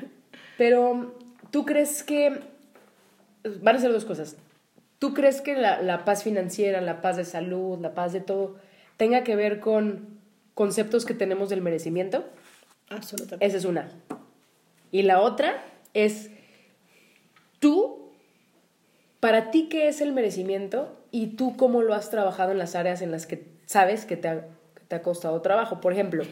Pero, 0.58 1.14
¿tú 1.50 1.64
crees 1.64 2.02
que... 2.02 2.40
Van 3.60 3.76
a 3.76 3.78
ser 3.78 3.92
dos 3.92 4.04
cosas. 4.04 4.36
¿Tú 4.98 5.12
crees 5.12 5.40
que 5.40 5.54
la, 5.54 5.82
la 5.82 6.04
paz 6.04 6.22
financiera, 6.22 6.80
la 6.80 7.02
paz 7.02 7.16
de 7.16 7.24
salud, 7.24 7.78
la 7.78 7.94
paz 7.94 8.12
de 8.12 8.20
todo, 8.20 8.56
tenga 8.96 9.22
que 9.22 9.36
ver 9.36 9.60
con 9.60 10.18
conceptos 10.54 11.04
que 11.04 11.14
tenemos 11.14 11.50
del 11.50 11.60
merecimiento? 11.60 12.24
Absolutamente. 12.88 13.44
Esa 13.44 13.56
es 13.58 13.64
una. 13.64 13.90
Y 14.90 15.02
la 15.02 15.20
otra 15.20 15.62
es, 15.92 16.30
tú, 17.58 18.12
para 19.20 19.50
ti, 19.50 19.68
¿qué 19.68 19.88
es 19.88 20.00
el 20.00 20.12
merecimiento? 20.12 20.96
Y 21.10 21.28
tú, 21.36 21.56
¿cómo 21.56 21.82
lo 21.82 21.94
has 21.94 22.10
trabajado 22.10 22.52
en 22.52 22.58
las 22.58 22.74
áreas 22.74 23.02
en 23.02 23.10
las 23.10 23.26
que 23.26 23.46
sabes 23.66 24.04
que 24.04 24.16
te 24.16 24.42
te 24.88 24.96
ha 24.96 25.02
costado 25.02 25.40
trabajo? 25.40 25.80
Por 25.80 25.92
ejemplo, 25.92 26.24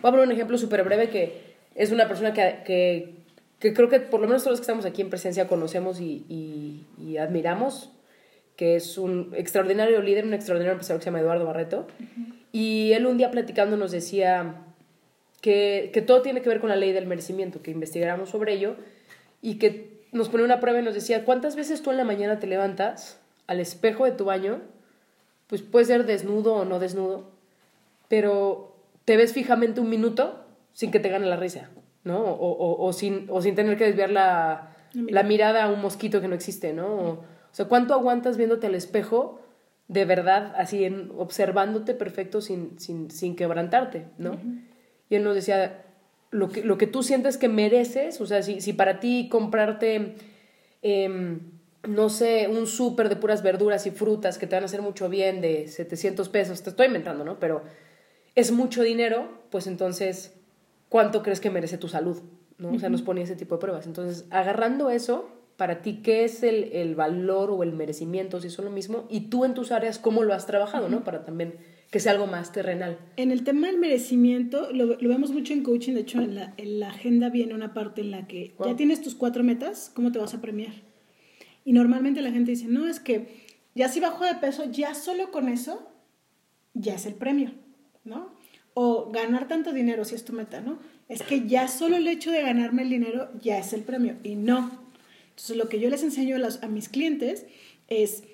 voy 0.00 0.08
a 0.08 0.10
poner 0.10 0.26
un 0.26 0.32
ejemplo 0.32 0.58
súper 0.58 0.84
breve 0.84 1.08
que 1.08 1.54
es 1.74 1.90
una 1.90 2.08
persona 2.08 2.32
que, 2.32 2.58
que, 2.64 3.14
que 3.58 3.72
creo 3.72 3.88
que 3.88 4.00
por 4.00 4.20
lo 4.20 4.26
menos 4.26 4.42
todos 4.42 4.52
los 4.52 4.60
que 4.60 4.64
estamos 4.64 4.84
aquí 4.84 5.02
en 5.02 5.10
presencia 5.10 5.46
conocemos 5.46 6.00
y, 6.00 6.24
y, 6.28 6.86
y 7.02 7.16
admiramos, 7.16 7.90
que 8.56 8.76
es 8.76 8.98
un 8.98 9.32
extraordinario 9.34 10.02
líder, 10.02 10.24
un 10.24 10.34
extraordinario 10.34 10.72
empresario 10.72 10.98
que 10.98 11.04
se 11.04 11.10
llama 11.10 11.20
Eduardo 11.20 11.46
Barreto. 11.46 11.86
Y 12.52 12.92
él 12.92 13.06
un 13.06 13.16
día 13.16 13.30
platicando 13.30 13.76
nos 13.76 13.92
decía 13.92 14.56
que, 15.40 15.90
que 15.92 16.02
todo 16.02 16.22
tiene 16.22 16.42
que 16.42 16.48
ver 16.48 16.60
con 16.60 16.68
la 16.68 16.76
ley 16.76 16.92
del 16.92 17.06
merecimiento, 17.06 17.62
que 17.62 17.70
investigáramos 17.70 18.28
sobre 18.28 18.52
ello 18.52 18.76
y 19.40 19.58
que 19.58 20.02
nos 20.12 20.28
ponía 20.28 20.44
una 20.44 20.60
prueba 20.60 20.78
y 20.80 20.82
nos 20.82 20.94
decía, 20.94 21.24
¿cuántas 21.24 21.56
veces 21.56 21.82
tú 21.82 21.90
en 21.90 21.96
la 21.96 22.04
mañana 22.04 22.38
te 22.38 22.46
levantas 22.46 23.18
al 23.46 23.58
espejo 23.58 24.04
de 24.04 24.12
tu 24.12 24.26
baño? 24.26 24.60
Pues 25.46 25.62
puede 25.62 25.86
ser 25.86 26.04
desnudo 26.04 26.54
o 26.54 26.64
no 26.64 26.78
desnudo, 26.78 27.31
pero 28.12 28.76
te 29.06 29.16
ves 29.16 29.32
fijamente 29.32 29.80
un 29.80 29.88
minuto 29.88 30.44
sin 30.74 30.90
que 30.90 31.00
te 31.00 31.08
gane 31.08 31.24
la 31.24 31.36
risa, 31.36 31.70
¿no? 32.04 32.18
O, 32.20 32.50
o- 32.52 32.84
o 32.86 32.92
sin, 32.92 33.24
o 33.30 33.40
sin 33.40 33.54
tener 33.54 33.78
que 33.78 33.84
desviar 33.86 34.10
la, 34.10 34.76
la 34.92 35.22
mirada 35.22 35.64
a 35.64 35.70
un 35.70 35.80
mosquito 35.80 36.20
que 36.20 36.28
no 36.28 36.34
existe, 36.34 36.74
¿no? 36.74 36.88
O, 36.94 37.08
o 37.12 37.24
sea, 37.52 37.68
¿cuánto 37.68 37.94
aguantas 37.94 38.36
viéndote 38.36 38.66
al 38.66 38.74
espejo 38.74 39.40
de 39.88 40.04
verdad, 40.04 40.52
así, 40.58 40.84
en, 40.84 41.10
observándote 41.16 41.94
perfecto 41.94 42.42
sin, 42.42 42.78
sin, 42.78 43.10
sin 43.10 43.34
quebrantarte, 43.34 44.04
¿no? 44.18 44.32
Y 45.08 45.14
él 45.14 45.24
nos 45.24 45.34
decía, 45.34 45.82
lo 46.30 46.50
que, 46.50 46.62
lo 46.62 46.76
que 46.76 46.86
tú 46.86 47.02
sientes 47.02 47.38
que 47.38 47.48
mereces, 47.48 48.20
o 48.20 48.26
sea, 48.26 48.42
si, 48.42 48.60
si 48.60 48.74
para 48.74 49.00
ti 49.00 49.30
comprarte, 49.30 50.16
em, 50.82 51.40
no 51.88 52.10
sé, 52.10 52.46
un 52.48 52.66
súper 52.66 53.08
de 53.08 53.16
puras 53.16 53.42
verduras 53.42 53.86
y 53.86 53.90
frutas 53.90 54.36
que 54.36 54.46
te 54.46 54.54
van 54.54 54.64
a 54.64 54.66
hacer 54.66 54.82
mucho 54.82 55.08
bien 55.08 55.40
de 55.40 55.66
700 55.66 56.28
pesos, 56.28 56.62
te 56.62 56.68
estoy 56.68 56.88
inventando, 56.88 57.24
¿no? 57.24 57.38
Pero 57.40 57.62
es 58.34 58.52
mucho 58.52 58.82
dinero, 58.82 59.28
pues 59.50 59.66
entonces, 59.66 60.34
¿cuánto 60.88 61.22
crees 61.22 61.40
que 61.40 61.50
merece 61.50 61.78
tu 61.78 61.88
salud? 61.88 62.22
¿no? 62.58 62.72
O 62.72 62.78
sea, 62.78 62.88
nos 62.88 63.02
ponía 63.02 63.24
ese 63.24 63.36
tipo 63.36 63.56
de 63.56 63.60
pruebas. 63.60 63.86
Entonces, 63.86 64.26
agarrando 64.30 64.90
eso, 64.90 65.28
para 65.56 65.82
ti, 65.82 66.00
¿qué 66.02 66.24
es 66.24 66.42
el, 66.42 66.64
el 66.72 66.94
valor 66.94 67.50
o 67.50 67.62
el 67.62 67.72
merecimiento, 67.72 68.40
si 68.40 68.50
son 68.50 68.64
lo 68.64 68.70
mismo? 68.70 69.06
Y 69.10 69.22
tú 69.22 69.44
en 69.44 69.54
tus 69.54 69.72
áreas, 69.72 69.98
¿cómo 69.98 70.22
lo 70.22 70.34
has 70.34 70.46
trabajado, 70.46 70.88
no? 70.88 71.04
Para 71.04 71.24
también 71.24 71.54
que 71.92 72.00
sea 72.00 72.12
algo 72.12 72.26
más 72.26 72.52
terrenal. 72.52 72.98
En 73.16 73.30
el 73.32 73.44
tema 73.44 73.66
del 73.66 73.78
merecimiento, 73.78 74.72
lo, 74.72 74.86
lo 74.86 75.08
vemos 75.10 75.30
mucho 75.30 75.52
en 75.52 75.62
coaching, 75.62 75.92
de 75.92 76.00
hecho 76.00 76.22
en 76.22 76.34
la, 76.34 76.54
en 76.56 76.80
la 76.80 76.88
agenda 76.88 77.28
viene 77.28 77.54
una 77.54 77.74
parte 77.74 78.00
en 78.00 78.10
la 78.10 78.26
que 78.26 78.54
ya 78.64 78.74
tienes 78.76 79.02
tus 79.02 79.14
cuatro 79.14 79.44
metas, 79.44 79.92
¿cómo 79.94 80.10
te 80.10 80.18
vas 80.18 80.32
a 80.32 80.40
premiar? 80.40 80.72
Y 81.66 81.74
normalmente 81.74 82.22
la 82.22 82.32
gente 82.32 82.52
dice, 82.52 82.66
no, 82.66 82.88
es 82.88 82.98
que 82.98 83.44
ya 83.74 83.90
si 83.90 84.00
bajo 84.00 84.24
de 84.24 84.34
peso, 84.36 84.64
ya 84.70 84.94
solo 84.94 85.30
con 85.30 85.50
eso, 85.50 85.86
ya 86.72 86.94
es 86.94 87.04
el 87.04 87.14
premio, 87.14 87.52
¿no? 88.04 88.32
O 88.74 89.10
ganar 89.10 89.48
tanto 89.48 89.72
dinero, 89.72 90.04
si 90.04 90.14
es 90.14 90.24
tu 90.24 90.32
meta, 90.32 90.60
¿no? 90.60 90.78
Es 91.08 91.22
que 91.22 91.46
ya 91.46 91.68
solo 91.68 91.96
el 91.96 92.08
hecho 92.08 92.30
de 92.30 92.42
ganarme 92.42 92.82
el 92.82 92.90
dinero 92.90 93.28
ya 93.40 93.58
es 93.58 93.72
el 93.72 93.82
premio. 93.82 94.16
Y 94.22 94.34
no. 94.34 94.70
Entonces 95.30 95.56
lo 95.56 95.68
que 95.68 95.78
yo 95.78 95.90
les 95.90 96.02
enseño 96.02 96.36
a, 96.62 96.66
mis 96.68 96.88
clientes 96.88 97.46
es, 97.88 98.24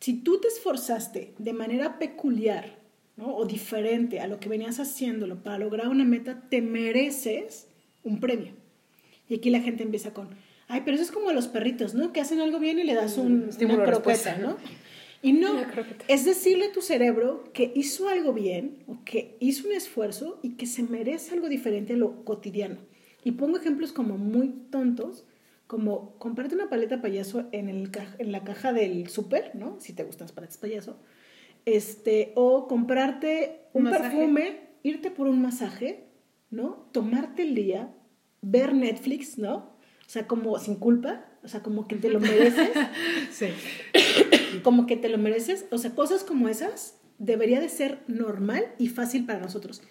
si 0.00 0.14
tú 0.14 0.40
te 0.40 0.48
esforzaste 0.48 1.34
de 1.38 1.52
manera 1.52 1.98
peculiar 1.98 2.78
¿no? 3.16 3.36
o 3.36 3.44
diferente 3.44 4.20
a 4.20 4.26
lo 4.26 4.40
que 4.40 4.48
venías 4.48 4.80
haciéndolo 4.80 5.42
para 5.42 5.58
lograr 5.58 5.88
una 5.88 6.04
meta, 6.04 6.42
te 6.48 6.62
mereces 6.62 7.68
un 8.02 8.20
premio. 8.20 8.54
Y 9.28 9.36
aquí 9.36 9.50
la 9.50 9.60
gente 9.60 9.82
empieza 9.82 10.12
con, 10.12 10.30
ay, 10.68 10.82
pero 10.84 10.96
eso 10.96 11.04
es 11.04 11.12
como 11.12 11.32
los 11.32 11.48
perritos, 11.48 11.94
¿no? 11.94 12.12
Que 12.12 12.20
hacen 12.20 12.40
algo 12.40 12.58
bien 12.58 12.78
y 12.78 12.84
le 12.84 12.94
das 12.94 13.16
un, 13.16 13.48
Estímulo 13.48 13.82
una 13.82 13.92
croqueta, 13.92 14.36
¿no? 14.36 14.56
¿No? 15.32 15.52
Y 15.52 15.62
no, 15.64 15.70
croqueta. 15.70 16.04
es 16.08 16.24
decirle 16.24 16.66
a 16.66 16.72
tu 16.72 16.82
cerebro 16.82 17.50
que 17.52 17.72
hizo 17.74 18.08
algo 18.08 18.32
bien 18.32 18.84
o 18.86 19.04
que 19.04 19.36
hizo 19.40 19.68
un 19.68 19.74
esfuerzo 19.74 20.38
y 20.42 20.50
que 20.50 20.66
se 20.66 20.82
merece 20.82 21.34
algo 21.34 21.48
diferente 21.48 21.94
a 21.94 21.96
lo 21.96 22.24
cotidiano. 22.24 22.76
Y 23.24 23.32
pongo 23.32 23.56
ejemplos 23.56 23.92
como 23.92 24.18
muy 24.18 24.50
tontos, 24.70 25.24
como 25.66 26.18
comprarte 26.18 26.54
una 26.54 26.68
paleta 26.68 27.00
payaso 27.00 27.48
en, 27.52 27.68
el 27.68 27.90
en 28.18 28.32
la 28.32 28.44
caja 28.44 28.72
del 28.72 29.08
súper, 29.08 29.54
¿no? 29.54 29.80
Si 29.80 29.94
te 29.94 30.04
gustan 30.04 30.26
las 30.26 30.32
paletas 30.32 30.58
payaso. 30.58 30.98
Este, 31.64 32.32
o 32.34 32.68
comprarte 32.68 33.62
un 33.72 33.86
Un 33.86 33.92
perfume, 33.92 34.60
irte 34.82 35.10
por 35.10 35.26
un 35.26 35.40
masaje, 35.40 36.04
¿no? 36.50 36.86
Tomarte 36.92 37.42
el 37.42 37.54
día, 37.54 37.94
ver 38.42 38.74
Netflix, 38.74 39.38
¿no? 39.38 39.74
O 40.06 40.10
sea, 40.10 40.26
como 40.26 40.58
sin 40.58 40.76
culpa, 40.76 41.24
o 41.42 41.48
sea, 41.48 41.62
como 41.62 41.88
que 41.88 41.96
te 41.96 42.10
lo 42.10 42.20
mereces 42.20 42.70
Sí. 43.30 43.46
como 44.64 44.86
que 44.86 44.96
te 44.96 45.08
lo 45.08 45.18
mereces, 45.18 45.66
o 45.70 45.78
sea, 45.78 45.94
cosas 45.94 46.24
como 46.24 46.48
esas 46.48 46.98
debería 47.18 47.60
de 47.60 47.68
ser 47.68 48.00
normal 48.08 48.64
y 48.78 48.88
fácil 48.88 49.24
para 49.24 49.38
nosotros. 49.38 49.82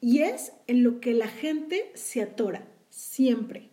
Y 0.00 0.18
es 0.22 0.52
en 0.66 0.82
lo 0.82 1.00
que 1.00 1.14
la 1.14 1.28
gente 1.28 1.92
se 1.94 2.20
atora, 2.20 2.66
siempre, 2.90 3.70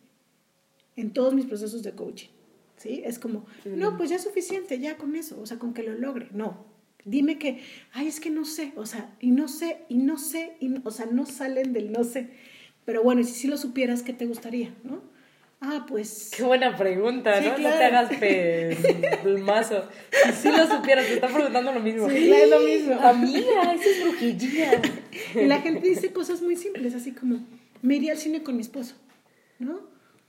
en 0.96 1.12
todos 1.12 1.34
mis 1.34 1.46
procesos 1.46 1.82
de 1.82 1.94
coaching. 1.94 2.30
¿Sí? 2.78 3.02
Es 3.06 3.20
como, 3.20 3.46
no, 3.66 3.96
pues 3.98 4.10
ya 4.10 4.16
es 4.16 4.24
suficiente, 4.24 4.80
ya 4.80 4.98
con 4.98 5.16
eso, 5.16 5.40
o 5.40 5.46
sea, 5.46 5.60
con 5.60 5.74
que 5.74 5.84
lo 5.84 5.94
logre. 5.94 6.30
No, 6.34 6.66
dime 7.06 7.38
que, 7.38 7.60
ay, 7.92 8.08
es 8.08 8.20
que 8.20 8.32
no 8.32 8.44
sé, 8.44 8.74
o 8.76 8.86
sea, 8.88 9.16
y 9.20 9.30
no 9.32 9.48
sé, 9.48 9.82
y 9.88 9.98
no 9.98 10.18
sé, 10.18 10.54
y 10.60 10.68
no- 10.70 10.82
o 10.84 10.90
sea, 10.92 11.06
no 11.06 11.26
salen 11.28 11.74
del 11.74 11.92
no 11.92 12.04
sé. 12.04 12.32
Pero 12.86 13.04
bueno, 13.04 13.22
y 13.22 13.24
si 13.26 13.34
sí 13.34 13.48
lo 13.48 13.58
supieras, 13.58 14.02
¿qué 14.02 14.14
te 14.14 14.26
gustaría? 14.26 14.74
¿No? 14.84 15.04
Ah, 15.64 15.86
pues... 15.88 16.32
Qué 16.36 16.44
buena 16.44 16.76
pregunta, 16.76 17.38
Sí, 17.40 17.46
¿no? 17.46 17.52
No 17.52 17.58
claro. 17.58 17.78
te 17.78 17.84
hagas 17.84 19.20
pelmazo. 19.24 19.88
Si 20.42 20.50
lo 20.50 20.66
supieras, 20.66 21.06
te 21.06 21.14
está 21.14 21.28
preguntando 21.28 21.72
lo 21.72 21.80
mismo. 21.80 22.10
Sí, 22.10 22.32
es 22.32 22.50
lo 22.50 22.60
mismo. 22.62 23.00
Amiga, 23.00 23.72
esa 23.74 23.90
es 23.90 24.04
brujillía. 24.04 24.82
Y 25.36 25.46
la 25.46 25.62
gente 25.62 25.88
dice 25.88 26.12
cosas 26.12 26.42
muy 26.42 26.56
simples, 26.56 26.96
así 26.96 27.12
como, 27.12 27.46
me 27.84 27.96
iría 27.98 28.14
al 28.14 28.18
cine 28.18 28.42
con 28.42 28.56
mi 28.56 28.62
esposo, 28.62 28.96
¿no? 29.60 29.82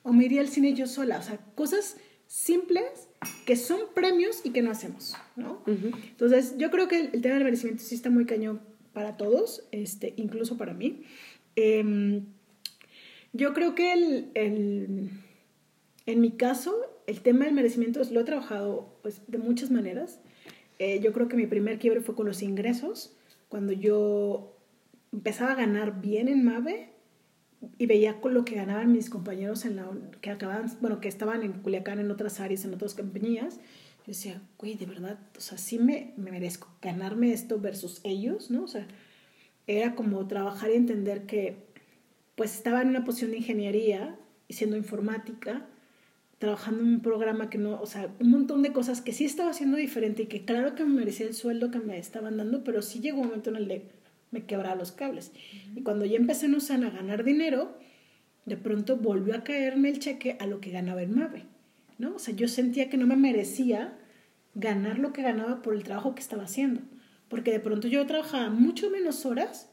O 0.03 0.13
me 0.13 0.27
iría 0.27 0.43
al 0.43 0.49
cine 0.49 0.75
yo 0.75 0.87
sola, 0.87 1.19
o 1.19 1.23
sea, 1.23 1.39
cosas 1.55 1.97
simples 2.27 3.09
que 3.47 3.57
son 3.57 3.81
premios 3.95 4.43
y 4.45 4.51
que 4.51 4.61
no 4.61 4.71
hacemos, 4.71 5.17
¿no? 5.37 5.63
Entonces, 5.67 6.57
yo 6.59 6.71
creo 6.71 6.89
que 6.89 7.01
el, 7.01 7.23
tema 7.23 7.37
del 7.37 7.45
merecimiento 7.45 7.83
sí 7.83 7.95
está 7.95 8.11
muy 8.11 8.27
cañón 8.27 8.61
para 8.93 9.17
todos, 9.17 9.67
este, 9.73 10.13
incluso 10.17 10.59
para 10.59 10.75
mí. 10.75 11.05
Em, 11.57 12.27
yo 13.33 13.53
creo 13.55 13.75
que 13.75 13.93
el, 13.93 14.31
el- 14.35 15.11
en 16.07 16.21
mi 16.21 16.33
caso, 16.33 16.75
el 17.07 17.21
tema 17.21 17.45
del 17.45 17.55
merecimiento 17.55 18.01
lo 18.11 18.21
he 18.21 18.25
trabajado 18.25 18.99
pues, 19.03 19.23
de 19.29 19.39
muchas 19.39 19.71
maneras. 19.71 20.19
Eh, 20.79 21.01
yo 21.01 21.13
creo 21.13 21.29
que 21.29 21.37
mi 21.37 21.47
primer 21.47 21.79
quiebre 21.79 22.01
fue 22.01 22.15
con 22.15 22.27
los 22.27 22.43
ingresos, 22.43 23.15
cuando 23.49 23.73
yo 23.73 24.57
empezaba 25.13 25.53
a 25.53 25.55
ganar 25.55 26.01
bien 26.01 26.27
en 26.29 26.45
MAVE 26.45 26.89
y 27.79 27.87
veía 27.87 28.21
con 28.21 28.35
lo 28.35 28.45
que 28.45 28.57
ganaban 28.57 28.91
mis 28.91 29.09
compañeros 29.11 29.65
en 29.65 29.77
la, 29.77 29.89
que 30.21 30.31
acababan, 30.31 30.67
bueno, 30.81 31.01
que 31.01 31.09
estaban 31.09 31.43
en 31.43 31.53
Culiacán, 31.53 32.01
en 32.01 32.11
otras 32.11 32.41
áreas, 32.41 32.65
en 32.65 32.75
otras 32.75 32.95
compañías. 32.95 33.57
Yo 33.59 34.07
decía, 34.09 34.43
güey, 34.59 34.75
de 34.75 34.87
verdad, 34.87 35.21
o 35.37 35.41
sea, 35.41 35.59
sí 35.59 35.79
me, 35.79 36.13
me 36.17 36.33
merezco 36.33 36.67
ganarme 36.81 37.33
esto 37.33 37.61
versus 37.61 38.01
ellos, 38.03 38.51
¿no? 38.51 38.65
O 38.65 38.69
sea, 38.69 38.89
era 39.69 39.95
como 39.95 40.27
trabajar 40.27 40.71
y 40.71 40.75
entender 40.75 41.27
que 41.27 41.57
pues 42.35 42.55
estaba 42.55 42.83
en 42.83 42.89
una 42.89 43.05
posición 43.05 43.33
de 43.33 43.39
ingeniería 43.39 44.19
y 44.49 44.55
siendo 44.55 44.77
informática, 44.77 45.67
trabajando 46.39 46.83
en 46.83 46.89
un 46.89 47.01
programa 47.01 47.51
que 47.51 47.59
no, 47.59 47.81
o 47.81 47.87
sea, 47.87 48.13
un 48.19 48.31
montón 48.31 48.63
de 48.63 48.73
cosas 48.73 49.01
que 49.01 49.13
sí 49.13 49.25
estaba 49.25 49.51
haciendo 49.51 49.77
diferente 49.77 50.25
y 50.25 50.27
que 50.27 50.45
claro 50.45 50.75
que 50.75 50.85
me 50.85 50.95
merecía 50.95 51.27
el 51.27 51.35
sueldo 51.35 51.71
que 51.71 51.79
me 51.79 51.99
estaban 51.99 52.37
dando, 52.37 52.65
pero 52.65 52.83
sí 52.83 53.01
llegó 53.01 53.21
un 53.21 53.29
momento 53.29 53.51
en 53.51 53.57
el 53.57 53.69
que 53.69 53.91
me 54.33 54.45
quebraba 54.45 54.75
los 54.75 54.93
cables. 54.93 55.31
Y 55.77 55.83
cuando 55.83 56.05
ya 56.05 56.17
empecé 56.17 56.47
en 56.47 56.57
USAN 56.57 56.85
a 56.85 56.91
ganar 56.91 57.23
dinero, 57.23 57.79
de 58.45 58.57
pronto 58.57 58.97
volvió 58.97 59.37
a 59.37 59.45
caerme 59.45 59.91
el 59.91 60.01
cheque 60.01 60.37
a 60.41 60.47
lo 60.47 60.61
que 60.61 60.71
ganaba 60.71 61.03
en 61.03 61.15
MAVE, 61.15 61.45
¿no? 61.99 62.17
O 62.17 62.19
sea, 62.19 62.35
yo 62.35 62.49
sentía 62.49 62.91
que 62.91 62.97
no 62.97 63.07
me 63.07 63.17
merecía 63.17 63.97
ganar 64.55 64.99
lo 64.99 65.13
que 65.13 65.23
ganaba 65.23 65.63
por 65.63 65.75
el 65.75 65.85
trabajo 65.85 66.15
que 66.15 66.23
estaba 66.23 66.45
haciendo, 66.45 66.81
porque 67.29 67.53
de 67.53 67.61
pronto 67.61 67.89
yo 67.89 68.05
trabajaba 68.07 68.51
mucho 68.51 68.91
menos 68.91 69.25
horas 69.27 69.72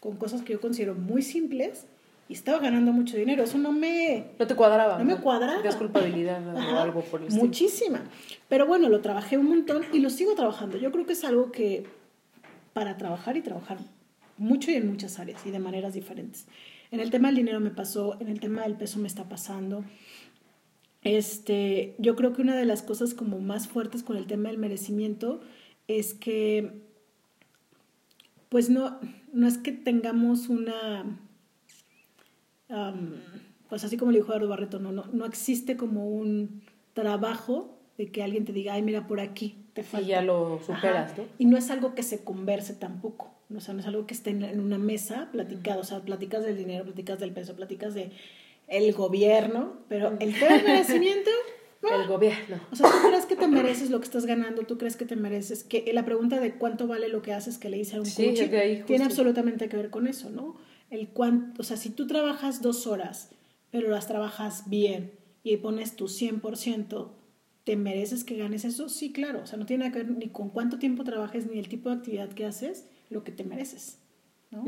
con 0.00 0.16
cosas 0.16 0.42
que 0.42 0.54
yo 0.54 0.60
considero 0.60 0.94
muy 0.94 1.22
simples 1.22 1.86
y 2.28 2.32
estaba 2.32 2.58
ganando 2.58 2.92
mucho 2.92 3.16
dinero. 3.16 3.42
Eso 3.44 3.58
no 3.58 3.72
me, 3.72 4.28
No 4.38 4.46
te 4.46 4.54
cuadraba. 4.54 4.98
no 4.98 5.04
me 5.04 5.16
cuadraba. 5.16 5.56
Tenías 5.56 5.76
culpabilidad 5.76 6.46
o 6.54 6.58
Ajá, 6.58 6.82
algo 6.82 7.02
por 7.02 7.22
el. 7.22 7.30
Muchísima. 7.32 8.02
Pero 8.48 8.66
bueno, 8.66 8.88
lo 8.88 9.00
trabajé 9.00 9.36
un 9.36 9.46
montón 9.48 9.82
y 9.92 9.98
lo 10.00 10.10
sigo 10.10 10.34
trabajando. 10.34 10.78
Yo 10.78 10.90
creo 10.90 11.06
que 11.06 11.12
es 11.12 11.24
algo 11.24 11.52
que 11.52 11.84
para 12.72 12.96
trabajar 12.96 13.36
y 13.36 13.42
trabajar 13.42 13.78
mucho 14.38 14.70
y 14.70 14.74
en 14.74 14.88
muchas 14.88 15.18
áreas 15.18 15.44
y 15.44 15.50
de 15.50 15.58
maneras 15.58 15.92
diferentes. 15.94 16.46
En 16.92 17.00
el 17.00 17.10
tema 17.10 17.28
del 17.28 17.36
dinero 17.36 17.60
me 17.60 17.70
pasó, 17.70 18.16
en 18.20 18.28
el 18.28 18.40
tema 18.40 18.62
del 18.62 18.74
peso 18.74 18.98
me 18.98 19.06
está 19.08 19.28
pasando. 19.28 19.84
Este, 21.02 21.94
yo 21.98 22.14
creo 22.16 22.32
que 22.32 22.42
una 22.42 22.56
de 22.56 22.64
las 22.66 22.82
cosas 22.82 23.14
como 23.14 23.38
más 23.38 23.68
fuertes 23.68 24.02
con 24.02 24.16
el 24.16 24.26
tema 24.26 24.48
del 24.50 24.58
merecimiento 24.58 25.40
es 25.88 26.14
que 26.14 26.72
pues 28.50 28.68
no, 28.68 29.00
no 29.32 29.48
es 29.48 29.56
que 29.56 29.72
tengamos 29.72 30.50
una 30.50 31.18
am, 32.68 33.14
pues 33.70 33.84
así 33.84 33.96
como 33.96 34.10
le 34.10 34.18
dijo 34.18 34.32
Eduardo 34.32 34.48
Barreto, 34.48 34.78
no, 34.78 34.92
no, 34.92 35.06
no 35.12 35.24
existe 35.24 35.76
como 35.76 36.08
un 36.08 36.62
trabajo 36.92 37.78
de 37.96 38.10
que 38.10 38.22
alguien 38.22 38.44
te 38.44 38.52
diga, 38.52 38.74
ay, 38.74 38.82
mira, 38.82 39.06
por 39.06 39.20
aquí 39.20 39.64
te 39.72 39.82
falta. 39.82 40.06
Y 40.06 40.10
ya 40.10 40.22
lo 40.22 40.58
superas, 40.58 41.12
Ajá. 41.12 41.22
¿no? 41.22 41.28
Y 41.38 41.44
no 41.46 41.56
es 41.56 41.70
algo 41.70 41.94
que 41.94 42.02
se 42.02 42.24
converse 42.24 42.74
tampoco. 42.74 43.32
O 43.54 43.60
sea, 43.60 43.74
no 43.74 43.80
es 43.80 43.86
algo 43.86 44.06
que 44.06 44.14
esté 44.14 44.30
en, 44.30 44.60
una 44.60 44.78
mesa 44.78 45.28
platicado. 45.32 45.80
O 45.80 45.84
sea, 45.84 46.00
platicas 46.00 46.44
del 46.44 46.56
dinero, 46.56 46.84
platicas 46.84 47.18
del 47.18 47.32
peso, 47.32 47.54
platicas 47.56 47.94
de 47.94 48.12
el 48.68 48.92
gobierno, 48.92 49.74
pero 49.88 50.16
el 50.20 50.38
tema 50.38 50.56
del 50.56 50.64
merecimiento. 50.64 51.30
El 51.82 52.06
gobierno. 52.06 52.60
O 52.70 52.76
sea, 52.76 52.90
tú 52.90 53.08
crees 53.08 53.24
que 53.26 53.36
te 53.36 53.48
mereces 53.48 53.90
lo 53.90 54.00
que 54.00 54.04
estás 54.04 54.26
ganando, 54.26 54.62
tú 54.62 54.76
crees 54.76 54.96
que 54.96 55.06
te 55.06 55.16
mereces 55.16 55.64
que 55.64 55.90
la 55.92 56.04
pregunta 56.04 56.38
de 56.38 56.54
cuánto 56.56 56.86
vale 56.86 57.08
lo 57.08 57.22
que 57.22 57.32
haces 57.32 57.56
que 57.56 57.70
le 57.70 57.78
hice 57.78 57.96
a 57.96 58.00
un 58.00 58.06
Sí, 58.06 58.26
coach 58.26 58.36
tiene 58.50 58.82
justo. 58.82 59.02
absolutamente 59.04 59.68
que 59.68 59.76
ver 59.76 59.90
con 59.90 60.06
eso, 60.06 60.28
¿no? 60.30 60.56
El 60.90 61.08
cuánto, 61.08 61.62
o 61.62 61.64
sea, 61.64 61.76
si 61.78 61.88
tú 61.90 62.06
trabajas 62.06 62.60
dos 62.60 62.86
horas, 62.86 63.30
pero 63.70 63.88
las 63.88 64.06
trabajas 64.08 64.64
bien 64.68 65.12
y 65.42 65.56
pones 65.56 65.96
tu 65.96 66.06
100%, 66.08 67.12
¿te 67.64 67.76
mereces 67.76 68.24
que 68.24 68.36
ganes 68.36 68.64
eso? 68.66 68.88
Sí, 68.90 69.10
claro. 69.12 69.40
O 69.42 69.46
sea, 69.46 69.58
no 69.58 69.64
tiene 69.64 69.84
nada 69.84 69.92
que 69.96 70.02
ver 70.04 70.10
ni 70.16 70.28
con 70.28 70.50
cuánto 70.50 70.78
tiempo 70.78 71.02
trabajes 71.04 71.46
ni 71.50 71.58
el 71.58 71.68
tipo 71.68 71.88
de 71.88 71.96
actividad 71.96 72.28
que 72.30 72.44
haces, 72.44 72.86
lo 73.08 73.24
que 73.24 73.32
te 73.32 73.44
mereces, 73.44 73.98
¿no? 74.50 74.64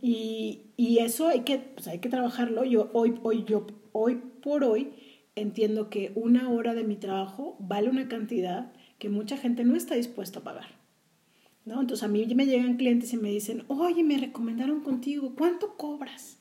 Y, 0.00 0.70
y 0.76 0.98
eso 0.98 1.28
hay 1.28 1.40
que, 1.40 1.58
pues 1.58 1.88
hay 1.88 1.98
que 1.98 2.08
trabajarlo. 2.08 2.64
Yo 2.64 2.90
hoy, 2.94 3.18
hoy, 3.22 3.44
yo, 3.46 3.66
hoy 3.92 4.16
por 4.42 4.64
hoy 4.64 4.92
entiendo 5.40 5.90
que 5.90 6.12
una 6.14 6.50
hora 6.50 6.74
de 6.74 6.84
mi 6.84 6.96
trabajo 6.96 7.56
vale 7.60 7.88
una 7.88 8.08
cantidad 8.08 8.72
que 8.98 9.08
mucha 9.08 9.36
gente 9.36 9.64
no 9.64 9.76
está 9.76 9.94
dispuesta 9.94 10.40
a 10.40 10.44
pagar. 10.44 10.66
¿no? 11.64 11.80
Entonces 11.80 12.02
a 12.04 12.08
mí 12.08 12.24
me 12.34 12.46
llegan 12.46 12.76
clientes 12.78 13.12
y 13.12 13.16
me 13.18 13.30
dicen, 13.30 13.64
oye, 13.68 14.02
me 14.02 14.16
recomendaron 14.16 14.80
contigo, 14.80 15.34
¿cuánto 15.36 15.76
cobras? 15.76 16.38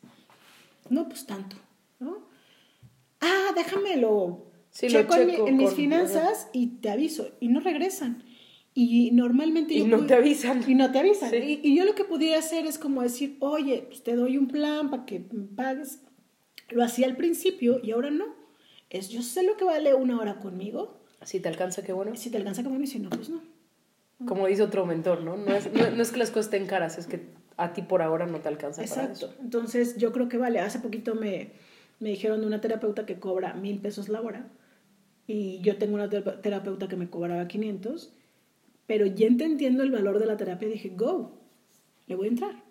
No, 0.89 1.09
pues 1.09 1.25
tanto, 1.25 1.57
¿no? 1.99 2.19
Ah, 3.19 3.51
déjamelo. 3.55 4.45
Sí, 4.69 4.87
checo 4.87 5.15
en, 5.15 5.27
mi- 5.27 5.33
checo 5.33 5.47
en 5.47 5.57
mis 5.57 5.73
finanzas 5.73 6.47
y 6.53 6.67
te 6.81 6.89
aviso. 6.89 7.29
Y 7.39 7.47
no 7.49 7.59
regresan. 7.59 8.23
Y 8.73 9.09
normalmente 9.11 9.73
Y 9.73 9.79
yo 9.79 9.87
no 9.87 10.05
te 10.05 10.13
avisan. 10.13 10.63
Y 10.67 10.75
no 10.75 10.91
te 10.91 10.99
avisan. 10.99 11.31
Sí. 11.31 11.59
Y, 11.63 11.67
y 11.71 11.75
yo 11.75 11.83
lo 11.83 11.95
que 11.95 12.03
pudiera 12.05 12.37
hacer 12.39 12.65
es 12.65 12.77
como 12.77 13.01
decir, 13.01 13.35
oye, 13.39 13.83
pues 13.87 14.03
te 14.03 14.15
doy 14.15 14.37
un 14.37 14.47
plan 14.47 14.89
para 14.89 15.05
que 15.05 15.25
me 15.31 15.45
pagues. 15.47 16.03
Lo 16.69 16.83
hacía 16.83 17.07
al 17.07 17.17
principio 17.17 17.79
y 17.83 17.91
ahora 17.91 18.11
no. 18.11 18.25
Es 18.89 19.09
yo 19.09 19.21
sé 19.21 19.43
lo 19.43 19.57
que 19.57 19.65
vale 19.65 19.93
una 19.93 20.19
hora 20.19 20.39
conmigo. 20.39 20.97
Si 21.23 21.39
te 21.39 21.49
alcanza, 21.49 21.83
qué 21.83 21.93
bueno. 21.93 22.15
Si 22.15 22.29
te 22.29 22.37
alcanza 22.37 22.63
como 22.63 22.79
y 22.79 22.87
si 22.87 22.99
no, 22.99 23.09
pues 23.09 23.29
no. 23.29 23.41
como 24.25 24.47
dice 24.47 24.63
otro 24.63 24.85
mentor, 24.85 25.21
¿no? 25.23 25.35
No 25.37 25.53
es, 25.53 25.71
no, 25.73 25.89
no 25.91 26.01
es 26.01 26.11
que 26.11 26.17
las 26.19 26.29
cosas 26.29 26.45
estén 26.45 26.67
caras, 26.67 26.97
es 26.97 27.07
que 27.07 27.27
a 27.57 27.73
ti 27.73 27.81
por 27.81 28.01
ahora 28.01 28.25
no 28.27 28.39
te 28.39 28.47
alcanza 28.47 28.81
para 28.83 28.85
Exacto. 29.03 29.25
eso. 29.27 29.35
Entonces, 29.41 29.97
yo 29.97 30.11
creo 30.11 30.29
que 30.29 30.37
vale. 30.37 30.59
Hace 30.59 30.79
poquito 30.79 31.15
me, 31.15 31.51
me 31.99 32.09
dijeron 32.09 32.41
de 32.41 32.47
una 32.47 32.61
terapeuta 32.61 33.05
que 33.05 33.19
cobra 33.19 33.53
mil 33.55 33.79
pesos 33.79 34.09
la 34.09 34.21
hora 34.21 34.47
y 35.25 35.59
yo 35.61 35.77
tengo 35.77 35.95
una 35.95 36.09
tera- 36.09 36.41
terapeuta 36.41 36.87
que 36.87 36.95
me 36.95 37.09
cobraba 37.09 37.47
500, 37.47 38.13
pero 38.85 39.05
ya 39.07 39.27
entendiendo 39.27 39.83
el 39.83 39.91
valor 39.91 40.19
de 40.19 40.25
la 40.27 40.37
terapia 40.37 40.67
dije, 40.69 40.89
go, 40.95 41.37
le 42.05 42.15
voy 42.15 42.27
a 42.27 42.29
entrar, 42.29 42.63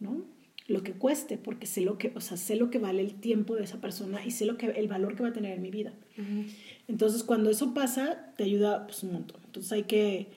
¿no? 0.00 0.24
Lo 0.66 0.82
que 0.82 0.92
cueste, 0.92 1.36
porque 1.36 1.66
sé 1.66 1.82
lo 1.82 1.98
que, 1.98 2.12
o 2.16 2.20
sea, 2.20 2.36
sé 2.38 2.56
lo 2.56 2.70
que 2.70 2.78
vale 2.78 3.02
el 3.02 3.14
tiempo 3.20 3.54
de 3.54 3.64
esa 3.64 3.80
persona 3.80 4.24
y 4.24 4.30
sé 4.30 4.46
lo 4.46 4.56
que, 4.56 4.66
el 4.66 4.88
valor 4.88 5.14
que 5.14 5.22
va 5.22 5.28
a 5.28 5.32
tener 5.32 5.52
en 5.52 5.62
mi 5.62 5.70
vida. 5.70 5.92
Entonces, 6.88 7.22
cuando 7.22 7.50
eso 7.50 7.74
pasa, 7.74 8.32
te 8.36 8.44
ayuda 8.44 8.86
pues, 8.86 9.02
un 9.02 9.12
montón. 9.12 9.40
Entonces, 9.44 9.70
hay 9.72 9.82
que 9.82 10.28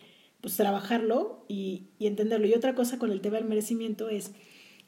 pues, 0.42 0.58
trabajarlo 0.58 1.46
y, 1.48 1.84
y 1.98 2.08
entenderlo. 2.08 2.46
Y 2.48 2.54
otra 2.54 2.76
cosa 2.76 3.00
con 3.00 3.12
el 3.12 3.22
tema 3.22 3.38
del 3.38 3.46
merecimiento 3.48 4.10
es, 4.10 4.34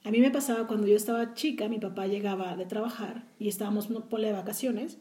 a 0.04 0.12
mí 0.12 0.20
me 0.20 0.30
pasaba 0.32 0.68
cuando 0.68 0.88
yo 0.88 0.96
estaba 0.98 1.34
chica, 1.34 1.70
mi 1.70 1.80
papá 1.80 2.08
llegaba 2.08 2.56
de 2.58 2.66
trabajar 2.66 3.26
y 3.40 3.48
estábamos, 3.48 3.88
ponle 3.88 4.28
de 4.28 4.34
vacaciones, 4.34 4.98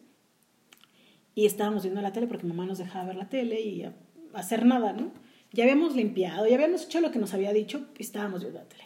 y 1.34 1.46
estábamos 1.46 1.82
viendo 1.84 2.00
la 2.02 2.12
tele 2.12 2.26
porque 2.26 2.46
mamá 2.46 2.66
nos 2.66 2.78
dejaba 2.78 3.06
ver 3.06 3.16
la 3.16 3.28
tele 3.28 3.60
y 3.60 3.82
a- 3.84 3.94
hacer 4.34 4.66
nada, 4.66 4.92
¿no? 4.92 5.12
Ya 5.52 5.64
habíamos 5.64 5.94
limpiado, 5.94 6.46
ya 6.48 6.54
habíamos 6.56 6.84
hecho 6.84 7.00
lo 7.00 7.10
que 7.12 7.18
nos 7.20 7.32
había 7.32 7.52
dicho 7.52 7.86
y 7.96 8.02
estábamos 8.02 8.40
viendo 8.40 8.58
la 8.58 8.66
tele. 8.68 8.84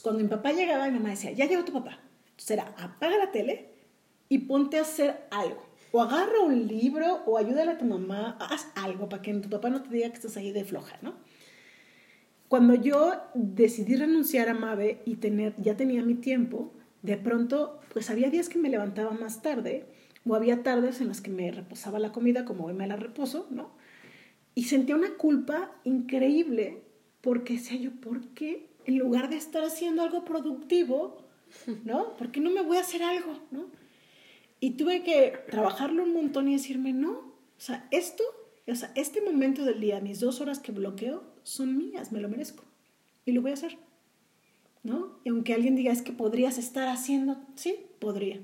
Cuando 0.00 0.22
mi 0.22 0.28
papá 0.28 0.52
llegaba, 0.52 0.86
mi 0.88 0.98
mamá 0.98 1.10
decía, 1.10 1.32
ya 1.32 1.46
llegó 1.46 1.64
tu 1.64 1.72
papá. 1.72 2.00
Entonces 2.30 2.50
era, 2.50 2.74
apaga 2.78 3.18
la 3.18 3.30
tele 3.30 3.68
y 4.28 4.38
ponte 4.38 4.78
a 4.78 4.82
hacer 4.82 5.26
algo. 5.30 5.62
O 5.90 6.00
agarra 6.00 6.40
un 6.40 6.66
libro 6.66 7.22
o 7.26 7.36
ayúdale 7.36 7.72
a 7.72 7.78
tu 7.78 7.84
mamá, 7.84 8.38
haz 8.40 8.68
algo 8.74 9.08
para 9.08 9.20
que 9.20 9.34
tu 9.34 9.50
papá 9.50 9.68
no 9.68 9.82
te 9.82 9.90
diga 9.90 10.08
que 10.08 10.14
estás 10.14 10.36
ahí 10.38 10.50
de 10.50 10.64
floja, 10.64 10.96
¿no? 11.02 11.14
Cuando 12.48 12.74
yo 12.74 13.12
decidí 13.34 13.96
renunciar 13.96 14.48
a 14.48 14.54
Mave 14.54 15.02
y 15.04 15.16
tener, 15.16 15.54
ya 15.58 15.76
tenía 15.76 16.02
mi 16.02 16.14
tiempo, 16.14 16.72
de 17.02 17.16
pronto, 17.16 17.80
pues 17.92 18.10
había 18.10 18.30
días 18.30 18.48
que 18.48 18.58
me 18.58 18.70
levantaba 18.70 19.10
más 19.12 19.42
tarde, 19.42 19.86
o 20.26 20.34
había 20.34 20.62
tardes 20.62 21.00
en 21.00 21.08
las 21.08 21.20
que 21.20 21.30
me 21.30 21.50
reposaba 21.50 21.98
la 21.98 22.12
comida, 22.12 22.44
como 22.44 22.66
hoy 22.66 22.74
me 22.74 22.86
la 22.86 22.96
reposo, 22.96 23.46
¿no? 23.50 23.70
Y 24.54 24.64
sentía 24.64 24.94
una 24.94 25.14
culpa 25.16 25.72
increíble, 25.84 26.82
porque 27.22 27.54
decía 27.54 27.78
yo, 27.78 27.90
¿por 27.92 28.20
qué 28.34 28.68
en 28.86 28.98
lugar 28.98 29.28
de 29.28 29.36
estar 29.36 29.62
haciendo 29.64 30.02
algo 30.02 30.24
productivo, 30.24 31.24
¿no? 31.84 32.16
¿Por 32.16 32.30
qué 32.30 32.40
no 32.40 32.50
me 32.50 32.62
voy 32.62 32.76
a 32.76 32.80
hacer 32.80 33.02
algo, 33.02 33.38
¿no? 33.50 33.66
Y 34.60 34.72
tuve 34.72 35.02
que 35.02 35.40
trabajarlo 35.50 36.04
un 36.04 36.12
montón 36.12 36.48
y 36.48 36.52
decirme, 36.52 36.92
no, 36.92 37.10
o 37.10 37.60
sea, 37.64 37.88
esto, 37.90 38.22
o 38.66 38.74
sea, 38.74 38.92
este 38.94 39.20
momento 39.20 39.64
del 39.64 39.80
día, 39.80 40.00
mis 40.00 40.20
dos 40.20 40.40
horas 40.40 40.60
que 40.60 40.72
bloqueo, 40.72 41.24
son 41.42 41.76
mías, 41.76 42.12
me 42.12 42.20
lo 42.20 42.28
merezco. 42.28 42.64
Y 43.24 43.32
lo 43.32 43.42
voy 43.42 43.52
a 43.52 43.54
hacer, 43.54 43.76
¿no? 44.82 45.18
Y 45.24 45.30
aunque 45.30 45.54
alguien 45.54 45.74
diga, 45.74 45.92
es 45.92 46.02
que 46.02 46.12
podrías 46.12 46.58
estar 46.58 46.88
haciendo, 46.88 47.38
sí, 47.56 47.76
podría. 47.98 48.40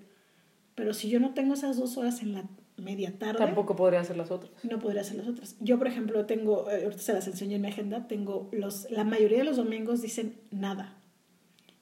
Pero 0.75 0.95
si 0.95 1.09
yo 1.09 1.21
no 1.21 1.35
tengo 1.35 1.55
esas 1.55 1.77
dos 1.77 1.97
horas 1.97 2.23
en 2.23 2.35
la 2.35 2.49
media 2.83 3.19
tarde, 3.19 3.39
Tampoco 3.39 3.77
podría 3.77 4.01
hacer 4.01 4.17
las 4.17 4.31
otras. 4.31 4.53
no 4.65 4.79
podría 4.79 5.01
hacer 5.03 5.17
las 5.17 5.29
otras. 5.29 5.57
Yo, 5.61 5.79
por 5.79 5.87
ejemplo, 5.87 6.27
tengo, 6.27 6.71
eh, 6.71 6.85
ahorita 6.85 7.03
se 7.03 7.13
las 7.13 7.27
enseño 7.27 7.57
en 7.57 7.63
mi 7.63 7.69
agenda, 7.69 8.07
tengo 8.09 8.49
los, 8.53 8.91
la 8.91 9.05
mayoría 9.05 9.39
de 9.39 9.45
los 9.45 9.57
domingos 9.57 10.03
dicen 10.03 10.41
nada. 10.51 10.97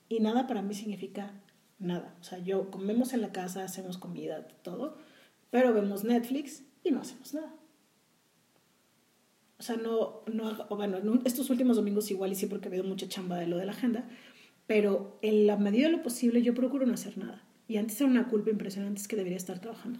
Y 0.08 0.20
nada 0.20 0.46
para 0.46 0.62
mí 0.62 0.74
significa 0.74 1.32
nada. 1.78 2.14
O 2.20 2.24
sea, 2.24 2.38
yo 2.38 2.70
comemos 2.70 3.12
en 3.12 3.20
la 3.20 3.32
casa, 3.32 3.64
hacemos 3.64 3.98
comida, 3.98 4.46
todo, 4.62 4.98
pero 5.50 5.72
vemos 5.74 6.04
Netflix 6.04 6.62
y 6.84 6.90
no 6.90 7.00
hacemos 7.00 7.34
nada. 7.34 7.52
O 9.58 9.62
sea, 9.62 9.76
no, 9.76 10.20
no 10.32 10.66
bueno, 10.68 10.98
no- 11.00 11.20
estos 11.24 11.48
últimos 11.50 11.76
domingos 11.76 12.10
igual 12.10 12.32
y 12.32 12.34
sí 12.34 12.46
porque 12.46 12.68
habido 12.68 12.84
mucha 12.84 13.08
chamba 13.08 13.38
de 13.38 13.46
lo 13.46 13.56
de 13.56 13.64
la 13.66 13.72
agenda, 13.72 14.06
pero 14.66 15.18
en 15.22 15.46
la 15.46 15.56
medida 15.56 15.86
de 15.86 15.92
lo 15.96 16.02
posible 16.02 16.42
yo 16.42 16.54
procuro 16.54 16.84
no 16.86 16.94
hacer 16.94 17.16
nada. 17.16 17.42
Y 17.68 17.78
antes 17.78 18.00
era 18.00 18.08
una 18.10 18.28
culpa 18.28 18.50
impresionante, 18.50 19.00
es 19.00 19.08
que 19.08 19.16
debería 19.16 19.36
estar 19.38 19.58
trabajando. 19.58 19.98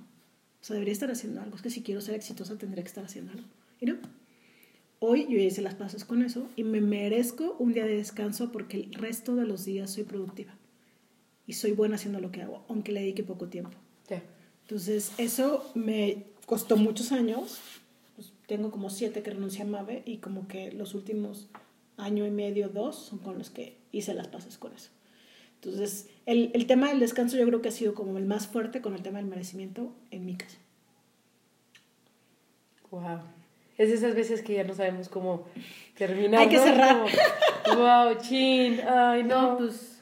Sea, 0.67 0.75
debería 0.75 0.95
estar 0.95 1.13
haciendo 1.13 1.41
algo. 1.41 1.55
Es 1.55 1.63
que 1.63 1.71
si 1.71 1.83
quiero 1.83 2.01
ser 2.01 2.17
exitosa 2.17 2.59
tendría 2.59 2.83
que 2.83 2.89
estar 2.89 3.05
haciendo 3.05 3.31
algo. 3.31 3.45
Y 3.81 3.87
no. 3.87 3.95
Hoy 4.99 5.25
yo 5.31 5.39
ya 5.39 5.45
hice 5.45 5.63
las 5.63 5.77
paces 5.77 6.05
con 6.05 6.25
eso 6.25 6.49
y 6.57 6.65
me 6.65 6.81
merezco 6.81 7.55
un 7.61 7.73
día 7.73 7.85
de 7.85 7.97
descanso 7.97 8.51
porque 8.51 8.79
el 8.79 8.93
resto 8.93 9.37
de 9.37 9.47
los 9.47 9.65
días 9.65 9.93
soy 9.93 10.03
productiva. 10.03 10.53
Y 11.47 11.53
soy 11.53 11.71
buena 11.71 11.95
haciendo 11.95 12.19
lo 12.19 12.33
que 12.33 12.43
hago, 12.43 12.65
aunque 12.69 12.91
le 12.91 12.99
dedique 12.99 13.23
poco 13.23 13.47
tiempo. 13.47 13.79
Ya. 14.09 14.25
Entonces, 14.63 15.13
eso 15.19 15.71
me 15.77 16.25
costó 16.47 16.77
muchos 16.77 17.13
años. 17.13 17.61
Pues, 18.17 18.33
tengo 18.49 18.73
como 18.73 18.91
siete 18.91 19.23
que 19.23 19.31
renuncié 19.31 19.63
a 19.63 19.67
Mave 19.67 20.03
y 20.05 20.17
como 20.17 20.49
que 20.49 20.73
los 20.73 20.95
últimos 20.95 21.47
año 21.97 22.27
y 22.27 22.33
medio, 22.33 22.71
dos, 22.71 22.97
son 22.97 23.21
con 23.21 23.39
los 23.39 23.51
que 23.51 23.77
hice 23.93 24.15
las 24.15 24.27
paces 24.27 24.59
con 24.59 24.73
eso. 24.73 24.91
Entonces, 25.63 26.09
el, 26.27 26.51
el 26.55 26.67
tema 26.67 26.89
del 26.89 27.01
descanso 27.01 27.37
yo 27.37 27.47
creo 27.47 27.63
que 27.63 27.69
ha 27.69 27.73
sido 27.73 27.95
como 27.95 28.19
el 28.19 28.25
más 28.27 28.47
fuerte 28.47 28.81
con 28.81 28.95
el 28.95 29.03
tema 29.03 29.19
del 29.19 29.27
merecimiento 29.27 29.93
en 30.11 30.25
mi 30.27 30.37
caso. 30.37 30.57
Wow. 32.91 33.21
Es 33.79 33.89
de 33.91 33.95
esas 33.97 34.15
veces 34.15 34.43
que 34.43 34.55
ya 34.55 34.65
no 34.65 34.75
sabemos 34.75 35.09
cómo 35.09 35.47
terminar. 35.97 36.41
Hay 36.43 36.49
que 36.49 36.57
¿no? 36.57 36.63
cerrar. 36.63 37.07
Como, 37.65 37.79
wow, 37.81 38.15
chin. 38.21 38.81
Ay, 38.89 39.23
no. 39.25 39.43
No, 39.53 39.59
pues 39.59 39.99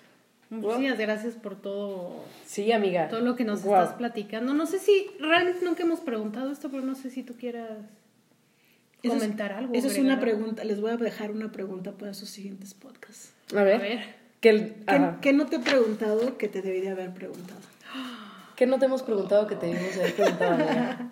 muchísimas 0.51 0.99
gracias 0.99 1.35
por 1.35 1.61
todo, 1.61 2.25
Sí, 2.47 2.71
amiga. 2.71 3.09
todo 3.09 3.21
lo 3.21 3.35
que 3.35 3.45
nos 3.45 3.61
estás 3.65 3.95
platicando. 3.95 4.55
No 4.55 4.67
sé 4.67 4.79
si 4.79 5.07
realmente 5.19 5.65
nunca 5.65 5.83
hemos 5.83 6.01
preguntado 6.01 6.53
esto, 6.53 6.71
pero 6.71 6.83
no 6.85 6.95
sé 6.95 7.11
si 7.11 7.23
tú 7.25 7.35
quieras 7.37 7.71
Eso 9.03 9.15
es- 9.15 9.21
comentar 9.23 9.53
algo. 9.53 9.75
Esa 9.75 9.89
es 9.89 9.99
una 9.99 10.21
pregunta, 10.21 10.63
les 10.63 10.81
voy 10.81 10.93
a 10.93 10.97
dejar 10.97 11.31
una 11.33 11.51
pregunta 11.51 11.93
para 11.93 12.15
sus 12.15 12.29
siguientes 12.29 12.75
podcasts. 12.75 13.33
A 13.57 13.63
ver. 13.65 13.75
A 13.77 13.79
ver. 13.79 14.24
Que 14.45 14.51
el- 14.51 14.75
¿Qué, 15.23 15.33
no 15.33 15.47
te 15.47 15.57
he 15.57 15.61
preguntado 15.61 16.37
que 16.37 16.49
te 16.49 16.61
debería 16.61 16.93
haber 16.93 17.15
preguntado? 17.15 17.61
¿Qué 18.57 18.67
no 18.67 18.79
te 18.79 18.85
hemos 18.85 19.03
preguntado 19.03 19.47
que 19.47 19.57
te 19.57 19.69
debimos 19.69 19.97
haber 19.97 20.15
preguntado? 20.15 21.11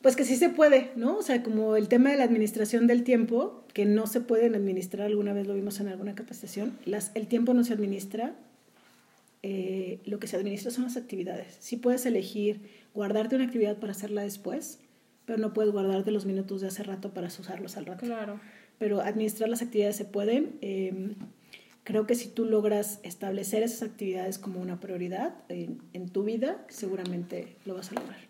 Pues 0.00 0.14
que 0.14 0.24
sí 0.24 0.36
se 0.36 0.48
puede, 0.48 0.90
¿no? 0.96 1.16
O 1.18 1.22
sea, 1.22 1.42
como 1.42 1.74
el 1.76 1.88
tema 1.88 2.10
de 2.10 2.16
la 2.18 2.24
administración 2.24 2.86
del 2.86 3.02
tiempo, 3.02 3.64
que 3.74 3.84
no 3.84 4.06
se 4.06 4.20
pueden 4.20 4.54
administrar, 4.54 5.06
alguna 5.06 5.32
vez 5.32 5.48
lo 5.48 5.54
vimos 5.54 5.80
en 5.80 5.88
alguna 5.88 6.14
capacitación, 6.14 6.78
las, 6.84 7.10
el 7.14 7.26
tiempo 7.26 7.52
no 7.52 7.64
se 7.64 7.72
administra, 7.72 8.34
eh, 9.42 9.98
lo 10.04 10.20
que 10.20 10.28
se 10.28 10.36
administra 10.36 10.70
son 10.70 10.84
las 10.84 10.96
actividades. 10.96 11.56
Sí 11.58 11.76
puedes 11.76 12.06
elegir 12.06 12.60
guardarte 12.94 13.34
una 13.36 13.44
actividad 13.44 13.76
para 13.78 13.90
hacerla 13.90 14.22
después, 14.22 14.78
pero 15.24 15.38
no 15.38 15.52
puedes 15.52 15.72
guardarte 15.72 16.12
los 16.12 16.26
minutos 16.26 16.60
de 16.60 16.68
hace 16.68 16.82
rato 16.84 17.10
para 17.12 17.26
usarlos 17.26 17.76
al 17.76 17.86
rato. 17.86 18.04
Claro. 18.06 18.40
pero 18.78 19.00
administrar 19.00 19.48
las 19.48 19.62
actividades 19.62 19.96
se 19.96 20.04
pueden. 20.04 20.58
Eh, 20.62 21.14
creo 21.84 22.06
que 22.06 22.14
si 22.14 22.28
tú 22.28 22.44
logras 22.44 23.00
establecer 23.02 23.62
esas 23.62 23.82
actividades 23.82 24.38
como 24.38 24.60
una 24.60 24.80
prioridad 24.80 25.34
en, 25.48 25.80
en 25.92 26.08
tu 26.08 26.22
vida, 26.24 26.64
seguramente 26.68 27.56
lo 27.64 27.74
vas 27.74 27.90
a 27.92 27.94
lograr. 27.94 28.20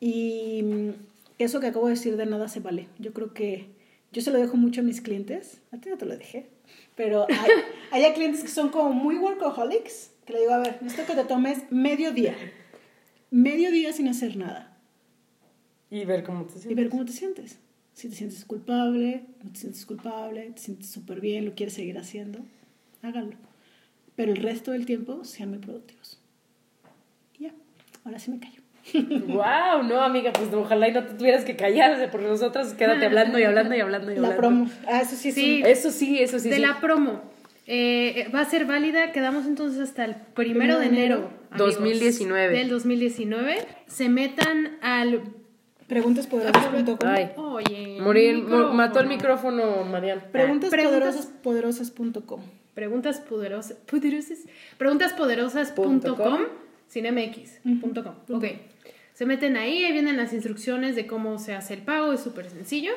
Y 0.00 0.62
mm, 0.62 0.90
eso 1.38 1.60
que 1.60 1.66
acabo 1.68 1.86
de 1.86 1.94
decir 1.94 2.16
de 2.16 2.26
nada 2.26 2.48
se 2.48 2.60
vale. 2.60 2.88
Yo 2.98 3.12
creo 3.12 3.34
que 3.34 3.66
yo 4.12 4.22
se 4.22 4.30
lo 4.30 4.38
dejo 4.38 4.56
mucho 4.56 4.80
a 4.80 4.84
mis 4.84 5.00
clientes. 5.00 5.60
A 5.70 5.78
ti 5.78 5.90
no 5.90 5.98
te 5.98 6.06
lo 6.06 6.16
dejé. 6.16 6.46
Pero 6.96 7.26
hay, 7.28 7.50
hay 8.04 8.12
clientes 8.14 8.42
que 8.42 8.48
son 8.48 8.70
como 8.70 8.92
muy 8.92 9.16
workaholics, 9.16 10.10
que 10.24 10.32
le 10.32 10.40
digo, 10.40 10.52
a 10.52 10.58
ver, 10.58 10.78
necesito 10.82 11.06
que 11.06 11.20
te 11.20 11.28
tomes 11.28 11.70
medio 11.70 12.12
día. 12.12 12.34
Medio 13.30 13.70
día 13.70 13.92
sin 13.92 14.08
hacer 14.08 14.36
nada 14.38 14.78
Y 15.90 16.04
ver 16.06 16.24
cómo 16.24 16.44
te 16.46 16.54
y 16.54 16.60
sientes. 16.60 16.76
ver 16.76 16.88
cómo 16.88 17.04
te 17.04 17.12
sientes. 17.12 17.58
Si 17.92 18.08
te 18.08 18.14
sientes 18.14 18.44
culpable, 18.44 19.24
no 19.42 19.50
te 19.50 19.58
sientes 19.58 19.84
culpable, 19.84 20.50
te 20.52 20.60
sientes 20.62 20.88
súper 20.88 21.20
bien, 21.20 21.44
lo 21.44 21.54
quieres 21.54 21.74
seguir 21.74 21.98
haciendo, 21.98 22.38
háganlo. 23.02 23.36
Pero 24.16 24.32
el 24.32 24.38
resto 24.42 24.72
del 24.72 24.84
tiempo 24.86 25.24
sean 25.24 25.50
muy 25.50 25.58
productivos. 25.58 26.20
Y 27.38 27.44
ya, 27.44 27.52
ahora 28.04 28.18
sí 28.18 28.30
me 28.30 28.40
callo. 28.40 28.62
Wow, 29.28 29.82
no, 29.86 30.00
amiga, 30.00 30.32
pues 30.32 30.52
ojalá 30.54 30.88
y 30.88 30.92
no 30.92 31.04
te 31.04 31.12
tuvieras 31.14 31.44
que 31.44 31.56
callar, 31.56 32.10
porque 32.10 32.26
nosotras 32.26 32.72
quédate 32.74 33.04
hablando 33.06 33.38
y 33.38 33.42
hablando 33.44 33.76
y 33.76 33.80
hablando 33.80 34.10
y 34.10 34.14
hablando. 34.16 34.34
La 34.34 34.40
promo. 34.40 34.70
Ah, 34.86 35.02
eso 35.02 35.14
sí, 35.14 35.30
Sí. 35.32 35.62
Eso 35.64 35.90
sí, 35.90 36.18
eso 36.20 36.38
sí. 36.38 36.48
de 36.48 36.56
sí. 36.56 36.62
la 36.62 36.80
promo. 36.80 37.20
eh, 37.66 38.28
va 38.34 38.40
a 38.40 38.44
ser 38.46 38.64
válida, 38.64 39.12
quedamos 39.12 39.44
entonces 39.46 39.78
hasta 39.80 40.04
el 40.06 40.14
primero 40.16 40.78
de 40.78 40.86
enero. 40.86 41.30
amigos, 41.50 41.76
2019. 41.76 42.56
Del 42.56 42.70
2019. 42.70 43.56
Se 43.86 44.08
metan 44.08 44.78
al. 44.80 45.20
Preguntaspoderosas.com. 45.86 47.54
Oye. 47.54 47.98
Morir, 48.00 48.38
mató 48.42 49.00
el 49.00 49.06
micrófono, 49.06 49.84
Marian. 49.84 50.24
Preguntaspoderosaspoderosas.com. 50.32 52.40
Preguntas 52.40 52.67
poderosas. 53.26 53.76
poderosas 53.88 54.38
preguntaspoderosas.com 54.78 56.40
sin 56.88 57.04
mx.com. 57.14 58.14
Ok. 58.36 58.44
Se 59.14 59.26
meten 59.26 59.56
ahí, 59.56 59.84
ahí 59.84 59.92
vienen 59.92 60.16
las 60.16 60.32
instrucciones 60.32 60.94
de 60.94 61.06
cómo 61.06 61.38
se 61.38 61.54
hace 61.54 61.74
el 61.74 61.82
pago, 61.82 62.12
es 62.12 62.20
súper 62.20 62.48
sencillo. 62.50 62.92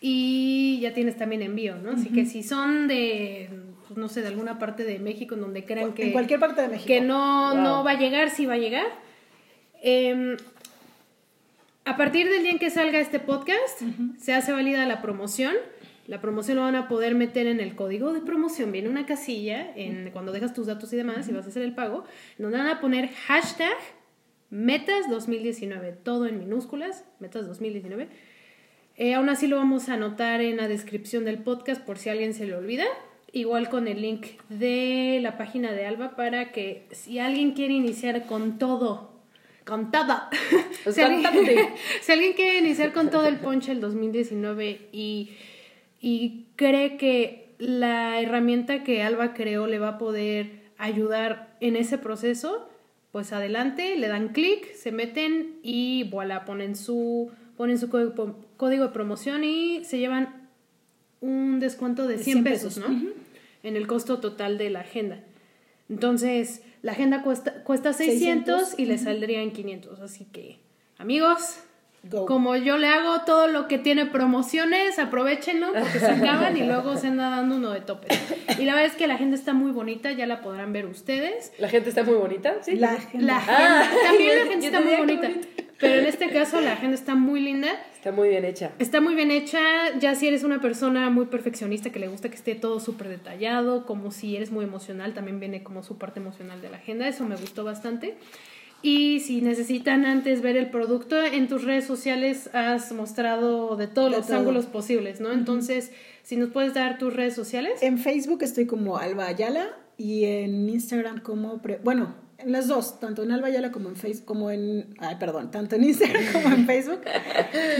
Y 0.00 0.80
ya 0.82 0.92
tienes 0.92 1.16
también 1.16 1.40
envío, 1.42 1.76
¿no? 1.76 1.92
Así 1.92 2.10
que 2.10 2.26
si 2.26 2.42
son 2.42 2.88
de, 2.88 3.48
pues, 3.88 3.96
no 3.96 4.08
sé, 4.10 4.20
de 4.20 4.28
alguna 4.28 4.58
parte 4.58 4.84
de 4.84 4.98
México 4.98 5.34
en 5.34 5.40
donde 5.40 5.64
crean 5.64 5.94
que, 5.94 6.02
En 6.08 6.12
cualquier 6.12 6.38
parte 6.40 6.60
de 6.60 6.68
México. 6.68 6.86
que 6.86 7.00
no, 7.00 7.52
Wow. 7.54 7.62
no 7.62 7.84
va 7.84 7.92
a 7.92 7.98
llegar, 7.98 8.28
sí 8.30 8.44
va 8.44 8.54
a 8.54 8.58
llegar. 8.58 8.86
em, 9.82 10.36
A 11.86 11.96
partir 11.98 12.28
del 12.30 12.42
día 12.42 12.52
en 12.52 12.58
que 12.58 12.70
salga 12.70 12.98
este 12.98 13.18
podcast, 13.20 13.80
se 14.18 14.32
hace 14.34 14.52
válida 14.52 14.86
la 14.86 15.00
promoción. 15.02 15.54
La 16.06 16.20
promoción 16.20 16.56
lo 16.56 16.62
van 16.62 16.76
a 16.76 16.86
poder 16.88 17.14
meter 17.14 17.46
en 17.46 17.60
el 17.60 17.74
código 17.74 18.12
de 18.12 18.20
promoción. 18.20 18.72
Viene 18.72 18.88
una 18.88 19.06
casilla 19.06 19.72
en, 19.74 20.10
cuando 20.10 20.32
dejas 20.32 20.52
tus 20.52 20.66
datos 20.66 20.92
y 20.92 20.96
demás 20.96 21.28
y 21.28 21.32
vas 21.32 21.46
a 21.46 21.48
hacer 21.48 21.62
el 21.62 21.74
pago, 21.74 22.04
donde 22.38 22.58
van 22.58 22.66
a 22.66 22.80
poner 22.80 23.08
hashtag 23.08 23.76
metas 24.50 25.08
2019, 25.08 25.92
todo 25.92 26.26
en 26.26 26.38
minúsculas, 26.38 27.04
metas 27.20 27.46
2019. 27.46 28.08
Eh, 28.96 29.14
aún 29.14 29.28
así 29.28 29.46
lo 29.46 29.56
vamos 29.56 29.88
a 29.88 29.94
anotar 29.94 30.40
en 30.40 30.58
la 30.58 30.68
descripción 30.68 31.24
del 31.24 31.38
podcast 31.38 31.82
por 31.82 31.98
si 31.98 32.10
a 32.10 32.12
alguien 32.12 32.34
se 32.34 32.46
le 32.46 32.54
olvida. 32.54 32.84
Igual 33.32 33.68
con 33.68 33.88
el 33.88 34.00
link 34.00 34.26
de 34.48 35.18
la 35.20 35.36
página 35.36 35.72
de 35.72 35.86
Alba 35.86 36.14
para 36.14 36.52
que 36.52 36.86
si 36.92 37.18
alguien 37.18 37.52
quiere 37.52 37.74
iniciar 37.74 38.26
con 38.26 38.58
todo, 38.58 39.10
con 39.64 39.90
todo, 39.90 40.20
si, 40.92 41.00
alguien, 41.00 41.24
si 42.00 42.12
alguien 42.12 42.34
quiere 42.34 42.58
iniciar 42.58 42.92
con 42.92 43.10
todo 43.10 43.26
el 43.26 43.38
ponche 43.38 43.72
el 43.72 43.80
2019 43.80 44.88
y, 44.92 45.30
y 46.04 46.48
cree 46.56 46.98
que 46.98 47.54
la 47.56 48.20
herramienta 48.20 48.84
que 48.84 49.02
Alba 49.02 49.32
creó 49.32 49.66
le 49.66 49.78
va 49.78 49.88
a 49.88 49.98
poder 49.98 50.50
ayudar 50.76 51.56
en 51.60 51.76
ese 51.76 51.96
proceso, 51.96 52.68
pues 53.10 53.32
adelante, 53.32 53.96
le 53.96 54.08
dan 54.08 54.28
clic, 54.28 54.70
se 54.74 54.92
meten 54.92 55.60
y 55.62 56.04
voilà, 56.10 56.44
ponen 56.44 56.76
su, 56.76 57.30
ponen 57.56 57.78
su 57.78 57.88
código, 57.88 58.36
código 58.58 58.84
de 58.84 58.92
promoción 58.92 59.44
y 59.44 59.82
se 59.86 59.98
llevan 59.98 60.50
un 61.22 61.58
descuento 61.58 62.06
de 62.06 62.18
100, 62.18 62.44
pesos, 62.44 62.76
¿no? 62.76 62.86
En 63.62 63.74
el 63.74 63.86
costo 63.86 64.20
total 64.20 64.58
de 64.58 64.68
la 64.68 64.80
agenda. 64.80 65.24
Entonces, 65.88 66.60
la 66.82 66.92
agenda 66.92 67.22
cuesta, 67.22 67.64
cuesta 67.64 67.94
600, 67.94 68.58
600, 68.58 68.78
y 68.78 68.84
le 68.84 68.98
saldría 68.98 69.40
en 69.40 69.52
500. 69.52 70.00
Así 70.00 70.26
que, 70.26 70.58
amigos, 70.98 71.60
Go. 72.10 72.26
como 72.26 72.54
yo 72.56 72.76
le 72.76 72.86
hago 72.86 73.22
todo 73.22 73.46
lo 73.46 73.66
que 73.66 73.78
tiene 73.78 74.06
promociones, 74.06 74.98
aprovechenlo 74.98 75.72
porque 75.72 75.98
se 75.98 76.06
acaban 76.10 76.56
y 76.56 76.62
luego 76.62 76.96
se 76.96 77.06
anda 77.08 77.30
dando 77.30 77.56
uno 77.56 77.70
de 77.70 77.80
tope. 77.80 78.08
Y 78.58 78.64
la 78.64 78.74
verdad 78.74 78.90
es 78.90 78.96
que 78.96 79.06
la 79.06 79.14
agenda 79.14 79.36
está 79.36 79.54
muy 79.54 79.72
bonita, 79.72 80.12
ya 80.12 80.26
la 80.26 80.40
podrán 80.40 80.72
ver 80.72 80.86
ustedes. 80.86 81.52
La 81.58 81.68
gente 81.68 81.88
está 81.88 82.02
muy 82.02 82.14
bonita, 82.14 82.56
¿sí? 82.62 82.76
La 82.76 82.92
agenda. 82.92 83.26
La 83.26 83.36
agenda, 83.38 83.90
también 84.04 84.38
la 84.38 84.44
gente 84.50 84.66
está 84.66 84.80
muy 84.80 84.96
bonita. 84.96 85.28
bonita. 85.28 85.48
Pero 85.78 86.00
en 86.00 86.06
este 86.06 86.30
caso 86.30 86.60
la 86.60 86.74
agenda 86.74 86.94
está 86.94 87.14
muy 87.14 87.40
linda. 87.40 87.68
Está 87.94 88.12
muy 88.12 88.28
bien 88.28 88.44
hecha. 88.44 88.70
Está 88.78 89.00
muy 89.00 89.14
bien 89.14 89.30
hecha, 89.30 89.60
ya 89.98 90.14
si 90.14 90.28
eres 90.28 90.44
una 90.44 90.60
persona 90.60 91.10
muy 91.10 91.26
perfeccionista 91.26 91.90
que 91.90 91.98
le 91.98 92.08
gusta 92.08 92.28
que 92.28 92.36
esté 92.36 92.54
todo 92.54 92.80
súper 92.80 93.08
detallado, 93.08 93.86
como 93.86 94.10
si 94.10 94.36
eres 94.36 94.50
muy 94.50 94.64
emocional, 94.64 95.14
también 95.14 95.40
viene 95.40 95.62
como 95.62 95.82
su 95.82 95.98
parte 95.98 96.20
emocional 96.20 96.60
de 96.60 96.68
la 96.70 96.76
agenda, 96.76 97.08
eso 97.08 97.24
me 97.24 97.36
gustó 97.36 97.64
bastante. 97.64 98.14
Y 98.84 99.20
si 99.20 99.40
necesitan 99.40 100.04
antes 100.04 100.42
ver 100.42 100.58
el 100.58 100.68
producto, 100.68 101.16
en 101.24 101.48
tus 101.48 101.64
redes 101.64 101.86
sociales 101.86 102.50
has 102.52 102.92
mostrado 102.92 103.76
de 103.76 103.86
todos 103.86 104.10
De 104.10 104.18
los 104.18 104.26
todo. 104.26 104.36
ángulos 104.36 104.66
posibles, 104.66 105.20
¿no? 105.20 105.32
Entonces, 105.32 105.90
si 106.22 106.36
nos 106.36 106.50
puedes 106.50 106.74
dar 106.74 106.98
tus 106.98 107.14
redes 107.14 107.34
sociales. 107.34 107.82
En 107.82 107.98
Facebook 107.98 108.42
estoy 108.42 108.66
como 108.66 108.98
Alba 108.98 109.26
Ayala 109.26 109.68
y 109.96 110.24
en 110.24 110.68
Instagram 110.68 111.20
como... 111.20 111.62
pre- 111.62 111.80
bueno, 111.82 112.14
en 112.36 112.52
las 112.52 112.68
dos, 112.68 113.00
tanto 113.00 113.22
en 113.22 113.32
Alba 113.32 113.46
Ayala 113.48 113.72
como 113.72 113.88
en 113.88 113.96
Facebook, 113.96 114.26
como 114.26 114.50
en... 114.50 114.94
Ay, 114.98 115.16
perdón, 115.18 115.50
tanto 115.50 115.76
en 115.76 115.84
Instagram 115.84 116.22
como 116.32 116.54
en 116.54 116.66
Facebook. 116.66 117.00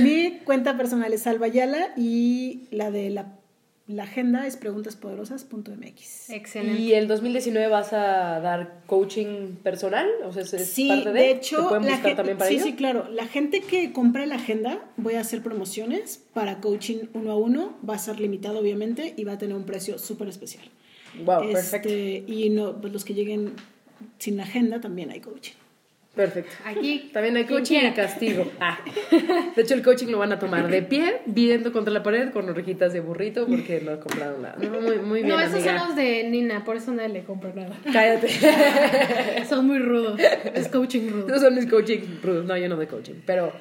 Mi 0.00 0.38
cuenta 0.44 0.74
personal 0.76 1.12
es 1.12 1.26
Alba 1.26 1.46
Ayala 1.46 1.92
y 1.98 2.62
la 2.70 2.90
de 2.90 3.10
la, 3.10 3.36
la 3.86 4.04
agenda 4.04 4.46
es 4.46 4.56
preguntaspoderosas.mx. 4.56 6.30
Excelente. 6.30 6.80
¿Y 6.80 6.94
el 6.94 7.06
2019 7.08 7.68
vas 7.68 7.92
a 7.92 8.40
dar 8.40 8.82
coaching 8.86 9.56
personal? 9.62 10.08
O 10.24 10.32
sea, 10.32 10.42
¿es 10.42 10.50
Sí, 10.68 10.88
parte 10.88 11.12
de, 11.12 11.18
de 11.20 11.30
hecho, 11.30 11.56
¿Te 11.56 11.62
pueden 11.68 11.84
la 11.86 11.90
buscar 11.92 12.16
también 12.16 12.38
para 12.38 12.48
sí, 12.48 12.56
ello? 12.56 12.64
sí, 12.64 12.74
claro. 12.74 13.08
La 13.10 13.26
gente 13.26 13.60
que 13.60 13.92
compre 13.92 14.26
la 14.26 14.36
agenda, 14.36 14.84
voy 14.96 15.14
a 15.14 15.20
hacer 15.20 15.42
promociones 15.42 16.22
para 16.32 16.60
coaching 16.60 17.06
uno 17.12 17.32
a 17.32 17.36
uno. 17.36 17.76
Va 17.88 17.94
a 17.94 17.98
ser 17.98 18.20
limitado, 18.20 18.58
obviamente, 18.60 19.14
y 19.16 19.24
va 19.24 19.32
a 19.32 19.38
tener 19.38 19.56
un 19.56 19.64
precio 19.64 19.98
súper 19.98 20.28
especial. 20.28 20.64
Wow, 21.24 21.42
Este, 21.42 21.52
perfecto. 21.54 22.32
Y 22.32 22.50
no, 22.50 22.80
pues 22.80 22.92
los 22.92 23.04
que 23.04 23.14
lleguen 23.14 23.52
sin 24.18 24.40
agenda 24.40 24.80
también 24.80 25.10
hay 25.10 25.20
coaching. 25.20 25.54
Perfecto. 26.14 26.52
Aquí. 26.64 27.10
También 27.12 27.36
hay 27.36 27.44
coaching 27.44 27.78
y 27.88 27.92
castigo. 27.92 28.48
Ah. 28.60 28.78
De 29.56 29.62
hecho, 29.62 29.74
el 29.74 29.82
coaching 29.82 30.06
lo 30.08 30.18
van 30.18 30.32
a 30.32 30.38
tomar 30.38 30.68
de 30.68 30.82
pie, 30.82 31.22
viendo 31.26 31.72
contra 31.72 31.92
la 31.92 32.02
pared 32.04 32.30
con 32.30 32.48
orejitas 32.48 32.92
de 32.92 33.00
burrito 33.00 33.46
porque 33.46 33.80
no 33.80 33.98
compraron 33.98 34.42
nada. 34.42 34.56
No, 34.62 34.80
muy, 34.80 34.98
muy 34.98 35.22
bien, 35.22 35.36
No, 35.36 35.40
esos 35.40 35.54
amiga. 35.54 35.78
son 35.78 35.88
los 35.88 35.96
de 35.96 36.24
Nina, 36.30 36.64
por 36.64 36.76
eso 36.76 36.92
nadie 36.92 37.08
le 37.08 37.24
compra 37.24 37.52
nada. 37.54 37.76
Cállate. 37.92 38.28
Son 39.48 39.66
muy 39.66 39.78
rudos. 39.78 40.20
Es 40.54 40.68
coaching 40.68 41.08
rudo. 41.10 41.26
Esos 41.28 41.42
son 41.42 41.54
mis 41.54 41.66
coaching 41.66 41.98
rudos. 42.22 42.44
No, 42.44 42.56
yo 42.56 42.68
no 42.68 42.76
de 42.76 42.86
coaching. 42.86 43.14
Pero, 43.26 43.52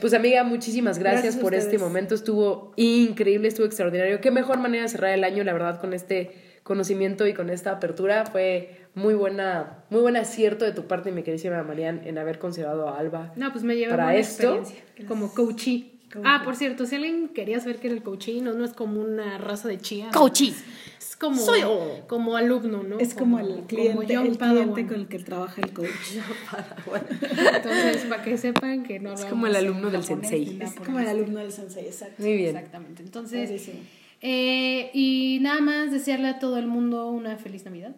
pues 0.00 0.14
amiga, 0.14 0.44
muchísimas 0.44 0.98
gracias, 0.98 1.22
Gracias 1.24 1.42
por 1.42 1.54
este 1.54 1.76
momento. 1.78 2.14
Estuvo 2.14 2.72
increíble, 2.76 3.48
estuvo 3.48 3.66
extraordinario. 3.66 4.20
Qué 4.20 4.30
mejor 4.30 4.58
manera 4.58 4.84
de 4.84 4.88
cerrar 4.88 5.12
el 5.12 5.24
año, 5.24 5.42
la 5.44 5.52
verdad, 5.52 5.80
con 5.80 5.92
este 5.92 6.30
conocimiento 6.70 7.26
y 7.26 7.34
con 7.34 7.50
esta 7.50 7.72
apertura. 7.72 8.26
Fue 8.26 8.86
muy 8.94 9.14
buena, 9.14 9.82
muy 9.90 10.02
buen 10.02 10.16
acierto 10.16 10.64
de 10.64 10.70
tu 10.70 10.86
parte, 10.86 11.10
mi 11.10 11.24
queridísima 11.24 11.64
Marian, 11.64 12.02
en 12.04 12.16
haber 12.16 12.38
considerado 12.38 12.88
a 12.88 12.96
Alba. 12.96 13.32
No, 13.34 13.50
pues 13.50 13.64
me 13.64 13.74
llevé 13.74 13.90
Para 13.90 14.04
buena 14.04 14.20
esto, 14.20 14.54
experiencia 14.54 15.08
como 15.08 15.34
coachee. 15.34 15.98
Ah, 16.24 16.42
por 16.44 16.54
cierto, 16.54 16.86
si 16.86 16.94
alguien 16.94 17.28
quería 17.30 17.58
saber 17.58 17.78
qué 17.78 17.88
era 17.88 17.96
el 17.96 18.04
coachee, 18.04 18.40
no, 18.40 18.52
no 18.52 18.64
es 18.64 18.72
como 18.72 19.00
una 19.00 19.36
raza 19.38 19.66
de 19.66 19.78
chía. 19.78 20.10
Coachee. 20.12 20.54
Es 20.98 21.16
como, 21.16 21.40
Soy 21.40 21.62
yo. 21.62 22.04
como 22.06 22.36
alumno, 22.36 22.84
¿no? 22.84 23.00
Es 23.00 23.14
como, 23.14 23.40
el 23.40 23.62
cliente, 23.66 23.96
como 23.96 24.02
young 24.04 24.26
el 24.26 24.38
Padawan. 24.38 24.72
cliente 24.72 24.92
con 24.92 25.00
el 25.00 25.08
que 25.08 25.18
trabaja 25.18 25.60
el 25.60 25.72
coach. 25.72 25.88
Entonces, 27.56 28.04
para 28.08 28.22
que 28.22 28.38
sepan 28.38 28.84
que 28.84 29.00
no 29.00 29.12
Es 29.12 29.24
como 29.24 29.48
el 29.48 29.56
alumno 29.56 29.90
del 29.90 30.02
japonés 30.02 30.30
sensei. 30.30 30.62
Es 30.62 30.74
como 30.74 31.00
el 31.00 31.08
alumno 31.08 31.40
del 31.40 31.50
sensei, 31.50 31.86
exacto. 31.86 32.22
Muy 32.22 32.36
bien. 32.36 32.56
Exactamente. 32.56 33.02
Entonces, 33.02 33.50
Padrísimo. 33.50 33.80
Eh, 34.20 34.90
y 34.92 35.38
nada 35.40 35.60
más 35.60 35.90
desearle 35.90 36.28
a 36.28 36.38
todo 36.38 36.58
el 36.58 36.66
mundo 36.66 37.08
una 37.08 37.36
feliz 37.36 37.64
Navidad 37.64 37.96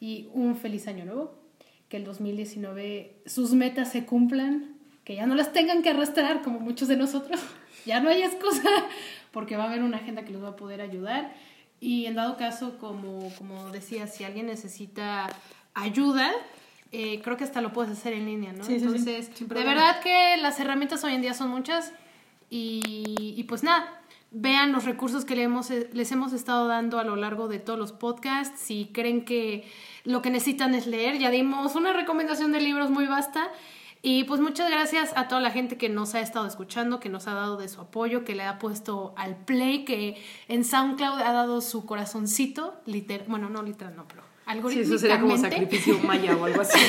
y 0.00 0.28
un 0.32 0.56
feliz 0.56 0.86
año 0.86 1.04
nuevo. 1.04 1.38
Que 1.88 1.98
el 1.98 2.04
2019 2.04 3.22
sus 3.26 3.52
metas 3.52 3.92
se 3.92 4.06
cumplan, 4.06 4.76
que 5.04 5.16
ya 5.16 5.26
no 5.26 5.34
las 5.34 5.52
tengan 5.52 5.82
que 5.82 5.90
arrastrar 5.90 6.42
como 6.42 6.60
muchos 6.60 6.88
de 6.88 6.96
nosotros. 6.96 7.40
Ya 7.84 7.98
no 7.98 8.10
hay 8.10 8.22
excusa, 8.22 8.70
porque 9.32 9.56
va 9.56 9.64
a 9.64 9.66
haber 9.66 9.82
una 9.82 9.96
agenda 9.96 10.24
que 10.24 10.30
los 10.30 10.40
va 10.40 10.50
a 10.50 10.56
poder 10.56 10.80
ayudar. 10.80 11.34
Y 11.80 12.06
en 12.06 12.14
dado 12.14 12.36
caso, 12.36 12.78
como, 12.78 13.32
como 13.36 13.70
decía, 13.70 14.06
si 14.06 14.22
alguien 14.22 14.46
necesita 14.46 15.26
ayuda, 15.74 16.30
eh, 16.92 17.20
creo 17.24 17.36
que 17.36 17.42
hasta 17.42 17.60
lo 17.60 17.72
puedes 17.72 17.90
hacer 17.90 18.12
en 18.12 18.26
línea, 18.26 18.52
¿no? 18.52 18.62
Sí, 18.62 18.74
sí, 18.74 18.78
sí, 18.78 18.84
Entonces, 18.84 19.30
sin 19.34 19.48
de 19.48 19.64
verdad 19.64 20.00
que 20.00 20.36
las 20.36 20.60
herramientas 20.60 21.02
hoy 21.02 21.14
en 21.14 21.22
día 21.22 21.34
son 21.34 21.50
muchas 21.50 21.92
y, 22.50 23.34
y 23.36 23.42
pues 23.44 23.64
nada, 23.64 24.01
vean 24.32 24.72
los 24.72 24.84
recursos 24.84 25.24
que 25.24 25.36
le 25.36 25.42
hemos- 25.44 25.70
les 25.70 26.10
hemos 26.12 26.32
estado 26.32 26.66
dando 26.66 26.98
a 26.98 27.04
lo 27.04 27.16
largo 27.16 27.48
de 27.48 27.58
todos 27.58 27.78
los 27.78 27.92
podcasts. 27.92 28.60
Si 28.60 28.90
creen 28.92 29.24
que 29.24 29.64
lo 30.04 30.22
que 30.22 30.30
necesitan 30.30 30.74
es 30.74 30.86
leer, 30.86 31.18
ya 31.18 31.30
dimos 31.30 31.74
una 31.76 31.92
recomendación 31.92 32.50
de 32.52 32.60
libros 32.60 32.90
muy 32.90 33.06
vasta. 33.06 33.48
Y 34.04 34.24
pues 34.24 34.40
muchas 34.40 34.68
gracias 34.68 35.12
a 35.16 35.28
toda 35.28 35.40
la 35.40 35.52
gente 35.52 35.76
que 35.76 35.88
nos 35.88 36.16
ha 36.16 36.20
estado 36.20 36.46
escuchando, 36.48 36.98
que 36.98 37.08
nos 37.08 37.28
ha 37.28 37.34
dado 37.34 37.56
de 37.56 37.68
su 37.68 37.80
apoyo, 37.82 38.24
que 38.24 38.34
le 38.34 38.42
ha 38.42 38.58
puesto 38.58 39.14
al 39.16 39.36
play, 39.36 39.84
que 39.84 40.20
en 40.48 40.64
SoundCloud 40.64 41.20
ha 41.20 41.32
dado 41.32 41.60
su 41.60 41.86
corazoncito, 41.86 42.80
literal, 42.84 43.26
bueno, 43.28 43.48
no 43.48 43.62
literal, 43.62 43.94
no, 43.94 44.08
pero 44.08 44.22
Sí, 44.70 44.80
eso 44.80 44.98
sería 44.98 45.20
como 45.20 45.38
sacrificio 45.38 45.98
maya 46.00 46.36
o 46.36 46.44
algo 46.44 46.60
así. 46.60 46.78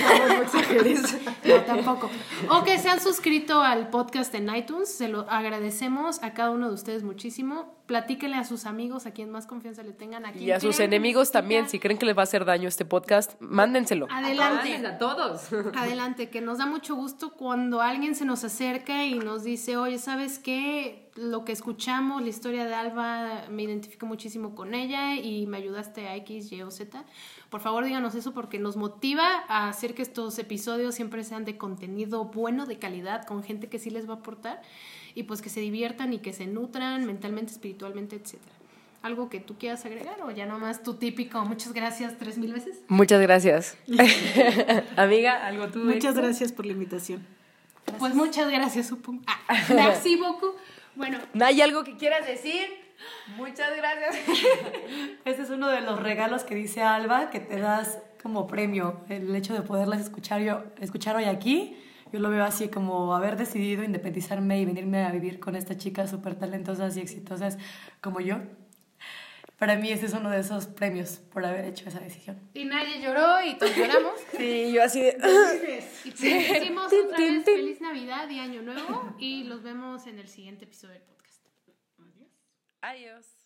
No. 1.43 1.55
No, 1.55 1.61
tampoco. 1.63 2.09
O 2.49 2.63
que 2.63 2.77
se 2.79 2.89
han 2.89 2.99
suscrito 2.99 3.61
al 3.61 3.89
podcast 3.89 4.33
en 4.35 4.53
iTunes. 4.53 4.89
Se 4.89 5.07
lo 5.07 5.29
agradecemos 5.29 6.21
a 6.23 6.33
cada 6.33 6.51
uno 6.51 6.69
de 6.69 6.73
ustedes 6.73 7.03
muchísimo. 7.03 7.75
Platíquenle 7.85 8.37
a 8.37 8.45
sus 8.45 8.65
amigos, 8.65 9.05
a 9.05 9.11
quien 9.11 9.29
más 9.29 9.45
confianza 9.45 9.83
le 9.83 9.91
tengan. 9.91 10.25
A 10.25 10.31
quien 10.31 10.45
Y 10.45 10.51
a 10.51 10.59
sus 10.61 10.79
enemigos 10.79 11.31
también, 11.31 11.67
si 11.67 11.79
creen 11.79 11.97
que 11.97 12.05
les 12.05 12.15
va 12.15 12.21
a 12.21 12.23
hacer 12.23 12.45
daño 12.45 12.69
este 12.69 12.85
podcast, 12.85 13.33
mándenselo. 13.41 14.07
Adelante. 14.09 14.87
A 14.87 14.97
todos. 14.97 15.49
Adelante, 15.75 16.29
que 16.29 16.39
nos 16.39 16.59
da 16.59 16.65
mucho 16.65 16.95
gusto 16.95 17.33
cuando 17.33 17.81
alguien 17.81 18.15
se 18.15 18.23
nos 18.23 18.45
acerca 18.45 19.05
y 19.05 19.19
nos 19.19 19.43
dice, 19.43 19.75
oye, 19.75 19.97
¿sabes 19.97 20.39
qué? 20.39 21.11
Lo 21.15 21.43
que 21.43 21.51
escuchamos, 21.51 22.21
la 22.21 22.29
historia 22.29 22.65
de 22.65 22.73
Alba, 22.73 23.47
me 23.49 23.63
identifico 23.63 24.05
muchísimo 24.05 24.55
con 24.55 24.73
ella 24.73 25.15
y 25.15 25.45
me 25.45 25.57
ayudaste 25.57 26.07
a 26.07 26.15
X, 26.15 26.53
Y 26.53 26.61
o 26.61 26.71
Z. 26.71 27.03
Por 27.49 27.59
favor, 27.59 27.83
díganos 27.83 28.15
eso 28.15 28.33
porque 28.33 28.59
nos 28.59 28.77
motiva 28.77 29.43
a 29.49 29.67
hacer 29.67 29.93
que 29.93 30.03
estos 30.03 30.39
episodios 30.39 30.95
siempre 30.95 31.23
sean 31.25 31.43
de 31.43 31.57
contenido 31.57 32.23
bueno, 32.25 32.65
de 32.65 32.79
calidad, 32.79 33.25
con 33.25 33.43
gente 33.43 33.67
que 33.67 33.77
sí 33.77 33.89
les 33.89 34.07
va 34.07 34.13
a 34.13 34.17
aportar 34.17 34.61
y 35.15 35.23
pues 35.23 35.41
que 35.41 35.49
se 35.49 35.59
diviertan 35.59 36.13
y 36.13 36.19
que 36.19 36.33
se 36.33 36.45
nutran 36.45 37.05
mentalmente, 37.05 37.51
espiritualmente, 37.51 38.15
etcétera. 38.15 38.53
¿Algo 39.01 39.29
que 39.29 39.39
tú 39.39 39.57
quieras 39.57 39.85
agregar 39.85 40.21
o 40.21 40.31
ya 40.31 40.45
nomás 40.45 40.81
tu 40.81 40.93
típico, 40.93 41.43
muchas 41.43 41.73
gracias 41.73 42.17
tres 42.17 42.37
mil 42.37 42.53
veces? 42.53 42.81
Muchas 42.87 43.21
gracias. 43.21 43.77
Amiga, 44.95 45.45
algo 45.45 45.67
tú. 45.67 45.79
Muchas 45.79 46.15
gracias 46.15 46.51
por 46.53 46.65
la 46.65 46.71
invitación. 46.71 47.25
Pues 47.99 48.15
muchas 48.15 48.49
gracias, 48.49 48.87
supongo. 48.87 49.21
Ah, 49.27 49.61
merci 49.69 50.15
beaucoup. 50.15 50.55
Bueno, 50.95 51.19
¿No 51.33 51.45
hay 51.45 51.61
algo 51.61 51.83
que 51.83 51.97
quieras 51.97 52.25
decir? 52.25 52.65
Muchas 53.35 53.75
gracias. 53.75 54.15
Este 55.25 55.41
es 55.41 55.49
uno 55.49 55.67
de 55.67 55.81
los 55.81 56.01
regalos 56.01 56.43
que 56.43 56.55
dice 56.55 56.81
Alba 56.81 57.29
que 57.29 57.41
te 57.41 57.59
das 57.59 57.99
como 58.21 58.47
premio, 58.47 59.01
el 59.09 59.35
hecho 59.35 59.53
de 59.53 59.61
poderlas 59.61 59.99
escuchar, 59.99 60.41
yo, 60.41 60.63
escuchar 60.79 61.17
hoy 61.17 61.25
aquí 61.25 61.77
Yo 62.13 62.19
lo 62.19 62.29
veo 62.29 62.45
así 62.45 62.69
como 62.69 63.15
haber 63.15 63.37
decidido 63.37 63.83
independizarme 63.83 64.61
y 64.61 64.65
venirme 64.65 65.03
a 65.03 65.11
vivir 65.11 65.39
con 65.39 65.55
esta 65.55 65.75
chica 65.75 66.05
súper 66.05 66.35
talentosas 66.35 66.95
y 66.95 66.99
exitosas 66.99 67.57
como 68.01 68.21
yo. 68.21 68.37
Para 69.57 69.77
mí 69.77 69.89
ese 69.89 70.05
es 70.05 70.13
uno 70.13 70.29
de 70.29 70.41
esos 70.41 70.67
premios 70.67 71.17
por 71.31 71.43
haber 71.43 71.65
hecho 71.65 71.89
esa 71.89 71.99
decisión. 71.99 72.39
Y 72.53 72.65
nadie 72.65 73.01
lloró 73.01 73.43
y 73.43 73.57
todos 73.57 73.75
lloramos. 73.75 74.13
Sí, 74.37 74.71
yo 74.71 74.83
así 74.83 75.01
de... 75.01 75.17
Y 76.03 76.11
pues 76.11 76.21
decimos 76.21 76.85
otra 76.85 77.17
vez 77.17 77.45
feliz 77.45 77.81
Navidad 77.81 78.29
y 78.29 78.37
Año 78.37 78.61
Nuevo 78.61 79.15
y 79.17 79.45
los 79.45 79.63
vemos 79.63 80.05
en 80.05 80.19
el 80.19 80.27
siguiente 80.27 80.65
episodio 80.65 80.93
del 80.93 81.01
podcast. 81.01 81.47
Adiós. 82.81 83.42